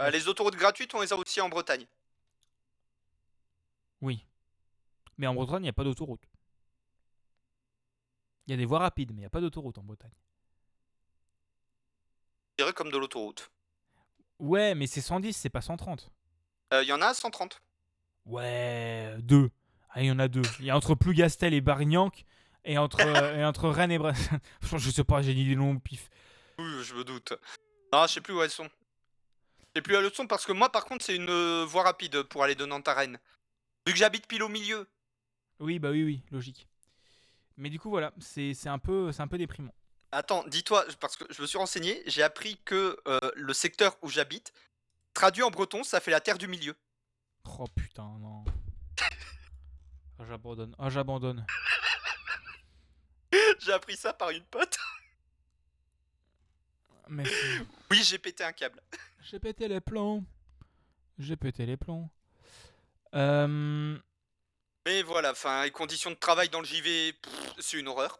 Euh, 0.00 0.10
les 0.10 0.28
autoroutes 0.28 0.54
gratuites 0.56 0.94
on 0.94 1.00
les 1.00 1.12
a 1.12 1.16
aussi 1.16 1.40
en 1.40 1.48
Bretagne. 1.48 1.86
oui. 4.00 4.24
Mais 5.16 5.26
en 5.26 5.34
Bretagne, 5.34 5.58
il 5.58 5.62
n'y 5.62 5.68
a 5.68 5.72
pas 5.72 5.82
d'autoroute. 5.82 6.22
Il 8.46 8.52
y 8.52 8.54
a 8.54 8.56
des 8.56 8.66
voies 8.66 8.78
rapides, 8.78 9.10
mais 9.10 9.16
il 9.16 9.20
n'y 9.22 9.26
a 9.26 9.30
pas 9.30 9.40
d'autoroute 9.40 9.76
en 9.78 9.82
Bretagne. 9.82 10.12
Je 12.56 12.62
dirais 12.64 12.72
comme 12.72 12.90
de 12.92 12.96
l'autoroute. 12.96 13.50
Ouais, 14.38 14.76
mais 14.76 14.86
c'est 14.86 15.00
110, 15.00 15.32
c'est 15.36 15.50
pas 15.50 15.60
130. 15.60 16.10
Il 16.72 16.84
y 16.86 16.92
en 16.92 17.02
a 17.02 17.08
à 17.08 17.14
130. 17.14 17.60
Ouais, 18.28 19.14
deux. 19.20 19.50
Ah, 19.90 20.02
il 20.02 20.06
y 20.06 20.10
en 20.10 20.18
a 20.18 20.28
deux. 20.28 20.42
Il 20.60 20.66
y 20.66 20.70
a 20.70 20.76
entre 20.76 20.94
Plougastel 20.94 21.54
et 21.54 21.60
Barignac, 21.60 22.24
et 22.64 22.76
entre, 22.78 23.00
euh, 23.00 23.36
et 23.38 23.44
entre 23.44 23.68
Rennes 23.70 23.90
et 23.90 23.98
Brest. 23.98 24.30
je 24.76 24.90
sais 24.90 25.04
pas, 25.04 25.22
j'ai 25.22 25.34
dit 25.34 25.46
des 25.46 25.56
noms 25.56 25.72
au 25.72 25.78
pif. 25.78 26.10
Oui 26.58 26.84
je 26.84 26.94
me 26.94 27.04
doute. 27.04 27.32
Non 27.92 28.06
je 28.06 28.14
sais 28.14 28.20
plus 28.20 28.34
où 28.34 28.42
elles 28.42 28.50
sont. 28.50 28.68
Je 29.60 29.64
sais 29.76 29.82
plus 29.82 29.96
où 29.96 29.98
elles 30.00 30.14
sont 30.14 30.26
parce 30.26 30.44
que 30.44 30.52
moi 30.52 30.70
par 30.70 30.84
contre 30.84 31.04
c'est 31.04 31.16
une 31.16 31.30
euh, 31.30 31.64
voie 31.64 31.84
rapide 31.84 32.22
pour 32.24 32.44
aller 32.44 32.54
de 32.54 32.66
Nantes 32.66 32.86
à 32.88 32.94
Rennes. 32.94 33.18
Vu 33.86 33.92
que 33.94 33.98
j'habite 33.98 34.26
pile 34.26 34.42
au 34.42 34.48
milieu. 34.48 34.86
Oui, 35.60 35.78
bah 35.78 35.90
oui, 35.90 36.04
oui, 36.04 36.22
logique. 36.30 36.68
Mais 37.56 37.70
du 37.70 37.80
coup, 37.80 37.90
voilà, 37.90 38.12
c'est 38.20 38.54
un, 38.66 38.78
peu- 38.78 39.10
un 39.18 39.26
peu 39.26 39.38
déprimant. 39.38 39.74
Attends, 40.12 40.44
dis-toi, 40.46 40.84
parce 41.00 41.16
que 41.16 41.24
je 41.30 41.42
me 41.42 41.46
suis 41.46 41.58
renseigné, 41.58 42.02
j'ai 42.06 42.22
appris 42.22 42.60
que 42.64 42.96
euh, 43.08 43.18
le 43.34 43.52
secteur 43.52 43.96
où 44.02 44.08
j'habite, 44.08 44.52
traduit 45.14 45.42
en 45.42 45.50
breton, 45.50 45.82
ça 45.82 46.00
fait 46.00 46.12
la 46.12 46.20
terre 46.20 46.38
du 46.38 46.46
milieu. 46.46 46.76
Oh 47.60 47.66
putain, 47.74 48.04
non. 48.20 48.44
Ah, 50.18 50.24
j'abandonne. 50.28 50.74
Ah, 50.78 50.90
j'abandonne. 50.90 51.46
j'ai 53.60 53.72
appris 53.72 53.96
ça 53.96 54.12
par 54.12 54.30
une 54.30 54.44
pote. 54.44 54.76
Mais 57.08 57.24
Oui, 57.90 58.02
j'ai 58.02 58.18
pété 58.18 58.44
un 58.44 58.52
câble. 58.52 58.80
j'ai 59.22 59.38
pété 59.38 59.66
les 59.68 59.80
plombs. 59.80 60.24
J'ai 61.18 61.36
pété 61.36 61.66
les 61.66 61.76
plombs. 61.76 62.08
Euh, 63.14 63.98
Mais 64.86 65.02
voilà, 65.02 65.32
enfin, 65.32 65.64
les 65.64 65.70
conditions 65.70 66.10
de 66.10 66.16
travail 66.16 66.48
dans 66.50 66.60
le 66.60 66.66
JV, 66.66 67.14
c'est 67.58 67.78
une 67.78 67.88
horreur. 67.88 68.18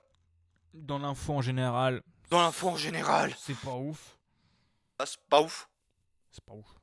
dans 0.75 0.99
l'info 0.99 1.35
en 1.35 1.43
général, 1.43 2.03
Dans 2.31 2.41
l'info 2.41 2.71
en 2.71 2.77
général, 2.77 3.35
c'est 3.39 3.59
pas 3.59 3.75
ouf. 3.77 4.17
ah, 4.99 5.07
c'est 5.07 5.21
pas 5.29 5.43
ouf. 5.43 5.69
C'est 6.31 6.45
pas 6.45 6.55
ouf. 6.55 6.78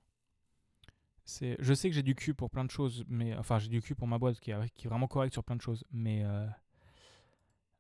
C'est, 1.26 1.56
je 1.60 1.74
sais 1.74 1.90
que 1.90 1.96
j'ai 1.96 2.04
du 2.04 2.16
cul 2.16 2.36
pour 2.36 2.50
plein 2.52 2.66
de 2.66 2.72
choses, 2.72 3.04
mais 3.08 3.36
enfin 3.36 3.58
j'ai 3.58 3.68
du 3.70 3.82
cul 3.82 3.96
pour 3.96 4.08
ma 4.08 4.20
boîte 4.20 4.40
qui 4.40 4.52
est, 4.52 4.70
qui 4.76 4.86
est 4.86 4.90
vraiment 4.90 5.08
correct 5.08 5.34
sur 5.34 5.44
plein 5.44 5.56
de 5.56 5.62
choses, 5.62 5.84
mais 5.92 6.24
euh, 6.24 6.48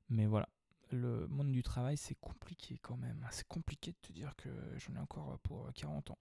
mais 0.09 0.25
voilà, 0.25 0.49
le 0.91 1.27
monde 1.27 1.51
du 1.51 1.61
travail 1.63 1.95
c'est 1.97 2.15
compliqué 2.15 2.79
quand 2.81 2.97
même. 2.97 3.25
C'est 3.31 3.47
compliqué 3.47 3.91
de 3.91 3.97
te 4.01 4.11
dire 4.11 4.35
que 4.35 4.49
j'en 4.77 4.95
ai 4.95 4.99
encore 4.99 5.37
pour 5.43 5.71
40 5.73 6.11
ans. 6.11 6.17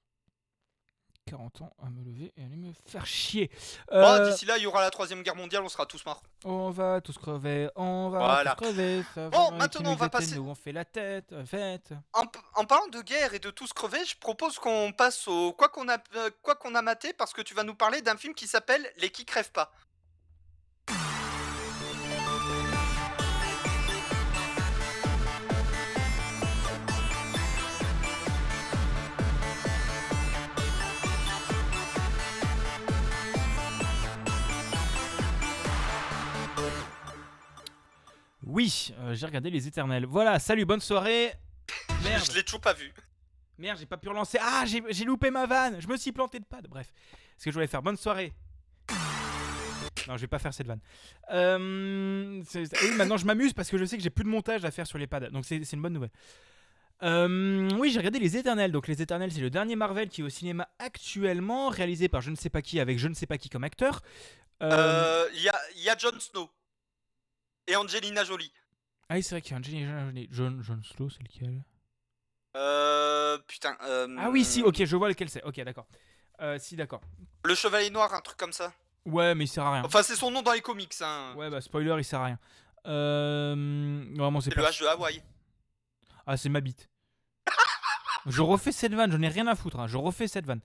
40 1.27 1.63
ans 1.63 1.73
à 1.83 1.89
me 1.89 2.05
lever 2.05 2.33
et 2.37 2.45
aller 2.45 2.57
me 2.57 2.73
faire 2.87 3.07
chier. 3.07 3.51
Euh, 3.93 4.31
D'ici 4.31 4.45
là, 4.45 4.59
il 4.59 4.63
y 4.63 4.67
aura 4.67 4.83
la 4.83 4.91
troisième 4.91 5.23
guerre 5.23 5.37
mondiale, 5.37 5.63
on 5.65 5.69
sera 5.69 5.87
tous 5.87 6.05
morts. 6.05 6.23
on 6.45 6.71
va 6.71 7.01
tous 7.01 7.17
crever, 7.17 7.71
on 7.77 8.11
va 8.11 8.19
Voilà. 8.19 8.55
tous 8.55 8.65
crever. 8.65 9.03
Ça 9.15 9.31
Bon, 9.31 9.51
maintenant, 9.53 9.93
on 9.93 9.95
va 9.97 10.09
passer- 10.11 10.35
Nous 10.37 10.49
on 10.49 10.55
fait 10.55 10.73
la 10.73 10.85
tête, 10.85 11.33
euh, 11.33 11.45
fête. 11.47 11.95
En, 12.13 12.27
p- 12.27 12.39
en 12.55 12.65
parlant 12.65 12.89
de 12.89 13.01
guerre 13.01 13.33
et 13.35 13.39
de 13.39 13.51
tous 13.51 13.73
crever, 13.73 14.05
je 14.05 14.17
propose 14.19 14.59
qu'on 14.59 14.93
passe 14.93 15.27
au 15.29 15.53
quoi 15.53 15.69
qu'on 15.69 15.89
a, 15.89 15.97
euh, 16.17 16.31
quoi 16.43 16.55
qu'on 16.57 16.75
a 16.75 16.83
maté 16.83 17.13
parce 17.15 17.33
que 17.33 17.41
tu 17.43 17.55
vas 17.55 17.63
nous 17.65 17.75
parler 17.75 18.03
d'un 18.03 18.17
film 18.17 18.35
qui 18.35 18.47
s'appelle 18.47 18.87
Les 18.99 19.11
qui 19.11 19.25
crèvent 19.25 19.53
pas. 19.53 19.73
Oui, 38.55 38.95
euh, 39.01 39.17
j'ai 39.17 39.27
regardé 39.27 39.51
Les 39.51 39.67
Éternels. 39.67 40.07
Voilà, 40.07 40.39
salut, 40.39 40.65
bonne 40.65 40.81
soirée. 40.81 41.33
Merde. 42.05 42.23
Je 42.31 42.37
l'ai 42.37 42.45
toujours 42.45 42.61
pas 42.61 42.73
vu. 42.73 42.95
Merde, 43.59 43.79
j'ai 43.81 43.87
pas 43.87 43.97
pu 43.97 44.09
relancer. 44.09 44.39
Ah, 44.41 44.63
j'ai 44.65 44.81
j'ai 44.91 45.05
loupé 45.05 45.33
ma 45.33 45.45
vanne. 45.45 45.81
Je 45.81 45.89
me 45.89 45.97
suis 45.97 46.13
planté 46.13 46.39
de 46.39 46.45
pad. 46.45 46.69
Bref, 46.69 46.87
ce 47.37 47.45
que 47.47 47.51
je 47.51 47.55
voulais 47.55 47.67
faire. 47.67 47.83
Bonne 47.83 47.97
soirée. 47.97 48.33
Non, 50.07 50.17
je 50.17 50.21
vais 50.21 50.29
pas 50.29 50.39
faire 50.39 50.55
cette 50.55 50.69
vanne. 50.69 50.79
Euh, 51.33 52.45
oui, 52.55 52.91
maintenant 52.97 53.17
je 53.17 53.27
m'amuse 53.27 53.53
parce 53.55 53.71
que 53.71 53.77
je 53.77 53.85
sais 53.87 53.97
que 53.97 54.05
j'ai 54.05 54.11
plus 54.11 54.23
de 54.23 54.29
montage 54.29 54.65
à 54.65 54.71
faire 54.71 54.87
sur 54.87 54.99
les 54.99 55.09
pads. 55.09 55.31
Donc 55.31 55.45
c'est 55.45 55.65
c'est 55.65 55.75
une 55.75 55.83
bonne 55.83 55.95
nouvelle. 55.95 56.13
Euh, 57.03 57.69
oui, 57.77 57.91
j'ai 57.91 57.99
regardé 57.99 58.21
Les 58.21 58.37
Éternels. 58.37 58.71
Donc, 58.71 58.87
Les 58.87 59.03
Éternels, 59.03 59.33
c'est 59.33 59.41
le 59.41 59.51
dernier 59.51 59.75
Marvel 59.75 60.09
qui 60.09 60.21
est 60.21 60.25
au 60.25 60.29
cinéma 60.29 60.69
actuellement, 60.79 61.71
réalisé 61.71 62.09
par 62.09 62.21
je 62.21 62.31
ne 62.31 62.37
sais 62.37 62.51
pas 62.51 62.63
qui, 62.63 62.79
avec 62.79 63.01
je 63.01 63.09
ne 63.09 63.15
sais 63.15 63.27
pas 63.27 63.37
qui 63.37 63.49
comme 63.49 63.65
acteur. 63.65 64.01
Euh, 64.63 64.71
Euh, 64.71 65.29
Il 65.35 65.43
y, 65.43 65.49
a, 65.49 65.61
il 65.75 65.83
y 65.83 65.91
a 65.91 65.97
Jon 65.99 66.19
Snow. 66.21 66.49
Et 67.67 67.77
Angelina 67.77 68.25
Jolie. 68.25 68.53
Ah 69.09 69.15
oui, 69.15 69.23
c'est 69.23 69.35
vrai 69.35 69.43
qu'il 69.43 69.53
y 69.53 69.55
a 69.55 69.59
Angelina 69.59 70.05
Jolie. 70.07 70.29
John, 70.31 70.63
John 70.63 70.83
Slow, 70.83 71.11
c'est 71.11 71.23
lequel? 71.23 71.63
Euh, 72.57 73.39
putain. 73.47 73.77
euh, 73.83 74.17
Ah 74.19 74.31
oui, 74.31 74.45
si, 74.45 74.63
ok, 74.63 74.85
je 74.85 74.97
vois 74.97 75.09
lequel 75.09 75.29
c'est. 75.29 75.43
Ok, 75.45 75.61
d'accord. 75.63 75.87
Euh, 76.41 76.59
si, 76.59 76.77
d'accord. 76.77 77.01
Le 77.45 77.55
Chevalier 77.55 77.91
Noir, 77.91 78.13
un 78.15 78.21
truc 78.21 78.37
comme 78.37 78.53
ça? 78.53 78.73
Ouais, 79.07 79.35
mais 79.35 79.45
il 79.45 79.49
sert 79.49 79.65
à 79.65 79.75
rien. 79.75 79.83
Enfin, 79.85 80.03
c'est 80.03 80.17
son 80.17 80.31
nom 80.31 80.43
dans 80.43 80.53
les 80.53 80.61
comics. 80.61 80.95
Hein. 81.01 81.35
Ouais, 81.37 81.51
bah, 81.51 81.61
spoiler, 81.61 81.95
il 81.99 82.05
sert 82.05 82.21
à 82.21 82.27
rien. 82.27 82.39
Euh... 82.87 84.05
Vraiment, 84.17 84.41
c'est 84.41 84.51
c'est 84.51 84.57
le 84.57 84.63
pas. 84.63 84.71
H 84.71 84.81
de 84.83 84.87
Hawaï. 84.87 85.23
Ah, 86.27 86.37
c'est 86.37 86.49
ma 86.49 86.61
bite. 86.61 86.89
je 88.27 88.41
refais 88.41 88.73
cette 88.73 88.95
vanne, 88.95 89.13
j'en 89.13 89.21
ai 89.23 89.29
rien 89.29 89.47
à 89.47 89.55
foutre. 89.55 89.79
hein, 89.81 89.87
Je 89.87 89.97
refais 89.97 90.29
cette 90.29 90.47
vanne. 90.47 90.61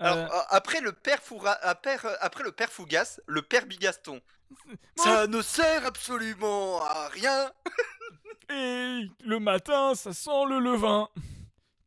Euh, 0.00 0.04
Alors, 0.04 0.32
euh, 0.34 0.40
après, 0.50 0.80
le 0.80 0.92
père 0.92 1.20
Foura- 1.20 1.58
après, 1.62 1.96
euh, 2.04 2.14
après 2.20 2.42
le 2.44 2.52
père 2.52 2.70
Fougas, 2.70 3.20
le 3.26 3.42
père 3.42 3.66
Bigaston. 3.66 4.20
Ça 4.96 5.26
ne 5.26 5.40
sert 5.42 5.86
absolument 5.86 6.82
à 6.82 7.08
rien. 7.08 7.50
Et 8.50 9.08
le 9.24 9.38
matin, 9.38 9.94
ça 9.94 10.12
sent 10.12 10.44
le 10.48 10.58
levain. 10.58 11.08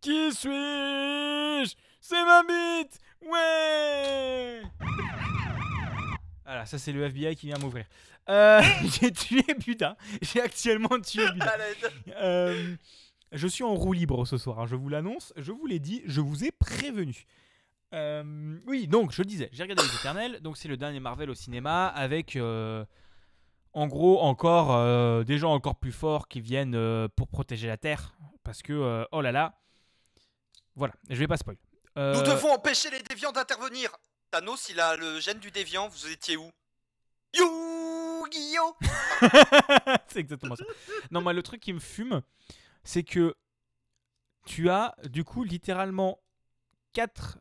Qui 0.01 0.31
suis-je? 0.33 1.75
C'est 2.01 2.23
ma 2.25 2.41
bite 2.43 2.99
Ouais 3.21 4.61
Voilà, 6.45 6.65
ça 6.65 6.77
c'est 6.79 6.91
le 6.93 7.03
FBI 7.03 7.35
qui 7.35 7.47
vient 7.47 7.57
m'ouvrir. 7.59 7.85
Euh, 8.29 8.61
J'ai 8.99 9.11
tué 9.11 9.43
Buda. 9.55 9.97
J'ai 10.21 10.41
actuellement 10.41 10.99
tué 10.99 11.29
Buda. 11.31 11.55
Euh, 12.17 12.75
je 13.31 13.47
suis 13.47 13.63
en 13.63 13.73
roue 13.75 13.93
libre 13.93 14.25
ce 14.25 14.37
soir, 14.37 14.59
hein, 14.59 14.65
je 14.67 14.75
vous 14.75 14.89
l'annonce, 14.89 15.33
je 15.37 15.51
vous 15.51 15.65
l'ai 15.67 15.79
dit, 15.79 16.01
je 16.05 16.21
vous 16.21 16.43
ai 16.43 16.51
prévenu. 16.51 17.25
Euh, 17.93 18.59
oui, 18.65 18.87
donc 18.87 19.11
je 19.11 19.21
le 19.21 19.27
disais, 19.27 19.49
j'ai 19.53 19.63
regardé 19.63 19.83
Les 19.83 19.95
Éternels, 19.95 20.41
donc 20.41 20.57
c'est 20.57 20.67
le 20.67 20.75
dernier 20.75 20.99
Marvel 20.99 21.29
au 21.29 21.35
cinéma 21.35 21.87
avec 21.87 22.35
euh, 22.35 22.83
en 23.71 23.87
gros 23.87 24.19
encore 24.19 24.75
euh, 24.75 25.23
des 25.23 25.37
gens 25.37 25.53
encore 25.53 25.75
plus 25.75 25.93
forts 25.93 26.27
qui 26.27 26.41
viennent 26.41 27.07
pour 27.15 27.29
protéger 27.29 27.67
la 27.67 27.77
Terre 27.77 28.13
parce 28.43 28.61
que 28.61 29.05
oh 29.11 29.21
là 29.21 29.31
là, 29.31 29.57
voilà, 30.75 30.93
je 31.09 31.15
vais 31.15 31.27
pas 31.27 31.37
spoil. 31.37 31.57
Nous 31.95 32.21
devons 32.21 32.51
empêcher 32.51 32.89
les 32.91 33.01
déviants 33.01 33.31
d'intervenir. 33.31 33.95
Thanos, 34.29 34.69
il 34.69 34.79
a 34.79 34.95
le 34.97 35.19
gène 35.19 35.39
du 35.39 35.51
déviant. 35.51 35.87
Vous 35.87 36.09
étiez 36.09 36.37
où? 36.37 36.51
Yu-Gi-Oh 37.33 38.75
c'est 40.07 40.19
exactement 40.19 40.55
ça. 40.55 40.63
Non, 41.11 41.21
moi, 41.21 41.33
le 41.33 41.41
truc 41.43 41.61
qui 41.61 41.73
me 41.73 41.79
fume, 41.79 42.21
c'est 42.83 43.03
que 43.03 43.35
tu 44.45 44.69
as, 44.69 44.95
du 45.05 45.23
coup, 45.23 45.43
littéralement 45.43 46.19
quatre 46.93 47.39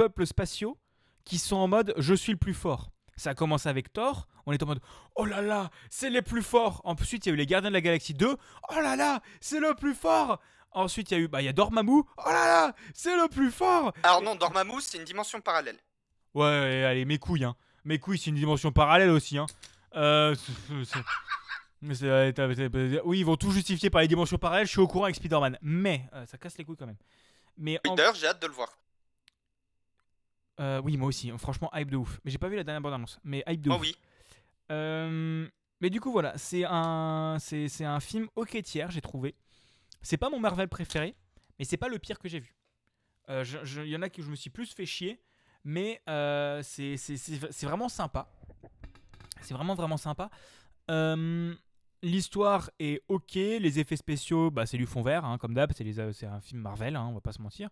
peuples 0.00 0.26
spatiaux 0.26 0.78
qui 1.26 1.36
sont 1.36 1.56
en 1.56 1.68
mode 1.68 1.92
je 1.98 2.14
suis 2.14 2.32
le 2.32 2.38
plus 2.38 2.54
fort. 2.54 2.90
Ça 3.16 3.30
a 3.30 3.34
commencé 3.34 3.68
avec 3.68 3.92
Thor, 3.92 4.28
on 4.46 4.52
est 4.52 4.62
en 4.62 4.66
mode 4.66 4.80
oh 5.16 5.26
là 5.26 5.42
là, 5.42 5.68
c'est 5.90 6.08
les 6.08 6.22
plus 6.22 6.42
forts. 6.42 6.80
Ensuite, 6.84 7.26
il 7.26 7.28
y 7.28 7.32
a 7.32 7.34
eu 7.34 7.36
les 7.36 7.44
Gardiens 7.44 7.68
de 7.68 7.74
la 7.74 7.82
Galaxie 7.82 8.14
2, 8.14 8.28
oh 8.34 8.74
là 8.80 8.96
là, 8.96 9.20
c'est 9.42 9.60
le 9.60 9.74
plus 9.74 9.92
fort. 9.94 10.40
Ensuite, 10.72 11.10
il 11.10 11.14
y 11.14 11.16
a 11.18 11.20
eu 11.20 11.28
bah, 11.28 11.42
il 11.42 11.44
y 11.44 11.48
a 11.48 11.52
Dormammu, 11.52 11.92
oh 12.00 12.04
là 12.28 12.32
là, 12.46 12.74
c'est 12.94 13.14
le 13.14 13.28
plus 13.28 13.50
fort. 13.50 13.92
Alors 14.02 14.22
non, 14.22 14.36
Dormammu, 14.36 14.80
c'est 14.80 14.96
une 14.96 15.04
dimension 15.04 15.38
parallèle. 15.42 15.76
Ouais, 16.32 16.84
allez, 16.88 17.04
mes 17.04 17.18
couilles, 17.18 17.44
hein. 17.44 17.54
Mes 17.84 17.98
couilles, 17.98 18.16
c'est 18.16 18.30
une 18.30 18.36
dimension 18.36 18.72
parallèle 18.72 19.10
aussi, 19.10 19.36
hein. 19.36 19.46
Euh, 19.96 20.34
oui, 21.82 23.18
ils 23.20 23.24
vont 23.26 23.36
tout 23.36 23.50
justifier 23.50 23.90
par 23.90 24.00
les 24.00 24.08
dimensions 24.08 24.38
parallèles. 24.38 24.66
Je 24.66 24.70
suis 24.72 24.80
au 24.80 24.86
courant 24.88 25.04
avec 25.04 25.16
Spider-Man, 25.16 25.58
mais 25.60 26.08
euh, 26.14 26.24
ça 26.26 26.38
casse 26.38 26.56
les 26.56 26.64
couilles 26.64 26.76
quand 26.78 26.86
même. 26.86 26.96
Mais 27.58 27.78
en- 27.86 27.94
D'ailleurs, 27.94 28.14
j'ai 28.14 28.26
hâte 28.28 28.40
de 28.40 28.46
le 28.46 28.52
voir. 28.54 28.70
Euh, 30.60 30.80
oui, 30.84 30.96
moi 30.96 31.08
aussi. 31.08 31.30
Franchement, 31.38 31.70
hype 31.74 31.90
de 31.90 31.96
ouf. 31.96 32.20
Mais 32.24 32.30
j'ai 32.30 32.38
pas 32.38 32.48
vu 32.48 32.56
la 32.56 32.64
dernière 32.64 32.80
bande 32.82 32.92
annonce. 32.94 33.18
Mais 33.24 33.42
hype 33.48 33.62
de 33.62 33.70
Oh 33.70 33.74
ouf. 33.74 33.80
oui. 33.80 33.96
Euh, 34.70 35.48
mais 35.80 35.90
du 35.90 36.00
coup, 36.00 36.12
voilà, 36.12 36.36
c'est 36.38 36.64
un, 36.68 37.36
c'est, 37.40 37.68
c'est 37.68 37.84
un 37.84 38.00
film 38.00 38.28
ok 38.36 38.60
tiers, 38.62 38.90
j'ai 38.90 39.00
trouvé. 39.00 39.34
C'est 40.02 40.16
pas 40.18 40.30
mon 40.30 40.38
Marvel 40.38 40.68
préféré, 40.68 41.14
mais 41.58 41.64
c'est 41.64 41.76
pas 41.76 41.88
le 41.88 41.98
pire 41.98 42.18
que 42.18 42.28
j'ai 42.28 42.40
vu. 42.40 42.54
Euh, 43.28 43.44
je- 43.44 43.64
je- 43.64 43.82
Il 43.82 43.88
y 43.88 43.96
en 43.96 44.02
a 44.02 44.08
qui 44.08 44.22
je 44.22 44.30
me 44.30 44.36
suis 44.36 44.50
plus 44.50 44.72
fait 44.72 44.86
chier, 44.86 45.20
mais 45.64 46.00
euh, 46.08 46.62
c'est, 46.62 46.96
c'est, 46.96 47.16
c'est- 47.16 47.50
c'est 47.52 47.66
vraiment 47.66 47.88
sympa. 47.88 48.30
C'est 49.42 49.54
vraiment 49.54 49.74
vraiment 49.74 49.96
sympa. 49.96 50.30
Euh, 50.90 51.54
L'histoire 52.02 52.70
est 52.78 53.02
ok, 53.08 53.34
les 53.34 53.78
effets 53.78 53.96
spéciaux, 53.96 54.50
bah, 54.50 54.64
c'est 54.64 54.78
du 54.78 54.86
fond 54.86 55.02
vert, 55.02 55.26
hein, 55.26 55.36
comme 55.36 55.52
d'hab, 55.52 55.70
c'est, 55.76 55.84
les- 55.84 56.12
c'est 56.14 56.24
un 56.26 56.40
film 56.40 56.62
Marvel, 56.62 56.96
hein, 56.96 57.06
on 57.10 57.12
va 57.12 57.20
pas 57.20 57.32
se 57.32 57.42
mentir. 57.42 57.68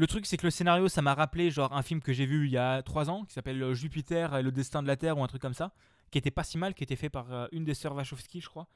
Le 0.00 0.06
truc, 0.06 0.24
c'est 0.24 0.38
que 0.38 0.46
le 0.46 0.50
scénario, 0.50 0.88
ça 0.88 1.02
m'a 1.02 1.12
rappelé 1.12 1.50
genre 1.50 1.76
un 1.76 1.82
film 1.82 2.00
que 2.00 2.14
j'ai 2.14 2.24
vu 2.24 2.46
il 2.46 2.50
y 2.50 2.56
a 2.56 2.82
3 2.82 3.10
ans, 3.10 3.26
qui 3.26 3.34
s'appelle 3.34 3.62
euh, 3.62 3.74
Jupiter 3.74 4.34
et 4.34 4.42
le 4.42 4.50
destin 4.50 4.82
de 4.82 4.86
la 4.86 4.96
Terre 4.96 5.18
ou 5.18 5.22
un 5.22 5.26
truc 5.26 5.42
comme 5.42 5.52
ça 5.52 5.74
qui 6.10 6.16
était 6.16 6.30
pas 6.30 6.42
si 6.42 6.56
mal, 6.56 6.72
qui 6.72 6.82
était 6.82 6.96
fait 6.96 7.10
par 7.10 7.30
euh, 7.30 7.46
une 7.52 7.64
des 7.64 7.74
sœurs 7.74 7.94
Wachowski, 7.94 8.40
je 8.40 8.48
crois, 8.48 8.66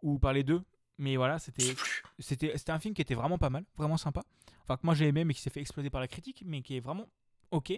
ou 0.00 0.20
par 0.20 0.32
les 0.32 0.44
deux. 0.44 0.62
Mais 0.96 1.16
voilà, 1.16 1.40
c'était 1.40 2.54
un 2.68 2.78
film 2.78 2.94
qui 2.94 3.02
était 3.02 3.16
vraiment 3.16 3.36
pas 3.36 3.50
mal, 3.50 3.64
vraiment 3.76 3.96
sympa. 3.96 4.22
Enfin 4.62 4.76
que 4.76 4.86
moi 4.86 4.94
j'ai 4.94 5.08
aimé, 5.08 5.24
mais 5.24 5.34
qui 5.34 5.40
s'est 5.40 5.50
fait 5.50 5.60
exploser 5.60 5.90
par 5.90 6.00
la 6.00 6.06
critique, 6.06 6.44
mais 6.46 6.62
qui 6.62 6.76
est 6.76 6.80
vraiment 6.80 7.08
ok. 7.50 7.72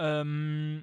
Euh, 0.00 0.80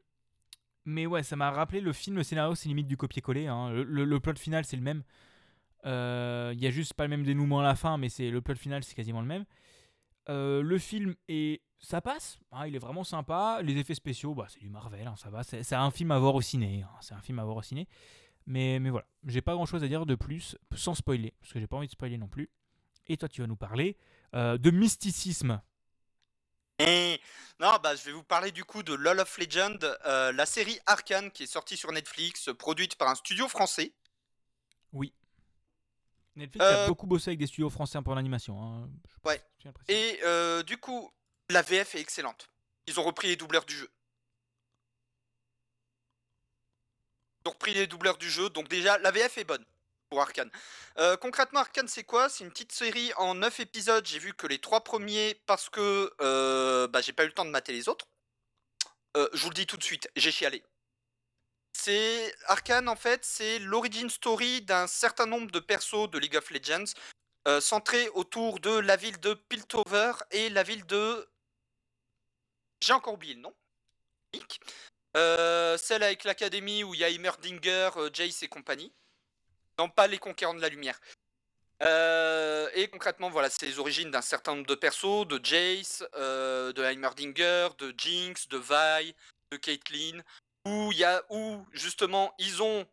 mais 0.83 1.05
ouais, 1.05 1.23
ça 1.23 1.37
m'a 1.37 1.49
rappelé 1.49 1.79
le 1.79 1.93
film, 1.93 2.17
le 2.17 2.23
scénario, 2.23 2.55
c'est 2.55 2.67
limite 2.67 2.87
du 2.87 2.97
copier-coller. 2.97 3.47
hein. 3.47 3.71
Le, 3.71 4.19
plot 4.19 4.35
final, 4.35 4.65
c'est 4.65 4.75
le 4.75 4.83
même. 4.83 5.03
Euh, 5.85 6.51
Il 6.53 6.61
y 6.61 6.67
a 6.67 6.71
juste 6.71 6.93
pas 6.93 7.05
le 7.05 7.09
même 7.09 7.23
dénouement 7.23 7.61
à 7.61 7.63
la 7.63 7.75
fin, 7.75 7.97
mais 7.97 8.09
c'est 8.09 8.29
le 8.29 8.41
plot 8.41 8.55
final, 8.55 8.83
c'est 8.83 8.95
quasiment 8.95 9.21
le 9.21 9.27
même. 9.27 9.45
Euh, 10.29 10.61
le 10.61 10.77
film 10.79 11.15
est 11.27 11.61
ça 11.79 12.01
passe, 12.01 12.39
hein, 12.51 12.65
il 12.67 12.75
est 12.75 12.79
vraiment 12.79 13.03
sympa. 13.03 13.59
Les 13.61 13.77
effets 13.77 13.93
spéciaux, 13.93 14.33
bah, 14.33 14.47
c'est 14.49 14.59
du 14.59 14.69
Marvel, 14.69 15.05
hein, 15.05 15.15
ça 15.17 15.29
va. 15.29 15.43
C'est 15.43 15.73
un 15.73 15.91
film 15.91 16.11
à 16.11 16.19
voir 16.19 16.33
au 16.35 16.41
ciné. 16.41 16.81
hein, 16.83 16.89
c'est 17.01 17.13
un 17.13 17.21
film 17.21 17.37
à 17.39 17.43
voir 17.43 17.57
au 17.57 17.61
ciné. 17.61 17.87
Mais, 18.47 18.79
mais 18.79 18.89
voilà, 18.89 19.05
j'ai 19.25 19.41
pas 19.41 19.53
grand 19.53 19.65
chose 19.65 19.83
à 19.83 19.87
dire 19.87 20.05
de 20.05 20.15
plus, 20.15 20.57
sans 20.75 20.95
spoiler, 20.95 21.33
parce 21.41 21.53
que 21.53 21.59
j'ai 21.59 21.67
pas 21.67 21.77
envie 21.77 21.87
de 21.87 21.91
spoiler 21.91 22.17
non 22.17 22.27
plus. 22.27 22.49
Et 23.07 23.17
toi, 23.17 23.29
tu 23.29 23.41
vas 23.41 23.47
nous 23.47 23.55
parler 23.55 23.97
euh, 24.35 24.57
de 24.57 24.71
mysticisme. 24.71 25.61
Eh, 26.79 27.19
Non, 27.59 27.77
bah, 27.81 27.95
je 27.95 28.03
vais 28.03 28.11
vous 28.11 28.23
parler 28.23 28.51
du 28.51 28.63
coup 28.63 28.83
de 28.83 28.93
LoL 28.93 29.19
of 29.19 29.37
Legend, 29.37 29.97
euh, 30.05 30.31
la 30.31 30.45
série 30.45 30.79
Arcane 30.85 31.31
qui 31.31 31.43
est 31.43 31.47
sortie 31.47 31.77
sur 31.77 31.91
Netflix, 31.91 32.49
produite 32.57 32.95
par 32.95 33.09
un 33.09 33.15
studio 33.15 33.47
français. 33.47 33.93
Netflix 36.35 36.65
a 36.65 36.83
Euh, 36.83 36.87
beaucoup 36.87 37.07
bossé 37.07 37.29
avec 37.29 37.39
des 37.39 37.47
studios 37.47 37.69
français 37.69 37.99
pour 38.01 38.15
l'animation. 38.15 38.61
hein, 38.61 38.89
Ouais. 39.23 39.41
Et 39.87 40.19
euh, 40.23 40.63
du 40.63 40.77
coup, 40.77 41.11
la 41.49 41.61
VF 41.61 41.95
est 41.95 42.01
excellente. 42.01 42.49
Ils 42.87 42.99
ont 42.99 43.03
repris 43.03 43.27
les 43.29 43.35
doubleurs 43.35 43.65
du 43.65 43.75
jeu. 43.75 43.89
Ils 47.43 47.49
ont 47.49 47.51
repris 47.51 47.73
les 47.73 47.87
doubleurs 47.87 48.17
du 48.17 48.29
jeu, 48.29 48.49
donc 48.49 48.67
déjà, 48.67 48.97
la 48.99 49.11
VF 49.11 49.37
est 49.37 49.43
bonne 49.43 49.63
pour 50.09 50.21
Arkane. 50.21 50.51
Euh, 50.97 51.15
concrètement, 51.17 51.59
Arkane, 51.61 51.87
c'est 51.87 52.03
quoi? 52.03 52.29
C'est 52.29 52.43
une 52.43 52.51
petite 52.51 52.71
série 52.71 53.11
en 53.17 53.35
9 53.35 53.59
épisodes. 53.59 54.05
J'ai 54.05 54.19
vu 54.19 54.33
que 54.33 54.47
les 54.47 54.59
trois 54.59 54.83
premiers 54.83 55.35
parce 55.45 55.69
que 55.69 56.13
euh, 56.21 56.87
bah, 56.87 57.01
j'ai 57.01 57.13
pas 57.13 57.23
eu 57.23 57.27
le 57.27 57.33
temps 57.33 57.45
de 57.45 57.49
mater 57.51 57.71
les 57.73 57.87
autres. 57.89 58.07
Euh, 59.17 59.29
je 59.33 59.41
vous 59.43 59.49
le 59.49 59.55
dis 59.55 59.65
tout 59.65 59.77
de 59.77 59.83
suite, 59.83 60.09
j'ai 60.15 60.31
chialé. 60.31 60.63
C'est 61.77 62.33
Arkane 62.45 62.87
en 62.87 62.95
fait, 62.95 63.25
c'est 63.25 63.59
l'origin 63.59 64.07
story 64.09 64.61
d'un 64.61 64.87
certain 64.87 65.25
nombre 65.25 65.51
de 65.51 65.59
persos 65.59 66.09
de 66.09 66.17
League 66.17 66.37
of 66.37 66.49
Legends 66.49 66.93
euh, 67.47 67.59
centré 67.59 68.07
autour 68.09 68.59
de 68.59 68.71
la 68.71 68.95
ville 68.95 69.19
de 69.19 69.33
Piltover 69.33 70.13
et 70.31 70.49
la 70.49 70.63
ville 70.63 70.85
de. 70.85 71.27
J'ai 72.81 72.93
encore 72.93 73.13
oublié 73.13 73.33
le 73.35 73.41
nom. 73.41 73.53
Euh, 75.17 75.77
celle 75.77 76.03
avec 76.03 76.23
l'académie 76.23 76.83
où 76.83 76.93
il 76.93 77.01
y 77.01 77.03
a 77.03 77.09
Heimerdinger, 77.09 77.89
euh, 77.97 78.09
Jace 78.11 78.41
et 78.41 78.47
compagnie. 78.47 78.91
Non, 79.77 79.89
pas 79.89 80.07
les 80.07 80.17
conquérants 80.17 80.55
de 80.55 80.61
la 80.61 80.69
lumière. 80.69 80.99
Euh, 81.83 82.69
et 82.73 82.87
concrètement, 82.87 83.29
voilà, 83.29 83.49
c'est 83.49 83.65
les 83.65 83.79
origines 83.79 84.11
d'un 84.11 84.21
certain 84.21 84.55
nombre 84.55 84.67
de 84.67 84.75
persos, 84.75 85.27
de 85.27 85.39
Jace, 85.43 86.03
de 86.13 86.83
Heimerdinger, 86.83 87.69
de 87.77 87.93
Jinx, 87.97 88.47
de 88.47 88.57
Vi, 88.57 89.13
de 89.51 89.57
Caitlyn, 89.57 90.23
où 90.65 90.91
y 90.91 91.03
a 91.03 91.23
où 91.29 91.65
justement 91.71 92.33
ils 92.39 92.61
ont 92.61 92.85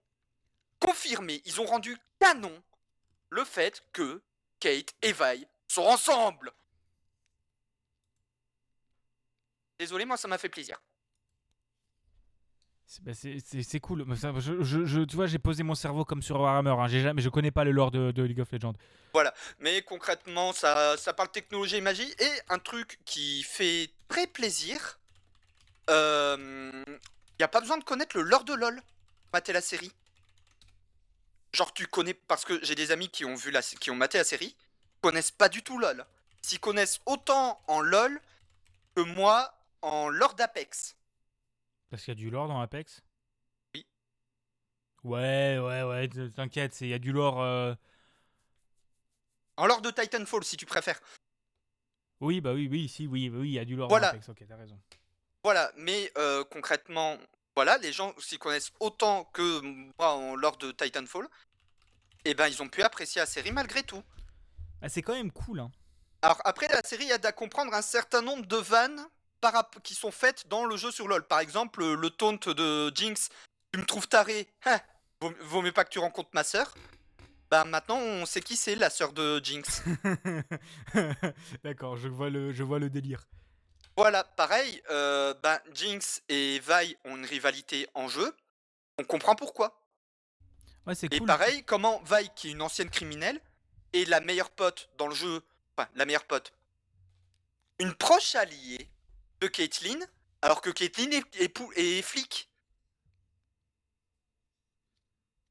confirmé, 0.78 1.43
ils 1.44 1.61
ont 1.61 1.66
rendu 1.66 1.97
canon 2.20 2.62
le 3.31 3.44
fait 3.44 3.82
que 3.93 4.23
Kate 4.61 4.94
et 5.03 5.12
Vi 5.12 5.47
sont 5.69 5.82
ensemble. 5.82 6.53
Désolé, 9.78 10.05
moi 10.05 10.16
ça 10.16 10.28
m'a 10.28 10.39
fait 10.39 10.49
plaisir. 10.49 10.78
C'est 12.86 13.03
bah, 13.03 13.12
cool. 13.81 14.05
Je- 14.39 14.62
je- 14.62 14.85
je- 14.85 15.01
tu 15.01 15.16
vois, 15.16 15.27
j'ai 15.27 15.39
posé 15.39 15.62
mon 15.62 15.74
cerveau 15.74 16.05
comme 16.05 16.20
sur 16.20 16.39
Warhammer. 16.39 16.74
Hein. 16.78 16.89
Jamais, 16.89 17.23
je 17.23 17.31
connais 17.31 17.51
pas 17.51 17.65
le 17.65 17.70
lore 17.70 17.90
de, 17.90 18.11
de 18.11 18.23
League 18.23 18.40
of 18.40 18.53
Legends. 18.53 18.74
Mais 19.61 19.81
concrètement, 19.81 20.53
ça, 20.53 20.97
ça 20.99 21.15
parle 21.15 21.31
technologie 21.31 21.77
et 21.77 21.81
magie. 21.81 22.15
Et 22.19 22.31
un 22.51 22.59
truc 22.59 22.99
qui 23.07 23.43
fait 23.44 23.90
très 24.09 24.27
plaisir, 24.27 25.01
il 25.89 25.94
n'y 27.43 27.44
a 27.44 27.48
pas 27.48 27.60
besoin 27.60 27.78
de 27.78 27.85
connaître 27.85 28.16
le 28.16 28.23
lore 28.23 28.44
de 28.44 28.55
LoL. 28.55 28.81
Mater 29.32 29.52
la 29.52 29.60
série. 29.60 29.93
Genre 31.52 31.73
tu 31.74 31.86
connais, 31.86 32.14
parce 32.14 32.44
que 32.44 32.64
j'ai 32.64 32.74
des 32.74 32.93
amis 32.93 33.09
qui 33.09 33.24
ont, 33.24 33.35
vu 33.35 33.51
la, 33.51 33.62
qui 33.62 33.90
ont 33.90 33.97
maté 33.97 34.19
la 34.19 34.24
série. 34.24 34.56
connaissent 35.01 35.31
pas 35.31 35.48
du 35.48 35.62
tout 35.62 35.78
LoL. 35.78 36.06
S'ils 36.43 36.60
connaissent 36.60 37.01
autant 37.06 37.62
en 37.66 37.81
LoL 37.81 38.20
que 38.94 39.01
moi 39.02 39.55
en 39.82 40.09
lore 40.09 40.35
d'Apex. 40.35 40.97
Parce 41.90 42.05
qu'il 42.05 42.12
y 42.14 42.16
a 42.16 42.20
du 42.20 42.31
lore 42.31 42.48
dans 42.48 42.60
Apex? 42.60 43.02
Oui. 43.74 43.86
Ouais, 45.02 45.59
ouais, 45.59 45.82
ouais, 45.82 46.09
t'inquiète, 46.35 46.74
c'est- 46.74 46.86
il 46.86 46.90
y 46.90 46.94
a 46.94 46.98
du 46.98 47.12
lore. 47.12 47.40
euh, 47.43 47.74
En 49.56 49.66
lore 49.66 49.82
de 49.82 49.90
Titanfall, 49.90 50.44
si 50.44 50.56
tu 50.56 50.64
préfères. 50.66 51.01
Oui, 52.20 52.40
bah 52.40 52.52
oui, 52.55 52.69
oui, 52.70 52.89
si, 52.89 53.06
oui, 53.06 53.28
oui, 53.28 53.48
il 53.48 53.52
y 53.55 53.59
a 53.59 53.64
du 53.64 53.77
lore 53.77 53.89
Voilà. 53.89 54.12
dans 54.12 54.19
Apex, 54.19 54.28
ok, 54.28 54.44
t'as 54.47 54.56
raison. 54.56 54.81
Voilà, 55.44 55.73
mais 55.77 56.10
euh, 56.16 56.44
concrètement, 56.44 57.19
voilà, 57.55 57.79
les 57.79 57.93
gens 57.93 58.15
s'y 58.19 58.39
connaissent 58.39 58.73
autant 58.81 59.24
que 59.33 59.61
moi 59.99 60.15
en 60.15 60.37
lore 60.37 60.57
de 60.57 60.73
Titanfall. 60.73 61.29
Et 62.24 62.35
ben, 62.35 62.49
ils 62.49 62.62
ont 62.62 62.69
pu 62.69 62.83
apprécier 62.83 63.20
la 63.20 63.27
série 63.27 63.53
malgré 63.53 63.83
tout. 63.83 64.03
Ah, 64.81 64.89
c'est 64.89 65.03
quand 65.03 65.15
même 65.15 65.33
cool, 65.33 65.61
hein. 65.61 65.70
Alors 66.23 66.41
après, 66.45 66.69
la 66.69 66.83
série 66.83 67.11
aide 67.11 67.27
à 67.27 67.33
comprendre 67.33 67.74
un 67.74 67.83
certain 67.83 68.23
nombre 68.23 68.47
de 68.47 68.57
vannes 68.57 69.05
par 69.41 69.69
qui 69.83 69.95
sont 69.95 70.12
faites 70.12 70.47
dans 70.47 70.65
le 70.65 70.77
jeu 70.77 70.93
sur 70.93 71.09
LoL. 71.09 71.27
Par 71.27 71.41
exemple, 71.41 71.85
le 71.85 72.11
taunt 72.11 72.39
de 72.47 72.93
Jinx, 72.95 73.29
tu 73.73 73.81
me 73.81 73.85
trouves 73.85 74.07
taré, 74.07 74.47
hein, 74.65 74.79
vaut, 75.20 75.33
vaut 75.41 75.62
mieux 75.62 75.73
pas 75.73 75.85
que 75.85 75.91
tu 75.91 75.99
rencontres 75.99 76.31
ma 76.33 76.45
sœur. 76.45 76.74
Bah 77.51 77.65
maintenant, 77.65 77.99
on 77.99 78.24
sait 78.24 78.41
qui 78.41 78.57
c'est 78.57 78.77
la 78.77 78.89
sœur 78.89 79.12
de 79.12 79.39
Jinx. 79.45 79.83
D'accord, 81.65 81.97
je 81.97 82.09
vois 82.09 82.31
le, 82.31 82.53
je 82.53 82.62
vois 82.62 82.79
le 82.79 82.89
délire. 82.89 83.24
Voilà, 83.97 84.24
pareil, 84.24 84.82
euh, 84.90 85.35
bah, 85.43 85.62
Jinx 85.73 86.23
et 86.28 86.60
Vi 86.60 86.97
ont 87.05 87.16
une 87.16 87.27
rivalité 87.27 87.89
en 87.94 88.09
jeu. 88.09 88.35
On 88.98 89.05
comprend 89.05 89.35
pourquoi. 89.35 89.78
Ouais, 90.86 90.94
c'est 90.94 91.12
Et 91.12 91.20
pareil, 91.20 91.62
comment 91.64 92.02
Vi, 92.02 92.28
qui 92.35 92.48
est 92.48 92.52
une 92.52 92.62
ancienne 92.62 92.90
criminelle, 92.90 93.40
est 93.93 94.09
la 94.09 94.20
meilleure 94.20 94.51
pote 94.51 94.89
dans 94.97 95.06
le 95.06 95.14
jeu, 95.14 95.43
enfin 95.77 95.89
la 95.94 96.06
meilleure 96.06 96.24
pote, 96.24 96.52
une 97.78 97.94
proche 97.94 98.35
alliée 98.35 98.90
de 99.40 99.47
Caitlyn, 99.47 99.98
alors 100.40 100.60
que 100.60 100.70
Caitlyn 100.70 101.10
est, 101.10 101.59
est 101.77 102.02
flic. 102.02 102.48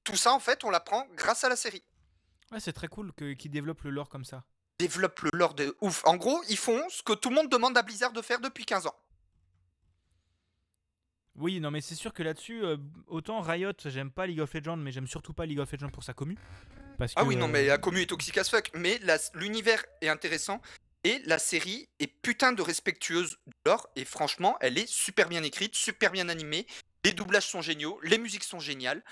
Tout 0.04 0.16
ça, 0.16 0.34
en 0.34 0.40
fait, 0.40 0.64
on 0.64 0.70
l'apprend 0.70 1.08
grâce 1.14 1.44
à 1.44 1.50
la 1.50 1.56
série. 1.56 1.84
Ouais, 2.52 2.60
c'est 2.60 2.74
très 2.74 2.88
cool 2.88 3.14
qu'ils 3.14 3.52
développent 3.52 3.84
le 3.84 3.92
lore 3.92 4.10
comme 4.10 4.26
ça. 4.26 4.44
Développe 4.82 5.20
le 5.20 5.30
lore 5.34 5.54
de 5.54 5.78
ouf. 5.82 6.02
En 6.06 6.16
gros, 6.16 6.42
ils 6.50 6.58
font 6.58 6.82
ce 6.90 7.04
que 7.04 7.14
tout 7.14 7.30
le 7.30 7.36
monde 7.36 7.50
demande 7.52 7.78
à 7.78 7.84
Blizzard 7.84 8.14
de 8.14 8.22
faire 8.24 8.40
depuis 8.40 8.66
15 8.66 8.88
ans. 8.88 8.96
Oui, 11.36 11.60
non, 11.60 11.70
mais 11.70 11.82
c'est 11.82 11.94
sûr 11.94 12.12
que 12.12 12.24
là-dessus, 12.24 12.64
euh, 12.64 12.78
autant 13.06 13.42
Riot, 13.42 13.74
j'aime 13.86 14.10
pas 14.10 14.26
League 14.26 14.40
of 14.40 14.52
Legends, 14.52 14.78
mais 14.78 14.92
j'aime 14.92 15.06
surtout 15.06 15.34
pas 15.34 15.46
League 15.46 15.60
of 15.60 15.72
Legends 15.72 15.92
pour 15.92 16.04
sa 16.04 16.14
commu. 16.14 16.36
Parce 16.98 17.14
Ah 17.16 17.22
que, 17.22 17.28
oui, 17.28 17.36
non, 17.36 17.46
euh, 17.46 17.52
mais 17.52 17.68
la 17.68 17.78
commu 17.78 18.02
est 18.02 18.08
toxique 18.08 18.40
as 18.40 18.50
fuck. 18.50 18.72
Mais 18.74 19.00
l'univers 19.36 19.86
est 20.02 20.10
intéressant. 20.10 20.60
Et 21.04 21.22
la 21.26 21.38
série 21.38 21.88
est 22.00 22.08
putain 22.08 22.52
de 22.52 22.64
respectueuse 22.64 23.38
du 23.46 23.54
lore. 23.68 23.88
Et 23.96 24.04
franchement, 24.04 24.58
elle 24.62 24.80
est 24.80 24.90
super 24.90 25.30
bien 25.30 25.44
écrite, 25.44 25.76
super 25.76 26.12
bien 26.12 26.28
animée. 26.28 26.66
Les 27.06 27.12
doublages 27.12 27.48
sont 27.48 27.62
géniaux, 27.62 28.00
les 28.02 28.18
musiques 28.18 28.46
sont 28.46 28.60
géniales. 28.60 29.04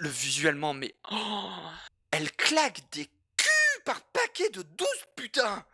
Le 0.00 0.08
visuellement, 0.08 0.74
mais. 0.74 0.96
oh, 1.12 1.48
elle 2.10 2.32
claque 2.32 2.82
des 2.90 3.08
par 3.88 4.02
paquet 4.02 4.50
de 4.50 4.60
12 4.60 4.88
putain 5.16 5.64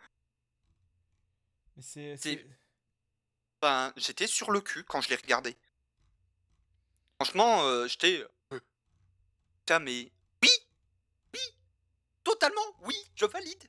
mais 1.75 1.81
c'est- 2.17 2.45
Ben, 3.61 3.91
j'étais 3.97 4.27
sur 4.27 4.51
le 4.51 4.61
cul 4.61 4.85
quand 4.85 5.01
je 5.01 5.09
l'ai 5.09 5.15
regardé. 5.17 5.57
Franchement, 7.15 7.63
euh, 7.63 7.87
j'étais. 7.87 8.25
euh, 8.53 8.59
Putain, 9.59 9.79
mais. 9.79 10.11
Oui 10.43 10.49
Oui 11.33 11.39
Totalement 12.23 12.61
Oui, 12.83 12.95
je 13.15 13.25
valide 13.25 13.63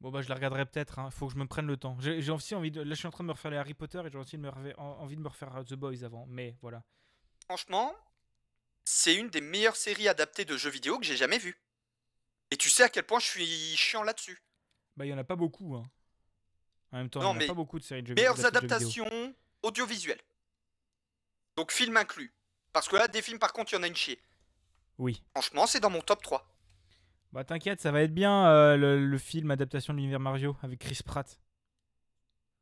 Bon, 0.00 0.10
bah, 0.12 0.22
je 0.22 0.28
la 0.28 0.34
regarderai 0.36 0.64
peut-être, 0.66 0.98
hein. 1.00 1.10
faut 1.10 1.26
que 1.26 1.32
je 1.34 1.38
me 1.38 1.46
prenne 1.46 1.66
le 1.66 1.76
temps. 1.76 1.96
J'ai 2.00 2.30
aussi 2.30 2.54
envie 2.54 2.70
de. 2.70 2.82
Là, 2.82 2.90
je 2.90 2.98
suis 2.98 3.08
en 3.08 3.10
train 3.10 3.24
de 3.24 3.28
me 3.28 3.32
refaire 3.32 3.50
les 3.50 3.56
Harry 3.56 3.74
Potter 3.74 4.00
et 4.06 4.10
j'ai 4.10 4.18
aussi 4.18 4.36
de 4.36 4.42
me 4.42 4.48
refaire- 4.50 4.78
en- 4.78 5.00
envie 5.00 5.16
de 5.16 5.20
me 5.22 5.28
refaire 5.28 5.56
euh, 5.56 5.64
The 5.64 5.74
Boys 5.74 6.04
avant, 6.04 6.26
mais 6.26 6.56
voilà. 6.62 6.82
Franchement, 7.46 7.94
c'est 8.84 9.14
une 9.16 9.28
des 9.30 9.40
meilleures 9.40 9.76
séries 9.76 10.06
adaptées 10.08 10.44
de 10.44 10.56
jeux 10.56 10.70
vidéo 10.70 10.98
que 10.98 11.04
j'ai 11.04 11.16
jamais 11.16 11.38
vues. 11.38 11.58
Et 12.50 12.56
tu 12.56 12.68
sais 12.68 12.82
à 12.84 12.88
quel 12.88 13.04
point 13.04 13.18
je 13.20 13.26
suis 13.26 13.76
chiant 13.76 14.02
là-dessus. 14.02 14.42
Bah, 14.96 15.06
il 15.06 15.08
y 15.10 15.14
en 15.14 15.18
a 15.18 15.24
pas 15.24 15.36
beaucoup, 15.36 15.76
hein. 15.76 15.88
En 16.92 16.98
même 16.98 17.08
temps, 17.10 17.20
il 17.20 17.22
Non, 17.22 17.28
y 17.30 17.32
en 17.32 17.36
a 17.36 17.38
mais 17.38 17.46
pas 17.46 17.54
beaucoup 17.54 17.78
de 17.78 17.84
séries 17.84 18.02
de 18.02 18.08
jeux 18.08 18.14
Meilleures 18.14 18.44
adaptations 18.44 19.34
audiovisuelles. 19.62 20.20
Donc 21.56 21.70
film 21.72 21.96
inclus. 21.96 22.34
Parce 22.72 22.88
que 22.88 22.96
là, 22.96 23.06
des 23.08 23.22
films 23.22 23.38
par 23.38 23.52
contre, 23.52 23.72
il 23.72 23.76
y 23.76 23.78
en 23.78 23.82
a 23.82 23.86
une 23.86 23.94
chier. 23.96 24.20
Oui. 24.98 25.22
Franchement, 25.32 25.66
c'est 25.66 25.80
dans 25.80 25.90
mon 25.90 26.00
top 26.00 26.22
3. 26.22 26.46
Bah, 27.32 27.44
t'inquiète, 27.44 27.80
ça 27.80 27.92
va 27.92 28.02
être 28.02 28.12
bien 28.14 28.48
euh, 28.48 28.76
le, 28.76 29.06
le 29.06 29.18
film 29.18 29.50
adaptation 29.52 29.92
de 29.92 29.98
l'univers 29.98 30.18
Mario 30.20 30.56
avec 30.62 30.80
Chris 30.80 30.98
Pratt. 31.04 31.40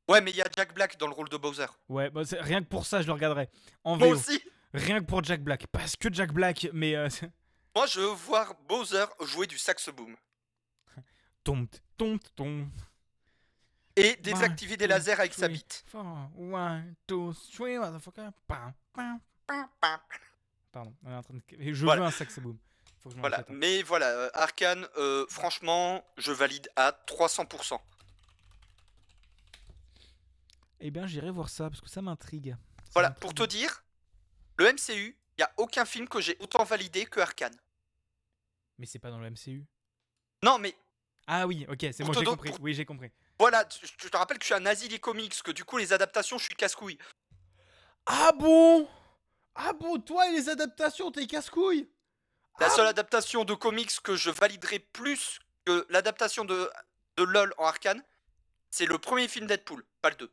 Ouais, 0.09 0.21
mais 0.21 0.31
il 0.31 0.37
y 0.37 0.43
a 0.43 0.47
Jack 0.55 0.75
Black 0.75 0.99
dans 0.99 1.07
le 1.07 1.13
rôle 1.15 1.29
de 1.29 1.37
Bowser. 1.37 1.67
Ouais, 1.89 2.11
bah, 2.11 2.23
rien 2.41 2.63
que 2.63 2.69
pour 2.69 2.87
ça, 2.87 3.01
je 3.03 3.07
le 3.07 3.13
regarderai. 3.13 3.49
En 3.85 3.97
Moi 3.97 4.09
VO. 4.09 4.15
aussi 4.15 4.43
Rien 4.75 5.01
que 5.01 5.07
pour 5.07 5.25
Jack 5.25 5.43
Black. 5.43 5.67
Parce 5.69 5.97
que 5.97 6.13
Jack 6.13 6.33
Black, 6.33 6.69
mais. 6.73 6.95
Euh, 6.97 7.09
Moi, 7.79 7.87
je 7.87 8.01
veux 8.01 8.09
voir 8.09 8.57
Bowser 8.69 9.05
jouer 9.21 9.47
du 9.47 9.57
sax 9.57 9.89
boom. 9.91 10.17
tombe, 11.45 11.69
tombe, 11.97 12.19
tombe. 12.35 12.69
Et 13.95 14.17
désactiver 14.17 14.77
des 14.77 14.89
lasers 14.89 15.13
avec 15.13 15.33
sa 15.33 15.47
bite. 15.47 15.85
Pardon, 20.73 20.93
on 21.05 21.13
est 21.13 21.15
en 21.15 21.23
train 21.23 21.35
de... 21.35 21.41
Je 21.73 21.85
Voilà. 21.85 22.01
veux 22.01 22.07
un 22.09 22.11
sax 22.11 22.41
boom. 22.41 22.59
Faut 23.01 23.11
que 23.11 23.15
je 23.15 23.17
m'en 23.17 23.21
Voilà, 23.29 23.45
mais 23.49 23.85
voilà, 23.85 24.09
euh, 24.09 24.31
Arkane, 24.35 24.85
euh, 24.97 25.25
franchement, 25.31 26.05
je 26.17 26.33
valide 26.33 26.69
à 26.75 26.91
300%. 27.07 27.79
Eh 30.81 30.91
bien, 30.91 31.07
j'irai 31.07 31.31
voir 31.31 31.49
ça 31.49 31.71
parce 31.71 31.81
que 31.81 31.89
ça 31.89 32.03
m'intrigue. 32.03 32.57
Voilà, 32.93 33.13
pour 33.13 33.35
te 33.35 33.45
dire, 33.45 33.85
le 34.57 34.65
MCU, 34.73 35.17
il 35.39 35.43
n'y 35.43 35.45
a 35.45 35.53
aucun 35.59 35.85
film 35.85 36.09
que 36.09 36.21
j'ai 36.21 36.37
autant 36.41 36.65
validé 36.65 37.07
que 37.07 37.21
Arkane. 37.21 37.55
Mais 38.79 38.87
c'est 38.87 38.99
pas 38.99 39.11
dans 39.11 39.19
le 39.19 39.27
MCU. 39.31 39.65
Non, 40.43 40.59
mais 40.59 40.75
Ah 41.27 41.47
oui, 41.47 41.67
ok, 41.69 41.79
c'est 41.93 42.05
bon, 42.05 42.13
j'ai 42.13 42.25
compris. 42.25 42.51
pour- 42.51 42.61
Oui, 42.61 42.75
j'ai 42.75 42.85
compris. 42.85 43.11
voilà, 43.39 43.69
je 43.83 44.09
te 44.09 44.17
rappelle 44.17 44.39
que 44.39 44.45
je 44.45 44.47
suis 44.49 44.55
un 44.55 44.61
nazi 44.61 44.89
des 44.89 44.99
comics, 44.99 45.43
que 45.43 45.51
du 45.51 45.65
coup, 45.65 45.77
les 45.79 45.93
adaptations, 45.93 46.39
je 46.39 46.45
suis 46.45 46.55
casse-couille. 46.55 46.99
Ah 48.07 48.33
bon? 48.39 48.89
Ah 49.55 49.73
bon, 49.73 49.99
toi 49.99 50.29
et 50.29 50.33
les 50.33 50.49
adaptations, 50.49 51.11
t'es 51.11 51.27
casse-couille? 51.27 51.89
La 52.61 52.67
Ah 52.67 52.71
seule 52.71 52.87
adaptation 52.87 53.45
de 53.45 53.55
comics 53.55 54.01
que 54.03 54.17
je 54.17 54.31
validerai 54.31 54.79
plus 54.79 55.39
que 55.65 55.87
l'adaptation 55.91 56.45
de, 56.45 56.71
de 57.17 57.23
LOL 57.25 57.53
en 57.59 57.65
Arkane, 57.67 58.03
c'est 58.71 58.87
le 58.87 58.99
premier 58.99 59.29
film 59.29 59.47
Deadpool, 59.47 59.85
pas 60.03 60.11
le 60.11 60.17
2. 60.17 60.33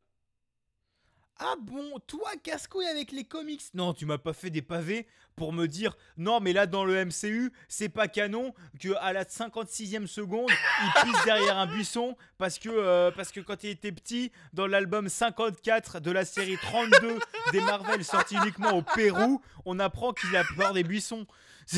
Ah 1.37 1.55
bon, 1.59 1.99
toi 2.07 2.31
casse-couille 2.43 2.87
avec 2.87 3.11
les 3.11 3.25
comics? 3.25 3.61
Non, 3.73 3.93
tu 3.93 4.05
m'as 4.05 4.17
pas 4.17 4.33
fait 4.33 4.49
des 4.49 4.61
pavés 4.61 5.07
pour 5.35 5.51
me 5.53 5.67
dire 5.67 5.95
non, 6.17 6.39
mais 6.39 6.53
là 6.53 6.65
dans 6.65 6.85
le 6.85 7.03
MCU, 7.05 7.51
c'est 7.67 7.89
pas 7.89 8.07
canon 8.07 8.53
que 8.79 8.93
à 9.01 9.11
la 9.13 9.25
56e 9.25 10.07
seconde, 10.07 10.49
il 10.49 10.91
pisse 11.03 11.25
derrière 11.25 11.57
un 11.57 11.67
buisson 11.67 12.15
parce 12.37 12.57
que 12.57 12.69
euh, 12.69 13.11
parce 13.11 13.31
que 13.31 13.41
quand 13.41 13.63
il 13.63 13.69
était 13.71 13.91
petit, 13.91 14.31
dans 14.53 14.65
l'album 14.67 15.09
54 15.09 15.99
de 15.99 16.11
la 16.11 16.23
série 16.25 16.57
32 16.57 17.19
des 17.51 17.61
Marvel 17.61 18.03
sorti 18.05 18.35
uniquement 18.35 18.71
au 18.77 18.81
Pérou, 18.81 19.41
on 19.65 19.79
apprend 19.79 20.13
qu'il 20.13 20.35
a 20.35 20.43
peur 20.55 20.73
des 20.73 20.83
buissons. 20.83 21.27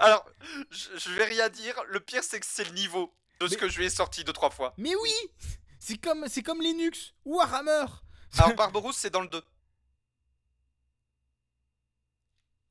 Alors, 0.00 0.24
je, 0.70 0.88
je 0.96 1.10
vais 1.10 1.24
rien 1.26 1.48
dire, 1.50 1.74
le 1.88 2.00
pire 2.00 2.24
c'est 2.24 2.40
que 2.40 2.46
c'est 2.48 2.64
le 2.64 2.72
niveau 2.72 3.12
de 3.40 3.46
ce 3.48 3.52
Mais- 3.54 3.60
que 3.60 3.68
je 3.68 3.78
lui 3.78 3.84
ai 3.86 3.90
sorti 3.90 4.24
deux 4.24 4.32
trois 4.32 4.50
fois. 4.50 4.72
mais 4.78 4.94
oui, 5.02 5.12
c'est 5.78 5.98
comme 5.98 6.24
c'est 6.28 6.42
comme 6.42 6.62
Linux 6.62 7.12
ou 7.26 7.36
Warhammer. 7.36 7.84
Alors, 8.38 8.54
Barbarousse, 8.54 8.96
c'est 8.96 9.10
dans 9.10 9.20
le 9.22 9.28
2. 9.28 9.42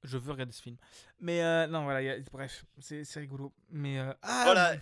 Je 0.03 0.17
veux 0.17 0.31
regarder 0.31 0.51
ce 0.53 0.61
film. 0.61 0.77
Mais 1.19 1.41
euh, 1.43 1.67
non, 1.67 1.83
voilà, 1.83 2.01
y 2.01 2.09
a- 2.09 2.19
bref, 2.31 2.65
c'est 2.79 3.03
rigolo. 3.15 3.53
Mais 3.69 3.99
euh, 3.99 4.13
ah, 4.21 4.41
Voilà. 4.45 4.75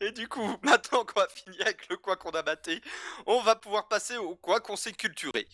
Et 0.00 0.12
du 0.12 0.28
coup, 0.28 0.56
maintenant 0.62 1.04
qu'on 1.04 1.20
a 1.20 1.28
fini 1.28 1.60
avec 1.62 1.88
le 1.88 1.96
quoi 1.96 2.16
qu'on 2.16 2.30
a 2.30 2.42
batté, 2.42 2.80
on 3.26 3.40
va 3.42 3.56
pouvoir 3.56 3.88
passer 3.88 4.16
au 4.16 4.36
quoi 4.36 4.60
qu'on 4.60 4.76
s'est 4.76 4.92
culturé. 4.92 5.46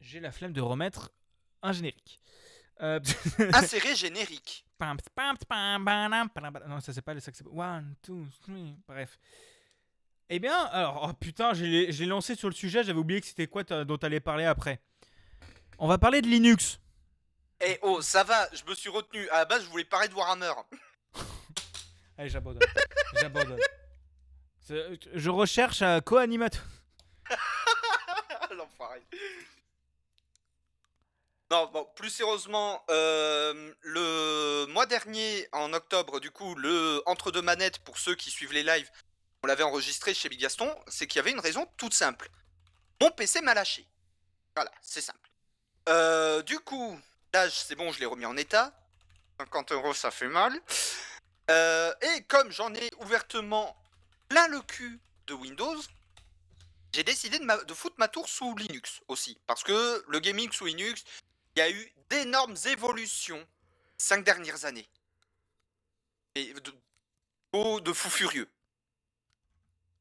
J'ai 0.00 0.20
la 0.20 0.30
flemme 0.32 0.52
de 0.52 0.60
remettre 0.60 1.10
un 1.62 1.72
générique. 1.72 2.20
Euh, 2.80 3.00
Inséré 3.54 3.94
générique. 3.96 4.64
non, 6.68 6.80
ça 6.80 6.92
c'est 6.92 7.02
pas 7.02 7.14
le 7.14 7.20
sax. 7.20 7.42
One, 7.50 7.94
two, 8.02 8.26
three. 8.42 8.76
Bref. 8.86 9.18
Eh 10.30 10.38
bien, 10.38 10.56
alors, 10.66 11.08
oh 11.08 11.12
putain, 11.14 11.54
j'ai 11.54 12.06
lancé 12.06 12.34
sur 12.34 12.48
le 12.48 12.54
sujet, 12.54 12.84
j'avais 12.84 12.98
oublié 12.98 13.20
que 13.20 13.26
c'était 13.26 13.46
quoi 13.46 13.64
dont 13.64 13.96
t'allais 13.96 14.20
parler 14.20 14.44
après. 14.44 14.80
On 15.78 15.86
va 15.86 15.98
parler 15.98 16.20
de 16.22 16.26
Linux. 16.26 16.80
Eh 17.60 17.78
oh, 17.82 18.00
ça 18.02 18.24
va, 18.24 18.48
je 18.52 18.64
me 18.64 18.74
suis 18.74 18.88
retenu. 18.88 19.28
À 19.30 19.38
la 19.38 19.44
base, 19.44 19.62
je 19.64 19.68
voulais 19.68 19.84
parler 19.84 20.08
de 20.08 20.14
Warhammer. 20.14 20.52
Allez, 22.18 22.28
j'abandonne. 22.30 22.68
j'abandonne. 23.14 23.60
C'est- 24.66 24.98
Je 25.14 25.30
recherche 25.30 25.82
un 25.82 26.00
co-animateur. 26.00 26.64
L'enfoiré. 28.50 29.02
Non, 31.50 31.66
bon, 31.72 31.86
plus 31.96 32.10
sérieusement, 32.10 32.84
euh, 32.90 33.72
le 33.80 34.66
mois 34.66 34.84
dernier, 34.86 35.48
en 35.52 35.72
octobre, 35.72 36.20
du 36.20 36.30
coup, 36.30 36.54
le 36.56 37.02
entre-deux 37.06 37.40
manettes, 37.40 37.78
pour 37.84 37.98
ceux 37.98 38.14
qui 38.14 38.30
suivent 38.30 38.52
les 38.52 38.62
lives, 38.62 38.90
on 39.42 39.46
l'avait 39.46 39.62
enregistré 39.62 40.12
chez 40.12 40.28
Big 40.28 40.40
Gaston, 40.40 40.74
c'est 40.88 41.06
qu'il 41.06 41.16
y 41.16 41.20
avait 41.20 41.30
une 41.30 41.40
raison 41.40 41.66
toute 41.78 41.94
simple. 41.94 42.28
Mon 43.00 43.10
PC 43.12 43.40
m'a 43.40 43.54
lâché. 43.54 43.88
Voilà, 44.54 44.70
c'est 44.82 45.00
simple. 45.00 45.27
Euh, 45.88 46.42
du 46.42 46.58
coup, 46.60 46.98
là, 47.32 47.48
c'est 47.50 47.74
bon, 47.74 47.90
je 47.92 48.00
l'ai 48.00 48.06
remis 48.06 48.26
en 48.26 48.36
état. 48.36 48.72
50 49.38 49.72
euros, 49.72 49.94
ça 49.94 50.10
fait 50.10 50.28
mal. 50.28 50.52
Euh, 51.50 51.94
et 52.02 52.22
comme 52.24 52.50
j'en 52.50 52.74
ai 52.74 52.90
ouvertement 53.00 53.74
plein 54.28 54.48
le 54.48 54.60
cul 54.60 55.00
de 55.26 55.34
Windows, 55.34 55.80
j'ai 56.92 57.04
décidé 57.04 57.38
de, 57.38 57.74
foutre 57.74 57.96
ma 57.98 58.08
tour 58.08 58.28
sous 58.28 58.56
Linux 58.56 59.00
aussi. 59.08 59.38
Parce 59.46 59.62
que 59.62 60.04
le 60.08 60.18
gaming 60.20 60.50
sous 60.52 60.66
Linux, 60.66 61.04
il 61.56 61.60
y 61.60 61.62
a 61.62 61.70
eu 61.70 61.92
d'énormes 62.10 62.56
évolutions 62.66 63.46
ces 63.96 64.08
cinq 64.08 64.24
dernières 64.24 64.64
années. 64.64 64.88
Et 66.34 66.52
de, 66.52 66.74
oh, 67.52 67.80
furieux. 67.94 68.48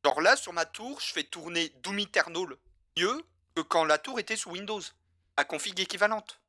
Genre 0.04 0.22
là, 0.22 0.36
sur 0.36 0.54
ma 0.54 0.66
tour, 0.66 1.00
je 1.02 1.12
fais 1.14 1.24
tourner 1.24 1.70
Doom 1.82 2.00
Eternal 2.00 2.56
mieux 2.98 3.22
que 3.56 3.62
quand 3.62 3.86
la 3.86 3.98
tour 3.98 4.20
était 4.20 4.36
sous 4.36 4.52
Windows, 4.52 4.82
à 5.38 5.46
config 5.46 5.80
équivalente. 5.80 6.40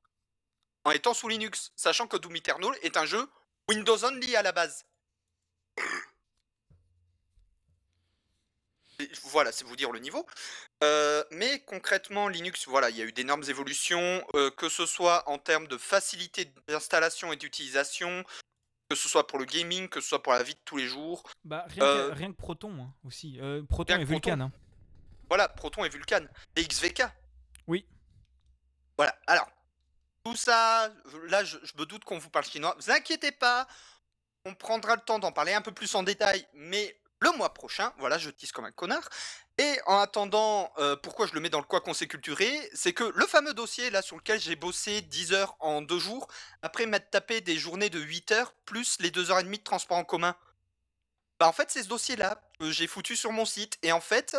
En 0.84 0.90
étant 0.90 1.14
sous 1.14 1.28
Linux, 1.28 1.72
sachant 1.76 2.06
que 2.06 2.16
Doom 2.16 2.36
Eternal 2.36 2.72
est 2.82 2.96
un 2.96 3.04
jeu 3.04 3.28
Windows 3.68 4.02
only 4.04 4.34
à 4.36 4.42
la 4.42 4.52
base. 4.52 4.86
Et 9.00 9.08
Voilà, 9.24 9.52
c'est 9.52 9.64
vous 9.64 9.76
dire 9.76 9.92
le 9.92 10.00
niveau. 10.00 10.26
Euh, 10.82 11.22
mais 11.30 11.60
concrètement, 11.60 12.28
Linux, 12.28 12.66
voilà, 12.66 12.90
il 12.90 12.96
y 12.96 13.02
a 13.02 13.04
eu 13.04 13.12
d'énormes 13.12 13.44
évolutions, 13.48 14.24
euh, 14.34 14.50
que 14.50 14.68
ce 14.68 14.86
soit 14.86 15.28
en 15.28 15.38
termes 15.38 15.68
de 15.68 15.76
facilité 15.76 16.52
d'installation 16.66 17.32
et 17.32 17.36
d'utilisation, 17.36 18.24
que 18.88 18.96
ce 18.96 19.08
soit 19.08 19.26
pour 19.26 19.38
le 19.38 19.44
gaming, 19.44 19.88
que 19.88 20.00
ce 20.00 20.08
soit 20.08 20.22
pour 20.22 20.32
la 20.32 20.42
vie 20.42 20.54
de 20.54 20.60
tous 20.64 20.78
les 20.78 20.86
jours. 20.88 21.22
Bah, 21.44 21.64
rien, 21.68 21.82
Euh, 21.84 22.08
que, 22.10 22.14
rien 22.16 22.32
que 22.32 22.36
Proton 22.36 22.72
hein, 22.82 22.92
aussi. 23.04 23.38
Proton 23.68 23.94
et 23.94 24.04
Proton. 24.04 24.04
Vulkan. 24.04 24.40
hein. 24.40 24.52
Voilà, 25.28 25.48
Proton 25.48 25.84
et 25.84 25.88
Vulkan. 25.90 26.26
Et 26.56 26.64
XVK. 26.64 27.02
Oui. 27.68 27.86
Voilà, 28.98 29.16
alors, 29.28 29.48
tout 30.24 30.34
ça, 30.34 30.92
là, 31.28 31.44
je, 31.44 31.56
me 31.78 31.86
doute 31.86 32.04
qu'on 32.04 32.18
vous 32.18 32.30
parle 32.30 32.44
chinois. 32.44 32.76
Vous 32.78 32.90
inquiétez 32.90 33.30
pas, 33.30 33.68
on 34.44 34.54
prendra 34.54 34.96
le 34.96 35.00
temps 35.00 35.20
d'en 35.20 35.30
parler 35.30 35.54
un 35.54 35.62
peu 35.62 35.72
plus 35.72 35.94
en 35.94 36.02
détail, 36.02 36.46
mais 36.52 37.00
le 37.20 37.30
mois 37.36 37.54
prochain, 37.54 37.92
voilà, 37.98 38.18
je 38.18 38.28
tisse 38.30 38.50
comme 38.50 38.64
un 38.64 38.72
connard. 38.72 39.08
Et 39.56 39.78
en 39.86 39.98
attendant, 39.98 40.72
euh, 40.78 40.96
pourquoi 40.96 41.26
je 41.28 41.34
le 41.34 41.40
mets 41.40 41.48
dans 41.48 41.60
le 41.60 41.64
quoi 41.64 41.80
qu'on 41.80 41.94
s'est 41.94 42.08
culturé, 42.08 42.70
c'est 42.74 42.92
que 42.92 43.04
le 43.04 43.26
fameux 43.26 43.54
dossier 43.54 43.90
là 43.90 44.02
sur 44.02 44.16
lequel 44.16 44.40
j'ai 44.40 44.56
bossé 44.56 45.00
10 45.00 45.32
heures 45.32 45.56
en 45.60 45.80
deux 45.80 45.98
jours, 45.98 46.28
après 46.62 46.86
m'être 46.86 47.10
tapé 47.10 47.40
des 47.40 47.56
journées 47.56 47.90
de 47.90 48.00
8 48.00 48.32
heures, 48.32 48.52
plus 48.66 48.98
les 49.00 49.10
2 49.10 49.30
heures 49.30 49.40
et 49.40 49.44
demie 49.44 49.58
de 49.58 49.64
transport 49.64 49.96
en 49.96 50.04
commun. 50.04 50.36
Bah 51.38 51.48
en 51.48 51.52
fait, 51.52 51.70
c'est 51.70 51.84
ce 51.84 51.88
dossier-là 51.88 52.40
que 52.58 52.70
j'ai 52.72 52.88
foutu 52.88 53.16
sur 53.16 53.30
mon 53.30 53.44
site. 53.44 53.78
Et 53.82 53.92
en 53.92 54.00
fait, 54.00 54.36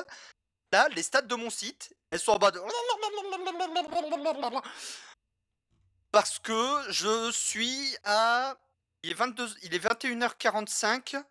là, 0.72 0.88
les 0.90 1.04
stats 1.04 1.22
de 1.22 1.36
mon 1.36 1.50
site, 1.50 1.96
elles 2.12 2.20
sont 2.20 2.34
en 2.34 2.40
bas 2.40 2.52
de... 2.52 2.60
Parce 6.12 6.40
que 6.40 6.92
je 6.92 7.32
suis 7.32 7.96
à... 8.04 8.58
Il 9.04 9.12
est, 9.12 9.16
22... 9.16 9.48
Il 9.64 9.74
est 9.74 9.86
21h45. 9.86 11.24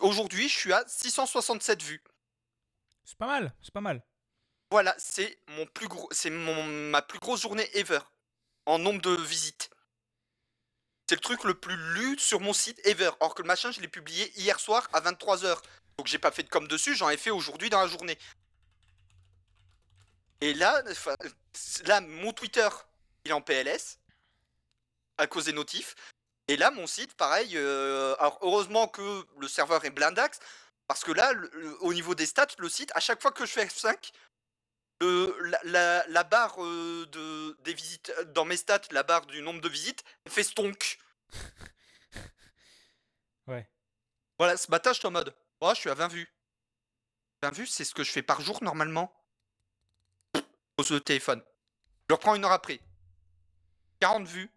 Aujourd'hui, 0.00 0.48
je 0.48 0.56
suis 0.56 0.72
à 0.72 0.84
667 0.86 1.82
vues. 1.82 2.02
C'est 3.04 3.18
pas 3.18 3.26
mal, 3.26 3.54
c'est 3.62 3.72
pas 3.72 3.80
mal. 3.80 4.02
Voilà, 4.70 4.94
c'est 4.98 5.38
mon 5.48 5.66
plus 5.66 5.86
gros, 5.86 6.08
c'est 6.10 6.30
mon 6.30 6.64
ma 6.64 7.00
plus 7.00 7.20
grosse 7.20 7.42
journée 7.42 7.68
ever 7.74 8.00
en 8.64 8.78
nombre 8.78 9.00
de 9.00 9.14
visites. 9.22 9.70
C'est 11.08 11.14
le 11.14 11.20
truc 11.20 11.44
le 11.44 11.54
plus 11.54 11.76
lu 11.94 12.18
sur 12.18 12.40
mon 12.40 12.52
site 12.52 12.84
ever. 12.84 13.10
Or 13.20 13.36
que 13.36 13.42
le 13.42 13.46
machin, 13.46 13.70
je 13.70 13.80
l'ai 13.80 13.88
publié 13.88 14.32
hier 14.40 14.58
soir 14.58 14.88
à 14.92 15.00
23h. 15.00 15.56
Donc 15.98 16.06
j'ai 16.06 16.18
pas 16.18 16.30
fait 16.30 16.42
de 16.42 16.48
com 16.48 16.66
dessus, 16.68 16.94
j'en 16.94 17.08
ai 17.10 17.16
fait 17.16 17.30
aujourd'hui 17.30 17.70
dans 17.70 17.80
la 17.80 17.86
journée. 17.88 18.18
Et 20.42 20.52
là, 20.52 20.82
là, 21.84 22.00
mon 22.02 22.32
Twitter, 22.32 22.68
il 23.24 23.30
est 23.30 23.34
en 23.34 23.40
PLS 23.40 23.98
à 25.18 25.26
cause 25.26 25.46
des 25.46 25.52
notifs. 25.52 25.94
Et 26.48 26.56
là, 26.56 26.70
mon 26.70 26.86
site, 26.86 27.14
pareil. 27.14 27.56
euh, 27.56 28.14
alors 28.18 28.38
heureusement 28.42 28.86
que 28.88 29.26
le 29.38 29.48
serveur 29.48 29.84
est 29.84 29.90
blindax, 29.90 30.38
parce 30.86 31.02
que 31.02 31.12
là, 31.12 31.32
le- 31.32 31.50
le- 31.54 31.82
au 31.82 31.92
niveau 31.94 32.14
des 32.14 32.26
stats, 32.26 32.46
le 32.58 32.68
site, 32.68 32.92
à 32.94 33.00
chaque 33.00 33.20
fois 33.22 33.32
que 33.32 33.46
je 33.46 33.50
fais 33.52 33.64
F5, 33.66 34.12
le- 35.00 35.34
la, 35.40 35.58
la- 35.64 36.06
la 36.08 36.24
barre 36.24 36.62
euh, 36.62 37.06
de, 37.10 37.56
des 37.62 37.72
visites, 37.74 38.10
euh, 38.18 38.24
dans 38.24 38.44
mes 38.44 38.56
stats, 38.58 38.82
la 38.90 39.02
barre 39.02 39.26
du 39.26 39.40
nombre 39.42 39.60
de 39.62 39.68
visites, 39.68 40.04
fait 40.28 40.44
stonk. 40.44 40.98
Ouais. 43.46 43.68
Voilà, 44.38 44.56
ce 44.56 44.68
matin, 44.72 44.92
je 44.92 44.98
suis 44.98 45.06
en 45.06 45.12
mode, 45.12 45.32
oh, 45.66 45.74
je 45.74 45.80
suis 45.80 45.90
à 45.90 45.94
20 45.94 46.08
vues. 46.08 46.32
20 47.42 47.54
vues, 47.54 47.66
c'est 47.66 47.84
ce 47.84 47.94
que 47.94 48.04
je 48.04 48.10
fais 48.10 48.22
par 48.22 48.40
jour 48.40 48.62
normalement. 48.62 49.12
Pose 50.76 50.90
le 50.90 51.00
téléphone. 51.00 51.42
Je 52.08 52.14
reprends 52.14 52.34
une 52.34 52.44
heure 52.44 52.52
après. 52.52 52.80
40 54.00 54.26
vues. 54.26 54.50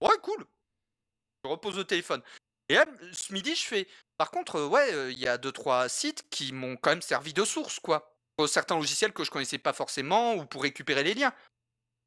Ouais, 0.00 0.16
cool. 0.22 0.46
Je 1.44 1.50
repose 1.50 1.76
le 1.76 1.84
téléphone. 1.84 2.22
Et 2.68 2.76
ce 3.12 3.32
midi, 3.32 3.54
je 3.54 3.64
fais. 3.64 3.88
Par 4.16 4.30
contre, 4.30 4.56
euh, 4.56 4.66
ouais, 4.66 4.92
euh, 4.94 5.12
il 5.12 5.18
y 5.18 5.28
a 5.28 5.38
deux 5.38 5.52
trois 5.52 5.88
sites 5.88 6.28
qui 6.30 6.52
m'ont 6.52 6.76
quand 6.76 6.90
même 6.90 7.02
servi 7.02 7.32
de 7.32 7.44
source, 7.44 7.80
quoi. 7.80 8.16
Pour 8.36 8.48
certains 8.48 8.76
logiciels 8.76 9.12
que 9.12 9.24
je 9.24 9.30
connaissais 9.30 9.58
pas 9.58 9.72
forcément 9.72 10.34
ou 10.34 10.46
pour 10.46 10.62
récupérer 10.62 11.02
les 11.02 11.14
liens. 11.14 11.34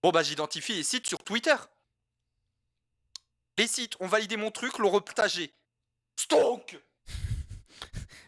Bon, 0.04 0.12
bah, 0.12 0.24
j'identifie 0.24 0.74
les 0.74 0.84
sites 0.84 1.08
sur 1.08 1.24
Twitter. 1.24 1.56
Les 3.58 3.68
sites 3.68 4.00
ont 4.00 4.08
validé 4.08 4.38
mon 4.38 4.52
truc, 4.52 4.78
l'ont 4.78 4.90
repartagé. 4.90 5.54
Stonk 6.20 6.80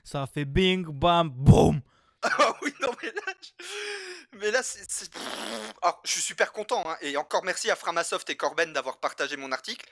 Ça 0.04 0.26
fait 0.28 0.46
bing, 0.46 0.86
bam, 0.88 1.30
boum. 1.30 1.82
Ah 2.22 2.54
oui, 2.62 2.74
non, 2.82 2.92
mais 3.02 3.12
là, 3.12 3.34
mais 4.34 4.52
là, 4.52 4.62
c'est. 4.62 5.10
Alors, 5.82 6.02
je 6.04 6.12
suis 6.12 6.22
super 6.22 6.52
content, 6.52 6.84
hein, 6.90 6.98
et 7.00 7.16
encore 7.16 7.46
merci 7.46 7.72
à 7.72 7.78
Framasoft 7.78 8.30
et 8.30 8.36
Corben 8.36 8.74
d'avoir 8.74 8.98
partagé 9.00 9.38
mon 9.38 9.54
article. 9.54 9.90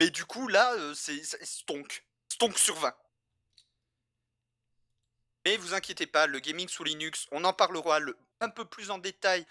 Mais 0.00 0.10
du 0.10 0.26
coup, 0.26 0.48
là, 0.48 0.74
euh, 0.74 0.92
c'est 0.92 1.22
stonk. 1.44 2.04
Stonk 2.28 2.58
sur 2.58 2.76
20. 2.76 2.94
Mais 5.46 5.56
vous 5.56 5.74
inquiétez 5.74 6.06
pas, 6.06 6.26
le 6.26 6.40
gaming 6.40 6.68
sous 6.68 6.84
Linux, 6.84 7.26
on 7.30 7.44
en 7.44 7.52
parlera 7.52 8.00
le- 8.00 8.18
un 8.40 8.50
peu 8.50 8.64
plus 8.64 8.90
en 8.90 8.98
détail 8.98 9.46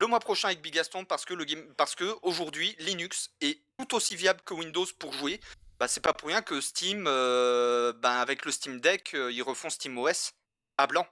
le 0.00 0.06
mois 0.06 0.20
prochain 0.20 0.48
avec 0.48 0.60
Bigaston 0.62 1.04
parce 1.04 1.24
que 1.24 1.34
le 1.34 1.44
game, 1.44 1.74
parce 1.76 1.94
que 1.94 2.16
aujourd'hui 2.22 2.76
Linux 2.80 3.30
est 3.40 3.60
tout 3.78 3.94
aussi 3.94 4.16
viable 4.16 4.40
que 4.44 4.54
Windows 4.54 4.86
pour 4.98 5.12
jouer. 5.12 5.40
Bah, 5.78 5.86
c'est 5.88 6.00
pas 6.00 6.12
pour 6.12 6.28
rien 6.28 6.42
que 6.42 6.60
Steam, 6.60 7.04
euh, 7.06 7.92
ben, 7.92 8.10
avec 8.10 8.44
le 8.44 8.50
Steam 8.50 8.80
Deck, 8.80 9.14
euh, 9.14 9.30
ils 9.30 9.42
refont 9.42 9.70
SteamOS 9.70 10.32
à 10.76 10.86
blanc. 10.86 11.06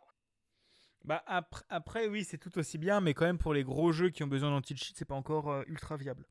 Bah 1.04 1.22
après, 1.26 1.62
après 1.68 2.06
oui, 2.08 2.24
c'est 2.28 2.38
tout 2.38 2.58
aussi 2.58 2.78
bien, 2.78 3.00
mais 3.00 3.14
quand 3.14 3.26
même 3.26 3.38
pour 3.38 3.54
les 3.54 3.62
gros 3.62 3.92
jeux 3.92 4.10
qui 4.10 4.24
ont 4.24 4.26
besoin 4.26 4.50
d'anti-cheat, 4.50 4.96
c'est 4.98 5.04
pas 5.04 5.14
encore 5.14 5.52
euh, 5.52 5.62
ultra 5.68 5.96
viable. 5.96 6.26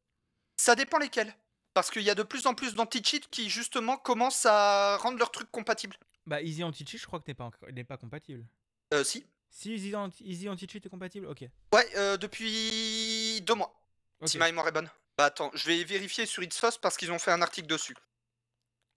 Ça 0.58 0.76
dépend 0.76 0.98
lesquels. 0.98 1.34
Parce 1.74 1.90
qu'il 1.92 2.02
y 2.02 2.10
a 2.10 2.16
de 2.16 2.24
plus 2.24 2.46
en 2.46 2.54
plus 2.56 2.76
d'anti-cheat 2.76 3.30
qui 3.30 3.50
justement 3.50 3.96
commencent 3.98 4.46
à 4.46 4.98
rendre 4.98 5.18
leur 5.18 5.32
truc 5.32 5.50
compatible. 5.52 5.96
Bah 6.26 6.42
Easy 6.42 6.64
Anti-Cheat, 6.64 7.00
je 7.00 7.06
crois 7.06 7.20
que 7.22 7.26
n'est 7.28 7.34
pas, 7.36 7.46
encore- 7.46 7.70
n'est 7.72 7.84
pas 7.86 7.98
compatible. 7.98 8.46
Euh, 8.94 9.04
si. 9.06 9.26
Si 9.50 9.74
Easy, 9.74 9.96
Anti- 9.96 10.24
Easy 10.26 10.50
Anti-Cheat 10.50 10.86
est 10.86 10.90
compatible, 10.90 11.28
ok. 11.28 11.46
Ouais, 11.74 12.18
depuis 12.18 13.42
deux 13.44 13.54
mois, 13.56 13.74
Ok. 14.20 14.28
si 14.30 14.38
ma 14.38 14.46
mémoire 14.48 14.68
est 14.68 14.72
bonne. 14.74 14.90
Bah 15.18 15.26
attends, 15.26 15.52
je 15.54 15.66
vais 15.68 15.84
vérifier 15.86 16.26
sur 16.26 16.44
Ipsos 16.44 16.78
parce 16.82 16.98
qu'ils 16.98 17.12
ont 17.14 17.20
fait 17.20 17.32
un 17.32 17.42
article 17.42 17.68
dessus. 17.68 17.96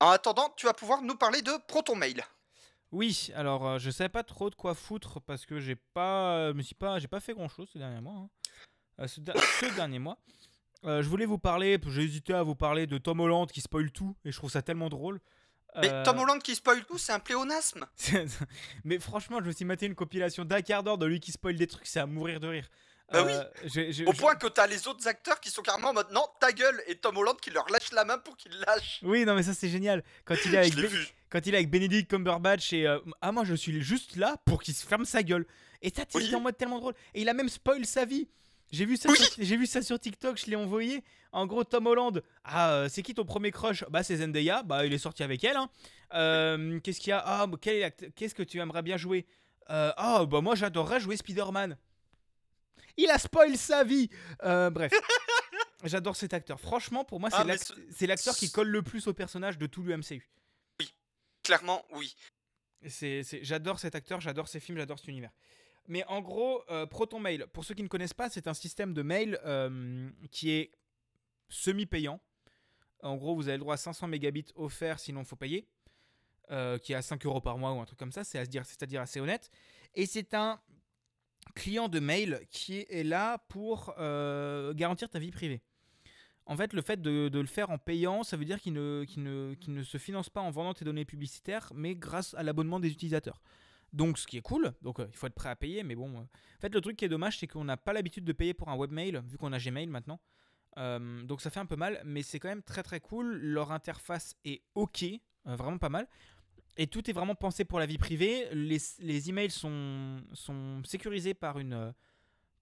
En 0.01 0.11
attendant, 0.11 0.53
tu 0.57 0.66
vas 0.66 0.75
pouvoir 0.75 1.03
nous 1.03 1.16
parler 1.16 1.43
de 1.43 1.53
ProtonMail. 1.66 2.23
Oui, 2.91 3.31
alors 3.35 3.66
euh, 3.66 3.79
je 3.79 3.91
savais 3.91 4.09
pas 4.09 4.23
trop 4.23 4.49
de 4.49 4.55
quoi 4.55 4.75
foutre 4.75 5.20
parce 5.20 5.45
que 5.45 5.61
j'ai 5.61 5.77
pas, 5.77 6.37
euh, 6.37 6.55
me 6.55 6.62
suis 6.62 6.75
pas, 6.75 6.99
j'ai 6.99 7.09
pas 7.09 7.20
fait 7.20 7.35
grand 7.35 7.49
chose 7.49 7.69
ce 7.73 7.79
dernier 7.79 8.01
mois. 8.01 8.15
hein. 8.15 8.29
Euh, 9.01 9.07
ce, 9.07 9.20
dernier 9.75 9.99
mois. 9.99 10.19
Euh, 10.85 11.03
je 11.03 11.09
voulais 11.09 11.27
vous 11.27 11.39
parler, 11.39 11.79
j'ai 11.89 12.03
hésité 12.03 12.33
à 12.33 12.43
vous 12.43 12.55
parler 12.55 12.87
de 12.87 12.99
Tom 12.99 13.20
Holland 13.20 13.51
qui 13.51 13.61
spoil 13.61 13.91
tout 13.91 14.16
et 14.25 14.33
je 14.33 14.37
trouve 14.37 14.51
ça 14.51 14.62
tellement 14.62 14.89
drôle. 14.89 15.20
Mais 15.77 16.03
Tom 16.03 16.19
Holland 16.19 16.43
qui 16.43 16.55
spoil 16.55 16.85
tout, 16.87 16.99
c'est 16.99 17.12
un 17.12 17.20
pléonasme. 17.20 17.87
Mais 18.85 18.99
franchement, 18.99 19.39
je 19.41 19.47
me 19.47 19.53
suis 19.53 19.65
maté 19.65 19.87
une 19.87 19.95
compilation 19.95 20.45
d'un 20.45 20.62
quart 20.62 20.83
d'heure 20.83 20.99
de 20.99 21.07
lui 21.07 21.20
qui 21.20 21.31
spoil 21.31 21.57
des 21.57 21.66
trucs, 21.66 21.87
c'est 21.87 22.01
à 22.01 22.07
mourir 22.07 22.41
de 22.41 22.49
rire. 22.49 22.69
Bah 23.10 23.24
oui. 23.24 23.32
j'ai- 23.64 24.05
Au 24.06 24.12
point 24.12 24.35
que 24.35 24.47
t'as 24.48 24.66
les 24.66 24.86
autres 24.86 25.06
acteurs 25.09 25.40
qui 25.40 25.51
sont 25.51 25.62
carrément 25.62 25.94
non, 26.12 26.26
ta 26.40 26.52
gueule, 26.52 26.82
et 26.86 26.97
Tom 26.97 27.16
Holland 27.16 27.36
qui 27.40 27.51
leur 27.51 27.66
lâche 27.70 27.90
la 27.93 28.05
main 28.05 28.18
pour 28.18 28.36
qu'il 28.36 28.52
lâche. 28.66 29.01
Oui, 29.02 29.24
non, 29.24 29.35
mais 29.35 29.43
ça 29.43 29.55
c'est 29.55 29.70
génial. 29.70 30.05
Quand 30.26 30.35
il 30.44 30.55
est 30.55 30.59
avec, 30.72 30.74
Ben- 30.76 30.90
quand 31.30 31.47
il 31.47 31.55
est 31.55 31.56
avec 31.59 31.70
Benedict 31.70 32.10
Cumberbatch 32.10 32.72
et 32.74 32.86
euh, 32.86 32.98
ah 33.22 33.32
moi 33.32 33.44
je 33.44 33.55
suis 33.55 33.80
juste 33.82 34.16
là 34.16 34.36
pour 34.44 34.62
qu'il 34.62 34.74
se 34.74 34.86
ferme 34.86 35.05
sa 35.06 35.22
gueule. 35.22 35.47
Et 35.80 35.90
ça 35.90 36.05
Oui. 36.14 36.35
en 36.35 36.40
mode 36.40 36.56
tellement 36.59 36.80
drôle. 36.80 36.94
Et 37.14 37.22
il 37.22 37.28
a 37.28 37.35
même 37.35 37.48
spoil 37.48 37.86
sa 37.86 38.05
vie. 38.05 38.28
J'ai 38.70 38.85
vu 38.85 38.98
ça, 38.98 39.09
Oui. 39.09 39.16
sur, 39.16 39.26
j'ai 39.39 39.56
vu 39.56 39.66
ça 39.66 39.80
sur 39.80 39.98
TikTok, 39.98 40.36
je 40.39 40.44
l'ai 40.51 40.56
envoyé. 40.56 41.02
En 41.32 41.47
gros, 41.47 41.64
Tom 41.64 41.86
Holland, 41.86 42.22
ah 42.44 42.72
euh, 42.72 42.89
c'est 42.90 43.01
qui 43.02 43.14
ton 43.14 43.24
premier 43.24 43.51
crush? 43.51 43.85
Bah 43.89 44.02
c'est 44.02 44.16
Zendaya, 44.16 44.62
bah 44.62 44.85
il 44.85 44.93
est 44.93 44.98
sorti 44.98 45.22
avec 45.22 45.43
elle. 45.44 45.56
hein. 45.56 45.70
Euh, 46.14 46.78
Qu'est-ce 46.80 47.01
qu'il 47.01 47.10
y 47.10 47.12
a? 47.12 47.22
Ah 47.24 47.47
bah, 47.47 47.56
qu'est-ce 47.62 48.35
que 48.35 48.43
tu 48.43 48.59
aimerais 48.59 48.82
bien 48.82 48.98
jouer? 48.98 49.26
Euh, 49.70 49.93
Ah 49.97 50.24
bah 50.26 50.40
moi 50.43 50.55
j'adorerais 50.55 51.01
jouer 51.01 51.16
Spider-Man. 51.16 51.78
Il 52.99 53.09
a 53.11 53.19
spoil 53.19 53.57
sa 53.57 53.83
vie. 53.85 54.11
Euh, 54.45 54.69
bref. 54.70 54.93
J'adore 55.85 56.16
cet 56.16 56.35
acteur. 56.35 56.61
Franchement, 56.61 57.05
pour 57.05 57.20
moi, 57.20 57.31
c'est 57.31 57.37
Ah, 57.49 57.57
ce- 57.57 57.73
c'est 57.91 58.07
l'acteur 58.07 58.35
qui 58.37 58.51
colle 58.51 58.69
le 58.69 58.83
plus 58.83 59.07
au 59.07 59.15
personnage 59.15 59.57
de 59.57 59.66
tout 59.66 59.83
le 59.83 59.97
MCU. 59.97 60.29
Clairement, 61.43 61.85
oui. 61.93 62.15
C'est, 62.89 63.23
c'est- 63.23 63.43
J'adore 63.45 63.79
cet 63.79 63.95
acteur, 63.95 64.20
j'adore 64.20 64.49
ses 64.49 64.61
films, 64.61 64.79
j'adore 64.79 64.99
cet 64.99 65.09
univers. 65.09 65.31
Mais 65.87 66.05
en 66.05 66.20
gros, 66.20 66.62
euh, 66.70 66.85
Proton 66.85 67.19
Mail, 67.20 67.47
pour 67.53 67.65
ceux 67.65 67.75
qui 67.75 67.83
ne 67.83 67.89
connaissent 67.89 68.12
pas, 68.12 68.29
c'est 68.29 68.47
un 68.49 68.55
système 68.55 68.93
de 68.93 69.03
mail 69.03 69.39
euh, 69.47 70.11
qui 70.31 70.51
est 70.51 70.73
semi-payant. 71.49 72.20
En 73.03 73.16
gros, 73.16 73.35
vous 73.35 73.49
avez 73.49 73.57
le 73.57 73.61
droit 73.62 73.75
à 73.75 73.79
500 73.79 74.09
mégabits 74.09 74.47
offerts, 74.57 74.99
sinon 75.01 75.20
il 75.20 75.27
faut 75.27 75.37
payer. 75.37 75.66
euh, 76.51 76.79
qui 76.79 76.93
est 76.95 76.97
à 76.97 77.03
5 77.03 77.27
euros 77.27 77.43
par 77.43 77.59
mois 77.59 77.73
ou 77.73 77.81
un 77.81 77.85
truc 77.85 77.99
comme 77.99 78.11
ça, 78.12 78.25
c'est 78.25 78.39
à 78.39 78.45
se 78.47 78.49
dire, 78.49 78.65
c'est-à-dire 78.65 79.03
assez 79.03 79.20
honnête. 79.20 79.51
Et 79.95 80.07
c'est 80.07 80.33
un 80.33 80.59
client 81.55 81.89
de 81.89 82.01
mail 82.01 82.41
qui 82.51 82.87
est 82.89 83.05
là 83.05 83.39
pour 83.49 83.95
euh, 83.99 84.75
garantir 84.75 85.09
ta 85.09 85.19
vie 85.19 85.31
privée. 85.31 85.62
En 86.47 86.57
fait, 86.57 86.73
le 86.73 86.81
fait 86.81 87.01
de, 87.03 87.29
le 87.33 87.47
faire 87.47 87.70
en 87.70 87.79
payant, 87.79 88.23
ça 88.23 88.37
veut 88.37 88.47
dire 88.47 88.59
qu'il 88.59 88.73
ne, 88.73 89.83
se 89.85 89.99
finance 89.99 90.31
pas 90.31 90.41
en 90.41 90.51
vendant 90.51 90.73
tes 90.73 90.85
données 90.85 91.05
publicitaires, 91.05 91.70
mais 91.75 91.95
grâce 91.95 92.33
à 92.35 92.43
l'abonnement 92.43 92.81
des 92.81 92.91
utilisateurs. 92.91 93.43
Donc, 93.93 94.19
ce 94.19 94.27
qui 94.27 94.39
est 94.39 94.43
cool, 94.43 94.73
donc 94.83 95.01
euh, 95.01 95.07
il 95.11 95.16
faut 95.16 95.27
être 95.27 95.35
prêt 95.35 95.51
à 95.51 95.57
payer, 95.57 95.83
mais 95.83 95.95
bon. 95.95 96.09
euh, 96.16 96.23
En 96.23 96.61
fait, 96.61 96.75
le 96.75 96.81
truc 96.81 96.97
qui 96.97 97.05
est 97.05 97.09
dommage, 97.09 97.39
c'est 97.39 97.47
qu'on 97.47 97.65
n'a 97.65 97.77
pas 97.77 97.93
l'habitude 97.93 98.25
de 98.25 98.33
payer 98.33 98.55
pour 98.55 98.69
un 98.69 98.77
webmail, 98.77 99.20
vu 99.27 99.37
qu'on 99.39 99.53
a 99.53 99.59
Gmail 99.59 99.87
maintenant. 99.87 100.20
Donc, 100.77 101.41
ça 101.41 101.51
fait 101.51 101.59
un 101.61 101.66
peu 101.66 101.75
mal, 101.75 102.01
mais 102.05 102.23
c'est 102.23 102.39
quand 102.39 102.49
même 102.49 102.62
très 102.62 102.85
très 102.85 103.01
cool. 103.01 103.37
Leur 103.39 103.73
interface 103.73 104.37
est 104.45 104.62
ok, 104.77 105.05
vraiment 105.45 105.79
pas 105.79 105.89
mal. 105.89 106.07
Et 106.80 106.86
tout 106.86 107.10
est 107.10 107.12
vraiment 107.12 107.34
pensé 107.34 107.64
pour 107.64 107.80
la 107.80 107.86
vie 107.86 107.98
privée. 107.98 108.48
Les, 108.52 109.28
emails 109.28 109.50
sont, 109.50 110.22
sont 110.32 110.80
sécurisés 110.84 111.34
par, 111.34 111.59
une, 111.59 111.72
euh, 111.72 111.92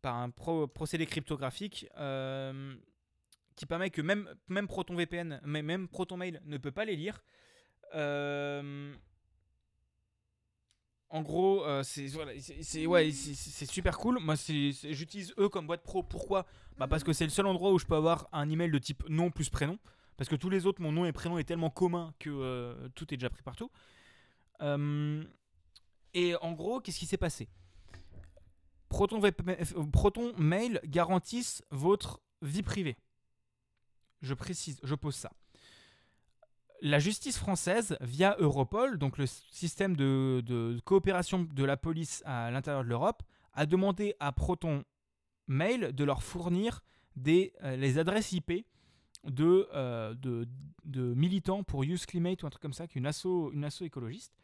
par 0.01 0.17
un 0.17 0.31
pro- 0.31 0.67
procédé 0.67 1.05
cryptographique 1.05 1.87
euh, 1.99 2.75
qui 3.57 3.67
permet 3.67 3.91
que 3.91 4.01
même, 4.01 4.35
même 4.49 4.67
ProtonVPN, 4.69 5.43
mais 5.45 5.63
même 5.63 5.87
ProtonMail 5.87 6.41
ne 6.47 6.57
peut 6.57 6.71
pas 6.71 6.87
les 6.87 6.97
lire. 6.97 7.23
Euh, 7.95 8.95
en 11.11 11.21
gros, 11.21 11.63
c'est 11.83 12.09
super 13.67 13.99
cool. 13.99 14.19
Moi, 14.19 14.35
j'utilise 14.35 15.35
eux 15.39 15.51
comme 15.51 15.67
boîte 15.67 15.83
pro. 15.83 16.03
Pourquoi? 16.03 16.47
Bah 16.79 16.89
Parce 16.89 17.05
que 17.05 17.13
c'est 17.13 17.25
le 17.25 17.31
seul 17.31 17.47
endroit 17.47 17.71
où 17.71 17.79
je 17.79 17.85
peux 17.85 17.95
avoir 17.95 18.29
un 18.33 18.49
email 18.49 18.71
de 18.71 18.79
type 18.79 19.07
nom 19.11 19.31
plus 19.31 19.51
prénom. 19.51 19.79
Parce 20.17 20.31
que 20.31 20.37
tous 20.37 20.49
les 20.49 20.65
autres, 20.67 20.81
mon 20.81 20.91
nom 20.91 21.05
et 21.05 21.13
prénom 21.13 21.37
est 21.37 21.45
tellement 21.45 21.71
commun 21.71 22.15
que 22.19 22.89
tout 22.95 23.13
est 23.13 23.19
déjà 23.19 23.29
pris 23.31 23.43
partout. 23.43 23.71
Euh, 24.63 25.25
et 26.15 26.35
en 26.37 26.53
gros, 26.53 26.81
qu'est-ce 26.81 26.99
qui 26.99 27.07
s'est 27.07 27.17
passé? 27.17 27.49
Proton, 28.89 29.19
VP 29.19 29.43
Proton 29.93 30.33
Mail 30.39 30.81
garantissent 30.85 31.63
votre 31.71 32.21
vie 32.43 32.63
privée. 32.63 32.97
Je 34.23 34.35
précise, 34.35 34.81
je 34.83 34.95
pose 34.95 35.15
ça. 35.15 35.31
La 36.83 36.99
justice 36.99 37.39
française, 37.39 37.97
via 38.01 38.37
Europol, 38.39 38.99
donc 38.99 39.19
le 39.19 39.27
système 39.27 39.97
de, 39.97 40.79
coopération 40.85 41.43
de 41.43 41.65
la 41.65 41.77
police 41.77 42.23
à 42.27 42.51
l'intérieur 42.51 42.85
de 42.85 42.89
l'Europe, 42.89 43.23
a 43.55 43.67
demandé 43.67 44.15
à 44.21 44.33
Proton 44.33 44.85
Mail 45.49 45.93
de 45.95 46.05
leur 46.05 46.23
fournir 46.23 46.83
euh, 47.27 47.77
les 47.77 47.99
adresses 47.99 48.33
IP 48.33 48.67
de, 49.25 49.69
euh, 49.75 50.15
militants 50.85 51.63
pour 51.63 51.83
Use 51.83 52.05
Climate 52.05 52.43
ou 52.43 52.47
un 52.47 52.51
truc 52.51 52.63
comme 52.63 52.75
ça, 52.75 52.87
qui 52.87 52.99
est 52.99 53.01
une 53.01 53.53
une 53.53 53.65
asso 53.65 53.83
écologiste. 53.83 54.35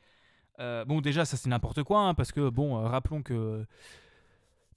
Euh, 0.60 0.84
bon, 0.84 1.00
déjà, 1.00 1.24
ça 1.24 1.36
c'est 1.36 1.48
n'importe 1.48 1.82
quoi, 1.82 2.00
hein, 2.00 2.14
parce 2.14 2.32
que, 2.32 2.48
bon, 2.48 2.76
euh, 2.78 2.86
rappelons 2.88 3.22
que. 3.22 3.64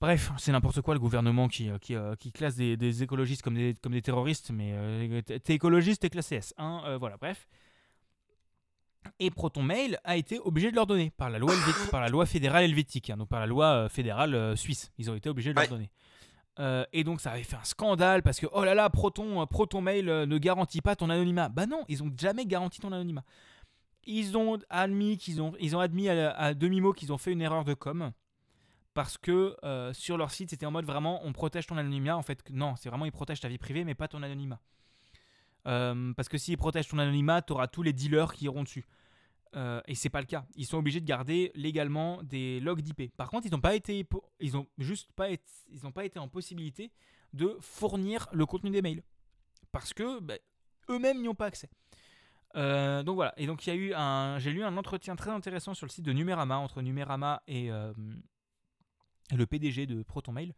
Bref, 0.02 0.32
c'est 0.38 0.52
n'importe 0.52 0.82
quoi 0.82 0.94
le 0.94 1.00
gouvernement 1.00 1.48
qui, 1.48 1.70
euh, 1.70 1.78
qui, 1.78 1.96
euh, 1.96 2.16
qui 2.16 2.32
classe 2.32 2.56
des, 2.56 2.76
des 2.78 3.02
écologistes 3.02 3.42
comme 3.42 3.56
des, 3.56 3.76
comme 3.82 3.94
des 3.94 4.02
terroristes, 4.02 4.52
mais 4.52 4.74
t'es 5.24 5.54
écologiste, 5.56 6.02
t'es 6.02 6.10
classé 6.10 6.36
S. 6.36 6.54
hein, 6.58 6.98
voilà, 7.00 7.18
bref. 7.18 7.48
Et 9.20 9.30
Proton 9.30 9.62
Mail 9.62 10.00
a 10.04 10.18
été 10.18 10.40
obligé 10.40 10.72
de 10.72 10.76
leur 10.76 10.88
donner 10.88 11.12
par 11.12 11.30
la 11.30 11.40
loi, 11.40 11.54
helvétique- 11.54 11.90
par 11.92 12.02
la 12.02 12.10
loi 12.10 12.26
fédérale 12.26 12.64
helvétique, 12.66 13.10
hein, 13.10 13.18
donc 13.18 13.30
par 13.30 13.40
la 13.40 13.46
loi 13.46 13.88
fédérale 13.90 14.58
suisse. 14.58 14.92
Ils 14.98 15.10
ont 15.12 15.16
été 15.16 15.30
obligés 15.30 15.52
de 15.52 15.56
leur 15.60 15.70
donner. 15.70 15.90
Euh, 16.60 16.86
et 16.94 17.04
donc 17.04 17.20
ça 17.22 17.32
avait 17.32 17.44
fait 17.44 17.58
un 17.58 17.64
scandale 17.64 18.24
parce 18.24 18.40
que 18.40 18.48
oh 18.52 18.64
là 18.64 18.74
là, 18.74 18.90
Proton, 18.90 19.46
Proton 19.46 19.82
Mail 19.82 20.06
ne 20.06 20.38
garantit 20.38 20.82
pas 20.82 20.96
ton 20.96 21.10
anonymat. 21.10 21.50
Bah 21.50 21.66
non, 21.66 21.84
ils 21.88 22.02
ont 22.02 22.12
jamais 22.18 22.46
garanti 22.46 22.80
ton 22.80 22.92
anonymat. 22.92 23.24
Ils 24.06 24.38
ont 24.38 24.60
admis 24.70 25.18
qu'ils 25.18 25.42
ont, 25.42 25.54
ils 25.60 25.76
ont 25.76 25.80
admis 25.80 26.10
à, 26.10 26.54
demi-mot 26.54 26.94
qu'ils 26.94 27.12
ont 27.12 27.18
fait 27.18 27.32
une 27.32 27.42
erreur 27.42 27.64
de 27.64 27.74
com 27.74 28.12
parce 28.94 29.18
que 29.18 29.58
euh, 29.64 29.92
sur 29.94 30.18
leur 30.18 30.32
site 30.32 30.52
c'était 30.52 30.66
en 30.66 30.72
mode 30.72 30.86
vraiment 30.86 31.20
on 31.24 31.34
protège 31.34 31.68
ton 31.68 31.78
anonymat. 31.78 32.16
En 32.16 32.22
fait, 32.22 32.50
non, 32.52 32.76
c'est 32.76 32.90
vraiment 32.90 33.06
ils 33.06 33.12
protègent 33.12 33.42
ta 33.42 33.48
vie 33.48 33.58
privée 33.58 33.84
mais 33.84 33.96
pas 33.96 34.08
ton 34.08 34.24
anonymat. 34.24 34.60
Euh, 35.68 36.14
parce 36.14 36.30
que 36.30 36.38
s'ils 36.38 36.58
protègent 36.58 36.88
ton 36.88 37.00
anonymat, 37.00 37.42
tu 37.42 37.54
auras 37.54 37.68
tous 37.68 37.82
les 37.82 37.94
dealers 37.94 38.34
qui 38.34 38.46
iront 38.46 38.64
dessus. 38.64 38.86
Euh, 39.56 39.82
et 39.88 39.96
c'est 39.96 40.10
pas 40.10 40.20
le 40.20 40.28
cas. 40.28 40.46
Ils 40.56 40.66
sont 40.66 40.78
obligés 40.78 41.00
de 41.00 41.06
garder 41.06 41.52
légalement 41.56 42.22
des 42.24 42.60
logs 42.60 42.82
d'IP. 42.82 43.16
Par 43.16 43.30
contre, 43.30 43.48
ils 43.48 43.52
n'ont 43.52 43.62
pas 43.62 43.76
été, 43.76 44.06
ils 44.40 44.58
ont 44.58 44.68
juste 44.78 45.12
pas 45.14 45.30
ils 45.30 45.84
n'ont 45.84 45.92
pas 45.92 46.06
été 46.06 46.20
en 46.20 46.28
possibilité 46.28 46.92
de 47.34 47.58
fournir 47.60 48.28
le 48.32 48.46
contenu 48.46 48.70
des 48.70 48.82
mails 48.82 49.02
parce 49.72 49.94
que 49.94 50.20
bah, 50.20 50.36
eux-mêmes 50.90 51.22
n'y 51.22 51.28
ont 51.28 51.36
pas 51.36 51.48
accès. 51.48 51.70
Euh, 52.56 53.04
donc 53.04 53.16
voilà. 53.16 53.34
Et 53.38 53.48
donc 53.48 53.66
il 53.66 53.70
y 53.70 53.74
a 53.74 53.76
eu 53.76 53.94
un, 53.94 54.40
j'ai 54.40 54.52
lu 54.52 54.64
un 54.64 54.78
entretien 54.78 55.16
très 55.16 55.32
intéressant 55.32 55.74
sur 55.74 55.86
le 55.86 55.92
site 55.92 56.06
de 56.06 56.14
Numérama 56.14 56.58
entre 56.58 56.82
Numérama 56.82 57.42
et, 57.48 57.72
euh, 57.72 57.94
le 59.36 59.46
PDG 59.46 59.86
de 59.86 60.04
ProtonMail. 60.04 60.54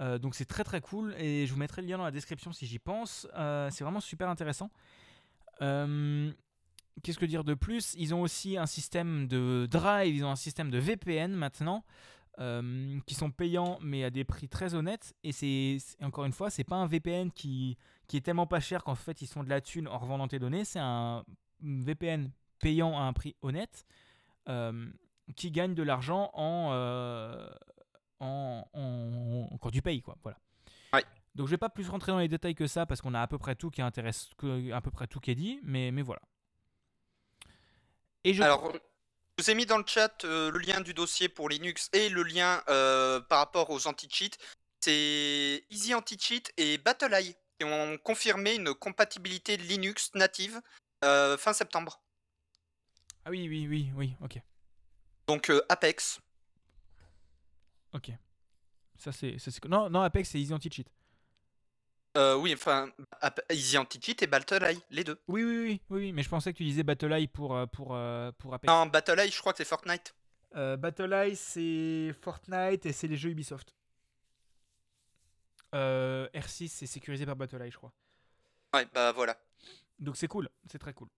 Euh, 0.00 0.18
donc 0.18 0.34
c'est 0.34 0.44
très 0.44 0.64
très 0.64 0.80
cool 0.80 1.14
et 1.18 1.46
je 1.46 1.52
vous 1.52 1.58
mettrai 1.58 1.82
le 1.82 1.88
lien 1.88 1.98
dans 1.98 2.04
la 2.04 2.10
description 2.10 2.52
si 2.52 2.66
j'y 2.66 2.78
pense. 2.78 3.26
C'est 3.70 3.84
vraiment 3.84 4.00
super 4.00 4.28
intéressant. 4.28 4.70
Qu'est-ce 7.02 7.18
que 7.18 7.26
dire 7.26 7.42
de 7.42 7.54
plus? 7.54 7.94
Ils 7.98 8.14
ont 8.14 8.22
aussi 8.22 8.56
un 8.56 8.66
système 8.66 9.26
de 9.26 9.66
drive, 9.68 10.14
ils 10.14 10.24
ont 10.24 10.30
un 10.30 10.36
système 10.36 10.70
de 10.70 10.78
VPN 10.78 11.32
maintenant, 11.32 11.84
euh, 12.40 12.98
qui 13.06 13.14
sont 13.14 13.30
payants 13.30 13.78
mais 13.80 14.04
à 14.04 14.10
des 14.10 14.24
prix 14.24 14.48
très 14.48 14.74
honnêtes. 14.74 15.14
Et 15.22 15.32
c'est 15.32 15.78
encore 16.02 16.24
une 16.24 16.32
fois, 16.32 16.50
c'est 16.50 16.64
pas 16.64 16.76
un 16.76 16.86
VPN 16.86 17.30
qui, 17.30 17.76
qui 18.08 18.16
est 18.16 18.20
tellement 18.20 18.46
pas 18.46 18.60
cher 18.60 18.82
qu'en 18.84 18.94
fait 18.94 19.22
ils 19.22 19.26
font 19.26 19.44
de 19.44 19.50
la 19.50 19.60
thune 19.60 19.88
en 19.88 19.98
revendant 19.98 20.28
tes 20.28 20.38
données. 20.38 20.64
C'est 20.64 20.80
un 20.80 21.24
VPN 21.60 22.30
payant 22.60 22.98
à 22.98 23.02
un 23.02 23.12
prix 23.12 23.36
honnête 23.42 23.84
euh, 24.48 24.86
qui 25.36 25.50
gagne 25.50 25.74
de 25.74 25.82
l'argent 25.82 26.30
en, 26.34 26.70
euh, 26.72 27.48
en, 28.20 28.64
en- 28.72 29.56
quand 29.58 29.70
tu 29.70 29.82
payes 29.82 30.02
quoi. 30.02 30.16
Voilà. 30.22 30.38
Ouais. 30.92 31.04
Donc 31.34 31.46
je 31.46 31.50
vais 31.52 31.58
pas 31.58 31.68
plus 31.68 31.88
rentrer 31.88 32.12
dans 32.12 32.18
les 32.18 32.28
détails 32.28 32.54
que 32.54 32.66
ça 32.66 32.86
parce 32.86 33.00
qu'on 33.00 33.14
a 33.14 33.20
à 33.20 33.26
peu 33.26 33.38
près 33.38 33.54
tout 33.54 33.70
qui 33.70 33.82
intéresse, 33.82 34.30
à 34.72 34.80
peu 34.80 34.90
près 34.90 35.06
tout 35.06 35.20
qui 35.20 35.30
est 35.30 35.34
dit, 35.34 35.60
mais, 35.62 35.90
mais 35.90 36.02
voilà. 36.02 36.22
Et 38.24 38.32
je 38.34 38.42
Alors, 38.42 38.72
je 39.38 39.42
vous 39.44 39.50
ai 39.50 39.54
mis 39.54 39.66
dans 39.66 39.78
le 39.78 39.84
chat 39.86 40.24
euh, 40.24 40.50
le 40.50 40.58
lien 40.58 40.80
du 40.80 40.94
dossier 40.94 41.28
pour 41.28 41.48
Linux 41.48 41.90
et 41.92 42.08
le 42.08 42.22
lien 42.22 42.62
euh, 42.68 43.20
par 43.20 43.38
rapport 43.38 43.70
aux 43.70 43.86
anti-cheats. 43.86 44.36
C'est 44.80 45.64
Easy 45.70 45.94
Anti-Cheat 45.94 46.52
et 46.56 46.78
BattleEye 46.78 47.34
qui 47.58 47.64
ont 47.64 47.98
confirmé 47.98 48.54
une 48.54 48.74
compatibilité 48.74 49.56
Linux 49.56 50.10
native 50.14 50.60
euh, 51.04 51.36
fin 51.36 51.52
septembre. 51.52 52.00
Ah 53.24 53.30
oui, 53.30 53.48
oui, 53.48 53.66
oui, 53.66 53.90
oui, 53.96 54.14
ok. 54.22 54.38
Donc 55.26 55.50
Apex. 55.68 56.20
Ok. 57.92 58.10
Ça, 58.98 59.10
c'est- 59.12 59.64
Non, 59.64 59.90
non, 59.90 60.02
Apex 60.02 60.30
c'est 60.30 60.40
Easy 60.40 60.52
Anti-Cheat. 60.54 60.86
Euh, 62.16 62.36
oui, 62.36 62.54
enfin, 62.54 62.90
Easy 63.50 63.76
Anti-Cheat 63.76 64.22
et 64.22 64.26
BattleEye, 64.26 64.78
les 64.90 65.02
deux. 65.02 65.18
Oui, 65.26 65.42
oui, 65.42 65.56
oui, 65.58 65.80
oui, 65.90 66.00
oui, 66.00 66.12
mais 66.12 66.22
je 66.22 66.28
pensais 66.28 66.52
que 66.52 66.58
tu 66.58 66.64
disais 66.64 66.82
BattleEye 66.82 67.26
pour, 67.26 67.56
euh, 67.56 67.66
pour, 67.66 67.94
euh, 67.94 68.30
pour 68.38 68.54
Apex. 68.54 68.72
Non, 68.72 68.86
BattleEye, 68.86 69.30
je 69.30 69.40
crois 69.40 69.52
que 69.52 69.58
c'est 69.58 69.64
Fortnite. 69.64 70.14
Euh, 70.54 70.76
BattleEye 70.76 71.34
c'est 71.34 72.12
Fortnite 72.22 72.86
et 72.86 72.92
c'est 72.92 73.08
les 73.08 73.16
jeux 73.16 73.30
Ubisoft. 73.30 73.74
Euh, 75.74 76.28
R6 76.32 76.68
c'est 76.68 76.86
sécurisé 76.86 77.26
par 77.26 77.34
BattleEye, 77.34 77.72
je 77.72 77.76
crois. 77.76 77.92
Ouais, 78.72 78.86
bah 78.94 79.10
voilà. 79.10 79.36
Donc 79.98 80.16
c'est 80.16 80.28
cool, 80.28 80.48
c'est 80.70 80.78
très 80.78 80.94
cool. 80.94 81.08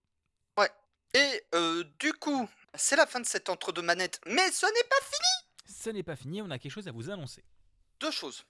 Et 1.13 1.43
euh, 1.55 1.83
du 1.99 2.13
coup, 2.13 2.47
c'est 2.73 2.95
la 2.95 3.05
fin 3.05 3.19
de 3.19 3.25
cette 3.25 3.49
entre-deux 3.49 3.81
manettes, 3.81 4.19
mais 4.25 4.51
ce 4.51 4.65
n'est 4.65 4.87
pas 4.89 5.01
fini 5.01 5.73
Ce 5.83 5.89
n'est 5.89 6.03
pas 6.03 6.15
fini, 6.15 6.41
on 6.41 6.51
a 6.51 6.59
quelque 6.59 6.71
chose 6.71 6.87
à 6.87 6.91
vous 6.91 7.09
annoncer. 7.09 7.43
Deux 7.99 8.11
choses. 8.11 8.45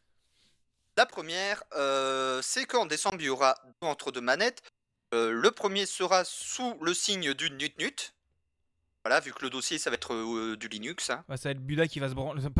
La 0.98 1.06
première, 1.06 1.64
euh, 1.76 2.42
c'est 2.42 2.66
qu'en 2.66 2.88
décembre, 2.88 3.18
il 3.20 3.26
y 3.26 3.30
aura 3.30 3.56
deux 3.82 3.88
entre-deux 3.88 4.22
manettes. 4.22 4.64
Euh, 5.14 5.32
le 5.32 5.52
premier 5.52 5.86
sera 5.86 6.26
sous 6.26 6.78
le 6.82 6.94
signe 6.94 7.34
du 7.36 7.52
Nut-Nut. 7.52 8.16
Voilà, 9.06 9.20
vu 9.20 9.32
que 9.32 9.44
le 9.44 9.52
dossier, 9.52 9.78
ça 9.78 9.92
va 9.92 9.94
être 9.94 10.16
euh, 10.16 10.58
du 10.58 10.68
Linux. 10.68 11.12
hein. 11.12 11.24
Ouais, 11.30 11.38
ça 11.38 11.50
va 11.50 11.52
être 11.52 11.64
Buda 11.66 11.88
qui 11.88 12.00
va 12.00 12.10
se 12.10 12.16
branler. 12.16 12.42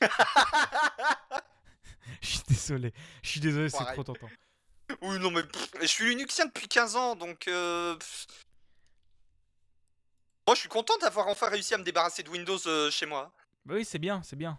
Je 2.22 2.26
suis 2.26 2.40
désolé. 2.48 2.94
Je 3.22 3.28
suis 3.28 3.40
désolé, 3.40 3.68
c'est 3.68 3.84
trop 3.84 4.02
tentant. 4.02 4.30
oui, 5.02 5.18
non, 5.18 5.30
mais 5.30 5.42
pff, 5.42 5.70
je 5.80 5.86
suis 5.86 6.08
Linuxien 6.08 6.46
depuis 6.46 6.68
15 6.68 6.96
ans, 6.96 7.16
donc... 7.16 7.48
euh. 7.48 7.96
Moi, 10.48 10.54
je 10.54 10.60
suis 10.60 10.68
content 10.68 10.96
d'avoir 10.98 11.28
enfin 11.28 11.48
réussi 11.48 11.74
à 11.74 11.78
me 11.78 11.84
débarrasser 11.84 12.22
de 12.22 12.30
Windows 12.30 12.58
euh, 12.66 12.90
chez 12.90 13.04
moi. 13.04 13.32
Bah 13.64 13.74
oui, 13.74 13.84
c'est 13.84 13.98
bien, 13.98 14.22
c'est 14.22 14.36
bien. 14.36 14.58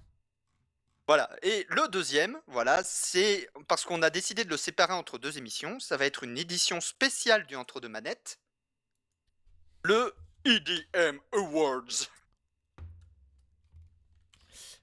Voilà. 1.07 1.29
Et 1.41 1.65
le 1.69 1.87
deuxième, 1.87 2.37
voilà, 2.47 2.83
c'est 2.83 3.49
parce 3.67 3.85
qu'on 3.85 4.01
a 4.01 4.09
décidé 4.09 4.43
de 4.43 4.49
le 4.49 4.57
séparer 4.57 4.93
entre 4.93 5.17
deux 5.17 5.37
émissions. 5.37 5.79
Ça 5.79 5.95
va 5.97 6.05
être 6.05 6.23
une 6.23 6.37
édition 6.37 6.81
spéciale 6.81 7.45
du 7.47 7.55
Entre 7.55 7.79
deux 7.79 7.87
manettes. 7.89 8.39
Le 9.83 10.13
EDM 10.45 11.19
Awards. 11.31 12.09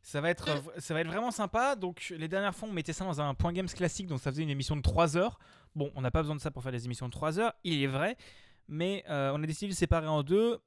Ça 0.02 0.20
va, 0.20 0.30
être, 0.30 0.48
v- 0.54 0.70
ça 0.80 0.94
va 0.94 1.00
être 1.00 1.08
vraiment 1.08 1.30
sympa. 1.32 1.74
Donc, 1.74 2.14
les 2.16 2.28
dernières 2.28 2.54
fois, 2.54 2.68
on 2.68 2.72
mettait 2.72 2.92
ça 2.92 3.04
dans 3.04 3.20
un 3.20 3.34
point 3.34 3.52
games 3.52 3.68
classique, 3.68 4.06
donc 4.06 4.20
ça 4.20 4.30
faisait 4.30 4.42
une 4.44 4.50
émission 4.50 4.76
de 4.76 4.82
3 4.82 5.16
heures. 5.16 5.38
Bon, 5.74 5.90
on 5.96 6.02
n'a 6.02 6.10
pas 6.12 6.20
besoin 6.22 6.36
de 6.36 6.40
ça 6.40 6.50
pour 6.52 6.62
faire 6.62 6.70
des 6.72 6.84
émissions 6.84 7.06
de 7.06 7.12
3 7.12 7.40
heures, 7.40 7.52
il 7.64 7.82
est 7.82 7.86
vrai. 7.88 8.16
Mais 8.68 9.04
euh, 9.08 9.32
on 9.34 9.42
a 9.42 9.46
décidé 9.46 9.66
de 9.66 9.72
le 9.72 9.76
séparer 9.76 10.06
en 10.06 10.22
deux. 10.22 10.60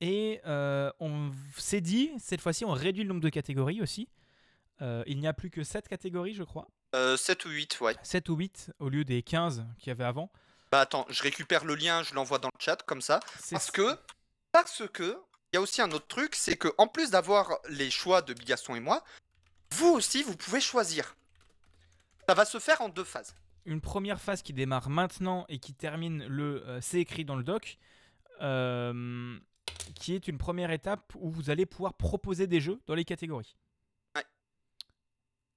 Et 0.00 0.40
euh, 0.46 0.90
on 1.00 1.32
s'est 1.56 1.80
dit, 1.80 2.12
cette 2.18 2.40
fois-ci, 2.40 2.64
on 2.64 2.70
réduit 2.70 3.02
le 3.02 3.08
nombre 3.08 3.20
de 3.20 3.28
catégories 3.28 3.82
aussi. 3.82 4.08
Euh, 4.82 5.02
il 5.06 5.18
n'y 5.18 5.28
a 5.28 5.32
plus 5.32 5.50
que 5.50 5.62
7 5.62 5.88
catégories, 5.88 6.34
je 6.34 6.42
crois. 6.42 6.68
Euh, 6.94 7.16
7 7.16 7.44
ou 7.44 7.50
8, 7.50 7.80
ouais. 7.80 7.96
7 8.02 8.28
ou 8.28 8.36
8 8.36 8.72
au 8.78 8.88
lieu 8.88 9.04
des 9.04 9.22
15 9.22 9.64
qu'il 9.78 9.88
y 9.88 9.90
avait 9.90 10.04
avant. 10.04 10.30
Bah 10.72 10.80
attends, 10.80 11.06
je 11.08 11.22
récupère 11.22 11.64
le 11.64 11.74
lien, 11.74 12.02
je 12.02 12.14
l'envoie 12.14 12.38
dans 12.38 12.48
le 12.48 12.60
chat 12.60 12.82
comme 12.84 13.02
ça. 13.02 13.20
Parce 13.50 13.70
que, 13.70 13.96
parce 14.52 14.82
que, 14.92 15.18
il 15.52 15.56
y 15.56 15.58
a 15.58 15.60
aussi 15.60 15.82
un 15.82 15.90
autre 15.90 16.06
truc, 16.06 16.34
c'est 16.34 16.56
que 16.56 16.68
en 16.78 16.86
plus 16.86 17.10
d'avoir 17.10 17.58
les 17.68 17.90
choix 17.90 18.22
de 18.22 18.34
Bigaston 18.34 18.76
et 18.76 18.80
moi, 18.80 19.04
vous 19.72 19.88
aussi, 19.88 20.22
vous 20.22 20.36
pouvez 20.36 20.60
choisir. 20.60 21.16
Ça 22.28 22.34
va 22.34 22.44
se 22.44 22.58
faire 22.58 22.80
en 22.80 22.88
deux 22.88 23.04
phases. 23.04 23.34
une 23.66 23.80
première 23.80 24.20
phase 24.20 24.42
qui 24.42 24.52
démarre 24.52 24.88
maintenant 24.88 25.44
et 25.48 25.58
qui 25.58 25.74
termine 25.74 26.24
le 26.26 26.66
euh, 26.66 26.80
c'est 26.80 27.00
écrit 27.00 27.24
dans 27.24 27.36
le 27.36 27.42
doc, 27.42 27.78
euh, 28.40 29.36
qui 29.96 30.14
est 30.14 30.28
une 30.28 30.38
première 30.38 30.70
étape 30.70 31.12
où 31.16 31.30
vous 31.30 31.50
allez 31.50 31.66
pouvoir 31.66 31.94
proposer 31.94 32.46
des 32.46 32.60
jeux 32.60 32.80
dans 32.86 32.94
les 32.94 33.04
catégories. 33.04 33.56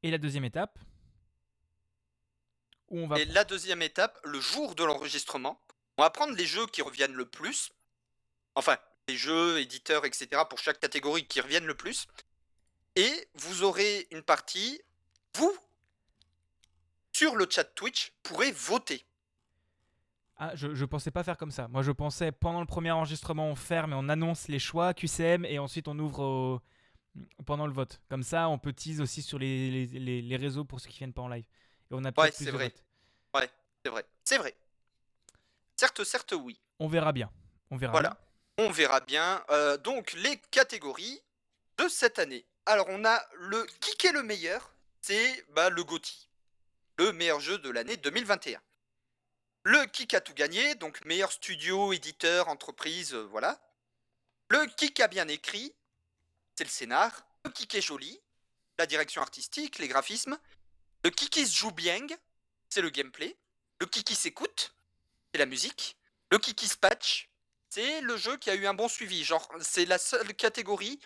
Et 0.03 0.11
la 0.11 0.17
deuxième 0.17 0.45
étape, 0.45 0.77
où 2.89 2.99
on 2.99 3.07
va 3.07 3.19
Et 3.19 3.25
la 3.25 3.43
deuxième 3.43 3.81
étape, 3.81 4.19
le 4.23 4.39
jour 4.39 4.75
de 4.75 4.83
l'enregistrement, 4.83 5.59
on 5.97 6.03
va 6.03 6.09
prendre 6.09 6.35
les 6.35 6.45
jeux 6.45 6.67
qui 6.67 6.81
reviennent 6.81 7.13
le 7.13 7.25
plus. 7.25 7.71
Enfin, 8.55 8.77
les 9.07 9.15
jeux, 9.17 9.59
éditeurs, 9.59 10.05
etc. 10.05 10.41
pour 10.49 10.59
chaque 10.59 10.79
catégorie 10.79 11.25
qui 11.25 11.41
reviennent 11.41 11.65
le 11.65 11.75
plus. 11.75 12.07
Et 12.95 13.27
vous 13.35 13.63
aurez 13.63 14.07
une 14.11 14.21
partie, 14.21 14.81
vous, 15.35 15.57
sur 17.11 17.35
le 17.35 17.47
chat 17.49 17.63
Twitch, 17.63 18.11
pourrez 18.23 18.51
voter. 18.51 19.05
Ah, 20.37 20.51
je, 20.55 20.73
je 20.75 20.85
pensais 20.85 21.11
pas 21.11 21.23
faire 21.23 21.37
comme 21.37 21.51
ça. 21.51 21.67
Moi, 21.67 21.83
je 21.83 21.91
pensais 21.91 22.31
pendant 22.31 22.59
le 22.59 22.65
premier 22.65 22.91
enregistrement, 22.91 23.47
on 23.47 23.55
ferme 23.55 23.93
et 23.93 23.95
on 23.95 24.09
annonce 24.09 24.47
les 24.47 24.59
choix 24.59 24.93
QCM 24.93 25.45
et 25.45 25.59
ensuite 25.59 25.87
on 25.87 25.97
ouvre 25.99 26.19
au- 26.23 26.61
pendant 27.45 27.67
le 27.67 27.73
vote. 27.73 27.99
Comme 28.09 28.23
ça, 28.23 28.49
on 28.49 28.57
peut 28.57 28.73
tease 28.73 29.01
aussi 29.01 29.21
sur 29.21 29.37
les, 29.39 29.69
les- 29.69 29.99
les- 29.99 30.21
les 30.21 30.35
réseaux 30.35 30.65
pour 30.65 30.79
ceux 30.79 30.89
qui 30.89 30.97
viennent 30.99 31.13
pas 31.13 31.21
en 31.21 31.27
live. 31.27 31.45
Et 31.91 31.93
on 31.93 32.03
a 32.03 32.11
peut-être 32.11 32.35
c'est 32.35 32.51
vrai. 32.51 32.65
votes. 32.65 32.83
C'est 33.85 33.89
vrai. 33.89 34.05
C'est 34.23 34.37
vrai. 34.37 34.55
Certes, 35.75 36.03
certes, 36.03 36.33
oui. 36.37 36.57
On 36.79 36.87
verra 36.87 37.11
bien. 37.11 37.29
On 37.69 37.75
verra. 37.77 37.91
Voilà. 37.91 38.17
bien. 38.57 38.65
On 38.65 38.69
verra 38.71 38.99
bien. 39.01 39.43
Euh, 39.49 39.77
donc, 39.77 40.13
les 40.13 40.37
catégories 40.51 41.19
de 41.77 41.87
cette 41.89 42.17
année. 42.19 42.45
Alors, 42.65 42.85
on 42.89 43.03
a 43.03 43.21
le 43.39 43.65
qui 43.81 44.07
est 44.07 44.11
le 44.13 44.23
meilleur? 44.23 44.73
C'est 45.01 45.45
bah, 45.49 45.69
le 45.69 45.83
GOTY. 45.83 46.29
Le 46.97 47.11
meilleur 47.11 47.39
jeu 47.41 47.57
de 47.57 47.69
l'année 47.69 47.97
2021. 47.97 48.61
Le 49.65 49.85
qui 49.87 50.15
a 50.15 50.21
tout 50.21 50.33
gagné, 50.33 50.75
donc 50.75 51.03
meilleur 51.05 51.31
studio, 51.31 51.91
éditeur, 51.91 52.47
entreprise, 52.47 53.13
euh, 53.13 53.23
voilà. 53.31 53.59
Le 54.49 54.65
qui 54.75 55.01
a 55.01 55.07
bien 55.07 55.27
écrit, 55.27 55.73
c'est 56.55 56.63
le 56.63 56.69
scénar. 56.69 57.25
Le 57.45 57.51
qui 57.51 57.67
est 57.75 57.81
joli, 57.81 58.19
la 58.77 58.85
direction 58.85 59.21
artistique, 59.21 59.79
les 59.79 59.87
graphismes. 59.87 60.37
Le 61.03 61.09
qui 61.09 61.45
se 61.45 61.55
joue 61.55 61.71
bien, 61.71 61.99
c'est 62.69 62.81
le 62.81 62.89
gameplay. 62.89 63.35
Le 63.79 63.85
qui 63.87 64.15
s'écoute, 64.15 64.73
c'est 65.33 65.39
la 65.39 65.45
musique. 65.45 65.97
Le 66.31 66.37
qui 66.37 66.67
se 66.67 66.77
patch, 66.77 67.29
c'est 67.69 68.01
le 68.01 68.15
jeu 68.17 68.37
qui 68.37 68.49
a 68.49 68.55
eu 68.55 68.65
un 68.65 68.73
bon 68.73 68.87
suivi. 68.87 69.23
Genre, 69.23 69.47
c'est 69.61 69.85
la 69.85 69.97
seule 69.97 70.33
catégorie. 70.35 70.99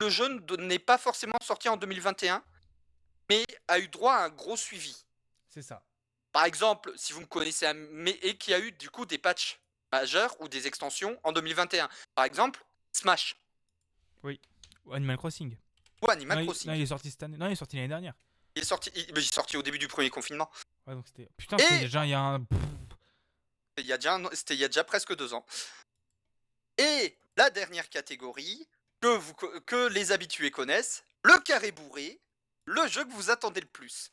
Le 0.00 0.08
jeu 0.08 0.28
ne- 0.28 0.56
n'est 0.56 0.78
pas 0.78 0.98
forcément 0.98 1.38
sorti 1.42 1.68
en 1.68 1.76
2021, 1.76 2.42
mais 3.28 3.44
a 3.68 3.78
eu 3.78 3.88
droit 3.88 4.14
à 4.14 4.24
un 4.24 4.28
gros 4.30 4.56
suivi. 4.56 5.04
C'est 5.50 5.62
ça. 5.62 5.84
Par 6.32 6.44
exemple, 6.46 6.92
si 6.96 7.12
vous 7.12 7.20
me 7.20 7.26
connaissez, 7.26 7.66
un- 7.66 7.74
mais 7.74 8.12
et 8.22 8.36
qui 8.38 8.52
a 8.54 8.58
eu 8.58 8.72
du 8.72 8.90
coup 8.90 9.06
des 9.06 9.18
patchs 9.18 9.60
majeurs 9.92 10.34
ou 10.40 10.48
des 10.48 10.66
extensions 10.66 11.20
en 11.22 11.30
2021. 11.32 11.88
Par 12.14 12.24
exemple, 12.24 12.64
Smash 12.92 13.36
Ou 14.22 14.30
Animal 14.92 15.16
Crossing. 15.16 15.56
ou 16.02 16.10
Animal 16.10 16.36
non, 16.38 16.42
il, 16.42 16.46
Crossing. 16.46 16.70
non, 16.70 16.76
il 16.76 16.82
est 16.82 16.86
sorti 16.86 17.10
cette 17.10 17.22
année. 17.22 17.36
Non, 17.36 17.46
il 17.48 17.52
est 17.52 17.56
sorti 17.56 17.76
l'année 17.76 17.88
dernière. 17.88 18.14
Il 18.56 18.62
est 18.62 18.66
sorti, 18.66 18.90
il, 18.94 19.06
il 19.10 19.18
est 19.18 19.34
sorti 19.34 19.56
au 19.56 19.62
début 19.62 19.78
du 19.78 19.88
premier 19.88 20.10
confinement. 20.10 20.50
Ouais, 20.86 20.94
donc 20.94 21.06
c'était. 21.06 21.28
Putain, 21.36 21.56
Et- 21.56 21.62
c'était 21.62 21.78
déjà 21.80 22.04
il 22.06 22.10
y 22.10 22.14
a 22.14 22.20
un. 22.20 22.46
Il 23.78 23.86
y 23.86 23.92
a 23.92 23.96
déjà, 23.96 24.14
un- 24.14 24.30
c'était 24.32 24.54
il 24.54 24.60
y 24.60 24.64
a 24.64 24.68
déjà 24.68 24.84
presque 24.84 25.16
deux 25.16 25.34
ans. 25.34 25.44
Et 26.78 27.16
la 27.36 27.50
dernière 27.50 27.88
catégorie 27.88 28.68
que, 29.00 29.08
vous, 29.16 29.34
co- 29.34 29.60
que 29.66 29.88
les 29.88 30.12
habitués 30.12 30.50
connaissent, 30.50 31.04
le 31.24 31.38
carré 31.40 31.72
bourré, 31.72 32.20
le 32.66 32.86
jeu 32.88 33.04
que 33.04 33.10
vous 33.12 33.30
attendez 33.30 33.60
le 33.60 33.66
plus. 33.66 34.12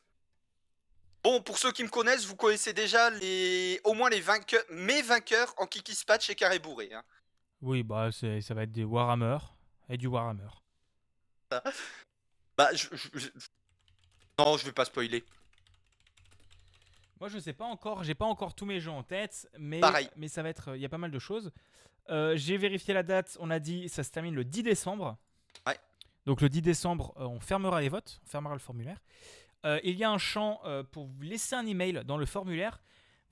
Bon, 1.22 1.40
pour 1.40 1.58
ceux 1.58 1.70
qui 1.70 1.84
me 1.84 1.88
connaissent, 1.88 2.24
vous 2.24 2.34
connaissez 2.34 2.72
déjà 2.72 3.08
les, 3.10 3.80
au 3.84 3.94
moins 3.94 4.10
les 4.10 4.20
vainqueurs, 4.20 4.64
mes 4.70 5.02
vainqueurs 5.02 5.54
en 5.58 5.66
Kiki 5.66 5.94
Spatch 5.94 6.30
et 6.30 6.34
carré 6.34 6.58
bourré. 6.58 6.92
hein. 6.92 7.04
Oui, 7.60 7.84
bah 7.84 8.10
ça 8.10 8.54
va 8.54 8.64
être 8.64 8.72
des 8.72 8.82
Warhammer 8.82 9.38
et 9.88 9.96
du 9.96 10.08
Warhammer. 10.08 10.48
Bah, 12.56 12.68
je, 12.74 12.86
je- 12.92 13.18
je- 13.18 13.28
non, 14.38 14.56
je 14.56 14.64
vais 14.66 14.72
pas 14.72 14.84
spoiler. 14.84 15.24
Moi, 17.20 17.28
je 17.28 17.38
sais 17.38 17.52
pas 17.52 17.64
encore. 17.66 18.02
J'ai 18.04 18.14
pas 18.14 18.24
encore 18.26 18.54
tous 18.54 18.66
mes 18.66 18.80
jeux 18.80 18.90
en 18.90 19.02
tête, 19.02 19.48
mais 19.58 19.80
Pareil. 19.80 20.08
mais 20.16 20.28
ça 20.28 20.42
va 20.42 20.48
être. 20.48 20.74
Il 20.74 20.80
y 20.82 20.84
a 20.84 20.88
pas 20.88 20.98
mal 20.98 21.10
de 21.10 21.18
choses. 21.18 21.52
Euh, 22.10 22.36
J'ai 22.36 22.56
vérifié 22.56 22.92
la 22.94 23.02
date. 23.04 23.36
On 23.40 23.50
a 23.50 23.58
dit 23.60 23.88
ça 23.88 24.02
se 24.02 24.10
termine 24.10 24.34
le 24.34 24.44
10 24.44 24.62
décembre. 24.64 25.16
Ouais. 25.66 25.78
Donc 26.26 26.40
le 26.40 26.48
10 26.48 26.62
décembre, 26.62 27.14
euh, 27.18 27.24
on 27.26 27.38
fermera 27.40 27.80
les 27.80 27.88
votes, 27.88 28.20
on 28.24 28.28
fermera 28.28 28.54
le 28.54 28.60
formulaire. 28.60 28.98
Euh, 29.64 29.78
il 29.84 29.94
y 29.96 30.02
a 30.02 30.10
un 30.10 30.18
champ 30.18 30.60
pour 30.90 31.06
vous 31.06 31.22
laisser 31.22 31.54
un 31.54 31.64
email 31.66 32.02
dans 32.04 32.16
le 32.16 32.26
formulaire. 32.26 32.80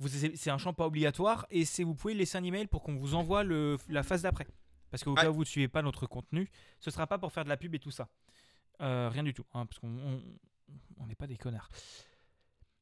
C'est 0.07 0.51
un 0.51 0.57
champ 0.59 0.73
pas 0.73 0.87
obligatoire 0.87 1.47
et 1.51 1.65
vous 1.81 1.95
pouvez 1.95 2.15
laisser 2.15 2.39
un 2.39 2.45
email 2.45 2.67
pour 2.69 2.83
qu'on 2.83 2.95
vous 2.97 3.15
envoie 3.15 3.43
le, 3.43 3.77
la 3.89 4.03
phase 4.03 4.23
d'après. 4.23 4.47
Parce 4.91 5.05
qu'au 5.05 5.15
Ouais. 5.15 5.23
cas 5.23 5.31
où 5.31 5.35
vous 5.35 5.41
ne 5.41 5.45
suivez 5.47 5.69
pas 5.69 5.83
notre 5.83 6.07
contenu, 6.07 6.51
ce 6.81 6.91
sera 6.91 7.07
pas 7.07 7.19
pour 7.19 7.33
faire 7.33 7.45
de 7.45 7.49
la 7.49 7.57
pub 7.57 7.75
et 7.75 7.79
tout 7.79 7.91
ça. 7.91 8.09
Euh, 8.81 9.09
rien 9.12 9.23
du 9.23 9.35
tout, 9.35 9.45
hein, 9.55 9.67
parce 9.67 9.79
qu'on 9.79 9.89
on- 9.89 10.23
on 10.99 11.07
n'est 11.07 11.15
pas 11.15 11.27
des 11.27 11.37
connards. 11.37 11.69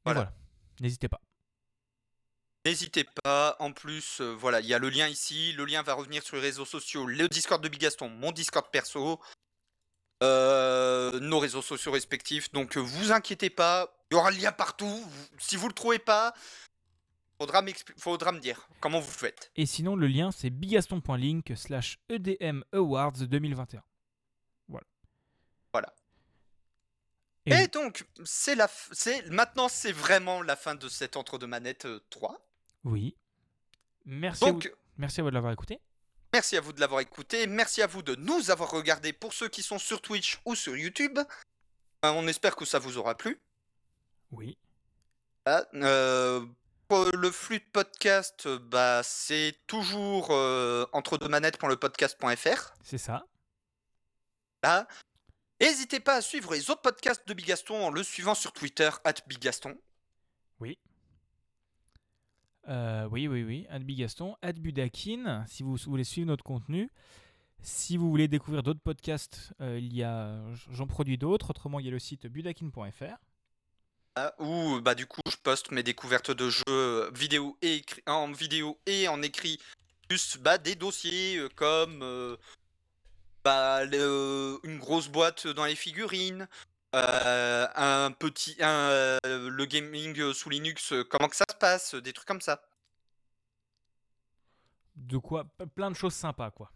Voilà. 0.05 0.21
voilà, 0.21 0.33
n'hésitez 0.81 1.09
pas. 1.09 1.21
N'hésitez 2.65 3.05
pas. 3.25 3.57
En 3.61 3.73
plus, 3.73 4.21
euh, 4.21 4.35
voilà, 4.35 4.61
il 4.61 4.67
y 4.67 4.75
a 4.75 4.79
le 4.79 4.91
lien 4.91 5.07
ici. 5.09 5.53
Le 5.53 5.65
lien 5.65 5.83
va 5.83 5.95
revenir 5.95 6.23
sur 6.23 6.37
les 6.37 6.43
réseaux 6.43 6.65
sociaux, 6.65 7.07
le 7.07 7.29
Discord 7.29 7.63
de 7.63 7.69
Bigaston, 7.69 8.09
mon 8.09 8.31
Discord 8.33 8.67
perso, 8.71 9.21
euh, 10.23 11.19
nos 11.21 11.39
réseaux 11.39 11.63
sociaux 11.63 11.93
respectifs. 11.93 12.51
Donc, 12.53 12.77
vous 12.77 13.13
inquiétez 13.13 13.51
pas. 13.51 13.95
Il 14.11 14.15
y 14.15 14.17
aura 14.19 14.31
le 14.31 14.37
lien 14.39 14.53
partout. 14.53 15.05
Si 15.39 15.57
vous 15.57 15.69
le 15.69 15.75
trouvez 15.75 15.99
pas, 15.99 16.35
faudra, 17.39 17.63
me 18.33 18.39
dire 18.41 18.69
comment 18.81 19.01
vous 19.01 19.11
faites. 19.11 19.51
Et 19.57 19.67
sinon, 19.67 19.97
le 19.97 20.07
lien, 20.07 20.31
c'est 20.31 20.51
bigaston.link 20.51 21.53
slash 21.57 21.99
EDM 22.09 22.63
Awards 22.73 23.13
2021. 23.13 23.83
Voilà. 24.69 24.87
Voilà. 25.73 25.95
Et, 27.47 27.53
Et 27.55 27.67
donc, 27.69 28.07
c'est 28.25 28.55
la, 28.55 28.67
f- 28.67 28.89
c'est 28.93 29.27
maintenant, 29.31 29.69
c'est 29.69 29.93
vraiment 29.93 30.43
la 30.43 30.57
fin 30.57 30.75
de 30.75 30.89
cet 30.89 31.17
entre 31.17 31.39
deux 31.39 31.47
manettes 31.47 31.87
euh, 31.87 32.01
3. 32.11 32.39
oui. 32.85 33.17
Merci, 34.11 34.45
à 34.45 34.47
vous, 34.47 34.53
Donc, 34.55 34.73
merci 34.97 35.21
à 35.21 35.23
vous 35.23 35.29
de 35.31 35.35
l'avoir 35.35 35.53
écouté. 35.53 35.81
Merci 36.33 36.57
à 36.57 36.63
vous 36.63 36.73
de 36.73 36.81
l'avoir 36.81 37.01
écouté, 37.03 37.47
merci 37.47 37.83
à 37.83 37.87
vous 37.87 38.03
de 38.03 38.15
nous 38.15 38.51
avoir 38.51 38.71
regardé 38.71 39.13
pour 39.13 39.35
ceux 39.35 39.49
qui 39.49 39.63
sont 39.63 39.79
sur 39.79 40.01
Twitch 40.01 40.41
ou 40.47 40.55
sur 40.55 40.75
YouTube. 40.77 41.19
Euh, 41.19 42.11
on 42.15 42.27
espère 42.27 42.57
que 42.57 42.65
ça 42.65 42.79
vous 42.79 42.97
aura 42.97 43.17
plu. 43.17 43.39
Oui. 44.31 44.57
Euh, 45.47 46.41
pour 46.41 46.47
le 46.91 47.31
flux 47.31 47.59
de 47.59 47.65
podcast, 47.73 48.47
euh, 48.47 48.59
bah, 48.59 49.03
c'est 49.03 49.55
toujours 49.67 50.29
euh, 50.31 50.87
entre 50.93 51.19
deux 51.19 51.29
manettes.lepodcast.fr. 51.29 52.75
C'est 52.83 52.99
ça. 52.99 53.27
Là. 54.63 54.89
N'hésitez 55.61 56.01
pas 56.01 56.15
à 56.15 56.21
suivre 56.21 56.53
les 56.55 56.71
autres 56.71 56.83
podcasts 56.83 57.27
de 57.27 57.35
Bigaston 57.35 57.87
en 57.87 57.91
le 57.91 58.03
suivant 58.03 58.35
sur 58.35 58.53
Twitter, 58.53 58.91
at 59.05 59.15
Bigaston. 59.27 59.77
Euh, 62.69 63.09
oui, 63.11 63.29
oui, 63.29 63.45
oui. 63.45 63.67
Ad 63.71 63.83
Bigaston, 63.83 64.37
Ad 64.43 64.59
Budakin, 64.59 65.45
si 65.47 65.63
vous 65.63 65.77
voulez 65.87 66.05
suivre 66.05 66.29
notre 66.29 66.45
contenu. 66.45 66.91
Si 67.61 67.97
vous 67.97 68.09
voulez 68.09 68.29
découvrir 68.29 68.63
d'autres 68.63 68.81
podcasts, 68.81 69.53
euh, 69.61 69.79
il 69.79 69.95
y 69.95 70.03
a, 70.03 70.39
j'en 70.71 70.87
produis 70.87 71.19
d'autres. 71.19 71.51
Autrement, 71.51 71.81
il 71.81 71.87
y 71.87 71.89
a 71.89 71.93
le 71.93 71.99
site 71.99 72.27
budakin.fr. 72.27 73.17
Ah, 74.21 74.35
Où 74.41 74.81
bah, 74.81 74.97
du 74.97 75.07
coup 75.07 75.21
je 75.31 75.37
poste 75.37 75.71
mes 75.71 75.85
découvertes 75.85 76.33
de 76.33 76.51
jeux 76.51 76.65
euh, 76.69 77.09
vidéo 77.15 77.57
et 77.63 77.77
écrit- 77.77 78.03
en 78.09 78.33
vidéo 78.33 78.77
et 78.85 79.07
en 79.07 79.23
écrit, 79.23 79.61
plus 80.09 80.39
bah, 80.39 80.59
des 80.59 80.75
dossiers 80.75 81.37
euh, 81.37 81.49
comme 81.55 82.03
euh, 82.03 82.37
bah, 83.45 83.85
le- 83.85 84.59
une 84.65 84.79
grosse 84.81 85.07
boîte 85.07 85.47
dans 85.47 85.67
les 85.67 85.77
figurines, 85.77 86.49
euh, 86.97 87.69
un 87.77 88.11
petit, 88.11 88.57
un, 88.61 89.19
le 89.25 89.65
gaming 89.67 90.33
sous 90.33 90.51
Linux, 90.51 90.93
comment 91.11 91.29
que 91.29 91.37
ça 91.37 91.45
se 91.49 91.57
passe, 91.57 91.95
des 91.95 92.13
trucs 92.13 92.27
comme 92.27 92.41
ça. 92.41 92.61
De 94.97 95.19
quoi 95.19 95.45
Plein 95.77 95.93
de 95.93 95.97
choses 95.97 96.15
sympas, 96.15 96.51
quoi. 96.51 96.73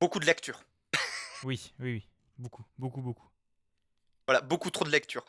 Beaucoup 0.00 0.20
de 0.20 0.26
lecture. 0.26 0.62
Oui, 1.42 1.72
oui, 1.80 1.92
oui. 1.94 2.08
Beaucoup, 2.38 2.64
beaucoup, 2.78 3.02
beaucoup. 3.02 3.28
Voilà, 4.28 4.42
beaucoup 4.42 4.70
trop 4.70 4.84
de 4.84 4.90
lecture. 4.90 5.24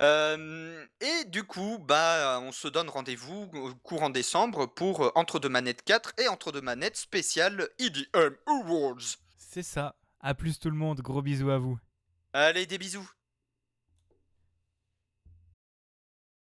Euh, 0.00 0.86
et 1.00 1.24
du 1.24 1.42
coup, 1.42 1.78
bah, 1.80 2.38
on 2.40 2.52
se 2.52 2.68
donne 2.68 2.88
rendez-vous 2.88 3.50
au 3.52 3.74
courant 3.74 4.10
décembre 4.10 4.66
pour 4.66 5.02
euh, 5.02 5.10
Entre 5.16 5.40
deux 5.40 5.48
manettes 5.48 5.82
4 5.82 6.12
et 6.18 6.28
Entre 6.28 6.52
deux 6.52 6.60
manettes 6.60 6.96
spécial 6.96 7.68
EDM 7.80 8.36
Awards. 8.46 9.16
C'est 9.36 9.64
ça. 9.64 9.96
À 10.20 10.34
plus 10.34 10.60
tout 10.60 10.70
le 10.70 10.76
monde, 10.76 11.00
gros 11.00 11.20
bisous 11.20 11.50
à 11.50 11.58
vous. 11.58 11.80
Allez, 12.32 12.66
des 12.66 12.78
bisous. 12.78 13.10